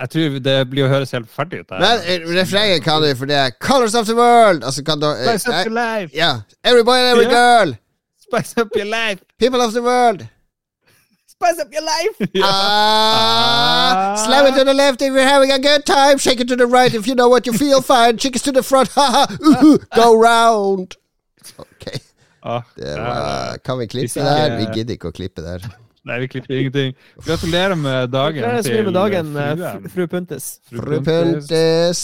Jeg 0.00 0.10
tror 0.12 0.38
det 0.44 0.54
blir 0.70 0.84
å 0.84 0.88
høres 0.92 1.10
helt 1.16 1.30
ferdig 1.32 1.60
ut. 1.64 1.70
Men 1.70 2.02
eh, 2.04 2.20
refrenget 2.36 2.82
kan 2.84 3.00
du, 3.02 3.08
for 3.16 3.26
det 3.26 3.36
er 3.36 3.50
'Colors 3.60 3.94
of 3.94 4.06
the 4.06 4.14
World'. 4.14 4.64
Altså 4.64 4.84
kan 4.84 5.00
du 5.00 5.06
eh, 5.06 5.38
Spice 5.38 5.48
up 5.48 5.66
your 5.66 5.74
life! 5.74 6.10
Ja. 6.14 6.40
Every 6.64 6.84
boy 6.84 6.98
and 7.00 7.08
every 7.14 7.24
yeah. 7.30 7.64
girl. 7.64 7.74
Spice 8.26 8.60
up 8.60 8.68
your 8.76 8.84
life! 8.84 9.22
People 9.38 9.60
of 9.62 9.72
the 9.72 9.82
world. 9.82 10.26
Spice 11.28 11.58
up 11.64 11.72
your 11.72 11.84
life! 11.84 12.16
Ah, 12.44 14.14
slam 14.26 14.46
it 14.46 14.54
to 14.58 14.64
the 14.64 14.74
left 14.74 15.00
if 15.02 15.12
you're 15.14 15.22
having 15.34 15.50
a 15.52 15.58
good 15.58 15.84
time. 15.86 16.18
Shake 16.18 16.40
it 16.40 16.48
to 16.48 16.56
the 16.56 16.66
right 16.66 16.92
if 16.94 17.06
you 17.06 17.14
know 17.14 17.28
what 17.28 17.46
you 17.46 17.52
feel 17.52 17.80
fine. 17.94 18.18
Chickens 18.18 18.42
to 18.42 18.52
the 18.52 18.62
front, 18.62 18.88
ha-ha. 18.88 19.26
Go 19.94 20.14
round. 20.18 20.96
Ok, 21.58 22.00
Ah, 22.42 22.62
var, 22.76 23.58
kan 23.64 23.78
vi 23.78 23.86
klippe 23.86 24.20
der? 24.20 24.56
Vi 24.58 24.66
gidder 24.74 24.94
ikke 24.94 25.08
å 25.08 25.12
klippe 25.12 25.42
der. 25.42 25.60
Nei, 26.06 26.18
vi 26.22 26.28
klipper 26.30 26.54
ingenting. 26.60 26.92
Gratulerer 27.26 27.74
med 27.74 28.10
dagen 28.14 28.42
Gratulerer 28.44 28.84
med 28.84 28.94
dagen, 28.94 29.36
eh, 29.36 29.54
fruen. 29.56 29.82
fru- 29.82 29.94
fru 29.96 30.06
Puntis. 30.12 30.50
Fru 30.70 31.00
Puntis. 31.02 32.02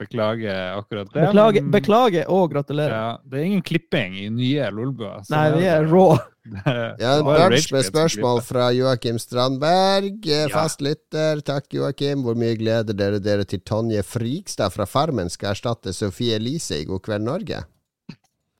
Beklager 0.00 0.78
akkurat 0.78 1.10
det. 1.12 1.20
Beklager, 1.26 1.60
men- 1.62 1.70
beklager 1.74 2.24
og 2.32 2.50
gratulerer. 2.54 2.90
Ja, 2.94 3.18
det 3.28 3.38
er 3.40 3.44
ingen 3.44 3.62
klipping 3.62 4.14
i 4.16 4.28
nye 4.32 4.70
Lolbua. 4.72 5.18
Nei, 5.28 5.50
vi 5.58 5.64
er 5.68 5.84
rå. 5.84 6.06
Ja, 6.64 7.18
en 7.18 7.24
bunch 7.26 7.66
med 7.70 7.84
spørsmål 7.84 8.40
fra 8.42 8.70
Joakim 8.72 9.18
Strandberg. 9.20 10.24
Fastlytter, 10.24 10.48
Fast 10.54 10.80
lytter. 10.80 11.42
Takk, 11.44 11.66
Joakim. 11.76 12.22
Hvor 12.24 12.34
mye 12.34 12.56
gleder 12.56 12.96
dere 12.96 13.20
dere 13.20 13.44
til 13.44 13.60
Tonje 13.60 14.00
Frigstad 14.02 14.72
fra 14.72 14.86
Farmen 14.88 15.28
skal 15.30 15.52
erstatte 15.52 15.92
Sofie 15.94 16.38
Elise 16.40 16.80
i 16.80 16.86
God 16.88 17.02
kveld 17.04 17.22
Norge? 17.28 17.60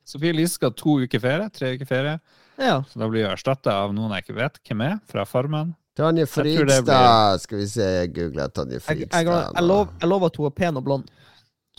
Sofie 0.05 0.29
Elise 0.29 0.53
skal 0.59 0.69
ha 0.69 0.77
to 0.77 0.99
uker 1.01 1.19
ferie, 1.25 1.49
tre 1.57 1.73
uker 1.73 1.89
ferie. 1.89 2.19
Ja. 2.61 2.81
Så 2.89 3.01
da 3.01 3.07
blir 3.09 3.25
hun 3.25 3.33
erstatta 3.33 3.73
av 3.83 3.93
noen 3.95 4.13
jeg 4.15 4.27
ikke 4.27 4.37
vet 4.37 4.59
hvem 4.67 4.83
er, 4.85 4.99
fra 5.09 5.25
Farmen. 5.25 5.73
Tonje 5.97 6.27
Frigstad, 6.29 6.85
blir... 6.87 7.41
Skal 7.43 7.59
vi 7.59 7.65
se, 7.67 7.87
jeg 7.97 8.11
googler 8.15 8.51
Tonje 8.53 8.77
Jeg, 8.77 8.83
jeg, 8.85 8.85
Frigstad. 8.85 9.31
jeg, 9.57 9.89
jeg 10.03 10.09
lover 10.11 10.31
at 10.31 10.39
hun 10.39 10.47
er 10.47 10.55
pen 10.61 10.79
og 10.79 10.85
blond. 10.85 11.09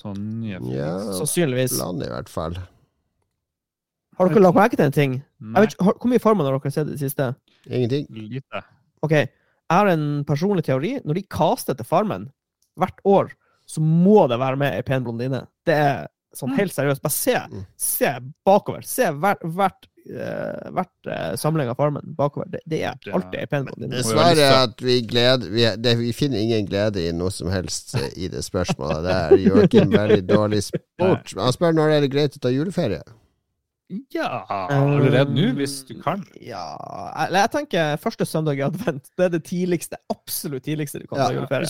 Sånn 0.03 0.27
ja. 0.49 0.59
Ja, 0.73 0.93
Sannsynligvis. 1.21 1.77
land 1.79 2.05
i 2.05 2.11
hvert 2.11 2.31
fall. 2.33 2.59
Har 4.19 4.29
dere 4.29 4.43
lagt 4.43 4.59
merke 4.59 4.77
til 4.77 4.87
en 4.89 4.95
ting? 4.95 5.15
Jeg 5.41 5.65
vet 5.65 5.77
har, 5.81 5.97
Hvor 6.01 6.11
mye 6.13 6.23
Farmen 6.23 6.47
har 6.49 6.59
dere 6.59 6.75
sett 6.75 6.91
i 6.91 6.97
det 6.97 7.01
siste? 7.01 7.31
Ingenting. 7.69 8.07
lite. 8.11 8.65
Ok, 9.03 9.15
jeg 9.17 9.79
har 9.79 9.89
en 9.89 10.25
personlig 10.29 10.67
teori. 10.67 10.97
Når 11.07 11.19
de 11.19 11.23
caster 11.33 11.79
til 11.79 11.89
Farmen 11.89 12.29
hvert 12.81 13.01
år, 13.09 13.33
så 13.69 13.81
må 13.81 14.27
det 14.29 14.41
være 14.43 14.59
med 14.61 14.77
ei 14.77 14.85
pen 14.87 15.05
blondine. 15.07 15.45
Det 15.67 15.75
er 15.79 16.09
sånn 16.37 16.55
helt 16.57 16.73
seriøst. 16.75 17.03
Bare 17.05 17.13
se, 17.13 17.35
Mm. 17.53 17.65
se 17.77 18.13
bakover. 18.47 18.83
Se 18.89 19.11
hvert, 19.13 19.43
hvert, 19.45 19.87
uh, 20.11 20.71
vært 20.75 21.09
uh, 21.09 21.37
samling 21.37 21.69
av 21.69 21.77
Farmen 21.77 22.15
bakover. 22.19 22.49
Det, 22.51 22.61
det 22.67 22.83
er 22.83 22.97
alltid 23.13 23.39
ei 23.41 23.47
pen 23.47 23.67
er 24.31 24.35
til- 24.35 24.59
at 24.63 24.81
vi, 24.83 25.01
gleder, 25.03 25.51
vi, 25.53 25.65
det, 25.77 25.97
vi 25.99 26.13
finner 26.13 26.39
ingen 26.43 26.67
glede 26.67 27.05
i 27.09 27.13
noe 27.13 27.31
som 27.31 27.49
helst 27.53 27.95
eh, 27.95 28.09
i 28.17 28.29
det 28.33 28.43
spørsmålet. 28.45 29.03
Det 29.05 29.17
er 29.17 29.37
Joakim 29.47 29.91
veldig 29.93 30.23
dårlig 30.27 30.63
sport. 30.71 31.35
Han 31.39 31.53
spør 31.53 31.73
når 31.77 31.97
er 31.99 32.01
det 32.07 32.11
greit 32.17 32.37
å 32.37 32.43
ta 32.43 32.49
juleferie. 32.55 33.03
Ja, 34.15 34.47
allerede 34.49 35.35
nå, 35.35 35.51
hvis 35.59 35.83
du 35.85 35.99
kan. 36.01 36.23
Ja 36.41 36.63
jeg, 37.29 37.35
jeg 37.37 37.51
tenker 37.53 37.97
første 38.01 38.25
søndag 38.25 38.57
i 38.57 38.63
advent. 38.65 39.11
Det 39.19 39.27
er 39.27 39.33
det 39.35 39.43
tidligste, 39.45 39.99
absolutt 40.09 40.65
tidligste 40.65 41.03
du 41.03 41.07
kan 41.11 41.19
Ja. 41.19 41.27
ta 41.29 41.35
juleferie. 41.37 41.69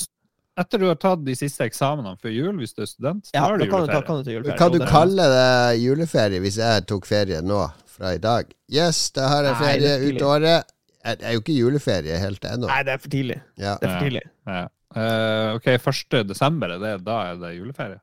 Etter 0.61 0.83
du 0.83 0.85
har 0.91 0.99
tatt 1.01 1.23
de 1.25 1.33
siste 1.37 1.65
eksamenene 1.65 2.13
før 2.21 2.33
jul, 2.35 2.57
hvis 2.61 2.75
du 2.77 2.83
er 2.85 2.89
student, 2.91 3.31
Ja, 3.33 3.41
da 3.41 3.47
har 3.47 3.57
da 3.57 3.65
du 3.65 3.71
kan 3.71 3.87
du 3.87 3.89
ta, 3.89 4.01
kan 4.05 4.19
du 4.21 4.27
ta 4.27 4.35
juleferie. 4.35 4.59
Kan 4.61 4.75
du 4.75 4.83
kalle 4.85 5.29
det 5.33 5.81
juleferie 5.81 6.43
hvis 6.45 6.59
jeg 6.61 6.85
tok 6.91 7.09
ferie 7.09 7.41
nå, 7.41 7.63
fra 7.89 8.13
i 8.19 8.21
dag? 8.21 8.51
Yes, 8.69 9.07
da 9.17 9.31
har 9.33 9.49
jeg 9.49 9.57
ferie 9.63 9.95
er 9.97 10.05
ut 10.11 10.25
året. 10.29 10.73
Det 11.03 11.25
er 11.27 11.35
jo 11.39 11.41
ikke 11.41 11.57
juleferie 11.57 12.19
helt 12.21 12.45
ennå. 12.47 12.69
Nei, 12.69 12.83
det 12.87 12.93
er 12.95 13.01
for 13.03 13.15
tidlig. 13.15 13.39
Ja. 13.57 13.79
Det 13.81 13.89
er 13.89 13.95
for 13.97 14.05
tidlig. 14.07 14.23
Ja. 14.47 14.61
uh, 14.99 15.55
ok, 15.57 15.71
1. 15.73 16.19
desember, 16.29 16.75
er 16.77 16.83
det, 16.85 16.93
da 17.07 17.17
er 17.31 17.41
det 17.41 17.55
juleferie? 17.57 17.99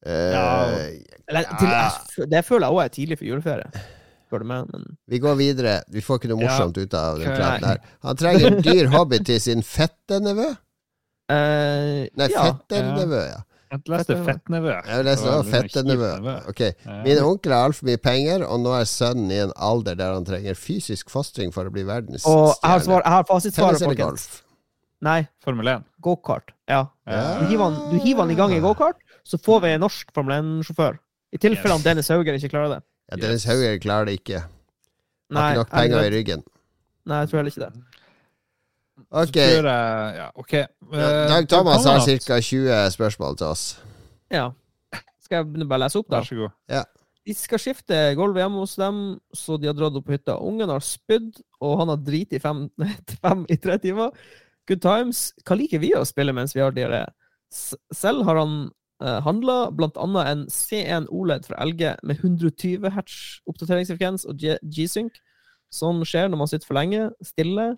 Uh, 0.00 0.90
Eller, 1.30 1.46
til, 1.60 1.68
jeg, 1.70 2.26
det 2.32 2.42
føler 2.48 2.66
jeg 2.66 2.74
òg 2.74 2.82
er 2.84 2.92
tidlig 2.98 3.20
for 3.20 3.28
juleferie. 3.30 3.86
Men 4.30 4.84
vi 5.10 5.18
går 5.18 5.34
videre. 5.38 5.76
Vi 5.90 6.02
får 6.06 6.20
ikke 6.20 6.28
noe 6.30 6.42
Ja. 6.42 6.50
morsomt 6.50 6.76
ut 6.78 6.94
av 6.94 7.18
den 7.18 7.28
Nei. 7.28 7.36
praten 7.38 7.66
her. 7.66 7.80
Han 8.06 8.18
trenger 8.18 8.46
en 8.50 8.60
dyr 8.62 8.90
hobby 8.96 9.18
til 9.26 9.40
sin 9.42 9.62
fettenevø. 9.66 10.50
Eh, 11.30 12.08
Nei, 12.18 12.28
ja. 12.32 12.42
fettenevø, 12.50 13.22
ja. 13.30 13.40
Jeg 13.70 13.84
leste 13.86 14.14
Fettnevø. 14.26 14.70
Jeg 14.82 15.04
leste 15.06 15.22
Det 15.22 15.30
var 15.30 15.36
også 15.44 15.46
litt 15.46 15.70
fettenevø. 15.70 16.06
kjip 16.10 16.24
nevø. 16.24 16.32
Ok. 16.50 16.62
Min 17.04 17.18
onkel 17.22 17.52
har 17.54 17.68
altfor 17.68 17.86
mye 17.86 18.00
penger, 18.02 18.42
og 18.42 18.58
nå 18.64 18.72
er 18.74 18.88
sønnen 18.90 19.30
i 19.30 19.36
en 19.44 19.52
alder 19.62 19.94
der 20.00 20.10
han 20.16 20.24
trenger 20.26 20.56
fysisk 20.58 21.12
fostring 21.12 21.52
for 21.54 21.70
å 21.70 21.70
bli 21.70 21.84
Og 21.84 21.86
jeg 21.86 21.94
har, 21.94 22.00
verdensstjerne. 22.02 22.82
svar, 22.88 23.04
jeg 23.06 23.12
har 23.14 23.28
fasitsvaret, 23.28 23.78
Tennis 23.78 23.82
eller 23.86 23.94
folkens. 23.94 24.26
golf? 24.26 24.42
Nei, 25.06 25.20
Formel 25.44 25.68
1. 25.76 25.84
gokart. 26.02 26.50
Ja. 26.68 26.80
Ja. 27.06 27.38
Du 27.38 27.46
hiver, 27.46 27.70
han, 27.70 27.78
du 27.94 28.02
hiver 28.02 28.20
han 28.26 28.30
i 28.34 28.34
gang 28.34 28.52
i 28.52 28.58
gokart, 28.60 28.98
så 29.24 29.38
får 29.38 29.62
vi 29.62 29.68
en 29.76 29.80
norsk 29.86 30.10
Formel 30.18 30.34
1-sjåfør. 30.42 30.98
I 31.32 31.38
tilfelle 31.38 31.76
Yes. 31.78 31.84
Dennis 31.86 32.08
Hauger 32.10 32.34
ikke 32.34 32.50
klarer 32.50 32.74
det. 32.74 32.82
Ja, 33.12 33.16
Dennis 33.22 33.44
Hauger 33.46 33.78
klarer 33.78 34.10
det 34.10 34.18
ikke. 34.18 34.42
Har 35.32 35.52
ikke 35.54 35.62
nok 35.62 35.70
penger 35.70 36.02
i 36.02 36.10
ryggen. 36.10 36.42
Nei, 37.06 37.20
jeg 37.22 37.30
tror 37.30 37.38
heller 37.38 37.54
ikke 37.54 37.70
det. 37.70 37.84
Ok. 39.10 39.36
Jeg, 39.36 39.64
ja, 39.64 40.30
okay. 40.34 40.64
Ja, 40.92 41.10
Eh, 41.10 41.28
Dag 41.30 41.48
Thomas 41.48 41.84
har 41.86 42.00
ca. 42.04 42.40
20 42.40 42.90
spørsmål 42.96 43.36
til 43.40 43.46
oss. 43.46 43.64
Ja. 44.30 44.50
Skal 45.22 45.44
jeg 45.44 45.68
bare 45.68 45.84
lese 45.84 46.00
opp, 46.00 46.08
da? 46.10 46.20
Vær 46.20 46.28
så 46.28 46.38
god. 46.40 46.88
De 47.26 47.34
skal 47.36 47.60
skifte 47.62 47.96
gulvet 48.18 48.40
hjemme 48.42 48.62
hos 48.62 48.74
dem, 48.80 49.00
så 49.36 49.58
de 49.60 49.68
har 49.68 49.76
dratt 49.76 49.94
opp 49.98 50.06
på 50.08 50.14
hytta. 50.16 50.38
Ungen 50.42 50.70
har 50.72 50.82
spydd, 50.82 51.42
og 51.60 51.78
han 51.82 51.92
har 51.92 52.00
driti 52.02 52.38
i 52.38 52.42
fem, 52.42 52.64
fem 53.22 53.44
i 53.48 53.56
tre 53.60 53.76
timer. 53.78 54.10
Good 54.66 54.80
times. 54.82 55.32
Hva 55.46 55.56
liker 55.60 55.82
vi 55.82 55.92
å 55.94 56.04
spille 56.08 56.32
mens 56.34 56.54
vi 56.56 56.62
har 56.64 56.72
diaré? 56.74 57.04
Selv 57.52 58.24
har 58.28 58.38
han 58.40 58.70
uh, 59.02 59.18
handla 59.26 59.70
blant 59.74 59.98
annet 60.00 60.30
en 60.32 60.44
C1 60.50 61.08
OLED 61.10 61.46
fra 61.50 61.60
LG 61.66 61.82
med 62.06 62.24
120 62.24 62.88
hertz 62.94 63.16
oppdateringsfrekvens 63.50 64.26
og 64.30 64.40
G-sync. 64.40 65.18
Sånn 65.70 66.00
skjer 66.08 66.30
når 66.30 66.40
man 66.40 66.50
sitter 66.50 66.66
for 66.66 66.78
lenge, 66.80 67.10
stille. 67.22 67.72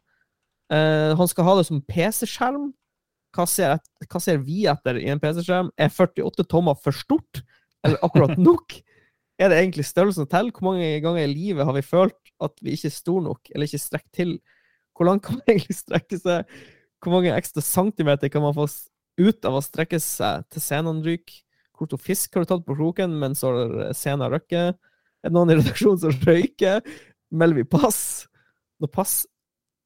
Eh, 0.72 1.12
han 1.18 1.28
skal 1.28 1.46
ha 1.48 1.56
det 1.58 1.66
som 1.68 1.82
PC-skjerm. 1.84 2.70
Hva 3.32 3.46
ser, 3.48 3.78
hva 4.08 4.20
ser 4.20 4.40
vi 4.44 4.64
etter 4.68 4.98
i 5.00 5.08
en 5.12 5.20
PC-skjerm? 5.20 5.70
Er 5.80 5.92
48 5.92 6.46
tommer 6.48 6.76
for 6.80 6.96
stort? 6.96 7.42
Eller 7.84 8.00
akkurat 8.04 8.38
nok? 8.40 8.78
Er 9.40 9.48
det 9.50 9.56
egentlig 9.58 9.86
størrelsen 9.88 10.28
til? 10.30 10.50
Hvor 10.54 10.68
mange 10.68 11.00
ganger 11.02 11.24
i 11.24 11.30
livet 11.32 11.66
har 11.66 11.74
vi 11.74 11.82
følt 11.82 12.30
at 12.44 12.52
vi 12.62 12.76
ikke 12.76 12.90
er 12.92 12.94
store 12.94 13.24
nok, 13.24 13.48
eller 13.50 13.66
ikke 13.66 13.80
strekker 13.80 14.12
til? 14.14 14.34
Hvor 14.94 15.08
langt 15.08 15.24
kan 15.24 15.40
man 15.40 15.48
egentlig 15.54 15.78
strekke 15.80 16.18
seg? 16.20 16.52
Hvor 17.02 17.16
mange 17.16 17.32
ekstra 17.34 17.64
centimeter 17.64 18.30
kan 18.30 18.44
man 18.44 18.54
få 18.54 18.68
ut 19.18 19.48
av 19.48 19.56
å 19.58 19.64
strekke 19.64 19.98
seg 20.04 20.46
til 20.52 20.62
scenen 20.62 21.00
ryker? 21.02 21.40
Hvor 21.74 21.90
stor 21.90 22.02
fisk 22.04 22.36
har 22.36 22.44
du 22.44 22.52
tatt 22.52 22.66
på 22.68 22.76
kroken 22.78 23.16
mens 23.18 23.42
har 23.42 23.90
scenen 23.98 24.30
røkket? 24.30 24.78
Er 24.78 25.32
det 25.32 25.34
noen 25.34 25.50
i 25.50 25.58
redaksjonen 25.58 26.02
som 26.04 26.14
røyker? 26.28 26.84
Melder 27.32 27.62
vi 27.62 27.66
pass? 27.72 28.28
Når, 28.78 28.92
pass? 28.94 29.16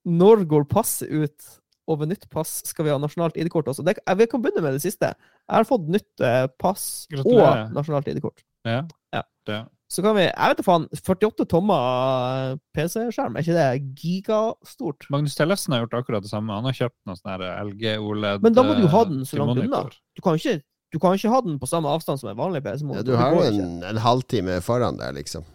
Når 0.06 0.44
går 0.48 0.66
passet 0.70 1.10
ut? 1.10 1.54
Og 1.86 2.00
ved 2.00 2.10
nytt 2.10 2.24
pass 2.34 2.58
skal 2.66 2.86
vi 2.86 2.90
ha 2.90 2.98
nasjonalt 2.98 3.36
ID-kort 3.38 3.68
også. 3.70 3.84
Det, 3.86 3.94
vi 4.18 4.26
kan 4.26 4.42
begynne 4.42 4.62
med 4.64 4.74
det 4.74 4.82
siste. 4.82 5.12
Jeg 5.14 5.54
har 5.54 5.66
fått 5.68 5.86
nytt 5.86 6.22
eh, 6.24 6.48
pass 6.58 7.06
Gratulerer. 7.12 7.68
og 7.68 7.76
nasjonalt 7.76 8.08
ID-kort. 8.10 8.42
Ja. 8.66 8.80
Ja. 9.14 9.22
Det. 9.46 9.60
Så 9.86 10.02
kan 10.02 10.16
vi 10.16 10.24
Jeg 10.24 10.34
vet 10.34 10.58
da 10.58 10.64
faen. 10.66 10.86
48 10.98 11.46
tommer 11.46 12.56
PC-skjerm, 12.74 13.36
er 13.38 13.44
ikke 13.46 13.54
det 13.54 14.00
gigastort? 14.02 15.06
Magnus 15.14 15.36
Tellefsen 15.38 15.76
har 15.76 15.84
gjort 15.84 15.94
akkurat 16.00 16.26
det 16.26 16.32
samme. 16.32 16.56
Han 16.58 16.66
har 16.66 16.74
kjøpt 16.74 16.98
noen 17.06 17.20
sånne 17.20 17.52
LG 17.68 17.92
OLED 18.02 18.42
Men 18.42 18.56
da 18.56 18.64
må 18.66 18.74
du 18.74 18.82
jo 18.82 18.90
ha 18.90 19.04
eh, 19.04 19.12
den 19.12 19.22
så 19.28 19.38
langt 19.38 19.62
unna. 19.62 19.84
Du 20.18 20.24
kan 20.26 20.40
ikke, 20.40 20.56
du 20.90 20.98
kan 21.02 21.14
ikke 21.14 21.30
ha 21.30 21.38
den 21.46 21.60
på 21.62 21.70
samme 21.70 21.92
avstand 21.92 22.18
som 22.22 22.32
en 22.32 22.40
vanlig 22.40 22.64
PC. 22.66 22.82
Ja, 22.98 23.06
du 23.06 23.14
har 23.14 23.38
jo 23.38 23.46
en, 23.46 23.78
en 23.86 24.02
halvtime 24.02 24.58
foran 24.66 24.98
der, 24.98 25.14
liksom. 25.14 25.46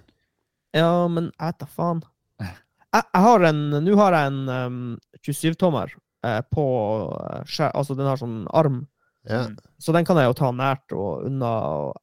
Ja, 0.71 1.07
men 1.11 1.33
jeg 1.35 1.51
vet 1.51 1.59
da 1.59 1.67
faen. 1.75 1.99
Jeg, 2.93 3.03
jeg 3.15 3.21
har 3.23 3.43
en 3.47 3.59
Nå 3.85 3.97
har 3.99 4.15
jeg 4.17 4.31
en 4.31 4.39
um, 4.49 4.79
27-tommer 5.23 5.93
eh, 6.27 6.41
på 6.51 6.65
eh, 7.15 7.43
skjær, 7.47 7.71
Altså, 7.79 7.95
den 7.95 8.09
har 8.09 8.19
sånn 8.19 8.41
arm 8.51 8.81
Ja. 9.29 9.43
Så 9.79 9.93
den 9.93 10.03
kan 10.07 10.17
jeg 10.17 10.27
jo 10.31 10.33
ta 10.33 10.49
nært 10.51 10.93
og 10.97 11.27
unna. 11.27 11.51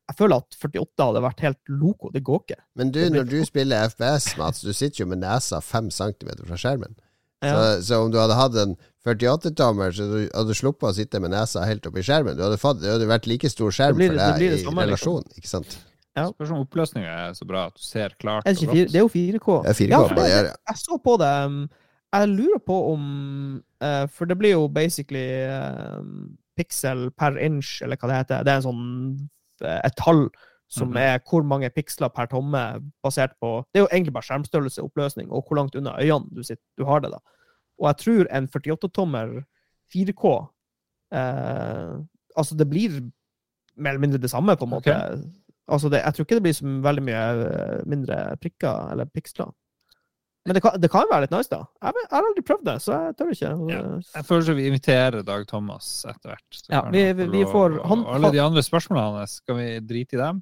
Jeg 0.07 0.17
føler 0.21 0.39
at 0.39 0.55
48 0.55 1.07
hadde 1.09 1.23
vært 1.25 1.41
helt 1.43 1.59
loco. 1.69 2.13
Det 2.15 2.23
går 2.27 2.45
ikke. 2.45 2.57
Men 2.79 2.93
du, 2.95 3.01
når 3.11 3.27
du 3.27 3.37
spiller 3.47 3.89
FPS, 3.91 4.29
Mats, 4.39 4.63
du 4.63 4.71
sitter 4.73 5.03
jo 5.03 5.09
med 5.11 5.21
nesa 5.25 5.59
5 5.61 5.91
cm 5.97 6.31
fra 6.47 6.59
skjermen. 6.59 6.95
Ja. 7.43 7.53
Så, 7.55 7.65
så 7.89 7.99
om 8.05 8.13
du 8.15 8.19
hadde 8.23 8.39
hatt 8.39 8.55
en 8.63 8.77
48-tommer, 9.07 9.93
så 9.95 10.07
du 10.11 10.17
hadde 10.31 10.57
sluppet 10.59 10.89
å 10.91 10.95
sitte 10.95 11.21
med 11.23 11.31
nesa 11.35 11.63
helt 11.67 11.87
oppi 11.91 12.03
skjermen. 12.07 12.39
Du 12.39 12.43
hadde 12.47 12.59
fått, 12.63 12.81
det 12.83 12.91
hadde 12.95 13.07
vært 13.11 13.27
like 13.31 13.51
stor 13.51 13.75
skjerm 13.75 13.99
Det 13.99 14.03
blir- 14.05 14.15
for 14.15 14.23
deg 14.23 14.39
det 14.43 14.51
det 14.55 14.61
i 14.61 14.65
samme, 14.65 14.87
liksom. 14.87 15.19
relasjon, 15.19 15.39
ikke 15.43 15.51
sant? 15.53 15.79
Ja. 16.19 16.27
Spørs 16.35 16.51
om 16.55 16.63
oppløsninga 16.65 17.13
er 17.29 17.33
så 17.39 17.47
bra 17.49 17.67
at 17.71 17.77
du 17.79 17.83
ser 17.85 18.15
klart 18.21 18.47
Er 18.47 18.57
det, 18.59 18.69
det 18.93 18.99
er 18.99 19.05
jo 19.07 19.11
4K. 19.13 19.49
Det 19.65 19.71
er 19.73 19.79
4K 19.79 19.91
Ja, 19.95 20.01
for 20.09 20.15
det, 20.19 20.27
jeg, 20.33 20.51
jeg 20.69 20.77
så 20.83 20.99
på 21.05 21.15
det. 21.23 21.31
um, 21.47 21.63
Jeg 22.13 22.29
lurer 22.29 22.61
på 22.67 22.77
om 22.93 23.03
uh, 23.85 24.05
For 24.09 24.25
det 24.31 24.39
blir 24.41 24.55
jo 24.57 24.69
basically 24.69 25.25
uh, 25.47 26.03
pixel 26.59 27.11
per 27.15 27.37
inch, 27.39 27.83
eller 27.83 27.97
hva 27.97 28.09
det 28.11 28.17
heter. 28.23 28.43
Det 28.47 28.53
er 28.53 28.57
en 28.63 28.67
sånn 28.67 28.87
eh, 29.63 29.81
et 29.87 29.95
tall 29.97 30.25
som 30.69 30.89
Mhm. 30.91 30.97
er 31.01 31.19
hvor 31.25 31.45
mange 31.47 31.71
piksler 31.71 32.11
per 32.13 32.27
tomme, 32.27 32.61
basert 33.03 33.33
på 33.41 33.65
Det 33.73 33.79
er 33.81 33.85
jo 33.87 33.89
egentlig 33.93 34.13
bare 34.13 34.27
skjermstørrelse, 34.27 34.83
oppløsning, 34.85 35.31
og 35.33 35.47
hvor 35.49 35.57
langt 35.57 35.75
unna 35.79 35.95
øynene 36.01 36.29
du, 36.35 36.43
sitter, 36.43 36.61
du 36.77 36.85
har 36.85 37.01
det. 37.01 37.11
da. 37.15 37.19
Og 37.81 37.87
jeg 37.89 37.97
tror 38.03 38.27
en 38.37 38.49
48-tommer 38.49 39.45
4K 39.95 40.35
eh, 41.15 41.95
Altså, 42.37 42.55
det 42.59 42.69
blir 42.71 43.01
mer 43.77 43.91
eller 43.95 44.01
mindre 44.03 44.19
det 44.23 44.31
samme, 44.31 44.57
på 44.57 44.65
en 44.67 44.71
måte. 44.71 44.95
Ok. 44.95 45.25
Altså, 45.69 45.91
det, 45.93 46.01
jeg 46.05 46.15
tror 46.17 46.25
ikke 46.27 46.37
det 46.39 46.45
blir 46.47 46.55
så 46.57 46.75
veldig 46.85 47.03
mye 47.05 47.23
eh, 47.47 47.81
mindre 47.87 48.19
prikker 48.41 48.93
eller 48.95 49.05
piksler. 49.13 49.51
Men 50.49 50.55
det 50.57 50.63
kan, 50.65 50.79
det 50.81 50.89
kan 50.89 51.05
være 51.11 51.27
litt 51.27 51.33
nice, 51.35 51.51
da. 51.53 51.59
Jeg, 51.85 51.93
jeg 52.01 52.09
har 52.15 52.25
aldri 52.31 52.43
prøvd 52.49 52.63
det, 52.65 52.77
så 52.81 52.95
jeg 53.05 53.17
tør 53.19 53.33
ikke. 53.35 53.51
Ja. 53.69 53.81
Jeg 54.15 54.25
føler 54.31 54.57
vi 54.57 54.69
inviterer 54.71 55.25
Dag 55.29 55.45
Thomas 55.51 55.91
etter 56.09 56.31
hvert. 56.33 56.61
Ja, 56.73 56.81
vi- 56.95 57.13
vi- 57.19 57.27
vi 57.35 57.43
får- 57.45 57.83
han- 57.91 58.05
og 58.07 58.15
alle 58.15 58.31
de 58.33 58.41
andre 58.41 58.63
spørsmålene 58.65 59.19
hans, 59.19 59.35
skal 59.43 59.57
vi 59.61 59.67
drite 59.91 60.17
i 60.17 60.23
dem? 60.23 60.41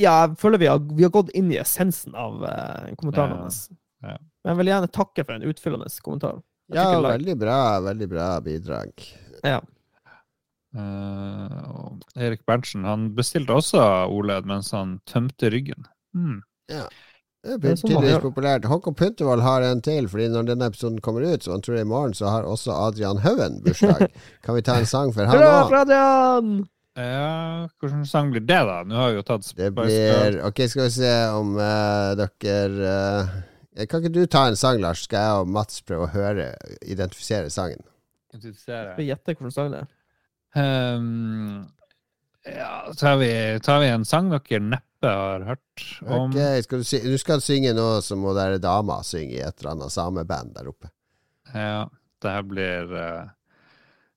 Ja, 0.00 0.26
jeg 0.26 0.36
føler 0.40 0.58
vi 0.60 0.68
har, 0.70 0.78
vi 0.78 1.02
har 1.04 1.10
gått 1.14 1.32
inn 1.36 1.50
i 1.52 1.58
essensen 1.60 2.14
av 2.14 2.42
uh, 2.44 2.92
kommentaren 3.00 3.38
hans. 3.42 3.70
ja. 4.04 4.16
Men 4.44 4.54
jeg 4.54 4.56
vil 4.60 4.70
gjerne 4.72 4.88
takke 4.92 5.24
for 5.26 5.34
en 5.36 5.42
utfyllende 5.50 5.88
kommentar. 6.04 6.38
Jeg 6.70 6.78
Ja, 6.78 7.00
veldig 7.02 7.34
bra, 7.40 7.56
veldig 7.84 8.06
bra 8.08 8.28
bidrag. 8.40 8.92
Ja. 9.44 9.58
Eh, 10.70 11.60
og 11.66 12.02
Erik 12.14 12.44
Berntsen 12.46 12.86
han 12.86 13.10
bestilte 13.16 13.56
også 13.58 13.82
OLED 14.10 14.46
mens 14.50 14.70
han 14.76 14.98
tømte 15.10 15.50
ryggen. 15.50 15.88
Hmm. 16.14 16.40
Er 16.70 16.86
Det 17.42 17.70
er 17.70 17.78
sånn 17.80 17.94
tydeligvis 17.94 18.22
populært. 18.22 18.66
Håkon 18.68 18.94
Puntervold 18.98 19.42
har 19.42 19.64
en 19.64 19.80
til, 19.80 20.08
Fordi 20.12 20.28
når 20.28 20.50
denne 20.50 20.66
episoden 20.68 21.00
kommer 21.00 21.24
ut, 21.24 21.42
så 21.42 21.54
han 21.54 21.62
tror 21.64 21.78
jeg 21.78 21.86
i 21.86 21.88
morgen, 21.88 22.14
så 22.14 22.28
har 22.28 22.44
også 22.44 22.74
Adrian 22.74 23.22
Haugen 23.24 23.62
bursdag. 23.64 24.10
kan 24.44 24.58
vi 24.58 24.62
ta 24.66 24.76
en 24.78 24.86
sang 24.86 25.14
for 25.16 25.24
han 25.24 25.40
òg? 25.40 26.66
Ja, 26.98 27.68
hvilken 27.80 28.02
sang 28.06 28.32
blir 28.32 28.42
det, 28.42 28.58
da? 28.66 28.80
Nå 28.84 28.98
har 28.98 29.12
vi 29.12 29.20
jo 29.20 29.22
tatt 29.24 29.46
Det 29.56 29.68
Spice 29.70 30.00
blir 30.10 30.40
Ok, 30.44 30.58
skal 30.68 30.88
vi 30.88 30.90
se 30.98 31.12
om 31.38 31.54
uh, 31.54 32.18
dere 32.18 32.66
uh, 32.82 33.86
Kan 33.86 34.02
ikke 34.02 34.12
du 34.12 34.26
ta 34.26 34.48
en 34.50 34.58
sang, 34.58 34.82
Lars? 34.82 35.06
Skal 35.06 35.22
jeg 35.22 35.44
og 35.44 35.52
Mats 35.54 35.80
prøve 35.86 36.08
å 36.08 36.12
høre, 36.12 36.50
identifisere 36.82 37.48
sangen? 37.54 37.80
Identifisere. 38.34 38.90
Skal 38.90 39.00
vi 39.00 39.08
gjette 39.08 39.32
hvilken 39.32 39.54
sang 39.54 39.70
det 39.72 39.84
er? 39.84 39.88
Um, 40.54 41.66
ja, 42.44 42.92
tar 42.98 43.16
vi, 43.16 43.60
tar 43.62 43.80
vi 43.80 43.88
en 43.88 44.04
sang 44.04 44.30
dere 44.32 44.60
neppe 44.60 45.06
har 45.06 45.44
hørt 45.46 45.84
om? 46.02 46.30
Ok, 46.30 46.62
skal 46.64 46.82
du, 46.82 47.10
du 47.12 47.18
skal 47.18 47.42
synge 47.44 47.74
noe 47.76 48.00
som 48.02 48.24
hun 48.24 48.36
der 48.36 48.58
dama 48.62 49.00
synger 49.06 49.36
i 49.36 49.44
et 49.46 49.60
eller 49.60 49.76
annet 49.76 49.94
sameband 49.94 50.54
der 50.56 50.70
oppe. 50.72 50.90
Ja, 51.54 51.88
det 52.22 52.34
her 52.34 52.42
blir 52.46 52.90
uh, 52.94 53.28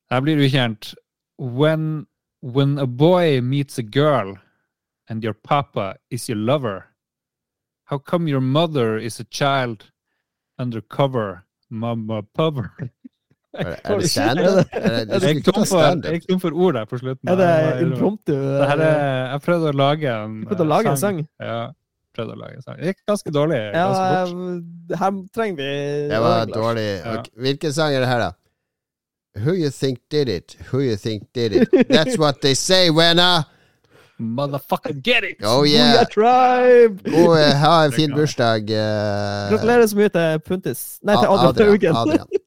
Det 0.09 0.17
her 0.17 0.21
blir 0.21 0.41
ukjent. 0.45 0.93
When, 1.37 2.05
when 2.41 2.77
a 2.77 2.85
boy 2.85 3.41
meets 3.41 3.79
a 3.79 3.83
girl 3.83 4.37
and 5.09 5.23
your 5.23 5.33
papa 5.33 5.95
is 6.09 6.29
your 6.29 6.37
lover, 6.37 6.85
how 7.85 7.97
come 7.97 8.27
your 8.27 8.41
mother 8.41 8.97
is 8.97 9.19
a 9.19 9.23
child 9.23 9.91
undercover? 10.59 11.45
Mama 11.69 12.21
pover. 12.35 12.91
Er, 13.53 13.75
er 13.83 13.99
det 13.99 14.09
standup? 14.09 14.73
Jeg 14.73 15.43
kom 15.45 15.53
tom 15.53 15.65
for, 15.69 16.39
for 16.41 16.55
ord 16.65 16.73
der 16.73 16.85
på 16.89 16.97
slutten. 16.97 17.29
Er 17.29 17.35
det 17.37 17.81
impromptu? 17.85 18.33
Det 18.33 18.67
er, 18.67 18.83
jeg 19.31 19.41
prøvde 19.45 19.69
å 19.69 19.77
lage 19.77 20.13
en 20.13 20.39
å 20.49 20.67
lage 20.67 20.93
en 20.93 20.97
sang? 20.97 21.19
Ja, 21.41 21.59
prøvde 22.17 22.33
å 22.33 22.39
lage 22.39 22.57
en 22.57 22.65
sang. 22.65 22.79
Det 22.81 22.93
gikk 22.93 23.03
ganske 23.11 23.33
dårlig. 23.35 23.59
Ganske 23.75 24.07
ja, 24.09 24.23
eh, 24.25 24.97
her 25.03 25.19
trenger 25.35 25.59
vi 25.61 25.69
Det 26.09 26.23
var 26.25 26.49
dårlig. 26.49 26.87
Okay. 27.13 27.35
Hvilken 27.45 27.75
sang 27.77 27.93
er 27.93 28.05
det 28.05 28.09
her, 28.09 28.25
da? 28.25 28.31
Who 29.43 29.53
you 29.57 29.69
think 29.69 30.01
did 30.09 30.29
it? 30.29 30.57
Who 30.71 30.81
you 30.81 30.95
think 30.97 31.29
did 31.33 31.53
it? 31.53 31.69
That's 31.93 32.17
what 32.17 32.41
they 32.41 32.53
say 32.53 32.89
when 32.89 33.19
I 33.19 33.43
Motherfucker, 34.19 34.93
get 35.03 35.23
it! 35.23 35.37
Oh 35.43 35.63
yeah! 35.65 36.05
Eh, 36.05 37.55
ha 37.57 37.85
en 37.85 37.91
fin 37.91 38.13
bursdag. 38.13 38.69
eh, 38.69 39.49
Gratulerer 39.49 39.87
så 39.87 39.97
mye 39.97 40.09
til 40.13 40.39
Puntis. 40.45 40.83
Nei, 41.03 41.17
til 41.17 41.33
Adrian 41.33 41.97
Adrian. 41.97 42.27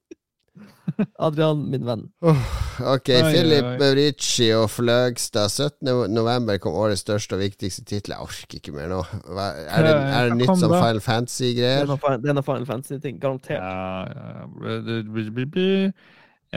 Adrian, 1.26 1.62
min 1.70 1.84
venn. 1.86 2.04
Ok, 2.22 3.10
Oi, 3.10 3.22
Philip. 3.30 3.68
Maurici 3.80 4.48
og 4.56 4.68
Fløgstad. 4.72 5.48
17. 5.50 6.12
november 6.12 6.58
kom 6.62 6.76
årets 6.78 7.04
største 7.06 7.38
og 7.38 7.42
viktigste 7.44 7.84
tittel. 7.84 8.14
Jeg 8.16 8.26
orker 8.26 8.60
ikke 8.60 8.74
mer 8.76 8.90
nå. 8.92 9.02
Hva, 9.26 9.46
er, 9.66 9.86
det, 9.86 9.94
er 9.96 10.30
det 10.30 10.40
nytt 10.42 10.52
som 10.52 10.70
da? 10.72 10.80
Final 10.80 11.00
er 11.00 11.06
Fantasy-greier? 11.06 11.86
det 11.86 12.32
er 12.32 12.38
noe 12.38 12.46
Final 12.46 12.68
Fantasy-ting. 12.68 13.22
Garantert. 13.22 13.62
Ja, 13.62 13.66
ja. 14.10 15.94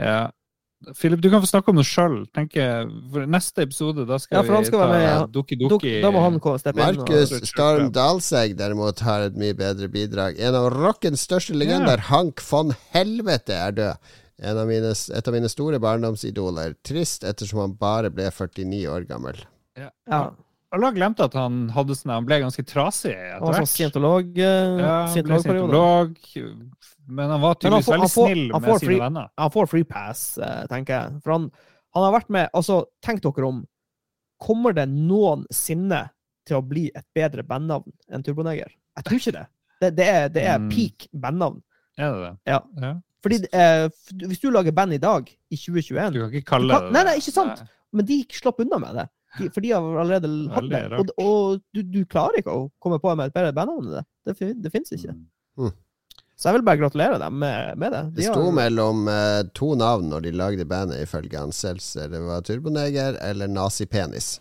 ja. 0.00 0.20
Philip, 0.96 1.20
du 1.20 1.28
kan 1.30 1.42
få 1.42 1.48
snakke 1.50 1.72
om 1.72 1.76
det 1.76 1.84
sjøl. 1.84 2.14
Neste 3.28 3.66
episode, 3.66 4.06
da 4.08 4.16
skal 4.18 4.38
Ja, 4.38 4.42
for 4.46 4.56
han 4.56 4.64
vi 4.64 4.70
skal 4.70 4.80
ta 4.80 5.00
ja. 5.02 5.16
Dukki-Dukki. 5.28 5.92
Da 6.00 6.10
må 6.14 6.22
han 6.24 6.38
steppe 6.40 6.80
inn. 6.80 7.00
Markus 7.02 7.34
Storm 7.50 7.90
Dalsegg 7.92 8.56
derimot 8.56 9.02
har 9.04 9.26
et 9.28 9.36
mye 9.36 9.52
bedre 9.58 9.90
bidrag. 9.92 10.40
En 10.40 10.56
av 10.56 10.70
rockens 10.72 11.26
største 11.28 11.52
legender, 11.54 12.00
Hank 12.08 12.40
von 12.40 12.72
Helvete, 12.94 13.52
er 13.52 13.76
død. 13.76 14.12
En 14.40 14.56
av 14.56 14.66
mine, 14.70 14.94
et 14.96 15.28
av 15.28 15.34
mine 15.36 15.48
store 15.52 15.78
barndomsidoler. 15.84 16.72
Trist 16.82 17.26
ettersom 17.28 17.60
han 17.60 17.74
bare 17.76 18.08
ble 18.08 18.30
49 18.32 18.86
år 18.88 19.04
gammel. 19.10 19.42
ja. 19.76 19.90
Alle 20.72 20.86
har 20.86 20.94
glemt 20.94 21.18
at 21.18 21.32
han 21.34 21.64
hadde 21.74 21.96
sånn 21.98 22.12
Han 22.14 22.26
ble 22.28 22.36
ganske 22.44 22.62
trasig 22.62 23.10
etter 23.10 23.40
Han 23.40 23.42
var 23.42 23.56
sånn 23.56 23.64
hvert. 23.64 23.70
scientolog, 23.72 24.28
uh, 24.38 24.42
Ja, 24.78 24.92
han 25.02 25.08
scientologperiode. 25.10 25.66
scientolog, 25.66 26.12
men 27.10 27.30
han 27.30 27.40
var 27.42 27.54
han 27.54 27.60
tydeligvis 27.64 27.86
får- 27.88 27.96
veldig 27.98 28.10
snill 28.14 28.52
han 28.52 28.62
med 28.62 28.70
får 28.70 28.78
sine 28.80 28.88
free- 28.90 29.00
venner. 29.02 29.28
Han 29.38 29.50
får 29.50 29.68
free 29.68 29.84
pass, 29.84 30.22
eh, 30.38 30.66
tenker 30.70 30.94
jeg. 30.96 31.20
For 31.24 31.32
han, 31.36 31.50
han 31.94 32.02
har 32.06 32.12
vært 32.20 32.30
med 32.30 32.48
Altså, 32.54 32.84
tenk 33.02 33.20
dere 33.22 33.46
om. 33.48 33.66
Kommer 34.40 34.72
det 34.74 34.86
noensinne 34.88 36.10
til 36.48 36.56
å 36.56 36.62
bli 36.66 36.86
et 36.96 37.04
bedre 37.14 37.42
bandnavn 37.46 37.92
enn 38.10 38.22
Turboneger? 38.24 38.70
Jeg 38.96 39.04
tror 39.04 39.18
ikke 39.20 39.32
det. 39.36 39.46
Det, 39.80 39.90
det 39.96 40.06
er, 40.08 40.28
det 40.28 40.42
er 40.46 40.58
Mm. 40.58 40.70
peak 40.70 41.08
bandnavn. 41.12 41.62
Er 41.98 42.12
det 42.12 42.20
det? 42.24 42.38
Ja. 42.46 42.60
ja. 42.80 42.94
Fordi 43.22 43.36
eh, 43.52 43.88
hvis 44.26 44.40
du 44.40 44.50
lager 44.50 44.72
band 44.72 44.94
i 44.96 44.98
dag, 44.98 45.28
i 45.50 45.56
2021 45.56 46.12
Du 46.14 46.20
kan 46.20 46.30
ikke 46.32 46.44
kalle 46.48 46.72
kan- 46.72 46.84
det 46.88 46.92
nei, 46.92 47.04
nei, 47.04 47.16
ikke 47.20 47.32
sant. 47.36 47.60
Nei. 47.60 47.68
Men 47.92 48.06
de 48.06 48.24
slapp 48.30 48.60
unna 48.60 48.78
med 48.78 48.94
det. 48.96 49.08
De, 49.38 49.48
for 49.50 49.60
de 49.60 49.70
har 49.70 49.80
allerede 50.00 50.30
hatt 50.50 50.68
det. 50.70 50.80
Og, 50.98 51.10
og 51.18 51.60
du, 51.74 51.82
du 51.82 52.04
klarer 52.06 52.38
ikke 52.40 52.50
å 52.54 52.70
komme 52.82 52.98
på 52.98 53.12
med 53.16 53.26
et 53.30 53.34
bedre 53.34 53.52
bandnavn 53.52 53.86
enn 53.86 53.98
det. 54.00 54.04
Det, 54.40 54.62
det 54.62 54.72
fins 54.72 54.90
ikke. 54.96 55.12
Mm. 55.58 55.72
Så 56.40 56.48
jeg 56.48 56.56
vil 56.56 56.62
bare 56.64 56.80
gratulere 56.80 57.18
dem 57.20 57.34
med, 57.42 57.74
med 57.76 57.92
det. 57.92 57.98
Det 58.16 58.24
sto 58.30 58.46
har- 58.46 58.54
mellom 58.56 59.02
eh, 59.12 59.42
to 59.52 59.74
navn 59.76 60.06
når 60.08 60.22
de 60.24 60.30
lagde 60.32 60.64
bandet, 60.64 61.02
ifølge 61.04 61.36
han 61.36 61.52
Seltzer. 61.52 62.08
Det 62.08 62.20
var 62.24 62.40
Turboneger 62.46 63.18
eller 63.20 63.50
Nazipenis. 63.52 64.38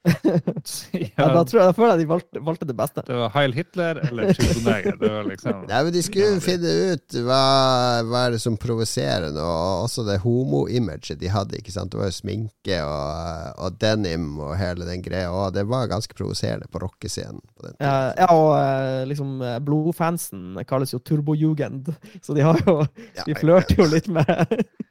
ja, 0.92 1.26
da 1.28 1.42
tror 1.44 1.58
jeg, 1.60 1.66
da 1.68 1.72
føler 1.76 1.90
jeg 1.92 2.00
de 2.00 2.06
valgte, 2.08 2.40
valgte 2.44 2.66
det 2.70 2.76
beste. 2.78 3.02
Det 3.04 3.16
var 3.18 3.32
Heil 3.34 3.52
Hitler 3.52 4.00
eller 4.06 4.30
Turboneger. 4.36 4.96
Liksom 5.28 5.58
Nei, 5.70 5.80
men 5.84 5.92
De 5.92 6.02
skulle 6.04 6.40
finne 6.44 6.72
ut 6.94 7.16
hva, 7.26 7.40
hva 8.08 8.22
er 8.26 8.36
det 8.36 8.40
som 8.42 8.56
provoserer 8.60 9.28
nå, 9.34 9.44
og 9.44 9.84
også 9.84 10.06
det 10.08 10.20
homo-imaget 10.24 11.20
de 11.20 11.32
hadde. 11.32 11.60
ikke 11.60 11.74
sant? 11.74 11.92
Det 11.92 12.00
var 12.00 12.08
jo 12.08 12.16
sminke 12.16 12.80
og, 12.86 13.60
og 13.66 13.76
denim 13.82 14.30
og 14.40 14.54
hele 14.60 14.88
den 14.88 15.04
greia, 15.04 15.28
og 15.34 15.52
det 15.56 15.66
var 15.68 15.90
ganske 15.92 16.16
provoserende 16.16 16.70
på 16.72 16.80
rockescenen. 16.84 17.42
på 17.56 17.68
den. 17.68 17.76
Ja, 17.84 17.96
ja, 18.16 18.30
og 18.32 18.54
eh, 18.56 19.04
liksom 19.10 19.36
eh, 19.44 19.58
blodfansen 19.64 20.62
kalles 20.70 20.94
jo 20.96 21.02
turbojugend, 21.04 21.92
så 22.24 22.36
de 22.36 22.46
har 22.46 22.60
jo 22.64 22.80
Ja, 23.16 23.24
De 23.26 23.34
flørter 23.36 23.82
jo 23.82 23.90
litt 23.90 24.08
med 24.08 24.28
Ja. 24.30 24.46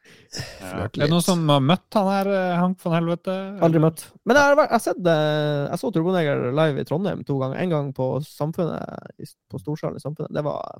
Er 0.61 0.89
det 0.93 1.07
noen 1.09 1.23
som 1.25 1.41
har 1.49 1.61
møtt 1.65 1.95
han 1.97 2.07
her, 2.11 2.27
eh, 2.29 2.57
Hank 2.59 2.77
von 2.83 2.93
Helvete? 2.93 3.33
Aldri 3.65 3.81
møtt. 3.81 4.03
Men 4.29 4.37
jeg 4.37 4.45
har, 4.45 4.59
jeg 4.61 4.73
har 4.75 4.83
sett 4.83 4.99
eh, 5.09 5.63
Jeg 5.71 5.79
så 5.81 5.89
Turboneger 5.95 6.43
live 6.53 6.83
i 6.83 6.85
Trondheim 6.85 7.23
to 7.25 7.39
ganger. 7.41 7.57
En 7.63 7.73
gang 7.73 7.89
på 7.97 8.11
Samfunnet, 8.27 9.33
på 9.49 9.61
Storsalen 9.63 9.97
i 9.97 10.03
Samfunnet. 10.03 10.33
Det 10.37 10.43
var 10.45 10.77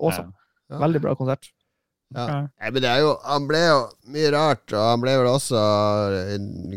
awesome. 0.00 0.34
Ja. 0.68 0.78
Veldig 0.84 1.00
bra 1.06 1.14
konsert. 1.18 1.48
Ja. 2.10 2.26
Ja. 2.26 2.36
Nei, 2.60 2.70
men 2.74 2.82
det 2.82 2.88
er 2.90 3.04
jo 3.04 3.10
Han 3.22 3.44
ble 3.46 3.58
jo 3.62 3.74
mye 4.10 4.30
rart, 4.34 4.64
og 4.74 4.82
han 4.82 5.02
ble 5.02 5.12
vel 5.20 5.28
også 5.30 5.60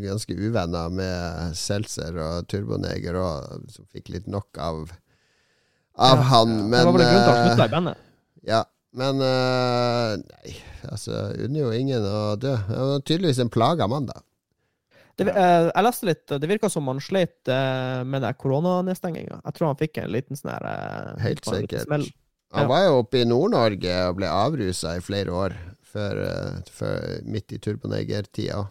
ganske 0.04 0.36
uvenner 0.38 0.92
med 0.94 1.56
Seltzer 1.58 2.20
og 2.22 2.46
Turboneger 2.52 3.18
òg, 3.18 3.64
som 3.74 3.88
fikk 3.90 4.12
litt 4.14 4.28
nok 4.30 4.60
av 4.62 4.84
av 5.98 6.18
Ja. 6.18 6.28
han. 6.32 6.54
det 6.58 6.70
Men 6.70 6.86
var 6.86 6.94
vel 6.94 7.02
en 7.02 7.10
grunn 7.14 7.24
til 7.24 7.32
at 7.32 7.36
han 7.36 7.48
eh, 7.48 7.50
slutta 7.54 7.66
i 7.66 7.74
bandet. 7.74 7.98
Ja, 8.50 8.62
men 8.94 9.22
uh, 9.22 10.16
Nei, 10.22 10.54
Altså, 10.92 11.12
unner 11.46 11.60
jo 11.66 11.72
ingen 11.72 12.04
å 12.06 12.36
dø. 12.40 12.56
Han 12.70 12.90
var 12.96 13.04
tydeligvis 13.08 13.40
en 13.44 13.50
plaga 13.54 13.88
mann, 13.88 14.06
da. 14.10 14.22
Det, 15.16 15.28
eh, 15.30 15.68
jeg 15.70 15.86
leste 15.86 16.08
litt, 16.10 16.24
det 16.42 16.48
virka 16.50 16.70
som 16.74 16.88
han 16.90 16.98
slet 17.04 17.48
eh, 17.54 18.00
med 18.04 18.24
den 18.26 18.34
koronanedstenginga. 18.34 19.42
Jeg 19.46 19.54
tror 19.54 19.68
han 19.70 19.78
fikk 19.78 20.00
en 20.02 20.10
liten 20.16 20.40
sånn 20.40 20.50
her 20.56 20.66
eh, 20.72 21.12
Helt 21.22 21.46
sikkert. 21.46 21.86
smell. 21.86 22.08
Han 22.54 22.64
Ja. 22.66 22.70
var 22.70 22.82
jo 22.88 22.96
oppe 23.04 23.22
i 23.22 23.26
Nord-Norge 23.30 23.94
og 24.10 24.18
ble 24.18 24.28
avrusa 24.30 24.96
i 24.98 25.04
flere 25.06 25.30
år, 25.34 25.54
før, 25.94 26.24
eh, 26.26 26.58
før 26.74 27.22
midt 27.30 27.54
i 27.54 27.60
Turboneger-tida. 27.62 28.64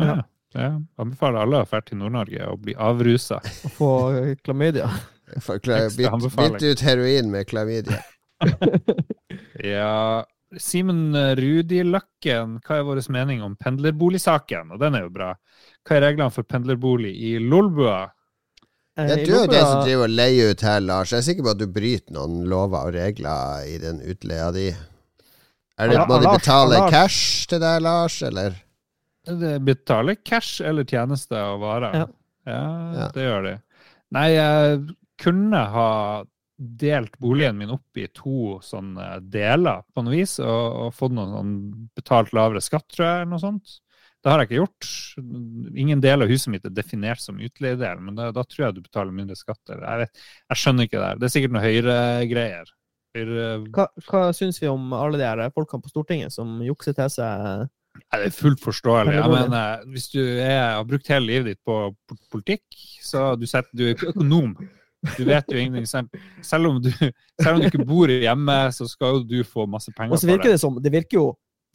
Ja. 0.00 0.16
Ja. 0.56 0.70
Anbefaler 0.98 1.42
alle 1.44 1.60
å 1.60 1.68
dra 1.68 1.80
til 1.84 1.98
Nord-Norge 2.00 2.48
og 2.48 2.62
bli 2.64 2.72
avrusa. 2.80 3.42
Og 3.66 3.76
få 3.76 4.00
klamydia. 4.44 4.88
Bytte 5.36 6.70
ut 6.72 6.80
heroin 6.86 7.30
med 7.30 7.46
klamydia. 7.50 8.00
Ja, 9.64 10.24
Simen 10.62 11.14
Rudi 11.38 11.82
Løkken, 11.84 12.58
hva 12.64 12.78
er 12.80 12.84
vår 12.88 13.00
mening 13.12 13.42
om 13.44 13.56
pendlerboligsaken? 13.60 14.72
Og 14.72 14.80
den 14.80 14.94
er 14.98 15.06
jo 15.06 15.10
bra. 15.14 15.32
Hva 15.86 15.96
er 15.98 16.04
reglene 16.08 16.32
for 16.34 16.42
pendlerbolig 16.48 17.12
i 17.14 17.36
Lolbua? 17.42 18.10
Eh, 18.98 19.08
Ja, 19.10 19.16
du 19.16 19.32
er 19.34 19.40
jo 19.44 19.46
den 19.52 19.66
som 19.66 19.82
driver 19.84 20.04
og 20.08 20.14
leier 20.16 20.50
ut 20.54 20.60
her, 20.64 20.80
Lars. 20.80 21.10
Jeg 21.12 21.18
er 21.18 21.26
sikker 21.28 21.44
på 21.44 21.50
at 21.52 21.58
du 21.60 21.66
bryter 21.68 22.12
noen 22.16 22.44
lover 22.48 22.86
og 22.88 22.94
regler 22.96 23.66
i 23.68 23.76
den 23.82 24.00
utleia 24.00 24.50
di. 24.52 24.68
Er 25.78 25.88
det, 25.90 25.98
Ja, 25.98 26.06
må 26.08 26.16
de 26.22 26.30
betale 26.32 26.78
Lars. 26.78 26.90
cash 26.90 27.46
til 27.48 27.60
deg, 27.60 27.82
Lars, 27.84 28.22
eller? 28.22 28.54
De 29.26 29.58
betaler 29.60 30.16
cash 30.24 30.62
eller 30.64 30.84
tjenester 30.88 31.36
og 31.52 31.60
varer. 31.60 31.92
Ja. 31.94 32.06
Ja, 32.46 32.92
Ja. 32.96 33.08
det 33.12 33.22
gjør 33.26 33.42
de. 33.50 33.54
Nei, 34.12 34.28
jeg 34.32 34.80
kunne 35.18 35.60
ha 35.74 36.22
delt 36.56 37.18
boligen 37.20 37.58
min 37.58 37.74
opp 37.74 37.98
i 38.00 38.06
to 38.16 38.56
sånne 38.64 39.18
deler 39.32 39.82
på 39.92 40.04
noe 40.04 40.14
vis, 40.14 40.38
og, 40.40 40.86
og 40.86 40.94
fått 40.96 41.14
noen 41.16 41.34
sånn 41.34 41.56
betalt 41.96 42.32
lavere 42.36 42.62
skatt, 42.64 42.86
tror 42.92 43.06
jeg, 43.06 43.18
eller 43.20 43.34
noe 43.34 43.42
sånt. 43.42 43.76
Det 44.24 44.32
har 44.32 44.42
jeg 44.42 44.48
ikke 44.48 44.58
gjort. 44.58 44.88
Ingen 45.78 46.00
del 46.02 46.24
av 46.24 46.30
huset 46.32 46.50
mitt 46.50 46.64
er 46.66 46.72
definert 46.74 47.22
som 47.22 47.38
utleiedel, 47.38 48.00
men 48.02 48.16
da, 48.18 48.32
da 48.34 48.42
tror 48.42 48.64
jeg 48.64 48.78
du 48.78 48.80
betaler 48.82 49.14
mindre 49.14 49.36
skatt. 49.38 49.60
Jeg, 49.70 50.08
jeg 50.50 50.62
skjønner 50.62 50.88
ikke 50.88 50.98
det 50.98 51.10
her. 51.10 51.20
Det 51.20 51.28
er 51.28 51.34
sikkert 51.36 51.54
noe 51.54 51.62
Høyre-greier. 51.62 52.72
Høyre, 53.16 53.44
Hva, 53.76 53.86
hva 54.08 54.22
syns 54.36 54.58
vi 54.58 54.68
om 54.72 54.90
alle 54.96 55.20
de 55.20 55.28
her 55.28 55.54
folkene 55.54 55.84
på 55.84 55.92
Stortinget 55.92 56.34
som 56.34 56.58
jukser 56.64 56.96
til 56.98 57.12
seg 57.12 57.68
Nei, 57.96 58.18
det 58.20 58.26
er 58.26 58.34
fullt 58.36 58.60
forståelig. 58.60 59.14
Jeg 59.16 59.30
mener, 59.32 59.84
hvis 59.88 60.10
du 60.12 60.20
er, 60.20 60.74
har 60.76 60.82
brukt 60.84 61.06
hele 61.08 61.30
livet 61.30 61.54
ditt 61.54 61.62
på 61.64 61.78
politikk, 62.34 62.66
så 63.00 63.30
du, 63.40 63.46
setter, 63.48 63.72
du 63.72 63.86
er 63.88 64.10
økonom. 64.10 64.52
Du 65.16 65.24
vet 65.24 65.44
jo 65.52 65.58
ingenting. 65.58 66.08
Selv 66.42 66.66
om 66.70 66.80
du, 66.82 66.90
selv 67.40 67.54
om 67.56 67.60
du 67.60 67.66
ikke 67.68 67.84
bor 67.86 68.08
hjemme, 68.08 68.56
så 68.72 68.88
skal 68.90 69.18
jo 69.18 69.24
du 69.28 69.36
få 69.44 69.66
masse 69.70 69.92
penger 69.94 70.16
for 70.18 70.42
det 70.48 70.56
som 70.60 70.80
Det 70.82 70.92
virker 70.92 71.18
jo 71.20 71.26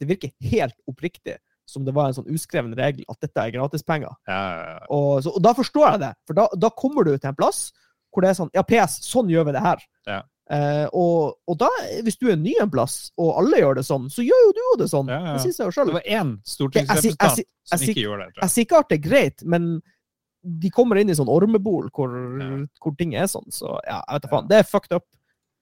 det 0.02 0.08
virker 0.08 0.32
helt 0.50 0.74
oppriktig 0.90 1.36
som 1.68 1.84
det 1.86 1.92
var 1.94 2.08
en 2.10 2.16
sånn 2.16 2.26
uskreven 2.34 2.72
regel 2.74 3.04
at 3.08 3.20
dette 3.22 3.38
er 3.38 3.52
gratispenger. 3.54 4.10
Ja, 4.26 4.34
ja, 4.34 4.64
ja. 4.72 4.80
Og, 4.90 5.22
så, 5.22 5.30
og 5.30 5.44
da 5.46 5.52
forstår 5.54 5.86
jeg 5.92 6.00
det, 6.02 6.08
for 6.26 6.34
da, 6.34 6.48
da 6.58 6.70
kommer 6.74 7.06
du 7.06 7.12
til 7.16 7.30
en 7.30 7.38
plass 7.38 7.68
hvor 8.12 8.24
det 8.26 8.32
er 8.32 8.36
sånn 8.36 8.50
Ja, 8.52 8.64
PS, 8.66 8.98
sånn 9.06 9.30
gjør 9.30 9.46
vi 9.48 9.54
det 9.54 9.62
her. 9.62 9.84
Ja. 10.10 10.18
Eh, 10.52 10.84
og, 10.92 11.38
og 11.48 11.56
da, 11.62 11.68
hvis 12.04 12.18
du 12.20 12.26
er 12.32 12.36
ny 12.36 12.56
en 12.60 12.68
plass, 12.72 13.12
og 13.16 13.30
alle 13.40 13.62
gjør 13.62 13.78
det 13.78 13.86
sånn, 13.86 14.10
så 14.12 14.26
gjør 14.26 14.42
jo 14.48 14.50
du 14.52 14.60
jo 14.64 14.74
det 14.82 14.88
sånn. 14.90 15.08
Det 15.08 15.38
sier 15.46 15.54
seg 15.54 15.70
jo 15.70 15.86
Det 15.86 15.94
var 16.00 16.02
én 16.04 16.12
Jeg- 16.12 16.26
jeg 16.26 16.52
stortingsrepresentant 16.56 17.46
som 17.70 17.86
ikke 17.86 18.02
gjorde 18.04 18.26
det. 18.26 18.34
jeg. 18.42 18.50
sier 18.56 18.66
ikke 18.66 18.80
at 18.82 18.88
det 18.90 18.98
er 18.98 19.04
greit, 19.08 19.44
men 19.46 19.70
de 20.42 20.70
kommer 20.74 20.98
inn 20.98 21.10
i 21.10 21.14
sånn 21.14 21.30
ormebol 21.30 21.88
hvor, 21.94 22.12
Ja. 22.40 22.66
hvor 22.82 22.94
ting 22.98 23.14
er 23.14 23.28
sånn. 23.30 23.46
Så 23.54 23.78
ja, 23.86 24.00
jeg 24.08 24.14
vet 24.18 24.22
da 24.22 24.28
faen. 24.32 24.48
Det 24.50 24.58
er 24.58 24.62
fucked 24.68 24.92
up. 24.96 25.04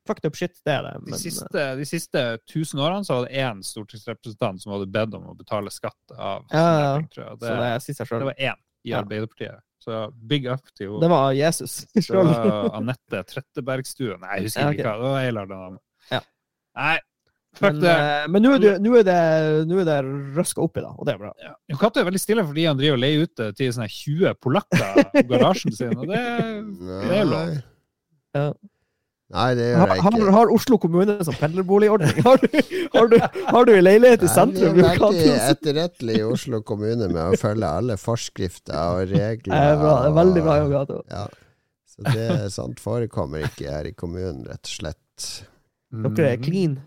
Fucked 0.08 0.24
up 0.24 0.34
shit, 0.34 0.54
det 0.64 0.72
er 0.72 0.82
det. 0.86 0.92
De 1.10 1.18
siste, 1.20 1.64
de 1.76 1.84
siste 1.84 2.22
tusen 2.48 2.80
årene 2.80 3.04
så 3.04 3.18
var 3.18 3.26
det 3.28 3.36
én 3.36 3.60
stortingsrepresentant 3.62 4.62
som 4.62 4.72
hadde 4.72 4.88
bedt 4.90 5.12
om 5.14 5.26
å 5.28 5.36
betale 5.36 5.68
skatt 5.70 6.14
av 6.16 6.46
Ja, 6.50 6.62
ja, 6.80 6.94
tror 7.12 7.26
jeg. 7.26 7.36
så 7.36 7.56
det 7.60 7.68
jeg 8.00 8.08
det 8.08 8.30
var 8.30 8.40
én 8.40 8.56
i. 8.88 8.92
Arbeiderpartiet. 8.96 9.60
Så 9.84 10.12
big 10.26 10.46
up 10.48 10.64
til 10.76 10.88
henne. 10.88 11.00
Det 11.04 11.10
var 11.12 11.32
Jesus 11.36 11.86
sjøl. 12.00 12.32
Anette 12.72 13.22
Trettebergstuen 13.28 14.20
Nei, 14.24 14.38
jeg 14.40 14.48
husker 14.48 14.72
ikke 14.72 14.88
hva. 14.88 14.96
Det 14.96 15.12
var 15.12 15.20
Eilard. 15.26 15.48
det. 15.52 15.80
Ja. 16.16 16.20
Nei, 16.80 16.96
Men, 17.58 17.80
eh, 17.82 18.26
men 18.30 18.44
nå 18.46 18.52
er 18.54 18.60
det, 18.62 18.72
nå 18.84 18.92
er 19.00 19.04
det, 19.08 19.16
nå 19.66 19.80
er 19.82 19.86
det 19.88 19.96
røska 20.36 20.62
opp 20.62 20.78
i, 20.78 20.84
da, 20.84 20.92
og 20.94 21.06
det 21.08 21.16
er 21.16 21.18
bra. 21.18 21.32
Ja. 21.42 21.54
Katte 21.80 22.00
er 22.00 22.06
veldig 22.06 22.20
stille 22.22 22.44
fordi 22.46 22.66
han 22.70 22.78
driver 22.78 22.94
og 22.96 23.02
leier 23.02 23.24
ut 23.26 23.42
til 23.58 23.72
sånne 23.74 23.88
20 23.90 24.36
polakker 24.38 25.00
i 25.20 25.24
garasjen 25.32 25.74
sin. 25.74 25.96
Og 25.98 26.06
det, 26.12 26.20
det 27.08 27.16
er 27.18 27.26
lov. 27.28 27.56
Ja. 28.38 28.44
Nei, 29.30 29.48
det 29.54 29.66
gjør 29.68 29.78
Har, 29.78 29.90
jeg 29.94 30.02
har, 30.02 30.14
ikke. 30.18 30.32
har 30.34 30.52
Oslo 30.56 30.78
kommune 30.82 31.14
som 31.26 31.36
pendlerboligordning? 31.38 32.16
Har, 32.26 32.40
du- 32.42 33.18
har, 33.18 33.28
har 33.54 33.66
du 33.68 33.72
en 33.76 33.84
leilighet 33.84 34.24
i 34.24 34.26
Nei, 34.26 34.32
sentrum? 34.34 34.74
Vi 34.74 34.82
er 34.86 34.98
veldig 35.04 35.34
etterrettelig 35.50 36.16
i 36.18 36.24
Oslo 36.26 36.62
kommune 36.66 37.06
med 37.10 37.20
å 37.22 37.38
følge 37.38 37.70
alle 37.82 37.98
forskrifter 38.00 38.74
og 38.78 39.12
regler. 39.14 39.52
Det 39.54 39.60
er 39.74 39.78
bra, 39.78 39.92
det 40.02 40.10
er 40.10 40.16
veldig 40.18 40.42
bra, 40.48 40.56
Jon 40.64 41.06
Ja. 41.10 41.24
Så 41.90 42.06
det 42.14 42.26
er 42.40 42.48
sant 42.54 42.82
forekommer 42.82 43.46
ikke 43.46 43.70
her 43.70 43.86
i 43.90 43.94
kommunen, 43.94 44.42
rett 44.50 44.66
og 44.66 44.74
slett. 44.80 45.28
Dere 45.90 46.32
er 46.34 46.42
clean. 46.42 46.78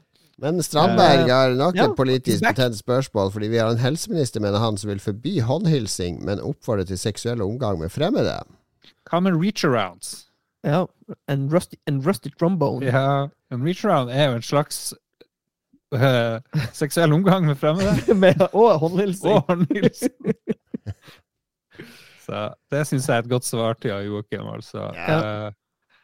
Men 0.43 0.59
Strandberg 0.63 1.29
har 1.31 1.53
nok 1.55 1.77
Ja, 1.79 1.85
et 1.87 1.95
politisk 1.95 2.43
betent 2.43 2.75
spørsmål, 2.75 3.31
fordi 3.31 3.47
vi 3.53 3.61
har 3.61 3.71
en 3.71 3.79
helseminister, 3.79 4.43
mener 4.43 4.59
han, 4.59 4.77
som 4.77 4.89
vil 4.91 4.99
forby 4.99 5.37
håndhilsing, 5.41 6.19
men 6.25 6.41
oppfordre 6.43 6.83
til 6.89 6.99
seksuell 6.99 7.41
omgang 7.41 7.79
med 7.79 7.89
fremmede. 7.93 8.35
Common 9.07 9.39
reach-arounds? 9.39 10.27
Ja. 10.63 10.85
En 11.31 11.47
rusty, 11.53 11.75
en 11.87 12.01
rusty 12.07 12.29
trombone. 12.39 12.85
Ja, 12.85 13.27
en 13.51 13.63
reach-around 13.63 14.11
er 14.11 14.29
jo 14.29 14.35
en 14.35 14.45
slags 14.45 14.93
eh, 15.95 16.39
seksuell 16.73 17.13
omgang 17.13 17.47
med 17.47 17.55
fremmede. 17.55 17.95
Med, 18.23 18.47
og 18.53 18.79
håndhilsing. 18.79 19.33
Og 19.33 19.41
håndhilsing. 19.47 20.35
Så 22.23 22.49
det 22.71 22.87
syns 22.87 23.09
jeg 23.09 23.15
er 23.17 23.25
et 23.25 23.29
godt 23.29 23.45
svar 23.45 23.73
til 23.81 23.91
Joakim, 23.91 24.47
altså. 24.53 24.91
Ja. 24.95 25.17
Eh, 25.47 25.51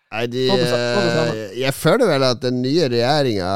Nei, 0.09 0.23
de, 0.25 0.47
eh, 0.49 1.51
jeg 1.59 1.73
føler 1.77 2.09
vel 2.09 2.23
at 2.25 2.39
den 2.41 2.63
nye 2.63 2.87
regjeringa 2.89 3.49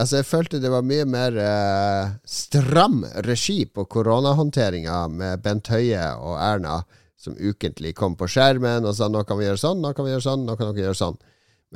Altså, 0.00 0.22
jeg 0.22 0.28
følte 0.30 0.60
det 0.62 0.70
var 0.72 0.86
mye 0.88 1.04
mer 1.04 1.34
uh, 1.36 2.14
stram 2.24 3.02
regi 3.26 3.66
på 3.68 3.84
koronahåndteringa 3.92 5.02
med 5.12 5.42
Bent 5.44 5.68
Høie 5.68 6.06
og 6.16 6.38
Erna, 6.40 6.78
som 7.20 7.36
ukentlig 7.36 7.92
kom 7.98 8.16
på 8.16 8.28
skjermen 8.30 8.88
og 8.88 8.96
sa 8.96 9.10
nå 9.12 9.20
kan 9.28 9.36
vi 9.36 9.50
gjøre 9.50 9.60
sånn, 9.60 9.84
nå 9.84 9.92
kan 9.92 10.08
vi 10.08 10.14
gjøre 10.14 10.24
sånn, 10.30 10.46
nå 10.48 10.56
kan 10.56 10.72
dere 10.72 10.86
gjøre 10.86 11.00
sånn. 11.02 11.20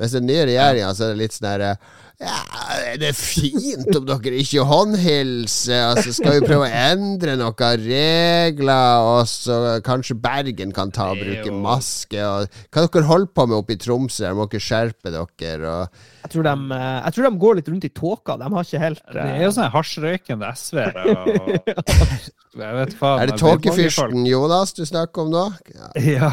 Mens 0.01 0.17
den 0.17 0.25
nye 0.25 0.47
regjeringa 0.49 0.89
så 0.97 1.05
er 1.05 1.13
det 1.13 1.21
litt 1.21 1.37
sånn 1.37 1.51
herre 1.51 1.75
Ja, 2.23 2.95
det 3.01 3.09
er 3.09 3.15
fint 3.17 3.89
om 3.97 4.05
dere 4.07 4.37
ikke 4.39 4.63
håndhilser, 4.69 5.81
altså 5.91 6.13
skal 6.15 6.37
vi 6.39 6.45
prøve 6.47 6.69
å 6.69 6.71
endre 6.93 7.33
noen 7.39 7.81
regler, 7.83 9.07
og 9.09 9.27
så 9.27 9.57
kanskje 9.83 10.15
Bergen 10.23 10.71
kan 10.75 10.91
ta 10.95 11.09
og 11.11 11.19
bruke 11.19 11.51
maske, 11.65 12.21
og 12.23 12.47
hva 12.71 12.85
dere 12.87 13.07
holder 13.09 13.31
på 13.35 13.47
med 13.49 13.57
oppe 13.59 13.75
i 13.75 13.81
Tromsø, 13.83 14.31
må 14.37 14.47
ikke 14.47 14.61
skjerpe 14.63 15.11
dere, 15.13 15.73
og 15.73 16.03
Jeg 16.23 16.31
tror, 16.31 16.43
de, 16.47 16.53
eh, 16.77 16.99
jeg 17.03 17.13
tror 17.17 17.25
de 17.27 17.39
går 17.43 17.55
litt 17.59 17.67
rundt 17.73 17.83
i 17.83 17.89
tåka. 17.91 18.37
De 18.39 18.47
har 18.53 18.63
ikke 18.63 18.79
helt 18.79 19.01
det 19.11 19.23
er 19.27 19.41
jo 19.43 19.49
sånne 19.51 19.73
hasjrøykende 19.73 20.51
SV-ere. 20.55 21.03
og- 21.11 21.59
Jeg 22.53 22.75
vet 22.77 22.91
faen. 22.93 23.17
Er 23.19 23.25
det 23.31 23.39
tåkefyrsten 23.41 24.27
Jonas 24.29 24.73
du 24.77 24.83
snakker 24.85 25.23
om 25.25 25.31
nå? 25.33 25.43
Ja, 25.73 25.87
Ja. 25.97 26.29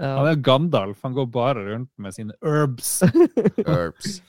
ja. 0.00 0.14
Han 0.16 0.26
er 0.30 0.36
Gandalf. 0.40 0.96
Han 1.04 1.12
går 1.14 1.26
bare 1.30 1.60
rundt 1.66 1.90
med 1.98 2.14
sine 2.16 2.32
herbs. 2.42 3.02
Herbs. 3.68 4.22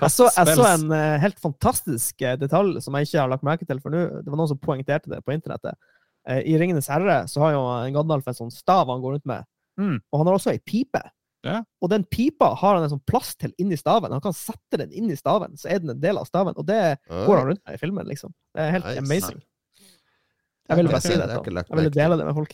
Jeg 0.00 0.12
så, 0.14 0.26
jeg 0.36 0.56
så 0.56 0.66
en 0.70 0.90
uh, 0.92 1.18
helt 1.22 1.40
fantastisk 1.42 2.22
uh, 2.24 2.34
detalj 2.40 2.80
som 2.84 2.96
jeg 2.96 3.08
ikke 3.08 3.20
har 3.22 3.30
lagt 3.32 3.46
merke 3.46 3.66
til 3.68 3.80
for 3.82 3.94
nå. 3.94 4.02
Det 4.24 4.32
var 4.32 4.40
noen 4.40 4.50
som 4.50 4.60
poengterte 4.60 5.12
det 5.12 5.20
på 5.26 5.34
internettet. 5.34 5.76
Uh, 6.28 6.40
I 6.40 6.56
'Ringenes 6.58 6.88
herre' 6.92 7.22
så 7.28 7.42
har 7.44 7.54
jo 7.56 7.62
en 7.74 7.96
Gandalf 7.96 8.28
en 8.28 8.38
sånn 8.38 8.52
stav 8.54 8.88
han 8.92 9.02
går 9.04 9.18
rundt 9.18 9.28
med. 9.28 9.48
Mm. 9.80 9.96
Og 10.12 10.20
han 10.20 10.30
har 10.30 10.38
også 10.38 10.52
ei 10.54 10.60
pipe. 10.64 11.02
Ja. 11.46 11.62
Og 11.80 11.88
den 11.88 12.04
pipa 12.04 12.50
har 12.60 12.76
han 12.76 12.84
en 12.84 12.92
sånn 12.92 13.04
plass 13.08 13.32
til 13.40 13.52
inni 13.60 13.78
staven. 13.80 14.12
Han 14.12 14.20
kan 14.24 14.36
sette 14.36 14.76
den 14.82 14.92
inn 14.92 15.08
i 15.12 15.16
staven, 15.16 15.56
så 15.56 15.70
er 15.72 15.80
den 15.80 15.94
en 15.94 16.02
del 16.02 16.20
av 16.20 16.28
staven. 16.28 16.56
Og 16.60 16.66
det 16.68 16.98
går 17.08 17.36
han 17.38 17.46
rundt 17.52 17.62
med 17.64 17.78
i 17.78 17.80
filmen, 17.80 18.08
liksom. 18.08 18.34
Det 18.54 18.66
er 18.66 18.74
helt 18.76 18.90
Nice. 18.90 19.04
amazing. 19.06 19.40
Jeg 20.68 20.76
ville 20.76 20.92
bare 20.92 21.00
si 21.00 21.08
Det 21.08 21.16
det. 21.16 21.38
jeg 21.40 21.54
da. 21.54 21.62
Jeg 21.64 21.76
ville 21.80 21.90
dele 21.96 22.18
det 22.20 22.26
med 22.26 22.34
folk. 22.36 22.52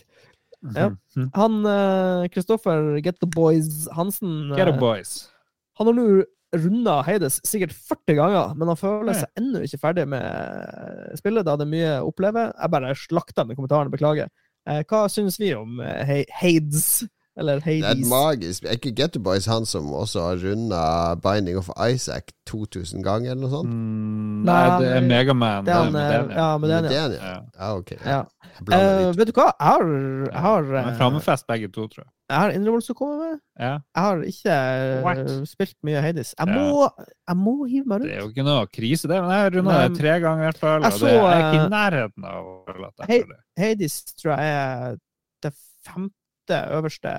Ja. 0.75 0.89
Mhm. 0.89 1.31
Han 1.35 2.31
Kristoffer 2.33 3.03
Get 3.03 3.19
the 3.21 3.27
Boys 3.27 3.89
Hansen 3.93 4.55
Get 4.57 4.71
the 4.71 4.79
boys. 4.79 5.29
Han 5.77 5.87
har 5.91 5.95
nå 5.95 6.25
runda 6.55 7.01
Heides 7.07 7.41
sikkert 7.47 7.75
40 7.75 8.17
ganger, 8.19 8.55
men 8.59 8.71
han 8.71 8.79
føler 8.79 9.17
seg 9.19 9.41
ennå 9.41 9.63
ikke 9.67 9.81
ferdig 9.83 10.07
med 10.09 11.17
spillet. 11.19 11.47
Da 11.47 11.57
det 11.59 11.67
er 11.67 11.73
mye 11.73 11.95
å 12.01 12.11
oppleve. 12.11 12.49
Jeg 12.53 12.75
bare 12.77 12.95
slakta 12.99 13.47
med 13.47 13.59
kommentarene, 13.59 13.93
beklager. 13.93 14.31
Eh, 14.67 14.83
hva 14.89 15.07
syns 15.13 15.39
vi 15.43 15.53
om 15.55 15.81
eh, 15.83 16.25
Hei- 17.37 17.61
Hades? 17.61 17.83
Det 17.85 17.85
er 17.85 17.91
et 18.01 18.09
magisk 18.09 18.65
Er 18.65 18.79
ikke 18.79 18.95
Getty 18.97 19.19
Boys 19.21 19.45
han 19.45 19.67
som 19.69 19.91
også 19.93 20.21
har 20.25 20.37
runda 20.41 21.15
Binding 21.21 21.59
of 21.61 21.69
Isaac 21.77 22.33
2000 22.49 23.03
ganger, 23.05 23.31
eller 23.35 23.43
noe 23.45 23.51
sånt? 23.53 23.69
Mm, 23.69 24.45
Nei, 24.47 24.63
det 24.81 24.89
er 24.97 25.01
Megaman. 25.05 25.67
Ja, 25.69 25.83
med 25.91 26.13
den, 26.15 26.31
ja. 26.33 26.57
ja. 26.65 27.09
Ja. 27.13 27.35
ja. 27.59 27.69
ok. 27.77 27.93
Ja. 28.07 28.23
Eh, 28.73 29.13
vet 29.19 29.29
du 29.29 29.33
hva? 29.37 29.51
Jeg 29.53 29.69
har, 29.69 29.85
jeg 30.31 30.43
har, 30.47 30.71
eh, 30.81 30.91
frammefest 30.97 31.47
begge 31.51 31.69
to, 31.75 31.85
tror 31.93 32.05
jeg. 32.07 32.11
jeg 32.31 32.39
har 32.41 32.51
innrømmelse 32.57 32.95
å 32.95 32.99
komme 32.99 33.17
med. 33.21 33.39
Ja. 33.61 33.73
Jeg 33.95 34.03
har 34.07 34.25
ikke 34.33 34.57
eh, 34.57 35.05
What? 35.05 35.23
spilt 35.53 35.77
mye 35.85 36.01
Hades. 36.03 36.33
Jeg 36.39 36.49
Ja. 36.49 36.55
må, 36.57 36.89
jeg 37.29 37.37
må 37.37 37.57
hive 37.69 37.85
meg 37.87 38.01
rundt. 38.01 38.09
Det 38.09 38.17
er 38.17 38.23
jo 38.25 38.31
ikke 38.33 38.47
noe 38.49 38.67
krise, 38.73 39.09
det. 39.13 39.21
Men 39.21 39.31
jeg 39.37 39.45
har 39.45 39.51
runda 39.61 39.89
det 39.89 39.99
tre 40.01 40.15
ganger 40.25 40.41
i 40.43 40.47
hvert 40.49 40.63
fall. 40.65 40.81
jeg 40.81 40.93
Og 40.93 40.99
så, 40.99 41.07
det 41.07 41.17
er 41.21 41.43
ikke 41.53 41.65
i 41.67 41.73
nærheten 41.77 42.25
av 42.33 42.41
å 42.41 42.55
overlate. 42.65 43.11
Hades 43.61 43.99
tror 44.17 44.39
jeg 44.39 44.55
er 44.57 44.97
det 45.45 45.53
femte 45.85 46.15
øverste 46.55 47.13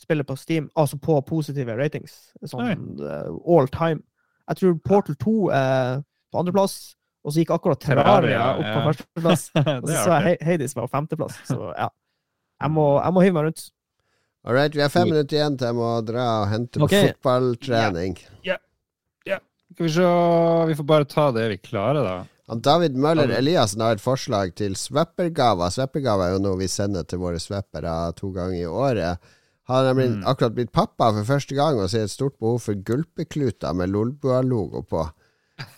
spillet 0.00 0.26
på 0.26 0.36
Steam, 0.36 0.70
altså 0.76 0.98
på 0.98 1.20
positive 1.26 1.76
ratings. 1.78 2.32
Sånn 2.48 2.98
eh, 2.98 3.28
all 3.46 3.68
time. 3.70 4.02
Jeg 4.50 4.58
tror 4.58 4.78
Portal 4.84 5.16
2 5.22 5.34
er 5.54 6.02
på 6.32 6.40
andreplass, 6.40 6.96
og 7.22 7.32
så 7.32 7.42
gikk 7.42 7.52
akkurat 7.54 7.80
Terraria 7.80 8.40
opp 8.56 8.64
på 8.64 8.72
ja. 8.72 8.84
førsteplass. 8.88 9.44
Og 9.84 9.90
så 9.92 10.16
jeg 10.24 10.40
Hades 10.42 10.74
var 10.74 10.88
på 10.88 10.96
femteplass. 10.96 11.36
Så 11.46 11.58
ja. 11.76 11.86
Jeg 12.62 12.74
må, 12.74 12.86
jeg 12.98 13.14
må 13.14 13.22
hive 13.22 13.36
meg 13.36 13.46
rundt. 13.46 13.62
All 14.42 14.56
right, 14.56 14.74
vi 14.74 14.82
har 14.82 14.90
fem 14.90 15.06
minutter 15.06 15.38
igjen 15.38 15.54
til 15.58 15.68
jeg 15.70 15.76
må 15.78 15.92
dra 16.02 16.24
og 16.40 16.48
hente 16.50 16.82
på 16.82 16.88
Ok. 16.88 16.96
fotballtrening. 16.96 18.16
Skal 19.72 19.86
vi 19.86 19.92
se 19.94 20.08
Vi 20.68 20.74
får 20.76 20.84
bare 20.84 21.06
ta 21.08 21.30
det 21.32 21.46
vi 21.54 21.58
klarer, 21.62 22.02
da. 22.02 22.16
Han 22.50 22.60
David 22.60 22.96
Møller 22.98 23.30
Eliassen 23.38 23.80
har 23.80 23.92
et 23.94 24.00
forslag 24.02 24.54
til 24.58 24.74
sveppergaver. 24.74 25.70
Sveppergaver 25.70 26.26
er 26.26 26.32
jo 26.34 26.42
noe 26.42 26.58
vi 26.58 26.66
sender 26.68 27.04
til 27.08 27.18
våre 27.22 27.38
sveppere 27.40 27.92
to 28.18 28.32
ganger 28.34 28.58
i 28.58 28.66
året. 28.66 29.18
Han 29.70 29.76
har 29.86 29.94
nemlig 29.94 30.08
Mm. 30.16 30.24
akkurat 30.26 30.54
blitt 30.56 30.72
pappa 30.72 31.12
for 31.14 31.24
første 31.24 31.54
gang 31.54 31.78
og 31.78 31.88
ser 31.88 32.02
et 32.04 32.10
stort 32.10 32.34
behov 32.40 32.58
for 32.60 32.74
gulpekluter 32.74 33.72
med 33.74 33.88
Lolbua-logo 33.94 34.82
på. 34.82 35.04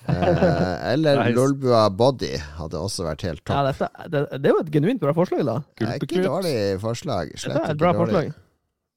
Eh, 0.09 0.93
eller 0.95 1.19
Nice. 1.27 1.35
Lolbua 1.37 1.91
Body 1.91 2.33
hadde 2.57 2.81
også 2.81 3.05
vært 3.05 3.23
helt 3.29 3.43
Ja, 3.45 3.61
topp. 3.61 3.79
dette, 3.79 4.09
det, 4.11 4.23
det 4.41 4.49
er 4.51 4.55
jo 4.55 4.61
et 4.65 4.71
genuint 4.73 5.01
bra 5.03 5.13
forslag, 5.13 5.45
da. 5.45 5.59
Det 5.77 5.85
er 5.89 5.99
ikke 5.99 6.07
Gulpeklut. 6.07 6.25
dårlig 6.31 6.57
forslag. 6.81 7.35
Slett 7.37 7.55
Dette 7.59 7.61
er 7.61 7.65
et 7.65 7.77
ikke 7.77 7.83
bra 7.85 7.93
dårlig. 7.93 8.15
forslag. 8.15 8.35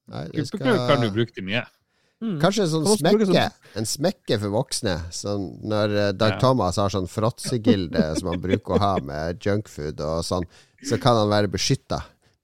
Nei, 0.07 0.23
skal- 0.23 0.59
Gulpeklut 0.59 0.87
kan 0.87 1.01
du 1.03 1.09
bruke 1.11 1.33
til 1.35 1.43
mye. 1.43 1.65
Mm. 2.23 2.39
Kanskje 2.41 2.63
en 2.65 2.69
sånn 2.71 2.87
smekke. 2.97 3.43
En 3.77 3.85
smekke 3.85 4.39
for 4.41 4.49
voksne. 4.55 4.95
Sånn 5.13 5.43
når 5.69 5.91
eh, 5.93 6.11
Dag 6.17 6.31
Ja. 6.35 6.39
Thomas 6.41 6.79
har 6.81 6.89
sånn 6.89 7.05
fråtsegilde 7.11 8.07
som 8.17 8.31
han 8.31 8.41
bruker 8.41 8.73
å 8.77 8.79
ha 8.81 8.93
med 9.05 9.37
junkfood 9.45 10.01
og 10.01 10.23
sånn, 10.25 10.47
så 10.87 10.97
kan 11.01 11.19
han 11.19 11.29
være 11.29 11.51
beskytta. 11.53 11.99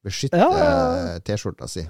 Beskytte 0.05 0.37
Ja, 0.37 0.49
ja, 0.51 0.67
ja. 0.67 1.15
eh, 1.15 1.19
T-skjorta 1.25 1.65
si. 1.71 1.87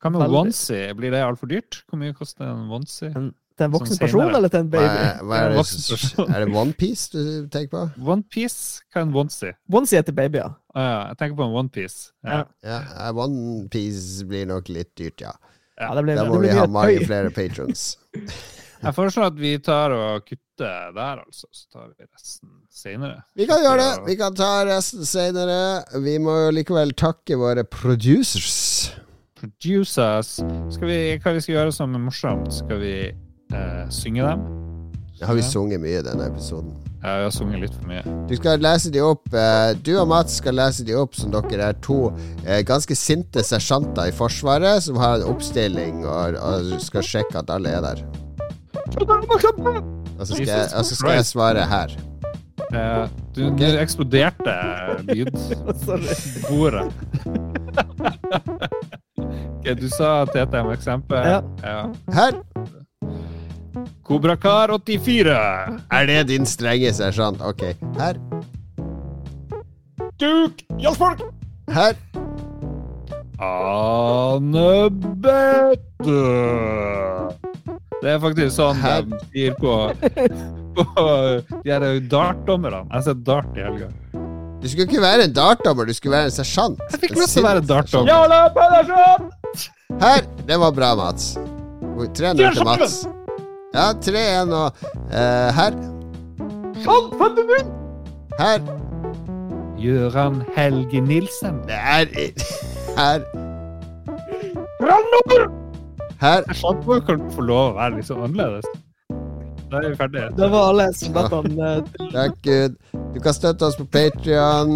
Hva 0.00 0.10
med 0.14 0.32
onesie? 0.32 0.94
Blir 0.96 1.12
det 1.14 1.20
altfor 1.22 1.46
dyrt? 1.50 1.82
Hvor 1.90 2.00
mye 2.00 2.14
koster 2.16 2.48
en 2.48 2.66
onesie? 2.72 3.10
En, 3.14 3.28
til 3.60 3.66
en 3.66 3.72
voksen 3.74 3.98
Som 3.98 4.00
person 4.06 4.34
eller 4.34 4.48
til 4.48 4.62
en 4.64 4.70
Hva 4.72 4.80
baby? 4.80 5.02
er, 5.04 5.18
hva 5.28 5.36
er, 5.42 5.50
det, 5.52 5.58
voksen 5.60 6.30
er 6.32 6.40
det 6.46 6.54
Onepiece 6.56 7.10
du 7.12 7.48
tenker 7.52 7.70
på? 7.74 7.82
Onepiece? 8.14 8.80
Hva 8.88 9.02
er 9.02 9.06
en 9.06 9.12
onesie? 9.22 9.52
Onesie 9.70 10.00
er 10.00 10.06
til 10.08 10.16
babyer. 10.16 10.54
Ah, 10.72 10.80
ja, 10.88 10.98
jeg 11.12 11.20
tenker 11.20 11.36
på 11.42 11.46
en 11.46 11.56
onepiece. 11.62 12.10
Ja. 12.24 12.40
Ja. 12.64 12.78
Ja, 12.96 13.12
Onepiece 13.12 14.24
blir 14.30 14.48
nok 14.48 14.72
litt 14.72 14.94
dyrt, 14.98 15.20
ja. 15.28 15.34
Ja, 15.80 15.94
det 15.96 16.04
ble, 16.04 16.16
Da 16.18 16.24
det 16.26 16.32
må 16.32 16.40
vi 16.44 16.54
ha 16.54 16.66
mange 16.68 17.04
flere 17.08 17.32
patrons. 17.34 17.94
Jeg 18.80 18.96
foreslår 18.96 19.28
at 19.28 19.36
vi 19.36 19.50
tar 19.60 19.92
og 19.92 20.24
kutter 20.24 20.92
der, 20.96 21.20
altså. 21.20 21.48
Så 21.52 21.66
tar 21.68 21.90
vi 21.90 22.06
resten 22.06 22.48
senere. 22.72 23.18
Vi 23.36 23.44
kan 23.48 23.60
gjøre 23.60 23.82
det. 23.82 23.90
Vi 24.06 24.16
kan 24.16 24.36
ta 24.36 24.62
resten 24.64 25.04
senere. 25.04 25.82
Vi 26.00 26.16
må 26.22 26.36
jo 26.46 26.54
likevel 26.56 26.94
takke 26.96 27.36
våre 27.40 27.66
producers. 27.68 28.94
Producers. 29.36 30.38
Skal 30.72 30.88
vi, 30.88 31.00
hva 31.20 31.34
vi 31.36 31.44
skal 31.44 31.58
gjøre 31.58 31.76
som 31.76 31.96
er 31.96 32.04
morsomt? 32.06 32.54
Skal 32.62 32.80
vi 32.80 32.94
eh, 33.12 33.84
synge 33.92 34.24
dem? 34.24 34.48
Har 35.28 35.36
vi 35.36 35.44
sunget 35.44 35.84
mye 35.84 36.00
i 36.00 36.06
denne 36.06 36.30
episoden? 36.32 36.72
Ja, 37.02 37.16
vi 37.16 37.22
har 37.22 37.30
sunget 37.32 37.60
litt 37.62 37.76
for 37.76 37.88
mye. 37.88 38.02
Du 38.28 38.34
skal 38.36 38.60
lese 38.60 38.90
de 38.92 39.00
opp 39.00 39.32
eh, 39.32 39.70
Du 39.80 39.94
og 39.96 40.10
Mats 40.10 40.36
skal 40.42 40.58
lese 40.58 40.84
de 40.84 40.92
opp 41.00 41.16
som 41.16 41.32
dere 41.32 41.70
er 41.72 41.78
to 41.80 42.10
eh, 42.44 42.60
ganske 42.68 42.96
sinte 42.98 43.44
sersjanter 43.46 44.10
i 44.10 44.14
Forsvaret 44.16 44.84
som 44.84 45.00
har 45.00 45.16
en 45.16 45.30
oppstilling 45.30 46.04
og, 46.04 46.36
og 46.36 46.74
skal 46.84 47.06
sjekke 47.06 47.40
at 47.40 47.52
alle 47.56 47.72
er 47.72 47.86
der. 47.86 48.04
Og 50.20 50.26
så 50.26 50.34
skal 50.34 50.44
jeg, 50.44 50.68
og 50.76 50.84
så 50.84 50.94
skal 50.98 51.16
jeg 51.16 51.28
svare 51.30 51.64
her. 51.72 51.96
Eh, 52.68 53.08
du, 53.34 53.42
du 53.56 53.64
eksploderte 53.80 54.58
lydbordet. 55.08 56.84
okay, 59.56 59.74
du 59.74 59.88
sa 59.88 60.26
TTM 60.28 60.68
eksempel. 60.76 61.24
Ja. 61.24 61.40
ja. 61.64 61.82
Her! 62.12 62.42
Kobrakar 64.10 64.72
84. 64.74 65.30
Er 65.94 66.06
det 66.08 66.22
din 66.32 66.46
strenge 66.46 66.90
sersjant? 66.90 67.38
Ok. 67.46 67.60
Her. 67.94 68.16
Duk 70.18 70.64
Jarlsborg. 70.82 71.20
Her. 71.70 71.94
Ane 73.38 74.90
Bette. 75.22 76.24
Det 78.00 78.10
er 78.10 78.18
faktisk 78.24 78.56
sånn 78.56 78.82
Her. 78.82 79.06
de 79.06 79.20
sier 79.30 79.54
på, 79.60 79.76
på 80.74 81.06
de 81.62 81.70
her 81.70 81.86
dartdommerne. 82.10 82.82
Jeg 82.88 82.96
har 82.96 83.06
sett 83.12 83.22
dart 83.30 83.54
i 83.54 83.62
helga. 83.62 83.92
Du 84.60 84.66
skulle 84.66 84.88
ikke 84.90 85.04
være 85.06 85.28
en 85.28 85.38
dartdommer, 85.38 85.86
du 85.86 85.94
skulle 85.94 86.18
være 86.18 86.32
en 86.32 86.36
sersjant. 86.40 86.82
Jeg 86.90 87.04
fikk 87.06 87.14
lov 87.20 87.30
til 87.30 87.44
å 87.44 87.46
være 87.46 87.64
dartdommer. 87.70 88.10
Jarle 88.10 88.42
Pedersen! 88.58 89.30
Her! 90.02 90.26
Det 90.50 90.60
var 90.66 90.74
bra, 90.74 90.92
Mats. 90.98 91.30
3-0 92.18 92.42
til 92.58 92.66
Mats. 92.66 93.00
Ja, 93.74 93.92
3-1 93.92 94.50
og 94.50 94.72
eh, 95.14 95.50
her. 95.54 95.72
Her. 98.38 98.60
Gøran 99.78 100.42
Helge 100.56 101.00
Nilsen. 101.00 101.62
Det 101.68 101.78
er 101.78 102.04
Her. 102.96 103.20
Her. 106.20 106.42
Jeg 106.48 106.56
hvor 106.84 107.00
kan 107.06 107.22
få 107.32 107.40
lov 107.46 107.70
å 107.70 107.76
være 107.78 107.94
litt 107.96 108.10
så 108.10 108.18
annerledes. 108.18 108.66
Da 109.70 109.80
er 109.80 109.92
vi 109.92 109.96
ferdige. 109.98 110.28
Det 110.36 110.48
var 110.50 110.70
alle 110.72 110.86
som 110.98 111.14
lette 111.14 111.38
han 111.40 111.60
eh, 111.66 111.90
Takk, 112.16 112.38
Gud. 112.42 112.74
Du 113.14 113.18
kan 113.22 113.34
støtte 113.34 113.66
oss 113.66 113.76
på 113.78 113.86
Patrion, 113.90 114.72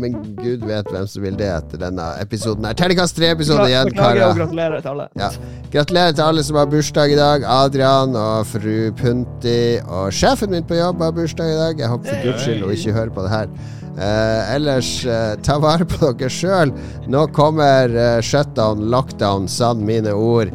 men 0.00 0.16
Gud 0.36 0.64
vet 0.68 0.88
hvem 0.92 1.06
som 1.08 1.24
vil 1.24 1.36
det 1.38 1.48
etter 1.48 1.80
denne 1.80 2.06
episoden. 2.20 2.64
her 2.68 2.76
Terningkast 2.76 3.16
tre-episode 3.16 3.66
igjen, 3.70 3.92
karer. 3.96 4.34
gratulerer 4.36 4.84
til 4.84 4.92
alle. 4.92 5.06
Ja. 5.20 5.30
Gratulerer 5.72 6.16
til 6.16 6.24
alle 6.26 6.44
som 6.44 6.58
har 6.60 6.68
bursdag 6.72 7.14
i 7.14 7.20
dag. 7.20 7.46
Adrian 7.56 8.16
og 8.20 8.48
fru 8.48 8.90
Punti 9.00 9.60
og 9.84 10.12
sjefen 10.12 10.52
min 10.52 10.66
på 10.68 10.76
jobb 10.76 11.00
har 11.04 11.16
bursdag 11.16 11.54
i 11.54 11.56
dag. 11.62 11.80
Jeg 11.84 11.92
håper 11.94 12.12
for 12.12 12.28
guds 12.28 12.44
skyld 12.44 12.64
hun 12.64 12.76
ikke 12.76 12.98
hører 12.98 13.16
på 13.16 13.24
det 13.24 13.32
her. 13.32 13.48
Eh, 13.94 14.54
ellers, 14.54 15.06
eh, 15.06 15.34
ta 15.42 15.58
vare 15.62 15.86
på 15.86 16.10
dere 16.18 16.30
sjøl. 16.32 16.72
Nå 17.06 17.28
kommer 17.34 17.92
eh, 17.94 18.20
shutdown, 18.26 18.88
lockdown, 18.90 19.46
sann 19.48 19.84
mine 19.86 20.10
ord. 20.10 20.50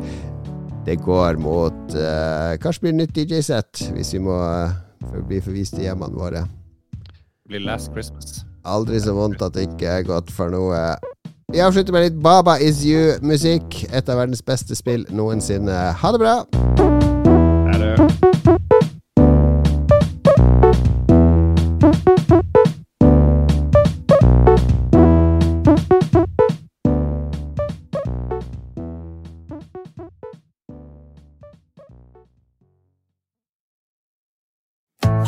Det 0.89 0.95
går 1.05 1.37
mot 1.37 1.93
uh, 1.93 2.57
Kanskje 2.57 2.81
blir 2.81 2.93
det 2.95 2.97
nytt 2.97 3.17
DJ-sett 3.17 3.83
hvis 3.93 4.09
vi 4.15 4.23
må 4.25 4.33
uh, 4.33 4.71
bli 5.27 5.37
forvist 5.45 5.77
til 5.77 5.85
hjemmene 5.85 6.17
våre. 6.17 6.41
Det 6.97 7.53
blir 7.53 7.61
Last 7.67 7.93
Christmas. 7.93 8.41
Aldri 8.65 8.97
så 9.03 9.13
vondt 9.13 9.43
at 9.45 9.53
det 9.53 9.67
ikke 9.69 9.99
er 9.99 10.07
godt 10.09 10.33
for 10.33 10.49
noe. 10.49 10.81
Vi 11.53 11.61
avslutter 11.61 11.93
med 11.93 12.07
litt 12.07 12.21
Baba 12.25 12.57
Is 12.57 12.81
You-musikk. 12.89 13.83
Et 13.93 14.09
av 14.09 14.23
verdens 14.23 14.41
beste 14.41 14.77
spill 14.77 15.05
noensinne. 15.13 15.77
Ha 16.01 16.17
det 16.17 16.25
bra! 16.25 16.88